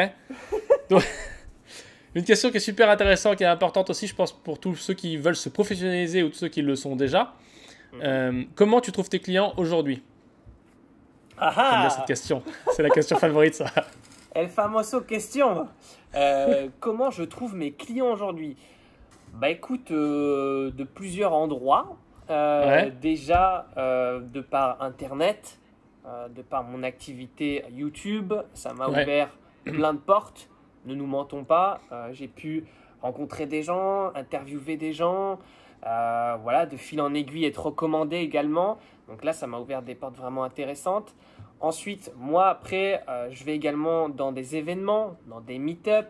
Donc, 0.91 1.05
Une 2.16 2.24
question 2.24 2.51
qui 2.51 2.57
est 2.57 2.61
super 2.61 2.91
intéressante, 2.91 3.36
qui 3.36 3.45
est 3.45 3.47
importante 3.47 3.91
aussi, 3.91 4.09
je 4.09 4.14
pense, 4.16 4.32
pour 4.32 4.59
tous 4.59 4.74
ceux 4.74 4.95
qui 4.95 5.16
veulent 5.16 5.36
se 5.36 5.49
professionnaliser 5.49 6.24
ou 6.24 6.30
tous 6.30 6.39
ceux 6.39 6.49
qui 6.49 6.62
le 6.62 6.74
sont 6.74 6.97
déjà. 6.97 7.32
Mhm. 7.93 8.01
Euh, 8.03 8.43
comment 8.57 8.80
tu 8.80 8.91
trouves 8.91 9.09
tes 9.09 9.20
clients 9.20 9.55
aujourd'hui? 9.57 10.03
Ah 11.39 11.53
bien 11.55 11.86
ah 11.86 11.91
cette 11.91 12.07
question. 12.07 12.43
C'est 12.72 12.82
la 12.82 12.91
question 12.91 13.16
favorite, 13.16 13.55
ça. 13.55 13.66
El 14.34 14.49
famoso 14.49 15.03
question. 15.03 15.68
Euh, 16.16 16.68
comment 16.80 17.12
je 17.12 17.22
trouve 17.22 17.55
mes 17.55 17.70
clients 17.70 18.11
aujourd'hui? 18.11 18.57
Bah 19.41 19.51
écoute, 19.51 19.91
euh, 19.93 20.70
de 20.72 20.84
plusieurs 20.84 21.32
endroits. 21.32 21.97
Euh, 22.30 22.66
Ouais. 22.66 22.91
Déjà, 22.91 23.66
euh, 23.76 24.20
de 24.20 24.41
par 24.41 24.82
Internet, 24.82 25.59
de 26.34 26.41
par 26.43 26.64
mon 26.64 26.82
activité 26.82 27.64
YouTube, 27.70 28.32
ça 28.55 28.72
m'a 28.72 28.89
Ouais. 28.89 29.03
ouvert 29.03 29.28
plein 29.64 29.93
de 29.93 29.99
portes. 29.99 30.49
Ne 30.86 30.95
nous 30.95 31.07
mentons 31.07 31.45
pas. 31.45 31.80
J'ai 32.12 32.28
pu 32.28 32.64
rencontrer 33.03 33.45
des 33.47 33.62
gens, 33.62 34.11
interviewer 34.14 34.76
des 34.78 34.93
gens. 34.95 35.39
voilà, 35.82 36.64
de 36.66 36.76
fil 36.76 37.01
en 37.01 37.12
aiguille, 37.14 37.45
être 37.45 37.66
recommandé 37.66 38.16
également. 38.16 38.78
Donc 39.09 39.22
là, 39.22 39.32
ça 39.34 39.47
m'a 39.47 39.59
ouvert 39.59 39.82
des 39.82 39.95
portes 39.95 40.16
vraiment 40.16 40.43
intéressantes. 40.45 41.14
Ensuite, 41.61 42.11
moi, 42.16 42.47
après, 42.49 43.05
je 43.30 43.45
vais 43.45 43.55
également 43.55 44.09
dans 44.09 44.32
des 44.32 44.57
événements, 44.57 45.16
dans 45.26 45.41
des 45.41 45.59
meet-up, 45.59 46.09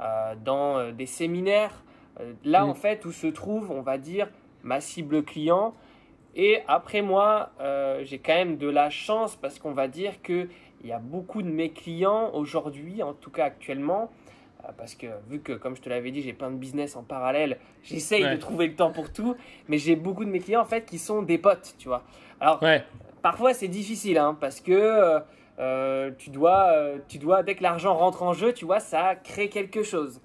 euh, 0.00 0.34
dans 0.44 0.92
des 0.92 1.06
séminaires. 1.06 1.82
Euh, 2.20 2.32
là, 2.44 2.64
Mm. 2.64 2.70
en 2.70 2.74
fait, 2.74 3.04
où 3.04 3.12
se 3.12 3.26
trouve, 3.26 3.70
on 3.70 3.82
va 3.82 3.98
dire, 3.98 4.28
ma 4.62 4.80
cible 4.80 5.22
client. 5.22 5.74
Et 6.36 6.60
après, 6.68 7.02
moi, 7.02 7.50
euh, 7.60 8.02
j'ai 8.04 8.18
quand 8.18 8.34
même 8.34 8.58
de 8.58 8.68
la 8.68 8.90
chance 8.90 9.36
parce 9.36 9.58
qu'on 9.58 9.72
va 9.72 9.88
dire 9.88 10.20
qu'il 10.22 10.48
y 10.84 10.92
a 10.92 10.98
beaucoup 10.98 11.42
de 11.42 11.48
mes 11.48 11.70
clients 11.70 12.30
aujourd'hui, 12.34 13.02
en 13.02 13.12
tout 13.12 13.30
cas 13.30 13.46
actuellement, 13.46 14.10
euh, 14.64 14.68
parce 14.76 14.94
que 14.94 15.06
vu 15.28 15.40
que, 15.40 15.52
comme 15.52 15.74
je 15.74 15.80
te 15.82 15.88
l'avais 15.88 16.10
dit, 16.10 16.22
j'ai 16.22 16.32
plein 16.32 16.50
de 16.50 16.56
business 16.56 16.96
en 16.96 17.02
parallèle, 17.02 17.58
j'essaye 17.82 18.24
Ouais. 18.24 18.34
de 18.36 18.40
trouver 18.40 18.66
le 18.68 18.74
temps 18.76 18.92
pour 18.92 19.12
tout, 19.12 19.36
mais 19.68 19.78
j'ai 19.78 19.96
beaucoup 19.96 20.24
de 20.24 20.30
mes 20.30 20.38
clients, 20.40 20.60
en 20.60 20.64
fait, 20.66 20.84
qui 20.84 20.98
sont 20.98 21.22
des 21.22 21.38
potes, 21.38 21.74
tu 21.78 21.88
vois. 21.88 22.02
Alors, 22.40 22.62
Ouais, 22.62 22.84
Parfois, 23.20 23.52
c'est 23.52 23.66
difficile, 23.68 24.16
hein, 24.16 24.36
parce 24.40 24.60
que 24.60 25.20
euh, 25.58 26.10
tu, 26.18 26.30
dois, 26.30 26.72
tu 27.08 27.18
dois, 27.18 27.42
dès 27.42 27.56
que 27.56 27.64
l'argent 27.64 27.94
rentre 27.96 28.22
en 28.22 28.32
jeu, 28.32 28.52
tu 28.52 28.64
vois, 28.64 28.78
ça 28.78 29.16
crée 29.16 29.48
quelque 29.48 29.82
chose. 29.82 30.20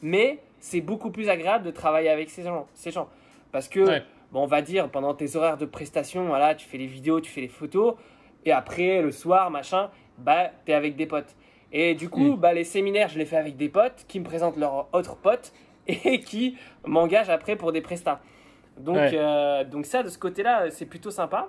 Mais 0.00 0.38
c'est 0.60 0.80
beaucoup 0.80 1.10
plus 1.10 1.28
agréable 1.28 1.64
de 1.64 1.70
travailler 1.70 2.08
avec 2.10 2.30
ces 2.30 2.42
gens. 2.42 2.66
Ces 2.74 2.90
gens 2.90 3.08
parce 3.52 3.68
que, 3.68 3.80
Ouais. 3.80 4.02
bon, 4.32 4.42
on 4.42 4.46
va 4.46 4.60
dire, 4.62 4.90
pendant 4.90 5.14
tes 5.14 5.34
horaires 5.36 5.56
de 5.56 5.64
prestation, 5.66 6.26
voilà, 6.26 6.54
tu 6.54 6.66
fais 6.68 6.76
les 6.78 6.86
vidéos, 6.86 7.20
tu 7.20 7.30
fais 7.30 7.40
les 7.40 7.48
photos, 7.48 7.94
et 8.44 8.52
après, 8.52 9.00
le 9.00 9.10
soir, 9.10 9.50
machin, 9.50 9.90
bah, 10.18 10.50
tu 10.66 10.72
es 10.72 10.74
avec 10.74 10.96
des 10.96 11.06
potes. 11.06 11.34
Et 11.72 11.94
du 11.94 12.08
coup, 12.10 12.32
Mm. 12.32 12.36
bah, 12.36 12.52
les 12.52 12.64
séminaires, 12.64 13.08
je 13.08 13.18
les 13.18 13.24
fais 13.26 13.36
avec 13.36 13.56
des 13.56 13.68
potes 13.68 14.04
qui 14.08 14.20
me 14.20 14.24
présentent 14.24 14.56
leurs 14.56 14.88
autres 14.92 15.16
potes 15.16 15.52
et 15.86 16.20
qui 16.20 16.56
m'engagent 16.86 17.30
après 17.30 17.56
pour 17.56 17.72
des 17.72 17.80
prestats. 17.80 18.20
Donc, 18.78 18.96
Ouais. 18.96 19.10
euh, 19.14 19.64
donc 19.64 19.86
ça, 19.86 20.02
de 20.02 20.08
ce 20.08 20.18
côté-là, 20.18 20.70
c'est 20.70 20.86
plutôt 20.86 21.10
sympa. 21.10 21.48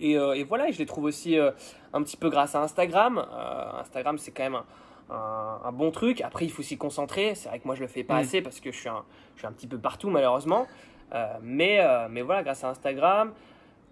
Et, 0.00 0.18
euh, 0.18 0.34
et 0.34 0.42
voilà, 0.42 0.70
je 0.70 0.78
les 0.78 0.86
trouve 0.86 1.04
aussi 1.04 1.38
euh, 1.38 1.52
un 1.92 2.02
petit 2.02 2.16
peu 2.16 2.28
grâce 2.28 2.54
à 2.56 2.60
Instagram. 2.60 3.24
Instagram, 3.80 4.18
c'est 4.18 4.32
quand 4.32 4.42
même 4.42 4.56
un, 4.56 4.64
un- 5.10 5.60
un 5.64 5.72
bon 5.72 5.90
truc. 5.90 6.20
Après, 6.20 6.44
il 6.44 6.50
faut 6.50 6.62
s'y 6.62 6.76
concentrer. 6.76 7.34
C'est 7.34 7.48
vrai 7.48 7.58
que 7.58 7.66
moi, 7.66 7.74
je 7.74 7.80
le 7.80 7.86
fais 7.88 8.04
pas 8.04 8.14
Mm. 8.14 8.18
assez 8.18 8.42
parce 8.42 8.60
que 8.60 8.72
je 8.72 8.78
suis 8.78 8.88
un, 8.88 9.02
je 9.34 9.40
suis 9.40 9.46
un 9.46 9.52
petit 9.52 9.66
peu 9.66 9.78
partout, 9.78 10.10
malheureusement. 10.10 10.66
Euh, 11.14 11.26
mais, 11.42 11.78
euh, 11.80 12.06
mais 12.10 12.22
voilà, 12.22 12.42
grâce 12.42 12.64
à 12.64 12.70
Instagram, 12.70 13.32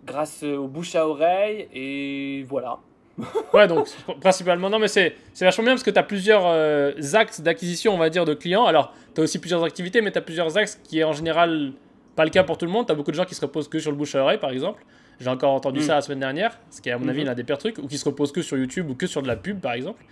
grâce 0.05 0.43
au 0.43 0.67
bouche 0.67 0.95
à 0.95 1.07
oreille, 1.07 1.69
et 1.73 2.45
voilà. 2.49 2.79
ouais, 3.53 3.69
donc 3.69 3.87
principalement, 4.21 4.71
non, 4.71 4.79
mais 4.79 4.89
c'est 4.89 5.15
vachement 5.41 5.65
bien 5.65 5.75
parce 5.75 5.83
que 5.83 5.91
tu 5.91 5.99
as 5.99 6.03
plusieurs 6.03 6.45
euh, 6.47 6.93
axes 7.13 7.41
d'acquisition, 7.41 7.95
on 7.95 7.99
va 7.99 8.09
dire, 8.11 8.25
de 8.25 8.35
clients. 8.35 8.65
Alors, 8.65 8.93
tu 9.15 9.21
as 9.21 9.25
aussi 9.25 9.39
plusieurs 9.39 9.63
activités, 9.63 10.01
mais 10.01 10.11
tu 10.11 10.19
as 10.19 10.23
plusieurs 10.23 10.57
axes 10.57 10.81
qui 10.83 11.01
est 11.01 11.05
en 11.05 11.13
général 11.13 11.73
pas 12.17 12.25
le 12.25 12.31
cas 12.31 12.43
pour 12.43 12.59
tout 12.59 12.65
le 12.67 12.73
monde. 12.73 12.87
Tu 12.87 12.93
as 12.93 12.95
beaucoup 12.95 13.11
de 13.11 13.17
gens 13.17 13.25
qui 13.25 13.35
se 13.35 13.41
reposent 13.41 13.69
que 13.69 13.79
sur 13.79 13.91
le 13.91 13.97
bouche 13.97 14.15
à 14.15 14.23
oreille, 14.23 14.39
par 14.39 14.51
exemple. 14.51 14.85
J'ai 15.21 15.29
encore 15.31 15.53
entendu 15.53 15.81
mm. 15.81 15.83
ça 15.83 15.95
la 15.97 16.01
semaine 16.01 16.21
dernière, 16.21 16.59
ce 16.71 16.81
qui 16.81 16.89
est 16.89 16.93
à 16.93 16.99
mon 16.99 17.07
avis 17.07 17.23
mm-hmm. 17.23 17.27
l'un 17.27 17.35
des 17.35 17.45
pires 17.45 17.59
trucs, 17.59 17.79
ou 17.79 17.87
qui 17.87 17.99
se 17.99 18.05
reposent 18.07 18.33
que 18.33 18.43
sur 18.43 18.57
YouTube 18.57 18.91
ou 18.91 18.95
que 18.95 19.07
sur 19.07 19.23
de 19.23 19.29
la 19.29 19.37
pub, 19.37 19.61
par 19.61 19.73
exemple. 19.75 20.03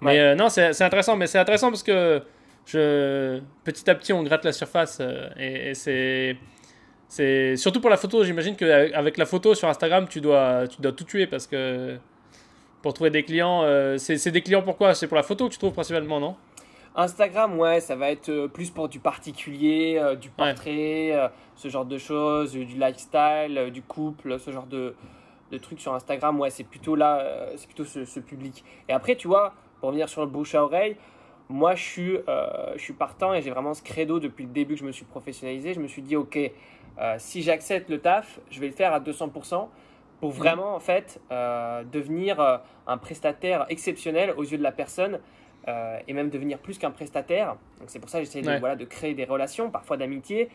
Mais 0.00 0.18
euh, 0.18 0.34
non, 0.34 0.48
c'est 0.48 0.82
intéressant, 0.82 1.16
mais 1.16 1.26
c'est 1.26 1.38
intéressant 1.38 1.70
parce 1.70 1.82
que 1.82 2.22
je, 2.66 3.40
petit 3.64 3.88
à 3.90 3.94
petit, 3.94 4.12
on 4.12 4.22
gratte 4.22 4.44
la 4.44 4.52
surface 4.52 4.98
euh, 5.00 5.28
et, 5.38 5.74
c'est. 5.74 6.36
C'est 7.12 7.56
surtout 7.56 7.80
pour 7.80 7.90
la 7.90 7.96
photo, 7.96 8.22
j'imagine 8.22 8.54
qu'avec 8.54 9.18
la 9.18 9.26
photo 9.26 9.56
sur 9.56 9.66
Instagram, 9.66 10.06
tu 10.08 10.20
dois, 10.20 10.68
tu 10.68 10.80
dois 10.80 10.92
tout 10.92 11.02
tuer 11.02 11.26
parce 11.26 11.48
que 11.48 11.98
pour 12.82 12.94
trouver 12.94 13.10
des 13.10 13.24
clients, 13.24 13.62
euh, 13.64 13.98
c'est 13.98 14.30
des 14.30 14.42
clients 14.42 14.62
pourquoi 14.62 14.94
C'est 14.94 15.08
pour 15.08 15.16
la 15.16 15.24
photo 15.24 15.48
que 15.48 15.52
tu 15.52 15.58
trouves 15.58 15.72
principalement, 15.72 16.20
non? 16.20 16.36
Instagram, 16.94 17.58
ouais, 17.58 17.80
ça 17.80 17.96
va 17.96 18.12
être 18.12 18.46
plus 18.46 18.70
pour 18.70 18.88
du 18.88 19.00
particulier, 19.00 20.00
du 20.20 20.30
portrait, 20.30 21.12
ce 21.56 21.66
genre 21.66 21.84
de 21.84 21.98
choses, 21.98 22.52
du 22.52 22.78
lifestyle, 22.78 23.70
du 23.72 23.82
couple, 23.82 24.38
ce 24.38 24.52
genre 24.52 24.66
de, 24.66 24.94
de 25.50 25.58
trucs 25.58 25.80
sur 25.80 25.92
Instagram. 25.92 26.38
Ouais, 26.38 26.50
c'est 26.50 26.62
plutôt 26.62 26.94
là, 26.94 27.48
c'est 27.56 27.66
plutôt 27.66 27.84
ce, 27.84 28.04
ce, 28.04 28.20
public. 28.20 28.62
Et 28.88 28.92
après, 28.92 29.16
tu 29.16 29.26
vois, 29.26 29.52
pour 29.80 29.88
revenir 29.88 30.08
sur 30.08 30.20
le 30.20 30.28
bouche 30.28 30.54
à 30.54 30.62
oreille, 30.62 30.96
moi 31.50 31.74
je 31.74 31.82
suis, 31.82 32.16
euh, 32.16 32.72
je 32.76 32.80
suis 32.80 32.92
partant 32.92 33.34
et 33.34 33.42
j'ai 33.42 33.50
vraiment 33.50 33.74
ce 33.74 33.82
credo 33.82 34.20
depuis 34.20 34.44
le 34.44 34.50
début 34.50 34.74
que 34.74 34.80
je 34.80 34.84
me 34.84 34.92
suis 34.92 35.04
professionnalisé. 35.04 35.74
Je 35.74 35.80
me 35.80 35.88
suis 35.88 36.00
dit, 36.00 36.16
ok, 36.16 36.38
euh, 36.38 37.14
si 37.18 37.42
j'accepte 37.42 37.90
le 37.90 37.98
taf, 37.98 38.38
je 38.50 38.60
vais 38.60 38.68
le 38.68 38.72
faire 38.72 38.94
à 38.94 39.00
200% 39.00 39.68
pour 40.20 40.30
vraiment 40.30 40.74
en 40.74 40.80
fait 40.80 41.20
euh, 41.32 41.82
devenir 41.90 42.60
un 42.86 42.98
prestataire 42.98 43.66
exceptionnel 43.68 44.34
aux 44.36 44.44
yeux 44.44 44.58
de 44.58 44.62
la 44.62 44.72
personne 44.72 45.18
et 46.08 46.14
même 46.14 46.30
devenir 46.30 46.58
plus 46.58 46.78
qu'un 46.78 46.90
prestataire. 46.90 47.54
Donc 47.78 47.88
c'est 47.88 48.00
pour 48.00 48.10
ça 48.10 48.18
que 48.18 48.24
j'essaie 48.24 48.42
de, 48.42 48.58
voilà, 48.58 48.74
de 48.74 48.84
créer 48.84 49.14
des 49.14 49.24
relations, 49.24 49.70
parfois 49.70 49.96
d'amitié, 49.96 50.48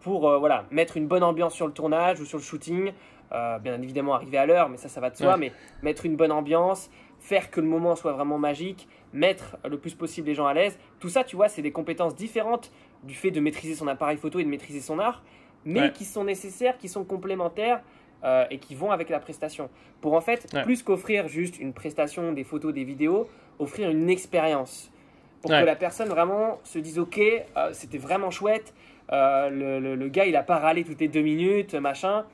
pour 0.00 0.38
voilà, 0.38 0.64
mettre 0.70 0.98
une 0.98 1.06
bonne 1.06 1.22
ambiance 1.22 1.54
sur 1.54 1.66
le 1.66 1.72
tournage 1.72 2.20
ou 2.20 2.26
sur 2.26 2.36
le 2.38 2.44
shooting. 2.44 2.92
bien 3.30 3.80
évidemment 3.80 4.14
arriver 4.14 4.36
à 4.36 4.44
l'heure, 4.44 4.68
mais 4.68 4.76
ça, 4.76 4.88
ça 4.88 5.00
va 5.00 5.08
de 5.08 5.16
soi, 5.16 5.38
mais 5.38 5.50
mettre 5.82 6.04
une 6.04 6.16
bonne 6.16 6.32
ambiance, 6.32 6.90
faire 7.24 7.50
que 7.50 7.58
le 7.58 7.66
moment 7.66 7.96
soit 7.96 8.12
vraiment 8.12 8.36
magique, 8.38 8.86
mettre 9.14 9.56
le 9.66 9.78
plus 9.78 9.94
possible 9.94 10.28
les 10.28 10.34
gens 10.34 10.46
à 10.46 10.52
l'aise. 10.52 10.78
Tout 11.00 11.08
ça, 11.08 11.24
tu 11.24 11.36
vois, 11.36 11.48
c'est 11.48 11.62
des 11.62 11.72
compétences 11.72 12.14
différentes 12.14 12.70
du 13.02 13.14
fait 13.14 13.30
de 13.30 13.40
maîtriser 13.40 13.74
son 13.74 13.88
appareil 13.88 14.18
photo 14.18 14.40
et 14.40 14.44
de 14.44 14.48
maîtriser 14.48 14.80
son 14.80 14.98
art, 14.98 15.22
mais 15.64 15.90
qui 15.92 16.04
sont 16.04 16.24
nécessaires, 16.24 16.76
qui 16.76 16.86
sont 16.86 17.02
complémentaires 17.02 17.80
euh, 18.24 18.44
et 18.50 18.58
qui 18.58 18.74
vont 18.74 18.90
avec 18.90 19.08
la 19.08 19.20
prestation. 19.20 19.70
Pour 20.02 20.12
en 20.12 20.20
fait, 20.20 20.54
plus 20.64 20.82
qu'offrir 20.82 21.26
juste 21.26 21.58
une 21.58 21.72
prestation, 21.72 22.32
des 22.32 22.44
photos, 22.44 22.74
des 22.74 22.84
vidéos, 22.84 23.26
offrir 23.58 23.88
une 23.88 24.10
expérience. 24.10 24.92
Pour 25.40 25.50
que 25.50 25.64
la 25.64 25.76
personne 25.76 26.08
vraiment 26.08 26.60
se 26.62 26.78
dise, 26.78 26.98
ok, 26.98 27.18
euh, 27.20 27.70
c'était 27.72 27.98
vraiment 27.98 28.30
chouette, 28.30 28.74
euh, 29.12 29.48
le, 29.48 29.94
le, 29.94 30.08
gars, 30.08 30.26
il 30.26 30.36
a 30.36 30.42
pas 30.42 30.58
râlé 30.58 30.84
toutes 30.84 31.00
les 31.00 31.08
deux 31.08 31.22
minutes, 31.22 31.74
machin. 31.74 32.26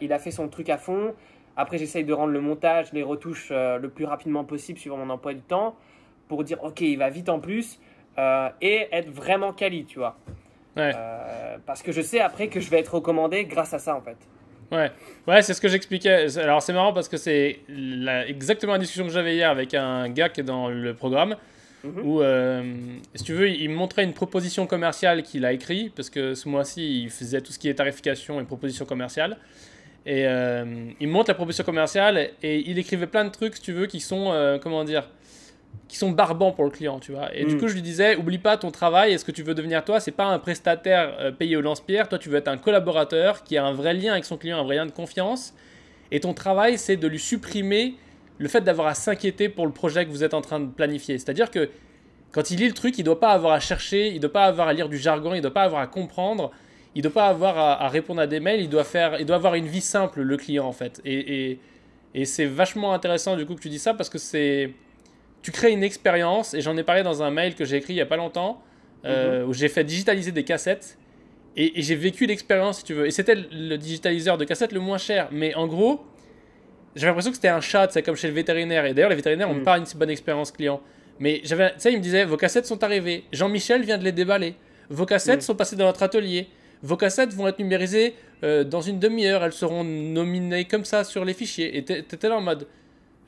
Il 0.00 0.12
a 0.12 0.18
fait 0.18 0.32
son 0.32 0.48
truc 0.48 0.68
à 0.70 0.76
fond. 0.76 1.14
Après, 1.56 1.78
j'essaye 1.78 2.04
de 2.04 2.12
rendre 2.12 2.32
le 2.32 2.40
montage, 2.40 2.92
les 2.92 3.02
retouches 3.02 3.48
euh, 3.50 3.78
le 3.78 3.90
plus 3.90 4.04
rapidement 4.04 4.44
possible 4.44 4.78
suivant 4.78 4.96
mon 4.96 5.10
emploi 5.10 5.34
du 5.34 5.42
temps 5.42 5.76
pour 6.28 6.44
dire 6.44 6.62
ok, 6.64 6.80
il 6.80 6.96
va 6.96 7.10
vite 7.10 7.28
en 7.28 7.40
plus 7.40 7.78
euh, 8.18 8.48
et 8.60 8.88
être 8.90 9.10
vraiment 9.10 9.52
quali, 9.52 9.84
tu 9.84 9.98
vois. 9.98 10.16
Ouais. 10.76 10.92
Euh, 10.96 11.58
parce 11.66 11.82
que 11.82 11.92
je 11.92 12.00
sais 12.00 12.20
après 12.20 12.48
que 12.48 12.58
je 12.60 12.70
vais 12.70 12.78
être 12.78 12.94
recommandé 12.94 13.44
grâce 13.44 13.74
à 13.74 13.78
ça 13.78 13.94
en 13.94 14.00
fait. 14.00 14.16
Ouais, 14.70 14.90
ouais 15.28 15.42
c'est 15.42 15.52
ce 15.52 15.60
que 15.60 15.68
j'expliquais. 15.68 16.38
Alors 16.38 16.62
c'est 16.62 16.72
marrant 16.72 16.94
parce 16.94 17.08
que 17.08 17.18
c'est 17.18 17.60
exactement 18.26 18.72
la 18.72 18.78
discussion 18.78 19.04
que 19.04 19.12
j'avais 19.12 19.34
hier 19.34 19.50
avec 19.50 19.74
un 19.74 20.08
gars 20.08 20.30
qui 20.30 20.40
est 20.40 20.44
dans 20.44 20.68
le 20.68 20.94
programme. 20.94 21.36
Mhm. 21.84 22.06
Où, 22.06 22.22
si 23.14 23.24
tu 23.24 23.34
veux, 23.34 23.50
il 23.50 23.68
me 23.68 23.74
montrait 23.74 24.04
une 24.04 24.14
proposition 24.14 24.66
commerciale 24.66 25.24
qu'il 25.24 25.44
a 25.44 25.52
écrit, 25.52 25.90
parce 25.90 26.10
que 26.10 26.34
ce 26.34 26.48
mois-ci, 26.48 27.02
il 27.02 27.10
faisait 27.10 27.40
tout 27.40 27.52
ce 27.52 27.58
qui 27.58 27.68
est 27.68 27.74
tarification 27.74 28.40
et 28.40 28.44
proposition 28.44 28.86
commerciale. 28.86 29.36
Et 30.04 30.26
euh, 30.26 30.90
il 31.00 31.08
monte 31.08 31.28
la 31.28 31.34
proposition 31.34 31.64
commerciale 31.64 32.30
et 32.42 32.68
il 32.68 32.78
écrivait 32.78 33.06
plein 33.06 33.24
de 33.24 33.30
trucs, 33.30 33.56
si 33.56 33.62
tu 33.62 33.72
veux, 33.72 33.86
qui 33.86 34.00
sont, 34.00 34.32
euh, 34.32 34.58
comment 34.58 34.84
dire, 34.84 35.08
qui 35.86 35.96
sont 35.96 36.10
barbants 36.10 36.52
pour 36.52 36.64
le 36.64 36.70
client, 36.70 36.98
tu 36.98 37.12
vois. 37.12 37.34
Et 37.34 37.44
du 37.44 37.54
mm. 37.54 37.60
coup, 37.60 37.68
je 37.68 37.74
lui 37.74 37.82
disais, 37.82 38.16
oublie 38.16 38.38
pas 38.38 38.56
ton 38.56 38.70
travail, 38.70 39.12
est-ce 39.12 39.24
que 39.24 39.30
tu 39.30 39.42
veux 39.42 39.54
devenir 39.54 39.84
toi 39.84 40.00
C'est 40.00 40.10
pas 40.10 40.24
un 40.24 40.38
prestataire 40.38 41.14
euh, 41.20 41.30
payé 41.30 41.56
au 41.56 41.60
lance-pierre, 41.60 42.08
toi 42.08 42.18
tu 42.18 42.28
veux 42.28 42.36
être 42.36 42.48
un 42.48 42.58
collaborateur 42.58 43.44
qui 43.44 43.56
a 43.56 43.64
un 43.64 43.72
vrai 43.72 43.94
lien 43.94 44.12
avec 44.12 44.24
son 44.24 44.36
client, 44.36 44.58
un 44.58 44.64
vrai 44.64 44.76
lien 44.76 44.86
de 44.86 44.90
confiance. 44.90 45.54
Et 46.10 46.20
ton 46.20 46.34
travail, 46.34 46.78
c'est 46.78 46.96
de 46.96 47.06
lui 47.06 47.18
supprimer 47.18 47.94
le 48.38 48.48
fait 48.48 48.62
d'avoir 48.62 48.88
à 48.88 48.94
s'inquiéter 48.94 49.48
pour 49.48 49.66
le 49.66 49.72
projet 49.72 50.04
que 50.04 50.10
vous 50.10 50.24
êtes 50.24 50.34
en 50.34 50.40
train 50.40 50.60
de 50.60 50.66
planifier. 50.66 51.16
C'est-à-dire 51.18 51.50
que 51.50 51.70
quand 52.32 52.50
il 52.50 52.58
lit 52.58 52.66
le 52.66 52.74
truc, 52.74 52.98
il 52.98 53.04
doit 53.04 53.20
pas 53.20 53.30
avoir 53.30 53.52
à 53.52 53.60
chercher, 53.60 54.08
il 54.08 54.18
doit 54.18 54.32
pas 54.32 54.46
avoir 54.46 54.68
à 54.68 54.72
lire 54.72 54.88
du 54.88 54.98
jargon, 54.98 55.34
il 55.34 55.42
doit 55.42 55.52
pas 55.52 55.62
avoir 55.62 55.80
à 55.80 55.86
comprendre 55.86 56.50
il 56.94 56.98
ne 56.98 57.02
doit 57.02 57.12
pas 57.12 57.28
avoir 57.28 57.58
à, 57.58 57.88
répondre 57.88 58.20
à 58.20 58.26
des 58.26 58.40
mails, 58.40 58.60
il 58.60 58.68
doit, 58.68 58.84
faire, 58.84 59.18
il 59.18 59.26
doit 59.26 59.36
avoir 59.36 59.54
une 59.54 59.66
vie 59.66 59.80
simple, 59.80 60.20
le 60.20 60.36
client, 60.36 60.66
en 60.66 60.72
fait. 60.72 61.00
Et, 61.04 61.58
et, 62.14 62.24
c'est 62.24 62.44
vachement 62.44 62.92
intéressant, 62.92 63.36
du 63.36 63.46
coup, 63.46 63.54
que 63.54 63.60
tu 63.62 63.70
dis 63.70 63.78
ça, 63.78 63.94
parce 63.94 64.10
que 64.10 64.18
c'est... 64.18 64.70
Tu 65.40 65.50
crées 65.50 65.72
une 65.72 65.82
expérience, 65.82 66.54
et 66.54 66.60
j'en 66.60 66.76
ai 66.76 66.82
parlé 66.82 67.02
dans 67.02 67.22
un 67.22 67.30
mail 67.30 67.54
que 67.54 67.64
j'ai 67.64 67.76
écrit 67.76 67.94
il 67.94 67.96
n'y 67.96 68.02
a 68.02 68.06
pas 68.06 68.16
longtemps, 68.16 68.62
euh, 69.04 69.42
mhm. 69.42 69.48
où 69.48 69.54
j'ai 69.54 69.68
fait 69.68 69.82
digitaliser 69.84 70.30
des 70.30 70.44
cassettes, 70.44 70.98
et, 71.56 71.82
j'ai 71.82 71.94
vécu 71.94 72.26
l'expérience, 72.26 72.78
si 72.78 72.84
tu 72.84 72.94
veux. 72.94 73.06
Et 73.06 73.10
c'était 73.10 73.34
le 73.34 73.76
digitaliseur 73.76 74.38
de 74.38 74.44
cassettes 74.44 74.72
le 74.72 74.80
moins 74.80 74.98
cher. 74.98 75.28
Mais 75.32 75.54
en 75.54 75.66
gros, 75.66 76.04
j'avais 76.94 77.08
l'impression 77.08 77.30
que 77.30 77.36
c'était 77.36 77.48
un 77.48 77.60
chat, 77.60 77.88
c'est 77.90 78.02
comme 78.02 78.16
chez 78.16 78.28
le 78.28 78.34
vétérinaire. 78.34 78.86
Et 78.86 78.94
d'ailleurs, 78.94 79.10
les 79.10 79.16
vétérinaires 79.16 79.48
n'ont 79.48 79.54
mhm. 79.54 79.64
pas 79.64 79.78
une 79.78 79.86
si 79.86 79.96
bonne 79.96 80.10
expérience 80.10 80.50
client. 80.50 80.80
Mais 81.18 81.40
j'avais, 81.44 81.72
tu 81.74 81.80
sais, 81.80 81.92
il 81.92 81.98
me 81.98 82.02
disait, 82.02 82.24
vos 82.24 82.36
cassettes 82.36 82.66
sont 82.66 82.82
arrivées. 82.82 83.24
Jean-Michel 83.32 83.82
vient 83.82 83.98
de 83.98 84.04
les 84.04 84.12
déballer. 84.12 84.54
Vos 84.88 85.06
cassettes 85.06 85.36
mhm. 85.36 85.42
sont 85.42 85.54
passées 85.54 85.76
dans 85.76 85.86
notre 85.86 86.02
atelier. 86.02 86.48
Vos 86.82 86.96
cassettes 86.96 87.32
vont 87.32 87.46
être 87.46 87.58
numérisées 87.58 88.14
euh, 88.42 88.64
dans 88.64 88.80
une 88.80 88.98
demi-heure. 88.98 89.44
Elles 89.44 89.52
seront 89.52 89.84
nominées 89.84 90.64
comme 90.64 90.84
ça 90.84 91.04
sur 91.04 91.24
les 91.24 91.34
fichiers. 91.34 91.76
Et 91.76 91.84
t'étais 91.84 92.28
là 92.28 92.36
en 92.36 92.40
mode, 92.40 92.66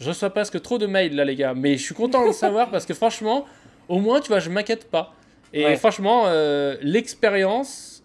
je 0.01 0.09
reçois 0.09 0.31
presque 0.31 0.61
trop 0.61 0.79
de 0.79 0.87
mails 0.87 1.15
là, 1.15 1.25
les 1.25 1.37
gars. 1.37 1.55
Mais 1.55 1.77
je 1.77 1.83
suis 1.83 1.95
content 1.95 2.23
de 2.23 2.29
le 2.29 2.33
savoir 2.45 2.71
parce 2.71 2.85
que 2.85 2.95
franchement, 2.95 3.45
au 3.89 4.01
moins, 4.01 4.21
tu 4.21 4.29
vois, 4.29 4.41
je 4.41 4.51
m'inquiète 4.51 4.91
pas. 4.91 5.15
Et 5.53 5.77
franchement, 5.77 6.25
euh, 6.27 6.77
l'expérience, 6.81 8.03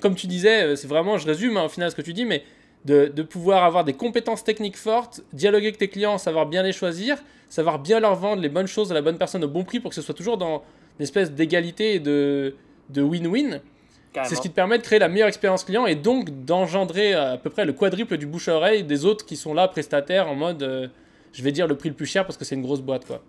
comme 0.00 0.14
tu 0.14 0.26
disais, 0.26 0.62
euh, 0.62 0.76
c'est 0.76 0.88
vraiment, 0.88 1.16
je 1.16 1.26
résume 1.26 1.56
hein, 1.56 1.64
au 1.64 1.68
final 1.70 1.90
ce 1.90 1.96
que 1.96 2.02
tu 2.02 2.12
dis, 2.12 2.26
mais 2.26 2.42
de, 2.84 3.06
de, 3.06 3.22
pouvoir 3.22 3.64
avoir 3.64 3.82
des 3.82 3.94
compétences 3.94 4.44
techniques 4.44 4.76
fortes, 4.76 5.22
dialoguer 5.32 5.68
avec 5.68 5.78
tes 5.78 5.88
clients, 5.88 6.18
savoir 6.18 6.44
bien 6.44 6.62
les 6.62 6.72
choisir, 6.72 7.16
savoir 7.48 7.78
bien 7.78 7.98
leur 7.98 8.14
vendre 8.14 8.42
les 8.42 8.50
bonnes 8.50 8.66
choses 8.66 8.90
à 8.90 8.94
la 8.94 9.00
bonne 9.00 9.16
personne 9.16 9.42
au 9.42 9.48
bon 9.48 9.64
prix 9.64 9.80
pour 9.80 9.88
que 9.88 9.94
ce 9.94 10.02
soit 10.02 10.14
toujours 10.14 10.36
dans 10.36 10.62
une 10.98 11.04
espèce 11.04 11.32
d'égalité 11.32 11.94
et 11.94 11.98
de 11.98 12.52
win-win. 12.94 13.62
C'est 14.24 14.34
ce 14.34 14.40
qui 14.40 14.48
te 14.48 14.54
permet 14.54 14.78
de 14.78 14.82
créer 14.82 14.98
la 14.98 15.08
meilleure 15.08 15.28
expérience 15.28 15.64
client 15.64 15.86
et 15.86 15.94
donc 15.94 16.44
d'engendrer 16.44 17.14
à 17.14 17.36
peu 17.36 17.50
près 17.50 17.64
le 17.64 17.72
quadruple 17.72 18.16
du 18.16 18.26
bouche 18.26 18.48
à 18.48 18.54
oreille 18.54 18.82
des 18.82 19.04
autres 19.04 19.26
qui 19.26 19.36
sont 19.36 19.52
là, 19.52 19.68
prestataires, 19.68 20.28
en 20.28 20.34
mode 20.34 20.62
euh, 20.62 20.88
je 21.32 21.42
vais 21.42 21.52
dire 21.52 21.66
le 21.66 21.76
prix 21.76 21.90
le 21.90 21.94
plus 21.94 22.06
cher 22.06 22.24
parce 22.24 22.38
que 22.38 22.44
c'est 22.44 22.54
une 22.54 22.62
grosse 22.62 22.80
boîte. 22.80 23.06
quoi. 23.06 23.20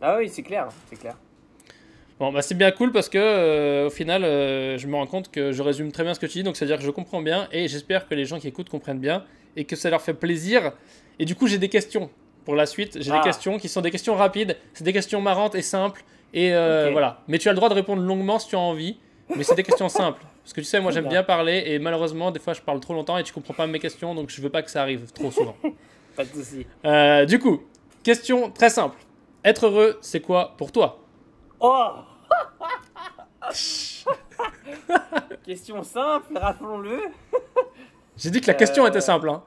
Ah 0.00 0.16
oui, 0.18 0.28
c'est 0.28 0.42
clair, 0.42 0.68
c'est 0.90 0.98
clair. 0.98 1.16
Bon, 2.20 2.30
bah 2.32 2.42
c'est 2.42 2.54
bien 2.54 2.70
cool 2.70 2.92
parce 2.92 3.08
que 3.08 3.18
euh, 3.18 3.86
au 3.86 3.90
final, 3.90 4.24
euh, 4.24 4.78
je 4.78 4.86
me 4.86 4.94
rends 4.94 5.06
compte 5.06 5.30
que 5.30 5.52
je 5.52 5.62
résume 5.62 5.90
très 5.90 6.04
bien 6.04 6.14
ce 6.14 6.20
que 6.20 6.26
tu 6.26 6.38
dis, 6.38 6.44
donc 6.44 6.56
c'est-à-dire 6.56 6.78
que 6.78 6.84
je 6.84 6.90
comprends 6.90 7.22
bien 7.22 7.48
et 7.50 7.66
j'espère 7.66 8.06
que 8.06 8.14
les 8.14 8.24
gens 8.24 8.38
qui 8.38 8.46
écoutent 8.46 8.68
comprennent 8.68 9.00
bien 9.00 9.24
et 9.56 9.64
que 9.64 9.74
ça 9.74 9.90
leur 9.90 10.02
fait 10.02 10.14
plaisir. 10.14 10.72
Et 11.18 11.24
du 11.24 11.34
coup, 11.34 11.46
j'ai 11.46 11.58
des 11.58 11.68
questions 11.68 12.10
pour 12.44 12.54
la 12.54 12.66
suite. 12.66 12.98
J'ai 13.00 13.10
des 13.10 13.18
ah. 13.18 13.24
questions 13.24 13.58
qui 13.58 13.68
sont 13.68 13.80
des 13.80 13.90
questions 13.90 14.14
rapides, 14.14 14.56
c'est 14.74 14.84
des 14.84 14.92
questions 14.92 15.20
marrantes 15.20 15.54
et 15.54 15.62
simples. 15.62 16.04
Et 16.34 16.50
voilà. 16.50 17.22
Mais 17.26 17.38
tu 17.38 17.48
as 17.48 17.52
le 17.52 17.56
droit 17.56 17.68
de 17.68 17.74
répondre 17.74 18.02
longuement 18.02 18.38
si 18.38 18.48
tu 18.48 18.56
as 18.56 18.60
envie. 18.60 18.98
Mais 19.36 19.42
c'est 19.42 19.54
des 19.54 19.62
questions 19.62 19.88
simples. 19.88 20.22
Parce 20.42 20.52
que 20.52 20.60
tu 20.60 20.66
sais, 20.66 20.80
moi 20.80 20.92
j'aime 20.92 21.08
bien 21.08 21.22
parler 21.22 21.62
et 21.66 21.78
malheureusement, 21.78 22.30
des 22.30 22.40
fois 22.40 22.52
je 22.52 22.60
parle 22.60 22.80
trop 22.80 22.92
longtemps 22.94 23.16
et 23.16 23.22
tu 23.22 23.32
comprends 23.32 23.54
pas 23.54 23.66
mes 23.66 23.78
questions 23.78 24.14
donc 24.14 24.30
je 24.30 24.40
veux 24.42 24.50
pas 24.50 24.62
que 24.62 24.70
ça 24.70 24.82
arrive 24.82 25.10
trop 25.12 25.30
souvent. 25.30 25.56
pas 26.16 26.24
de 26.24 26.30
soucis. 26.30 26.66
Euh, 26.84 27.24
du 27.24 27.38
coup, 27.38 27.62
question 28.02 28.50
très 28.50 28.70
simple. 28.70 28.98
Être 29.44 29.66
heureux, 29.66 29.98
c'est 30.00 30.20
quoi 30.20 30.54
pour 30.56 30.72
toi? 30.72 31.00
Oh 31.60 31.90
Question 35.44 35.82
simple, 35.82 36.36
rappelons-le. 36.36 37.00
J'ai 38.16 38.30
dit 38.30 38.40
que 38.40 38.46
la 38.46 38.54
question 38.54 38.86
était 38.86 39.00
simple. 39.00 39.28
Hein. 39.28 39.42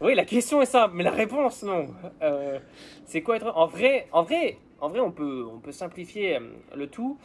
Oui, 0.00 0.14
la 0.14 0.24
question 0.24 0.62
est 0.62 0.66
simple, 0.66 0.94
mais 0.94 1.04
la 1.04 1.10
réponse 1.10 1.62
non. 1.62 1.88
Euh, 2.22 2.58
c'est 3.06 3.22
quoi 3.22 3.36
être 3.36 3.56
en 3.56 3.66
vrai, 3.66 4.08
en 4.12 4.22
vrai, 4.22 4.58
en 4.80 4.88
vrai, 4.88 5.00
on 5.00 5.10
peut, 5.10 5.46
on 5.52 5.58
peut 5.58 5.72
simplifier 5.72 6.36
euh, 6.36 6.40
le 6.74 6.88
tout 6.88 7.18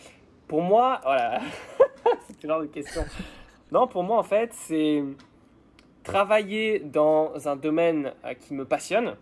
pour 0.47 0.61
moi, 0.61 0.99
voilà, 1.03 1.39
c'est 2.27 2.41
ce 2.41 2.47
genre 2.47 2.61
de 2.61 2.67
question. 2.67 3.03
Non, 3.71 3.87
pour 3.87 4.03
moi, 4.03 4.17
en 4.19 4.23
fait, 4.23 4.53
c'est 4.53 5.03
travailler 6.03 6.79
dans 6.79 7.31
un 7.47 7.55
domaine 7.55 8.11
euh, 8.25 8.33
qui 8.33 8.53
me 8.53 8.65
passionne. 8.65 9.15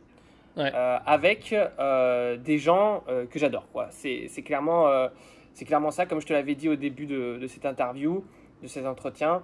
Euh, 0.57 0.99
avec 1.05 1.53
euh, 1.53 2.35
des 2.35 2.57
gens 2.57 3.05
que 3.31 3.39
j'adore. 3.39 3.63
C'est, 3.91 4.27
clairement, 4.43 4.85
c'est 5.53 5.63
clairement 5.63 5.91
ça, 5.91 6.05
comme 6.05 6.19
je 6.19 6.27
te 6.27 6.33
l'avais 6.33 6.55
dit 6.55 6.67
au 6.67 6.75
début 6.75 7.05
de, 7.05 7.37
de 7.41 7.47
cette 7.47 7.65
interview, 7.65 8.25
de 8.61 8.67
cet 8.67 8.85
entretien. 8.85 9.43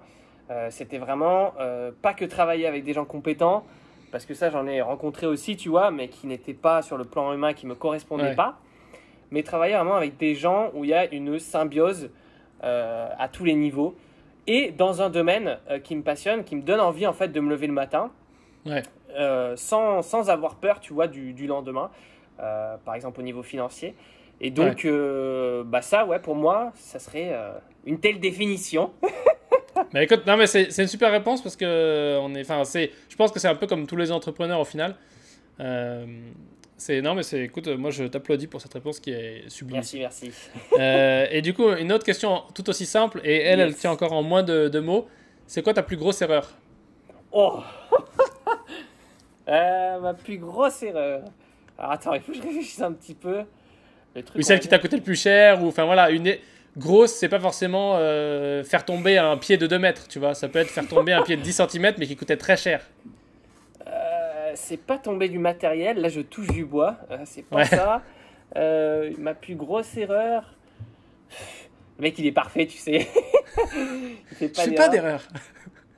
c'était 0.68 0.98
vraiment 0.98 1.54
pas 2.02 2.12
que 2.12 2.26
travailler 2.26 2.66
avec 2.66 2.84
des 2.84 2.92
gens 2.92 3.06
compétents, 3.06 3.64
parce 4.12 4.26
que 4.26 4.34
ça 4.34 4.50
j'en 4.50 4.66
ai 4.66 4.82
rencontré 4.82 5.26
aussi, 5.26 5.56
tu 5.56 5.70
vois, 5.70 5.90
mais 5.90 6.08
qui 6.08 6.26
n'étaient 6.26 6.52
pas 6.52 6.82
sur 6.82 6.98
le 6.98 7.04
plan 7.04 7.32
humain, 7.32 7.54
qui 7.54 7.66
me 7.66 7.74
correspondaient 7.74 8.24
Ouais. 8.24 8.36
pas. 8.36 8.58
Mais 9.30 9.42
travailler 9.42 9.74
vraiment 9.74 9.96
avec 9.96 10.16
des 10.16 10.34
gens 10.34 10.70
où 10.74 10.84
il 10.84 10.90
y 10.90 10.94
a 10.94 11.12
une 11.12 11.38
symbiose 11.38 12.10
euh, 12.64 13.08
à 13.18 13.28
tous 13.28 13.44
les 13.44 13.54
niveaux 13.54 13.96
et 14.46 14.70
dans 14.70 15.02
un 15.02 15.10
domaine 15.10 15.58
euh, 15.70 15.78
qui 15.78 15.94
me 15.94 16.02
passionne, 16.02 16.44
qui 16.44 16.56
me 16.56 16.62
donne 16.62 16.80
envie 16.80 17.06
en 17.06 17.12
fait 17.12 17.28
de 17.28 17.40
me 17.40 17.50
lever 17.50 17.66
le 17.66 17.72
matin, 17.72 18.10
Ouais. 18.66 18.82
euh, 19.16 19.54
sans, 19.56 20.02
sans 20.02 20.30
avoir 20.30 20.56
peur, 20.56 20.80
tu 20.80 20.92
vois, 20.92 21.06
du, 21.06 21.32
du 21.32 21.46
lendemain, 21.46 21.90
par 22.38 22.94
exemple 22.94 23.20
au 23.20 23.22
niveau 23.22 23.42
financier. 23.42 23.94
Et 24.40 24.50
donc, 24.50 24.86
bah 25.66 25.82
ça, 25.82 26.06
ouais, 26.06 26.18
pour 26.20 26.36
moi, 26.36 26.70
ça 26.74 26.98
serait 26.98 27.34
une 27.84 27.98
telle 27.98 28.20
définition. 28.20 28.92
Mais 29.92 30.04
écoute, 30.04 30.26
non, 30.26 30.36
mais 30.36 30.46
c'est 30.48 30.70
c'est 30.72 30.82
une 30.82 30.88
super 30.88 31.10
réponse 31.12 31.40
parce 31.40 31.54
que 31.56 32.18
on 32.20 32.34
est, 32.34 32.40
enfin, 32.40 32.64
c'est, 32.64 32.90
je 33.08 33.14
pense 33.16 33.30
que 33.30 33.38
c'est 33.38 33.46
un 33.48 33.54
peu 33.54 33.66
comme 33.68 33.86
tous 33.86 33.94
les 33.96 34.10
entrepreneurs 34.10 34.58
au 34.60 34.64
final. 34.64 34.96
Euh, 35.60 36.04
c'est 36.78 37.02
non, 37.02 37.14
mais 37.14 37.24
c'est, 37.24 37.40
écoute, 37.40 37.66
moi 37.66 37.90
je 37.90 38.04
t'applaudis 38.04 38.46
pour 38.46 38.60
cette 38.60 38.72
réponse 38.72 39.00
qui 39.00 39.10
est 39.10 39.48
sublime. 39.48 39.78
Merci, 39.78 39.98
merci. 39.98 40.30
Euh, 40.78 41.26
et 41.30 41.42
du 41.42 41.52
coup, 41.52 41.68
une 41.72 41.92
autre 41.92 42.04
question 42.04 42.42
tout 42.54 42.70
aussi 42.70 42.86
simple 42.86 43.20
et 43.24 43.42
elle, 43.42 43.58
elle 43.58 43.74
tient 43.74 43.90
encore 43.90 44.12
en 44.12 44.22
moins 44.22 44.44
de, 44.44 44.68
de 44.68 44.78
mots. 44.78 45.08
C'est 45.46 45.62
quoi 45.62 45.74
ta 45.74 45.82
plus 45.82 45.96
grosse 45.96 46.22
erreur? 46.22 46.50
Oh 47.32 47.60
Euh, 49.48 49.98
Ma 50.00 50.14
plus 50.14 50.36
grosse 50.38 50.82
erreur. 50.82 51.22
Alors 51.78 51.92
attends, 51.92 52.12
il 52.14 52.20
faut 52.20 52.32
que 52.32 52.38
je 52.38 52.42
réfléchisse 52.42 52.82
un 52.82 52.92
petit 52.92 53.14
peu. 53.14 53.44
Le 54.14 54.22
truc, 54.22 54.36
Ou 54.36 54.40
on 54.40 54.42
celle 54.42 54.60
qui 54.60 54.68
t'a 54.68 54.78
coûté 54.78 54.96
le 54.96 55.02
plus 55.02 55.16
cher 55.16 55.62
Ou 55.62 55.68
enfin 55.68 55.84
voilà, 55.86 56.10
une 56.10 56.36
grosse, 56.76 57.12
c'est 57.12 57.30
pas 57.30 57.40
forcément 57.40 57.96
euh, 57.96 58.62
faire 58.62 58.84
tomber 58.84 59.16
un 59.16 59.36
pied 59.36 59.56
de 59.56 59.66
2 59.66 59.78
mètres, 59.78 60.06
tu 60.06 60.18
vois. 60.18 60.34
Ça 60.34 60.48
peut 60.48 60.58
être 60.58 60.68
faire 60.68 60.86
tomber 60.86 61.12
un 61.12 61.22
pied 61.22 61.36
de 61.36 61.42
10 61.42 61.62
cm 61.70 61.94
mais 61.98 62.06
qui 62.06 62.14
coûtait 62.14 62.36
très 62.36 62.56
cher. 62.56 62.82
C'est 64.60 64.76
pas 64.76 64.98
tomber 64.98 65.28
du 65.28 65.38
matériel, 65.38 66.00
là 66.00 66.08
je 66.08 66.20
touche 66.20 66.48
du 66.48 66.64
bois, 66.64 66.96
euh, 67.10 67.18
c'est 67.24 67.42
pas 67.42 67.56
Ouais. 67.58 67.64
ça. 67.64 68.02
Euh, 68.56 69.12
ma 69.18 69.34
plus 69.34 69.54
grosse 69.54 69.96
erreur. 69.96 70.54
Le 71.98 72.02
mec 72.02 72.18
il 72.18 72.26
est 72.26 72.32
parfait, 72.32 72.66
tu 72.66 72.76
sais. 72.76 73.06
il 73.76 74.36
fait 74.36 74.52
Je 74.54 74.60
fais 74.60 74.74
pas 74.74 74.88
d'erreur. 74.88 75.22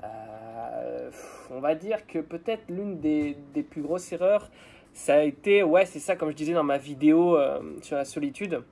Euh, 0.05 1.11
on 1.51 1.61
va 1.61 1.75
dire 1.75 2.07
que 2.07 2.19
peut-être 2.19 2.65
l'une 2.69 3.01
des, 3.01 3.37
des 3.55 3.63
plus 3.63 3.83
grosses 3.83 4.13
erreurs, 4.13 4.51
ça 4.93 5.15
a 5.17 5.23
été, 5.23 5.63
ouais, 5.63 5.87
c'est 5.87 5.99
ça, 5.99 6.15
comme 6.17 6.31
je 6.31 6.37
disais 6.37 6.53
dans 6.53 6.63
ma 6.65 6.79
vidéo 6.79 7.37
euh, 7.37 7.61
sur 7.83 7.97
la 7.97 8.05
solitude, 8.05 8.63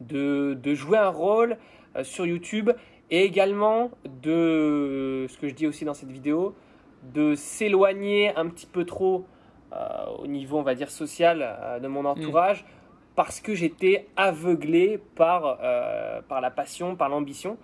de, 0.00 0.56
de 0.62 0.74
jouer 0.74 0.98
un 0.98 1.08
rôle 1.08 1.56
sur 2.02 2.26
YouTube 2.26 2.70
et 3.10 3.24
également 3.24 3.90
de, 4.22 5.26
ce 5.30 5.38
que 5.38 5.48
je 5.48 5.54
dis 5.54 5.66
aussi 5.66 5.84
dans 5.86 5.94
cette 5.94 6.10
vidéo, 6.10 6.54
de 7.14 7.34
s'éloigner 7.34 8.34
un 8.36 8.48
petit 8.48 8.66
peu 8.66 8.84
trop 8.84 9.26
euh, 9.72 9.76
au 10.18 10.26
niveau, 10.26 10.58
on 10.58 10.62
va 10.62 10.74
dire, 10.74 10.90
social 10.90 11.38
euh, 11.42 11.78
de 11.80 11.88
mon 11.88 12.04
entourage. 12.04 12.64
Parce 13.14 13.40
que 13.40 13.54
j'étais 13.54 14.06
aveuglé 14.16 14.98
par, 15.14 15.58
euh, 15.62 16.20
par 16.28 16.40
la 16.40 16.50
passion, 16.50 16.96
par 16.96 17.08
l'ambition, 17.08 17.56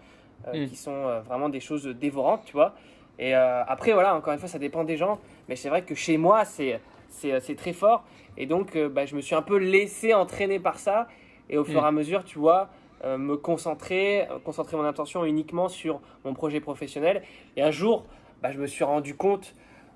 Mm. 0.52 0.66
qui 0.66 0.74
sont 0.74 1.20
vraiment 1.24 1.48
des 1.48 1.60
choses 1.60 1.86
dévorantes, 1.86 2.42
tu 2.46 2.52
vois. 2.54 2.74
Et 3.16 3.32
après, 3.32 3.92
voilà, 3.92 4.16
encore 4.16 4.32
une 4.32 4.40
fois, 4.40 4.48
ça 4.48 4.58
dépend 4.58 4.82
des 4.82 4.96
gens. 4.96 5.20
Mais 5.48 5.54
c'est 5.54 5.68
vrai 5.68 5.82
que 5.82 5.94
chez 5.94 6.16
moi, 6.18 6.44
c'est, 6.44 6.80
c'est, 7.08 7.38
c'est 7.38 7.54
très 7.54 7.72
fort. 7.72 8.02
Et 8.36 8.46
donc, 8.46 8.76
bah, 8.76 9.06
je 9.06 9.14
me 9.14 9.20
suis 9.20 9.36
un 9.36 9.42
peu 9.42 9.56
laissé 9.56 10.14
entraîner 10.14 10.58
par 10.58 10.80
ça. 10.80 11.06
Et 11.48 11.58
au 11.58 11.62
fur 11.64 11.80
Mm. 11.80 11.84
et 11.84 11.88
à 11.88 11.92
mesure, 11.92 12.24
tu 12.24 12.40
vois, 12.40 12.70
me 13.04 13.36
concentrer, 13.36 14.26
concentrer 14.44 14.76
mon 14.76 14.84
attention 14.84 15.24
uniquement 15.24 15.68
sur 15.68 16.00
mon 16.24 16.34
projet 16.34 16.58
professionnel. 16.58 17.22
Et 17.56 17.62
un 17.62 17.70
jour, 17.70 18.04
bah, 18.42 18.50
je 18.52 18.58
me 18.58 18.66
suis 18.66 18.84
rendu 18.84 19.14
compte 19.14 19.54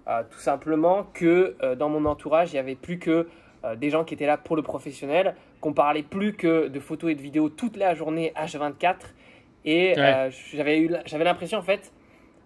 euh, 0.09 0.22
tout 0.30 0.38
simplement 0.38 1.05
que 1.14 1.57
euh, 1.62 1.74
dans 1.74 1.88
mon 1.88 2.05
entourage, 2.05 2.51
il 2.51 2.55
n'y 2.55 2.61
avait 2.61 2.74
plus 2.76 2.99
que 2.99 3.28
euh, 3.64 3.74
des 3.76 3.90
gens 3.90 4.05
qui 4.05 4.14
étaient 4.14 4.26
là 4.26 4.36
pour 4.36 4.55
le 4.57 4.62
professionnel, 4.62 5.34
qu'on 5.61 5.72
parlait 5.72 6.03
plus 6.05 6.34
que 6.34 6.68
de 6.68 6.80
photos 6.80 7.11
et 7.11 7.14
de 7.14 7.22
vidéos 7.22 7.49
toute 7.49 7.76
la 7.76 7.94
journée 7.94 8.32
H24. 8.36 8.94
Et 9.64 9.94
Ouais. 9.99 10.30
j'avais 10.55 11.24
l'impression 11.24 11.59
en 11.59 11.62
fait 11.62 11.92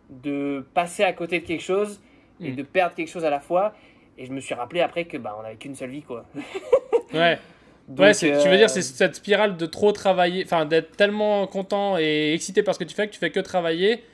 de 0.09 0.65
passer 0.75 1.05
à 1.05 1.13
côté 1.13 1.41
de 1.41 1.47
quelque 1.47 1.63
chose 1.63 2.01
et 2.41 2.53
Mm. 2.53 2.57
de 2.57 2.63
perdre 2.63 2.95
quelque 2.95 3.09
chose 3.11 3.25
à 3.25 3.31
la 3.31 3.41
fois. 3.41 3.75
Et 4.17 4.25
je 4.27 4.33
me 4.33 4.41
suis 4.41 4.55
rappelé 4.55 4.81
après 4.81 5.05
que 5.05 5.17
bah, 5.19 5.37
on 5.39 5.43
n'avait 5.43 5.57
qu'une 5.57 5.75
seule 5.75 5.91
vie 5.91 6.03
quoi. 6.03 6.25
Ouais. 7.13 7.39
Donc, 7.89 8.07
ouais, 8.07 8.15
c'est- 8.15 8.41
tu 8.41 8.49
veux 8.49 8.57
dire, 8.57 8.71
c'est 8.71 8.83
cette 8.83 9.17
spirale 9.17 9.57
de 9.57 9.67
trop 9.67 9.91
travailler, 9.93 10.45
enfin 10.45 10.65
d'être 10.65 10.97
tellement 10.97 11.47
content 11.49 11.99
et 11.99 12.33
excité 12.35 12.63
par 12.63 12.73
ce 12.75 12.79
que 12.79 12.85
tu 12.85 12.95
fais 12.95 13.09
que 13.09 13.13
tu 13.13 13.19
fais 13.19 13.31
que 13.31 13.41
travailler 13.41 14.05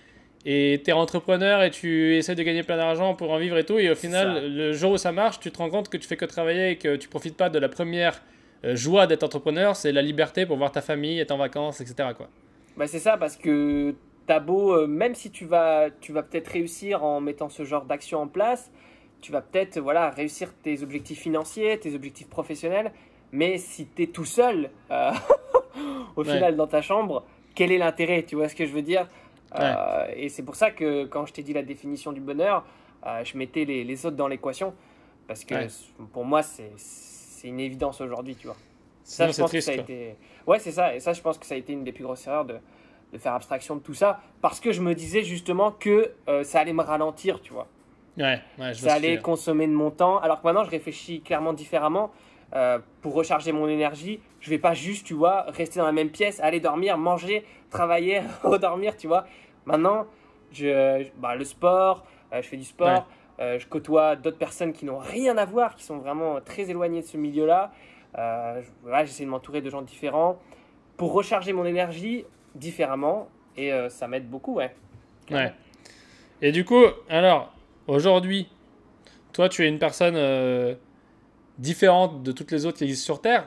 et 0.49 0.81
t'es 0.85 0.93
entrepreneur 0.93 1.63
et 1.65 1.71
tu 1.71 2.17
essaies 2.17 2.37
de 2.37 2.43
gagner 2.45 2.63
plein 2.63 2.77
d'argent 2.77 3.15
pour 3.15 3.33
en 3.33 3.39
vivre 3.39 3.59
et 3.59 3.65
tout. 3.65 3.79
Et 3.79 3.91
au 3.91 3.95
final, 3.97 4.35
ça. 4.35 4.41
le 4.41 4.73
jour 4.73 4.93
où 4.93 4.97
ça 4.97 5.11
marche, 5.13 5.41
tu 5.41 5.51
te 5.51 5.59
rends 5.59 5.69
compte 5.71 5.89
que 5.89 5.97
tu 5.97 6.07
fais 6.07 6.17
que 6.17 6.25
travailler 6.25 6.71
et 6.71 6.77
que 6.77 6.95
tu 6.97 7.09
profites 7.09 7.37
pas 7.37 7.51
de 7.51 7.59
la 7.59 7.69
première 7.69 8.23
euh, 8.65 8.77
joie 8.77 9.07
d'être 9.09 9.25
entrepreneur, 9.25 9.75
c'est 9.77 9.91
la 9.93 10.03
liberté 10.03 10.47
pour 10.47 10.57
voir 10.57 10.71
ta 10.73 10.81
famille, 10.81 11.19
être 11.19 11.33
en 11.33 11.37
vacances, 11.37 11.81
etc. 11.81 12.11
Quoi. 12.17 12.29
Bah 12.77 12.87
c'est 12.87 13.01
ça 13.01 13.17
parce 13.17 13.37
que 13.37 13.95
t'as 14.27 14.39
beau, 14.41 14.73
euh, 14.73 14.87
même 14.87 15.15
si 15.15 15.31
tu 15.31 15.45
vas, 15.47 15.89
tu 16.01 16.13
vas 16.13 16.23
peut-être 16.23 16.49
réussir 16.49 17.03
en 17.05 17.21
mettant 17.21 17.49
ce 17.49 17.65
genre 17.65 17.85
d'action 17.85 18.21
en 18.21 18.29
place, 18.29 18.71
tu 19.21 19.33
vas 19.33 19.41
peut-être 19.41 19.79
voilà 19.81 20.11
réussir 20.11 20.53
tes 20.63 20.83
objectifs 20.83 21.19
financiers, 21.21 21.79
tes 21.79 21.95
objectifs 21.95 22.29
professionnels, 22.29 22.93
mais 23.33 23.59
si 23.59 23.87
t'es 23.87 24.07
tout 24.07 24.25
seul 24.25 24.71
euh, 24.91 25.11
au 26.17 26.23
Ouais. 26.25 26.33
final 26.35 26.57
dans 26.57 26.67
ta 26.67 26.83
chambre, 26.83 27.25
quel 27.55 27.73
est 27.73 27.79
l'intérêt 27.79 28.23
Tu 28.23 28.37
vois 28.37 28.49
ce 28.49 28.55
que 28.55 28.67
je 28.67 28.73
veux 28.73 28.83
dire? 28.83 29.09
Euh, 29.59 30.07
Et 30.15 30.29
c'est 30.29 30.43
pour 30.43 30.57
ça 30.57 30.71
que 30.71 31.05
quand 31.05 31.27
je 31.27 31.33
t'ai 31.33 31.43
dit 31.43 31.53
la 31.53 31.63
définition 31.63 32.13
du 32.13 32.21
bonheur, 32.21 32.65
euh, 33.07 33.23
je 33.25 33.37
mettais 33.39 33.65
les, 33.65 33.85
les 33.85 34.07
autres 34.07 34.17
dans 34.17 34.29
l'équation 34.29 34.75
parce 35.29 35.45
que 35.45 35.55
Ouais. 35.55 35.67
pour 36.13 36.25
moi 36.25 36.43
c'est 36.43 37.49
une 37.49 37.61
évidence 37.61 38.01
aujourd'hui, 38.01 38.35
tu 38.35 38.47
vois. 38.49 38.57
Ça, 39.05 39.29
je 39.31 39.41
pense 39.41 39.51
triste. 39.51 39.69
que 39.69 39.75
ça 39.75 39.79
a 39.81 39.83
été. 39.83 40.17
Ouais, 40.49 40.59
c'est 40.59 40.73
ça. 40.73 40.95
Et 40.97 40.99
ça, 41.01 41.13
je 41.13 41.21
pense 41.23 41.39
que 41.39 41.47
ça 41.47 41.55
a 41.55 41.59
été 41.59 41.73
une 41.73 41.85
des 41.85 41.93
plus 41.93 42.03
grosses 42.03 42.27
erreurs 42.27 42.45
de, 42.45 42.57
de 43.13 43.19
faire 43.19 43.35
abstraction 43.35 43.77
de 43.77 43.81
tout 43.81 43.95
ça. 43.95 44.21
Parce 44.43 44.59
que 44.59 44.73
je 44.73 44.81
me 44.83 44.95
disais 44.97 45.23
justement 45.23 45.71
que 45.71 46.11
euh, 46.29 46.43
ça 46.43 46.59
allait 46.59 46.73
me 46.73 46.83
ralentir, 46.83 47.41
tu 47.41 47.53
vois. 47.53 47.69
Ouais, 48.19 48.41
ouais, 48.59 48.75
je 48.75 48.81
Ça 48.81 48.95
allait 48.95 49.19
consommer 49.19 49.69
de 49.69 49.73
mon 49.73 49.93
temps. 49.93 50.19
Alors 50.19 50.41
que 50.41 50.47
maintenant, 50.47 50.65
je 50.65 50.71
réfléchis 50.71 51.21
clairement 51.21 51.53
différemment. 51.53 52.11
Euh, 52.55 52.79
pour 53.03 53.15
recharger 53.15 53.53
mon 53.53 53.69
énergie, 53.69 54.21
je 54.41 54.51
vais 54.51 54.59
pas 54.59 54.73
juste, 54.73 55.05
tu 55.07 55.15
vois, 55.15 55.43
rester 55.49 55.81
dans 55.81 55.87
la 55.87 55.93
même 55.93 56.11
pièce, 56.11 56.39
aller 56.41 56.61
dormir, 56.61 56.97
manger, 56.97 57.45
travailler, 57.71 58.23
redormir, 58.43 58.97
tu 58.97 59.09
vois. 59.09 59.27
Maintenant, 59.65 60.07
je, 60.53 61.07
bah, 61.19 61.35
le 61.35 61.45
sport, 61.45 62.05
euh, 62.33 62.41
je 62.43 62.49
fais 62.49 62.57
du 62.57 62.65
sport, 62.65 63.07
euh, 63.39 63.59
je 63.59 63.67
côtoie 63.67 64.17
d'autres 64.17 64.39
personnes 64.39 64.73
qui 64.73 64.85
n'ont 64.85 64.99
rien 64.99 65.37
à 65.37 65.45
voir, 65.45 65.77
qui 65.77 65.85
sont 65.85 65.99
vraiment 65.99 66.41
très 66.41 66.71
éloignées 66.71 67.03
de 67.03 67.07
ce 67.07 67.17
milieu-là. 67.17 67.73
Euh, 68.19 68.63
voilà, 68.83 69.05
j'essaie 69.05 69.25
de 69.25 69.29
m'entourer 69.29 69.61
de 69.61 69.69
gens 69.69 69.83
différents 69.83 70.41
pour 70.97 71.13
recharger 71.13 71.53
mon 71.53 71.67
énergie 71.67 72.25
différemment 72.55 73.29
et 73.57 73.73
euh, 73.73 73.91
ça 73.91 74.09
m'aide 74.09 74.29
beaucoup, 74.29 74.55
ouais. 74.55 74.75
Ouais. 75.31 75.53
Et 76.41 76.53
du 76.53 76.65
coup, 76.65 76.85
alors, 77.11 77.53
aujourd'hui, 77.87 78.49
toi, 79.33 79.49
tu 79.49 79.65
es 79.65 79.69
une 79.69 79.79
personne 79.79 80.17
différente 81.59 82.23
de 82.23 82.33
toutes 82.33 82.51
les 82.51 82.67
autres 82.67 82.79
qui 82.79 82.85
existent 82.85 83.05
sur 83.05 83.21
Terre. 83.21 83.47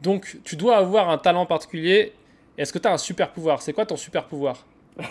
Donc, 0.00 0.38
tu 0.44 0.56
dois 0.56 0.76
avoir 0.76 1.08
un 1.10 1.18
talent 1.18 1.46
particulier. 1.46 2.12
Est-ce 2.58 2.72
que 2.72 2.78
tu 2.78 2.88
as 2.88 2.92
un 2.92 2.98
super 2.98 3.32
pouvoir? 3.32 3.62
C'est 3.62 3.72
quoi 3.72 3.86
ton 3.86 3.96
super 3.96 4.26
pouvoir? 4.26 4.66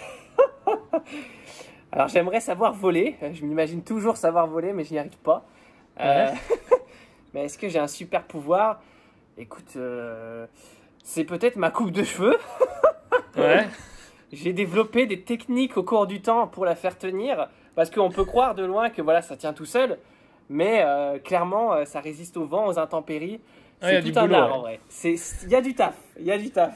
Alors 1.92 2.08
j'aimerais 2.08 2.40
savoir 2.40 2.74
voler. 2.74 3.18
Je 3.34 3.46
m'imagine 3.46 3.84
toujours 3.84 4.18
savoir 4.18 4.48
voler, 4.48 4.74
mais 4.74 4.84
je 4.84 4.94
n'y 4.94 5.00
arrive 5.00 5.18
pas. 5.18 5.46
Euh, 6.00 6.32
mais 7.34 7.46
est-ce 7.46 7.58
que 7.58 7.70
j'ai 7.70 7.80
un 7.80 7.88
super 7.88 8.24
pouvoir? 8.24 8.82
Écoute, 9.38 9.74
euh, 9.76 10.48
c'est 11.04 11.24
peut-être 11.24 11.56
ma 11.56 11.70
coupe 11.70 11.92
de 11.92 12.04
cheveux. 12.04 12.38
Ouais. 13.36 13.68
J'ai 14.32 14.54
développé 14.54 15.08
des 15.08 15.22
techniques 15.22 15.76
au 15.76 15.82
cours 15.82 16.06
du 16.06 16.22
temps 16.22 16.46
pour 16.46 16.66
la 16.66 16.76
faire 16.76 17.00
tenir, 17.00 17.50
parce 17.74 17.90
qu'on 17.90 18.12
peut 18.12 18.26
croire 18.26 18.54
de 18.54 18.64
loin 18.64 18.92
que 18.92 19.02
voilà, 19.02 19.24
ça 19.24 19.36
tient 19.38 19.54
tout 19.54 19.66
seul, 19.66 19.98
mais 20.54 20.84
euh, 20.86 21.20
clairement, 21.20 21.74
euh, 21.74 21.86
ça 21.86 22.00
résiste 22.00 22.38
au 22.38 22.46
vent, 22.46 22.68
aux 22.68 22.78
intempéries. 22.80 23.40
Ah, 23.82 23.90
C'est 23.90 24.02
du 24.02 24.12
tout 24.14 24.20
un 24.20 24.24
boulot, 24.24 24.36
art 24.36 24.48
ouais. 24.50 24.54
en 24.56 24.60
vrai. 24.62 24.80
C'est- 24.88 25.16
Il 25.44 25.50
y 25.50 25.56
a 25.56 25.62
du 25.62 25.74
taf, 25.76 25.96
il 26.20 26.26
y 26.26 26.32
a 26.32 26.38
du 26.38 26.50
taf. 26.52 26.74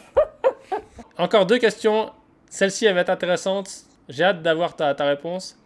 Encore 1.17 1.45
deux 1.45 1.57
questions. 1.59 2.11
Celle-ci, 2.49 2.85
elle 2.85 2.95
va 2.95 3.01
être 3.01 3.09
intéressante. 3.09 3.69
J'ai 4.09 4.23
hâte 4.23 4.41
d'avoir 4.41 4.75
ta, 4.75 4.93
ta 4.95 5.05
réponse. 5.05 5.57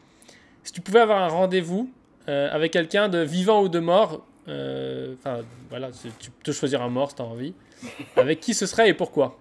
Si 0.63 0.71
tu 0.71 0.81
pouvais 0.81 0.99
avoir 0.99 1.19
un 1.21 1.27
rendez-vous 1.27 1.89
euh, 2.29 2.49
avec 2.51 2.71
quelqu'un 2.73 3.07
de 3.09 3.19
vivant 3.19 3.61
ou 3.61 3.69
de 3.69 3.79
mort, 3.79 4.21
euh, 4.47 5.15
enfin 5.17 5.39
voilà, 5.69 5.89
tu 6.19 6.29
peux 6.43 6.51
choisir 6.51 6.81
un 6.81 6.89
mort 6.89 7.09
si 7.09 7.15
tu 7.15 7.21
as 7.21 7.25
envie. 7.25 7.53
Avec 8.15 8.39
qui 8.39 8.53
ce 8.53 8.65
serait 8.67 8.89
et 8.89 8.93
pourquoi? 8.93 9.37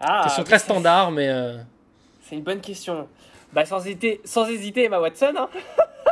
Ah, 0.00 0.20
Question 0.24 0.44
très 0.44 0.58
standard, 0.58 1.10
mais. 1.10 1.28
euh, 1.28 1.56
C'est 2.22 2.34
une 2.34 2.42
bonne 2.42 2.60
question. 2.60 3.08
Bah, 3.54 3.64
sans 3.64 3.78
hésiter, 3.86 4.20
sans 4.24 4.46
hésiter, 4.48 4.84
Emma 4.84 5.00
Watson. 5.00 5.32
Hein. 5.36 5.48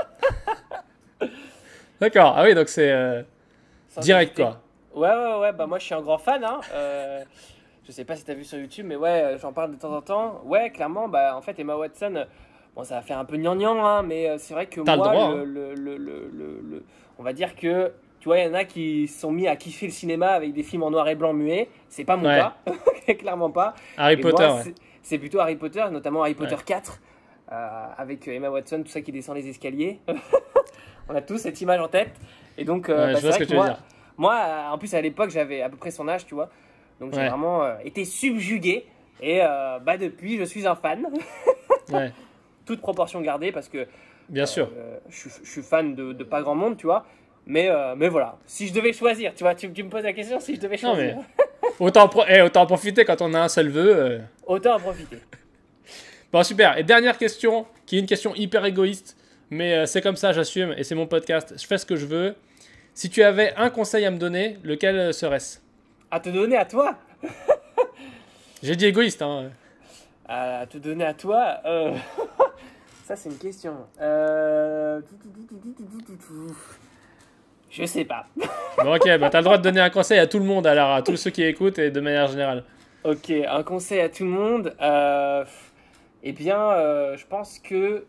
D'accord, 2.00 2.34
ah 2.36 2.42
oui, 2.44 2.54
donc 2.54 2.68
c'est 2.68 2.90
euh, 2.90 3.22
direct 4.00 4.36
quoi. 4.36 4.60
Ouais, 4.94 5.08
ouais, 5.08 5.38
ouais, 5.40 5.52
bah 5.52 5.66
moi 5.66 5.78
je 5.78 5.84
suis 5.86 5.94
un 5.94 6.00
grand 6.02 6.18
fan. 6.18 6.44
Hein. 6.44 6.60
Euh, 6.72 7.22
je 7.86 7.92
sais 7.92 8.04
pas 8.04 8.16
si 8.16 8.24
t'as 8.24 8.34
vu 8.34 8.44
sur 8.44 8.58
YouTube, 8.58 8.86
mais 8.88 8.96
ouais, 8.96 9.22
euh, 9.22 9.38
j'en 9.38 9.52
parle 9.52 9.72
de 9.72 9.76
temps 9.76 9.94
en 9.94 10.02
temps. 10.02 10.40
Ouais, 10.44 10.70
clairement, 10.70 11.08
bah 11.08 11.36
en 11.36 11.42
fait, 11.42 11.58
Emma 11.58 11.76
Watson, 11.76 12.26
Bon, 12.76 12.82
ça 12.82 12.96
va 12.96 13.02
faire 13.02 13.18
un 13.18 13.24
peu 13.24 13.36
gnangnan, 13.36 13.84
hein, 13.86 14.02
mais 14.02 14.36
c'est 14.38 14.52
vrai 14.52 14.66
que 14.66 14.80
le 14.80 14.84
moi, 14.84 14.96
droit, 14.96 15.12
le, 15.12 15.18
hein. 15.20 15.44
le- 15.44 15.74
le- 15.74 15.96
le- 15.96 16.60
le- 16.60 16.84
on 17.20 17.22
va 17.22 17.32
dire 17.32 17.54
que, 17.54 17.92
tu 18.18 18.24
vois, 18.28 18.38
il 18.40 18.46
y 18.46 18.50
en 18.50 18.54
a 18.54 18.64
qui 18.64 19.06
sont 19.06 19.30
mis 19.30 19.46
à 19.46 19.54
kiffer 19.54 19.86
le 19.86 19.92
cinéma 19.92 20.30
avec 20.30 20.52
des 20.52 20.64
films 20.64 20.82
en 20.82 20.90
noir 20.90 21.06
et 21.08 21.14
blanc 21.14 21.32
muets. 21.32 21.68
C'est 21.88 22.02
pas 22.04 22.16
mon 22.16 22.26
Ouais. 22.26 22.40
cas, 22.40 22.54
clairement 23.14 23.50
pas. 23.50 23.74
Harry 23.96 24.14
Et 24.14 24.16
Potter, 24.16 24.42
moi, 24.48 24.56
ouais. 24.56 24.62
c'est- 24.64 24.74
c'est 25.02 25.18
plutôt 25.18 25.38
Harry 25.38 25.54
Potter, 25.54 25.84
notamment 25.92 26.22
Harry 26.22 26.34
Potter 26.34 26.56
Ouais. 26.56 26.62
4, 26.66 26.98
euh, 27.52 27.86
avec 27.96 28.26
Emma 28.26 28.50
Watson, 28.50 28.82
tout 28.82 28.90
ça 28.90 29.02
qui 29.02 29.12
descend 29.12 29.36
les 29.36 29.46
escaliers. 29.48 30.00
on 31.08 31.14
a 31.14 31.20
tous 31.22 31.38
cette 31.38 31.60
image 31.60 31.80
en 31.80 31.88
tête. 31.88 32.10
Et 32.58 32.64
donc, 32.64 32.88
euh, 32.88 33.06
Ouais, 33.06 33.12
bah, 33.14 33.20
c'est 33.20 33.28
vrai 33.28 33.46
que 33.46 33.54
moi, 33.54 33.66
dire. 33.66 33.78
moi, 34.16 34.68
en 34.70 34.78
plus, 34.78 34.94
à 34.94 35.00
l'époque, 35.00 35.30
j'avais 35.30 35.62
à 35.62 35.68
peu 35.68 35.76
près 35.76 35.90
son 35.90 36.06
âge, 36.08 36.26
tu 36.26 36.34
vois. 36.34 36.50
Donc, 37.00 37.12
j'ai 37.14 37.28
vraiment 37.28 37.64
euh, 37.64 37.74
été 37.84 38.04
subjugué. 38.04 38.86
Et 39.20 39.40
euh, 39.42 39.78
bah, 39.80 39.96
depuis, 39.96 40.38
je 40.38 40.44
suis 40.44 40.66
un 40.66 40.74
fan. 40.76 41.06
Ouais, 41.92 42.12
Toute 42.64 42.80
proportion 42.80 43.20
gardée, 43.20 43.52
parce 43.52 43.68
que 43.68 43.86
bien 44.30 44.46
sûr. 44.46 44.70
euh, 44.74 44.96
je, 45.10 45.28
suis- 45.28 45.44
je 45.44 45.50
suis 45.50 45.62
fan 45.62 45.94
de, 45.94 46.14
de 46.14 46.24
pas 46.24 46.40
grand 46.40 46.54
monde, 46.54 46.76
tu 46.78 46.86
vois. 46.86 47.04
Mais, 47.46 47.68
mais 47.96 48.08
voilà, 48.08 48.38
si 48.46 48.66
je 48.68 48.72
devais 48.72 48.94
choisir, 48.94 49.34
tu 49.34 49.44
vois, 49.44 49.54
tu, 49.54 49.70
tu 49.70 49.82
me 49.82 49.90
poses 49.90 50.04
la 50.04 50.14
question, 50.14 50.40
si 50.40 50.54
je 50.54 50.60
devais 50.60 50.76
Non, 50.82 50.94
choisir, 50.94 51.16
Autant, 51.78 52.04
en 52.04 52.08
pro- 52.08 52.24
eh, 52.26 52.40
autant 52.40 52.62
en 52.62 52.66
profiter 52.66 53.04
quand 53.04 53.20
on 53.20 53.34
a 53.34 53.40
un 53.40 53.48
seul 53.48 53.68
vœu. 53.68 54.22
autant 54.46 54.76
en 54.76 54.80
profiter. 54.80 55.18
Bon, 56.32 56.42
super. 56.42 56.78
Et 56.78 56.84
dernière 56.84 57.18
question, 57.18 57.66
qui 57.84 57.96
est 57.96 58.00
une 58.00 58.06
question 58.06 58.34
hyper 58.34 58.64
égoïste, 58.64 59.16
mais 59.50 59.74
euh, 59.74 59.86
c'est 59.86 60.00
comme 60.00 60.16
ça, 60.16 60.32
j'assume, 60.32 60.74
et 60.76 60.84
c'est 60.84 60.94
mon 60.94 61.06
podcast, 61.06 61.54
je 61.58 61.66
fais 61.66 61.78
ce 61.78 61.86
que 61.86 61.96
je 61.96 62.06
veux. 62.06 62.34
Si 62.96 63.10
tu 63.10 63.24
avais 63.24 63.52
un 63.56 63.70
conseil 63.70 64.04
à 64.04 64.10
me 64.12 64.18
donner, 64.18 64.56
lequel 64.62 64.96
euh, 64.96 65.12
serait-ce? 65.12 65.58
À 66.12 66.20
te 66.20 66.28
donner 66.28 66.56
à 66.56 66.64
toi 66.64 66.96
J'ai 68.62 68.76
dit 68.76 68.86
égoïste, 68.86 69.20
hein. 69.20 69.50
À 70.28 70.64
te 70.70 70.78
donner 70.78 71.04
à 71.04 71.12
toi 71.12 71.58
euh, 71.66 71.92
Ça, 73.04 73.16
c'est 73.16 73.30
une 73.30 73.36
question. 73.36 73.74
Euh, 74.00 75.00
Je 77.68 77.84
sais 77.84 78.04
pas. 78.04 78.26
Bon, 78.82 78.94
ok, 78.94 79.18
bah 79.18 79.28
t'as 79.28 79.38
le 79.38 79.44
droit 79.44 79.58
de 79.58 79.62
donner 79.62 79.80
un 79.80 79.90
conseil 79.90 80.20
à 80.20 80.28
tout 80.28 80.38
le 80.38 80.44
monde, 80.44 80.64
alors 80.66 80.92
à 80.92 81.02
tous 81.02 81.16
ceux 81.16 81.30
qui 81.30 81.42
écoutent 81.42 81.80
et 81.80 81.90
de 81.90 82.00
manière 82.00 82.28
générale. 82.28 82.62
Ok, 83.02 83.30
un 83.30 83.62
conseil 83.64 84.00
à 84.00 84.08
tout 84.08 84.22
le 84.24 84.30
monde. 84.30 84.74
Euh, 84.80 85.44
eh 86.22 86.32
bien, 86.32 86.70
je 87.16 87.26
pense 87.26 87.58
que 87.58 88.06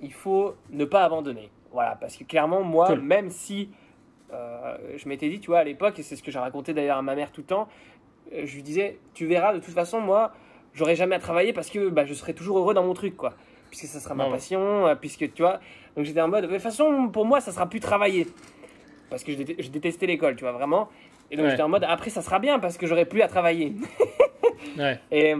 il 0.00 0.12
faut 0.12 0.54
ne 0.70 0.84
pas 0.84 1.04
abandonner. 1.04 1.50
Voilà, 1.72 1.96
parce 2.00 2.16
que 2.16 2.24
clairement, 2.24 2.62
moi, 2.62 2.86
Cool. 2.88 3.00
même 3.00 3.30
si 3.30 3.70
euh, 4.32 4.76
je 4.96 5.08
m'étais 5.08 5.28
dit, 5.28 5.40
tu 5.40 5.48
vois, 5.48 5.58
à 5.60 5.64
l'époque, 5.64 5.98
et 5.98 6.02
c'est 6.02 6.16
ce 6.16 6.22
que 6.22 6.30
j'ai 6.30 6.38
raconté 6.38 6.72
d'ailleurs 6.74 6.98
à 6.98 7.02
ma 7.02 7.14
mère 7.14 7.32
tout 7.32 7.40
le 7.42 7.46
temps, 7.46 7.68
euh, 8.32 8.42
je 8.44 8.54
lui 8.54 8.62
disais, 8.62 8.98
tu 9.14 9.26
verras, 9.26 9.52
de 9.54 9.58
toute 9.60 9.74
façon, 9.74 10.00
moi, 10.00 10.32
j'aurai 10.72 10.94
jamais 10.96 11.16
à 11.16 11.18
travailler 11.18 11.52
parce 11.52 11.68
que 11.70 11.88
bah, 11.88 12.04
je 12.04 12.14
serai 12.14 12.34
toujours 12.34 12.58
heureux 12.58 12.74
dans 12.74 12.84
mon 12.84 12.94
truc, 12.94 13.16
quoi. 13.16 13.34
Puisque 13.70 13.86
ça 13.86 14.00
sera 14.00 14.14
ma 14.16 14.24
passion, 14.28 14.86
euh, 14.88 14.94
puisque 14.96 15.32
tu 15.32 15.42
vois. 15.42 15.60
Donc 15.96 16.04
j'étais 16.04 16.20
en 16.20 16.26
mode, 16.28 16.44
de 16.44 16.48
toute 16.50 16.60
façon, 16.60 17.08
pour 17.08 17.24
moi, 17.24 17.40
ça 17.40 17.52
sera 17.52 17.68
plus 17.68 17.78
travailler. 17.80 18.26
Parce 19.10 19.22
que 19.24 19.32
je, 19.32 19.38
déte- 19.38 19.62
je 19.62 19.68
détestais 19.70 20.06
l'école, 20.06 20.34
tu 20.36 20.42
vois, 20.44 20.52
vraiment. 20.52 20.88
Et 21.30 21.36
donc 21.36 21.44
Ouais. 21.44 21.50
j'étais 21.50 21.62
en 21.62 21.68
mode, 21.68 21.84
après, 21.84 22.10
ça 22.10 22.20
sera 22.22 22.40
bien 22.40 22.58
parce 22.58 22.76
que 22.76 22.86
j'aurai 22.88 23.04
plus 23.04 23.22
à 23.22 23.28
travailler. 23.28 23.74
Ouais, 24.76 24.98
Et 25.12 25.34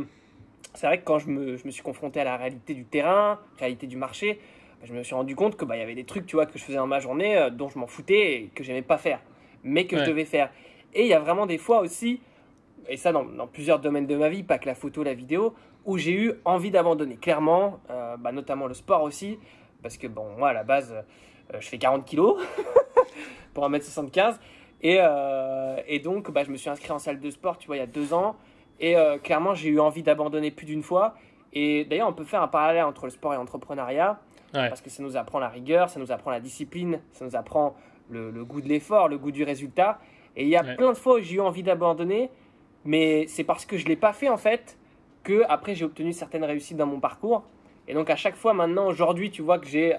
c'est 0.75 0.87
vrai 0.87 0.99
que 1.01 1.05
quand 1.05 1.19
je 1.19 1.29
me, 1.29 1.57
je 1.57 1.65
me 1.67 1.71
suis 1.71 1.83
confronté 1.83 2.21
à 2.21 2.25
la 2.25 2.37
réalité 2.37 2.75
du 2.75 2.85
terrain, 2.85 3.39
réalité 3.59 3.87
du 3.87 3.97
marché, 3.97 4.39
bah, 4.81 4.87
je 4.87 4.95
me 4.95 5.03
suis 5.03 5.15
rendu 5.15 5.35
compte 5.37 5.57
que 5.57 5.65
bah, 5.65 5.77
y 5.77 5.81
avait 5.83 5.95
des 5.95 6.05
trucs, 6.05 6.27
tu 6.27 6.37
vois, 6.37 6.47
que 6.47 6.59
je 6.59 6.65
faisais 6.65 6.79
dans 6.79 6.87
ma 6.87 7.01
journée 7.01 7.37
euh, 7.37 7.51
dont 7.51 7.69
je 7.69 7.79
m'en 7.79 7.87
foutais 7.87 8.35
et 8.35 8.51
que 8.55 8.63
j'aimais 8.65 8.83
pas 8.83 8.99
faire, 8.99 9.21
mais 9.65 9.87
que 9.87 9.97
Ouais. 9.97 10.05
je 10.05 10.11
devais 10.11 10.25
faire. 10.25 10.51
Et 10.95 11.03
il 11.03 11.09
y 11.09 11.15
a 11.15 11.21
vraiment 11.21 11.47
des 11.47 11.59
fois 11.59 11.81
aussi, 11.81 12.21
et 12.89 12.97
ça 12.97 13.13
dans, 13.13 13.25
dans 13.25 13.47
plusieurs 13.47 13.79
domaines 13.79 14.07
de 14.07 14.17
ma 14.17 14.29
vie, 14.29 14.43
pas 14.43 14.59
que 14.59 14.67
la 14.67 14.75
photo, 14.75 15.03
la 15.03 15.15
vidéo, 15.15 15.55
où 15.85 15.99
j'ai 15.99 16.13
eu 16.13 16.33
envie 16.45 16.71
d'abandonner. 16.71 17.17
Clairement, 17.17 17.81
euh, 17.91 18.17
bah, 18.17 18.33
notamment 18.33 18.67
le 18.67 18.75
sport 18.75 19.03
aussi, 19.03 19.39
parce 19.83 19.97
que 19.97 20.07
bon, 20.07 20.27
moi 20.39 20.51
à 20.51 20.53
la 20.53 20.65
base, 20.65 20.93
euh, 20.93 21.59
je 21.61 21.67
fais 21.69 21.79
40 21.79 22.05
kilos 22.05 22.41
pour 23.55 23.69
1m75. 23.69 24.39
Et, 24.83 24.99
et 25.89 25.99
donc, 25.99 26.31
bah, 26.31 26.43
je 26.43 26.51
me 26.51 26.57
suis 26.57 26.71
inscrit 26.71 26.91
en 26.91 26.99
salle 26.99 27.21
de 27.21 27.31
sport, 27.31 27.59
tu 27.59 27.67
vois, 27.67 27.77
il 27.77 27.81
y 27.81 27.83
a 27.83 27.87
deux 27.87 28.15
ans. 28.15 28.35
Et 28.81 28.97
euh, 28.97 29.19
clairement, 29.19 29.55
j'ai 29.55 29.69
eu 29.69 29.79
envie 29.81 30.03
d'abandonner 30.03 30.51
plus 30.51 30.67
d'une 30.67 30.83
fois. 30.83 31.15
Et 31.53 31.85
d'ailleurs, 31.85 32.09
on 32.09 32.13
peut 32.13 32.25
faire 32.25 32.43
un 32.43 32.49
parallèle 32.49 32.85
entre 32.85 33.05
le 33.05 33.11
sport 33.11 33.33
et 33.35 33.37
l'entrepreneuriat. 33.37 34.19
Ouais. 34.55 34.69
Parce 34.69 34.81
que 34.81 34.91
ça 34.91 35.03
nous 35.03 35.17
apprend 35.17 35.39
la 35.39 35.49
rigueur, 35.49 35.89
ça 35.91 36.01
nous 36.01 36.11
apprend 36.11 36.31
la 36.31 36.41
discipline, 36.41 37.01
ça 37.13 37.25
nous 37.25 37.37
apprend 37.37 37.77
le, 38.09 38.31
le 38.31 38.45
goût 38.45 38.61
de 38.61 38.69
l'effort, 38.69 39.09
le 39.09 39.19
goût 39.19 39.31
du 39.31 39.45
résultat. 39.45 39.99
Et 40.37 40.43
il 40.45 40.49
y 40.49 40.57
a 40.57 40.65
Ouais. 40.65 40.75
plein 40.77 40.89
de 40.91 40.97
fois 40.97 41.17
où 41.17 41.21
j'ai 41.21 41.37
eu 41.37 41.41
envie 41.41 41.63
d'abandonner. 41.63 42.31
Mais 42.85 43.27
c'est 43.29 43.45
parce 43.45 43.67
que 43.67 43.77
je 43.77 43.85
ne 43.85 43.91
l'ai 43.91 43.97
pas 43.97 44.13
fait, 44.13 44.29
en 44.29 44.39
fait, 44.39 44.79
que 45.23 45.43
après 45.49 45.75
j'ai 45.75 45.85
obtenu 45.85 46.13
certaines 46.13 46.45
réussites 46.45 46.79
dans 46.79 46.87
mon 46.87 46.99
parcours. 46.99 47.45
Et 47.87 47.95
donc, 47.95 48.09
à 48.09 48.17
chaque 48.17 48.37
fois, 48.37 48.55
maintenant, 48.55 48.87
aujourd'hui, 48.87 49.31
tu 49.31 49.43
vois 49.43 49.59
que 49.59 49.67
j'ai 49.67 49.95
euh, 49.95 49.99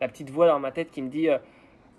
la 0.00 0.08
petite 0.08 0.30
voix 0.30 0.48
dans 0.48 0.58
ma 0.58 0.72
tête 0.72 0.90
qui 0.90 1.00
me 1.02 1.08
dit 1.08 1.28
euh, 1.28 1.38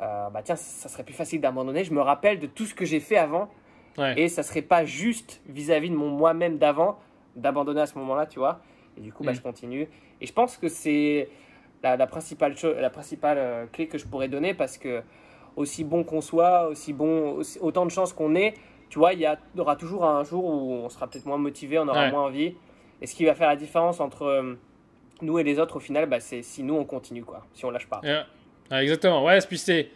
euh, 0.02 0.30
bah 0.30 0.42
tiens, 0.44 0.56
ça 0.58 0.90
serait 0.90 1.04
plus 1.04 1.14
facile 1.14 1.40
d'abandonner. 1.40 1.84
Je 1.84 1.94
me 1.94 2.02
rappelle 2.02 2.40
de 2.40 2.48
tout 2.48 2.66
ce 2.66 2.74
que 2.74 2.84
j'ai 2.86 3.00
fait 3.00 3.18
avant 3.18 3.50
ouais. 3.98 4.20
et 4.20 4.28
ça 4.30 4.44
serait 4.44 4.62
pas 4.62 4.86
juste 4.86 5.42
vis-à-vis 5.48 5.90
de 5.90 5.96
mon 5.96 6.10
moi-même 6.10 6.58
d'avant 6.58 7.00
d'abandonner 7.36 7.82
à 7.82 7.86
ce 7.88 7.98
moment-là, 7.98 8.26
tu 8.28 8.38
vois. 8.40 8.60
Et 8.98 9.02
du 9.02 9.12
coup, 9.12 9.24
bah, 9.24 9.32
Mm. 9.32 9.36
je 9.36 9.42
continue. 9.42 9.90
Et 10.22 10.28
je 10.28 10.34
pense 10.34 10.56
que 10.58 10.68
c'est 10.68 11.30
la, 11.82 11.98
la 11.98 12.06
principale, 12.08 12.54
la 12.80 12.90
principale 12.92 13.38
euh, 13.40 13.66
clé 13.66 13.88
que 13.88 13.98
je 13.98 14.06
pourrais 14.06 14.28
donner 14.28 14.54
parce 14.54 14.78
que 14.78 15.02
aussi 15.56 15.84
bon 15.84 16.04
qu'on 16.04 16.22
soit, 16.22 16.68
aussi 16.68 16.94
bon, 16.94 17.32
aussi- 17.34 17.58
autant 17.60 17.86
de 17.86 17.92
chances 17.92 18.14
qu'on 18.14 18.36
ait, 18.36 18.54
tu 18.90 19.00
vois, 19.00 19.14
il 19.14 19.22
y, 19.22 19.28
aura 19.60 19.76
toujours 19.76 20.06
un 20.06 20.24
jour 20.24 20.46
où 20.46 20.74
on 20.74 20.90
sera 20.90 21.08
peut-être 21.08 21.26
moins 21.26 21.38
motivé, 21.40 21.80
on 21.80 21.88
aura 21.88 22.02
Ouais. 22.06 22.12
moins 22.12 22.26
envie. 22.26 22.56
Et 23.02 23.08
ce 23.08 23.16
qui 23.16 23.26
va 23.26 23.34
faire 23.34 23.48
la 23.50 23.56
différence 23.56 24.00
entre 24.00 24.22
euh, 24.24 24.54
nous 25.24 25.40
et 25.40 25.44
les 25.44 25.58
autres, 25.60 25.78
au 25.78 25.80
final, 25.80 26.06
bah, 26.08 26.20
c'est 26.20 26.44
si 26.44 26.62
nous 26.62 26.76
on 26.76 26.86
continue, 26.86 27.24
quoi, 27.24 27.46
si 27.54 27.66
on 27.66 27.72
lâche 27.72 27.88
pas. 27.88 28.02
Exactement. 28.72 29.24
Ouais, 29.26 29.40
puis 29.48 29.58
c'est. 29.58 29.90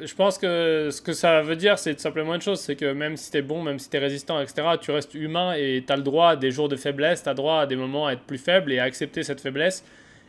Je 0.00 0.14
pense 0.14 0.38
que 0.38 0.90
ce 0.92 1.02
que 1.02 1.12
ça 1.12 1.42
veut 1.42 1.56
dire, 1.56 1.78
c'est 1.78 1.94
tout 1.94 2.00
simplement 2.00 2.34
une 2.34 2.40
chose 2.40 2.60
c'est 2.60 2.76
que 2.76 2.92
même 2.92 3.16
si 3.16 3.30
t'es 3.30 3.42
bon, 3.42 3.62
même 3.62 3.78
si 3.78 3.90
t'es 3.90 3.98
résistant, 3.98 4.40
etc., 4.40 4.62
tu 4.80 4.90
restes 4.90 5.14
humain 5.14 5.54
et 5.54 5.82
t'as 5.86 5.96
le 5.96 6.02
droit 6.02 6.30
à 6.30 6.36
des 6.36 6.50
jours 6.50 6.68
de 6.68 6.76
faiblesse, 6.76 7.22
t'as 7.22 7.32
le 7.32 7.36
droit 7.36 7.60
à 7.60 7.66
des 7.66 7.76
moments 7.76 8.06
à 8.06 8.12
être 8.12 8.22
plus 8.22 8.38
faible 8.38 8.72
et 8.72 8.78
à 8.78 8.84
accepter 8.84 9.22
cette 9.22 9.40
faiblesse 9.40 9.84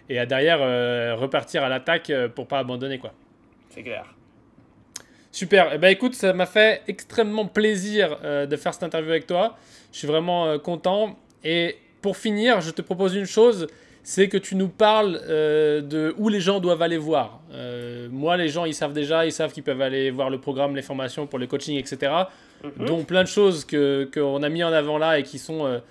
et 0.10 0.20
à 0.20 0.26
derrière 0.26 0.60
euh, 0.62 1.16
repartir 1.16 1.64
à 1.64 1.70
l'attaque 1.70 2.10
euh, 2.10 2.28
pour 2.28 2.48
pas 2.48 2.60
abandonner, 2.60 2.98
quoi. 2.98 3.14
C'est 3.70 3.84
clair. 3.84 4.06
Super. 5.34 5.72
Eh 5.74 5.80
ben, 5.80 5.88
écoute, 5.88 6.14
ça 6.14 6.32
m'a 6.32 6.46
fait 6.46 6.84
extrêmement 6.88 7.48
plaisir 7.48 8.20
euh, 8.24 8.46
de 8.46 8.56
faire 8.56 8.72
cette 8.72 8.84
interview 8.84 9.10
avec 9.10 9.26
toi. 9.26 9.58
Je 9.92 9.98
suis 9.98 10.08
vraiment 10.08 10.46
euh, 10.46 10.60
content. 10.60 11.18
Et 11.44 11.76
pour 12.04 12.18
finir, 12.18 12.62
je 12.62 12.70
te 12.70 12.84
propose 12.84 13.16
une 13.16 13.26
chose, 13.26 13.66
c'est 14.04 14.28
que 14.28 14.38
tu 14.38 14.56
nous 14.56 14.68
parles 14.68 15.20
euh, 15.30 15.82
de 15.82 16.14
où 16.18 16.28
les 16.28 16.42
gens 16.42 16.60
doivent 16.60 16.82
aller 16.82 16.98
voir. 16.98 17.40
Euh, 17.54 18.10
moi, 18.12 18.36
les 18.36 18.50
gens, 18.50 18.66
ils 18.66 18.74
savent 18.74 18.92
déjà, 18.92 19.26
ils 19.26 19.32
savent 19.32 19.54
qu'ils 19.54 19.64
peuvent 19.64 19.82
aller 19.82 20.12
voir 20.12 20.30
le 20.30 20.40
programme, 20.40 20.76
les 20.76 20.82
formations 20.82 21.26
pour 21.26 21.40
le 21.40 21.48
coaching, 21.48 21.78
etc. 21.78 22.12
Mhm. 22.64 22.86
Dont 22.86 23.04
plein 23.06 23.24
de 23.24 23.30
choses 23.30 23.64
que 23.64 24.10
qu'on 24.14 24.44
a 24.44 24.50
mis 24.50 24.64
en 24.64 24.74
avant 24.74 24.98
là 24.98 25.20
et 25.20 25.24
qui 25.24 25.40
sont 25.40 25.82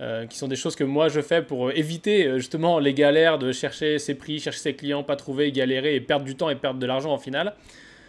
euh, 0.00 0.26
qui 0.26 0.38
sont 0.38 0.48
des 0.48 0.56
choses 0.56 0.76
que 0.76 0.84
moi 0.84 1.08
je 1.08 1.20
fais 1.20 1.42
pour 1.42 1.72
éviter 1.72 2.38
justement 2.38 2.78
les 2.78 2.94
galères 2.94 3.38
de 3.38 3.52
chercher 3.52 3.98
ses 3.98 4.14
prix, 4.14 4.38
chercher 4.38 4.60
ses 4.60 4.74
clients, 4.74 5.02
pas 5.02 5.16
trouver, 5.16 5.52
galérer 5.52 5.94
et 5.94 6.00
perdre 6.00 6.24
du 6.24 6.36
temps 6.36 6.48
et 6.48 6.54
perdre 6.54 6.80
de 6.80 6.86
l'argent 6.86 7.12
en 7.12 7.18
final. 7.18 7.54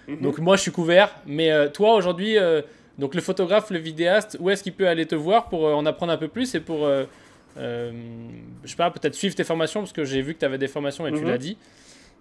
Mhm. 0.07 0.21
Donc 0.21 0.39
moi 0.39 0.55
je 0.55 0.61
suis 0.61 0.71
couvert, 0.71 1.13
mais 1.25 1.51
toi 1.71 1.95
aujourd'hui, 1.95 2.37
donc 2.97 3.13
le 3.13 3.21
photographe, 3.21 3.71
le 3.71 3.79
vidéaste, 3.79 4.37
où 4.39 4.49
est-ce 4.49 4.63
qu'il 4.63 4.73
peut 4.73 4.87
aller 4.87 5.05
te 5.05 5.15
voir 5.15 5.49
pour 5.49 5.65
en 5.65 5.85
apprendre 5.85 6.13
un 6.13 6.17
peu 6.17 6.27
plus 6.29 6.55
et 6.55 6.59
pour, 6.59 6.87
euh, 7.59 7.91
je 8.63 8.69
sais 8.69 8.75
pas, 8.75 8.89
peut-être 8.89 9.13
suivre 9.15 9.35
tes 9.35 9.43
formations 9.43 9.81
parce 9.81 9.93
que 9.93 10.03
j'ai 10.05 10.21
vu 10.21 10.33
que 10.33 10.39
tu 10.39 10.45
avais 10.45 10.57
des 10.57 10.67
formations 10.67 11.05
et 11.07 11.11
tu 11.11 11.19
Mhm. 11.21 11.27
l'as 11.29 11.37
dit. 11.37 11.57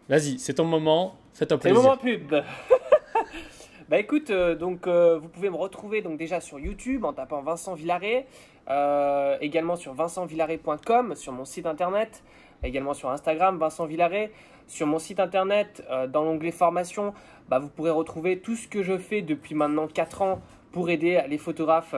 Vas-y, 0.09 0.39
c'est 0.39 0.55
ton 0.55 0.65
moment, 0.65 1.16
fais-toi 1.35 1.59
C'est 1.62 1.69
le 1.69 1.74
plaisir. 1.74 1.90
moment 1.90 1.97
pub. 1.97 2.35
bah 3.89 3.98
écoute, 3.98 4.31
euh, 4.31 4.55
donc 4.55 4.86
euh, 4.86 5.19
vous 5.19 5.28
pouvez 5.28 5.51
me 5.51 5.56
retrouver 5.56 6.02
donc 6.02 6.19
déjà 6.19 6.40
sur 6.40 6.59
YouTube 6.59 7.05
en 7.05 7.12
tapant 7.12 7.43
Vincent 7.43 7.74
Villaret, 7.74 8.27
euh, 8.69 9.36
également 9.40 9.77
sur 9.77 9.94
vincentvillaret.com 9.94 11.15
sur 11.15 11.32
mon 11.32 11.44
site 11.44 11.66
internet, 11.66 12.23
également 12.62 12.94
sur 12.94 13.10
Instagram 13.10 13.59
Vincent 13.59 13.86
Villaret, 13.86 14.31
sur 14.66 14.86
mon 14.86 14.98
site 14.98 15.20
internet 15.20 15.82
dans 16.10 16.24
l'onglet 16.24 16.51
formation, 16.51 17.15
bah, 17.48 17.59
vous 17.59 17.69
pourrez 17.69 17.90
retrouver 17.90 18.39
tout 18.40 18.56
ce 18.56 18.69
que 18.69 18.82
je 18.82 18.98
fais 18.98 19.23
depuis 19.23 19.55
maintenant 19.55 19.86
4 19.89 20.20
ans 20.23 20.40
pour 20.73 20.90
aider 20.90 21.23
les 21.28 21.39
photographes 21.39 21.94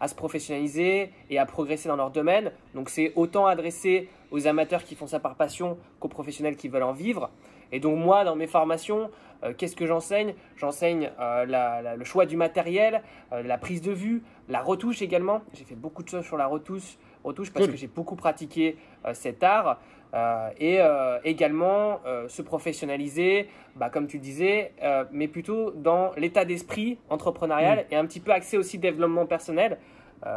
à 0.00 0.08
se 0.08 0.14
professionnaliser 0.14 1.10
et 1.30 1.38
à 1.38 1.46
progresser 1.46 1.88
dans 1.88 1.96
leur 1.96 2.10
domaine. 2.10 2.52
Donc 2.74 2.88
c'est 2.88 3.12
autant 3.16 3.46
adressé 3.46 4.08
aux 4.30 4.46
amateurs 4.46 4.84
qui 4.84 4.94
font 4.94 5.06
ça 5.06 5.20
par 5.20 5.34
passion 5.34 5.78
qu'aux 6.00 6.08
professionnels 6.08 6.56
qui 6.56 6.68
veulent 6.68 6.82
en 6.82 6.92
vivre. 6.92 7.30
Et 7.72 7.80
donc 7.80 7.98
moi, 7.98 8.24
dans 8.24 8.36
mes 8.36 8.46
formations, 8.46 9.10
euh, 9.44 9.52
qu'est-ce 9.56 9.76
que 9.76 9.86
j'enseigne? 9.86 10.34
J'enseigne 10.56 11.10
euh, 11.20 11.96
le 11.96 12.04
choix 12.04 12.26
du 12.26 12.36
matériel, 12.36 13.02
euh, 13.32 13.42
la 13.42 13.58
prise 13.58 13.82
de 13.82 13.92
vue, 13.92 14.22
la 14.48 14.60
retouche 14.60 15.02
également. 15.02 15.42
J'ai 15.54 15.64
fait 15.64 15.74
beaucoup 15.74 16.02
de 16.02 16.08
choses 16.08 16.24
sur 16.24 16.36
la 16.36 16.46
retouche, 16.46 16.96
retouche 17.24 17.52
parce 17.52 17.68
que 17.68 17.76
j'ai 17.76 17.86
beaucoup 17.86 18.16
pratiqué 18.16 18.76
cet 19.12 19.42
art. 19.42 19.78
Euh, 20.14 20.48
et 20.58 20.80
euh, 20.80 21.18
également 21.24 22.00
euh, 22.06 22.28
se 22.28 22.40
professionnaliser, 22.40 23.48
bah, 23.76 23.90
comme 23.90 24.06
tu 24.06 24.18
disais, 24.18 24.72
mais 25.12 25.28
plutôt 25.28 25.70
dans 25.72 26.12
l'état 26.16 26.44
d'esprit 26.44 26.98
entrepreneurial 27.10 27.86
et 27.90 27.96
un 27.96 28.06
petit 28.06 28.20
peu 28.20 28.32
axé 28.32 28.56
aussi 28.56 28.78
développement 28.78 29.26
personnel, 29.26 29.78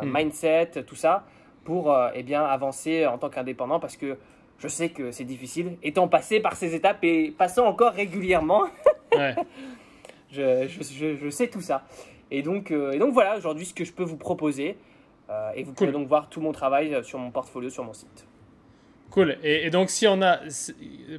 Mm. 0.04 0.16
mindset, 0.16 0.84
tout 0.86 0.94
ça, 0.96 1.26
pour 1.64 1.98
eh 2.14 2.22
bien, 2.22 2.44
avancer 2.46 3.08
en 3.08 3.18
tant 3.18 3.32
qu'indépendant 3.32 3.80
parce 3.80 3.98
que 3.98 4.16
je 4.60 4.68
sais 4.68 4.90
que 4.90 5.10
c'est 5.10 5.24
difficile, 5.24 5.78
étant 5.82 6.08
passé 6.08 6.40
par 6.40 6.56
ces 6.56 6.76
étapes 6.76 7.04
et 7.04 7.32
passant 7.36 7.66
encore 7.66 7.94
régulièrement. 7.94 8.66
Ouais. 9.14 9.36
je, 10.32 10.68
je, 10.70 11.18
je, 11.18 11.30
sais 11.30 11.50
tout 11.50 11.60
ça. 11.60 11.84
Et 12.30 12.44
donc, 12.44 12.72
et 12.72 12.98
donc 12.98 13.12
voilà, 13.12 13.36
aujourd'hui, 13.36 13.66
ce 13.66 13.74
que 13.74 13.84
je 13.84 13.92
peux 13.92 14.06
vous 14.06 14.16
proposer. 14.16 14.78
et 15.54 15.64
vous 15.64 15.74
pouvez 15.74 15.92
donc 15.92 16.08
voir 16.08 16.30
tout 16.30 16.40
mon 16.40 16.54
travail 16.54 17.04
sur 17.04 17.20
mon 17.20 17.30
portfolio 17.30 17.70
sur 17.70 17.84
mon 17.84 17.92
site. 17.92 18.26
Cool. 19.12 19.38
Et, 19.44 19.70
donc, 19.70 19.90
si 19.90 20.08
on 20.08 20.22
a, 20.22 20.40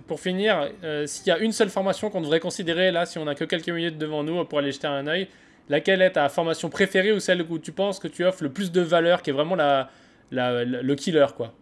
pour 0.07 0.19
finir, 0.19 0.71
s'il 1.07 1.27
y 1.27 1.31
a 1.31 1.39
une 1.39 1.53
seule 1.53 1.69
formation 1.69 2.09
qu'on 2.11 2.23
devrait 2.23 2.41
considérer 2.41 2.91
là, 2.91 3.07
si 3.07 3.19
on 3.19 3.27
a 3.27 3.35
que 3.35 3.45
quelques 3.45 3.69
minutes 3.69 3.99
devant 3.99 4.25
nous 4.25 4.45
pour 4.47 4.59
aller 4.59 4.73
jeter 4.73 4.87
un 4.87 5.07
œil, 5.07 5.29
laquelle 5.69 6.03
est 6.03 6.13
ta 6.13 6.29
formation 6.29 6.71
préférée 6.71 7.13
ou 7.13 7.21
celle 7.21 7.43
où 7.43 7.59
tu 7.59 7.71
penses 7.71 7.99
que 7.99 8.09
tu 8.09 8.25
offres 8.25 8.43
le 8.43 8.51
plus 8.51 8.73
de 8.73 8.81
valeur, 8.81 9.23
qui 9.23 9.31
est 9.31 9.35
vraiment 9.35 9.57
la, 9.57 9.91
le 10.31 10.95
killer 10.95 11.27
quoi? 11.37 11.53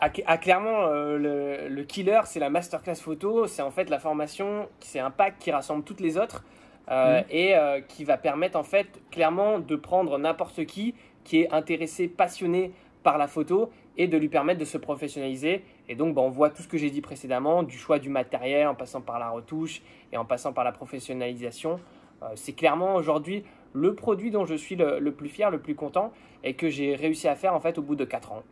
Ah, 0.00 0.10
ah, 0.26 0.38
clairement, 0.38 0.88
euh, 0.88 1.68
le, 1.70 1.82
killer, 1.84 2.20
c'est 2.26 2.40
la 2.40 2.50
masterclass 2.50 2.96
photo. 2.96 3.46
C'est 3.46 3.62
en 3.62 3.70
fait 3.70 3.88
la 3.88 3.98
formation, 3.98 4.68
c'est 4.80 4.98
un 4.98 5.10
pack 5.10 5.38
qui 5.38 5.50
rassemble 5.50 5.82
toutes 5.82 6.00
les 6.00 6.18
autres 6.18 6.44
euh, 6.90 7.20
mm. 7.20 7.24
et 7.30 7.56
euh, 7.56 7.80
qui 7.80 8.04
va 8.04 8.18
permettre 8.18 8.58
en 8.58 8.64
fait 8.64 8.86
clairement 9.10 9.58
de 9.58 9.76
prendre 9.76 10.18
n'importe 10.18 10.66
qui 10.66 10.94
qui 11.22 11.40
est 11.40 11.52
intéressé, 11.52 12.06
passionné 12.06 12.72
par 13.02 13.16
la 13.16 13.28
photo 13.28 13.70
et 13.96 14.08
de 14.08 14.16
lui 14.16 14.28
permettre 14.28 14.60
de 14.60 14.64
se 14.64 14.78
professionnaliser. 14.78 15.62
Et 15.88 15.94
donc, 15.94 16.14
bah, 16.14 16.22
on 16.22 16.30
voit 16.30 16.50
tout 16.50 16.62
ce 16.62 16.68
que 16.68 16.78
j'ai 16.78 16.90
dit 16.90 17.00
précédemment, 17.00 17.62
du 17.62 17.76
choix 17.76 17.98
du 17.98 18.08
matériel 18.08 18.66
en 18.66 18.74
passant 18.74 19.00
par 19.00 19.18
la 19.18 19.30
retouche 19.30 19.82
et 20.12 20.16
en 20.16 20.24
passant 20.24 20.52
par 20.52 20.64
la 20.64 20.72
professionnalisation. 20.72 21.80
Euh, 22.22 22.26
c'est 22.34 22.52
clairement 22.52 22.94
aujourd'hui 22.94 23.44
le 23.72 23.94
produit 23.94 24.30
dont 24.30 24.46
je 24.46 24.54
suis 24.54 24.76
le, 24.76 25.10
plus 25.10 25.28
fier, 25.28 25.50
le 25.50 25.58
plus 25.58 25.74
content 25.74 26.12
et 26.42 26.54
que 26.54 26.68
j'ai 26.68 26.94
réussi 26.94 27.28
à 27.28 27.34
faire 27.34 27.54
en 27.54 27.60
fait 27.60 27.76
au 27.78 27.82
bout 27.82 27.96
de 27.96 28.04
4 28.04 28.32
ans. 28.32 28.42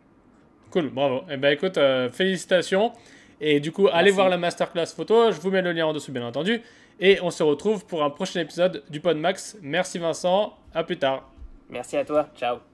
Cool, 0.70 0.88
bravo. 0.90 1.22
Eh 1.30 1.36
ben 1.36 1.52
écoute, 1.52 1.78
euh, 1.78 2.10
félicitations. 2.10 2.92
Et 3.40 3.60
du 3.60 3.72
coup, 3.72 3.88
allez 3.92 4.10
voir 4.10 4.28
la 4.28 4.38
masterclass 4.38 4.86
photo. 4.86 5.32
Je 5.32 5.40
vous 5.40 5.50
mets 5.50 5.62
le 5.62 5.72
lien 5.72 5.86
en 5.86 5.92
dessous, 5.92 6.12
bien 6.12 6.26
entendu. 6.26 6.60
Et 7.00 7.18
on 7.22 7.30
se 7.30 7.42
retrouve 7.42 7.84
pour 7.86 8.02
un 8.04 8.10
prochain 8.10 8.40
épisode 8.40 8.84
du 8.88 9.00
Podmax. 9.00 9.58
Merci 9.62 9.98
Vincent. 9.98 10.56
À 10.74 10.84
plus 10.84 10.98
tard. 10.98 11.28
Merci 11.68 11.96
à 11.96 12.04
toi. 12.04 12.28
Ciao. 12.36 12.71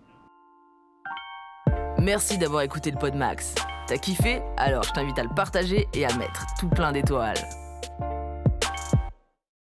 Merci 2.09 2.39
d'avoir 2.39 2.63
écouté 2.63 2.91
le 2.91 2.97
Podmax. 2.97 3.55
T'as 3.87 3.99
kiffé? 3.99 4.41
Alors 4.57 4.83
je 4.83 4.93
t'invite 4.93 5.19
à 5.19 5.25
le 5.25 5.29
partager 5.29 5.87
et 5.93 6.07
à 6.07 6.17
mettre 6.17 6.47
tout 6.59 6.71
plein 6.71 6.91
d'étoiles. 6.91 7.37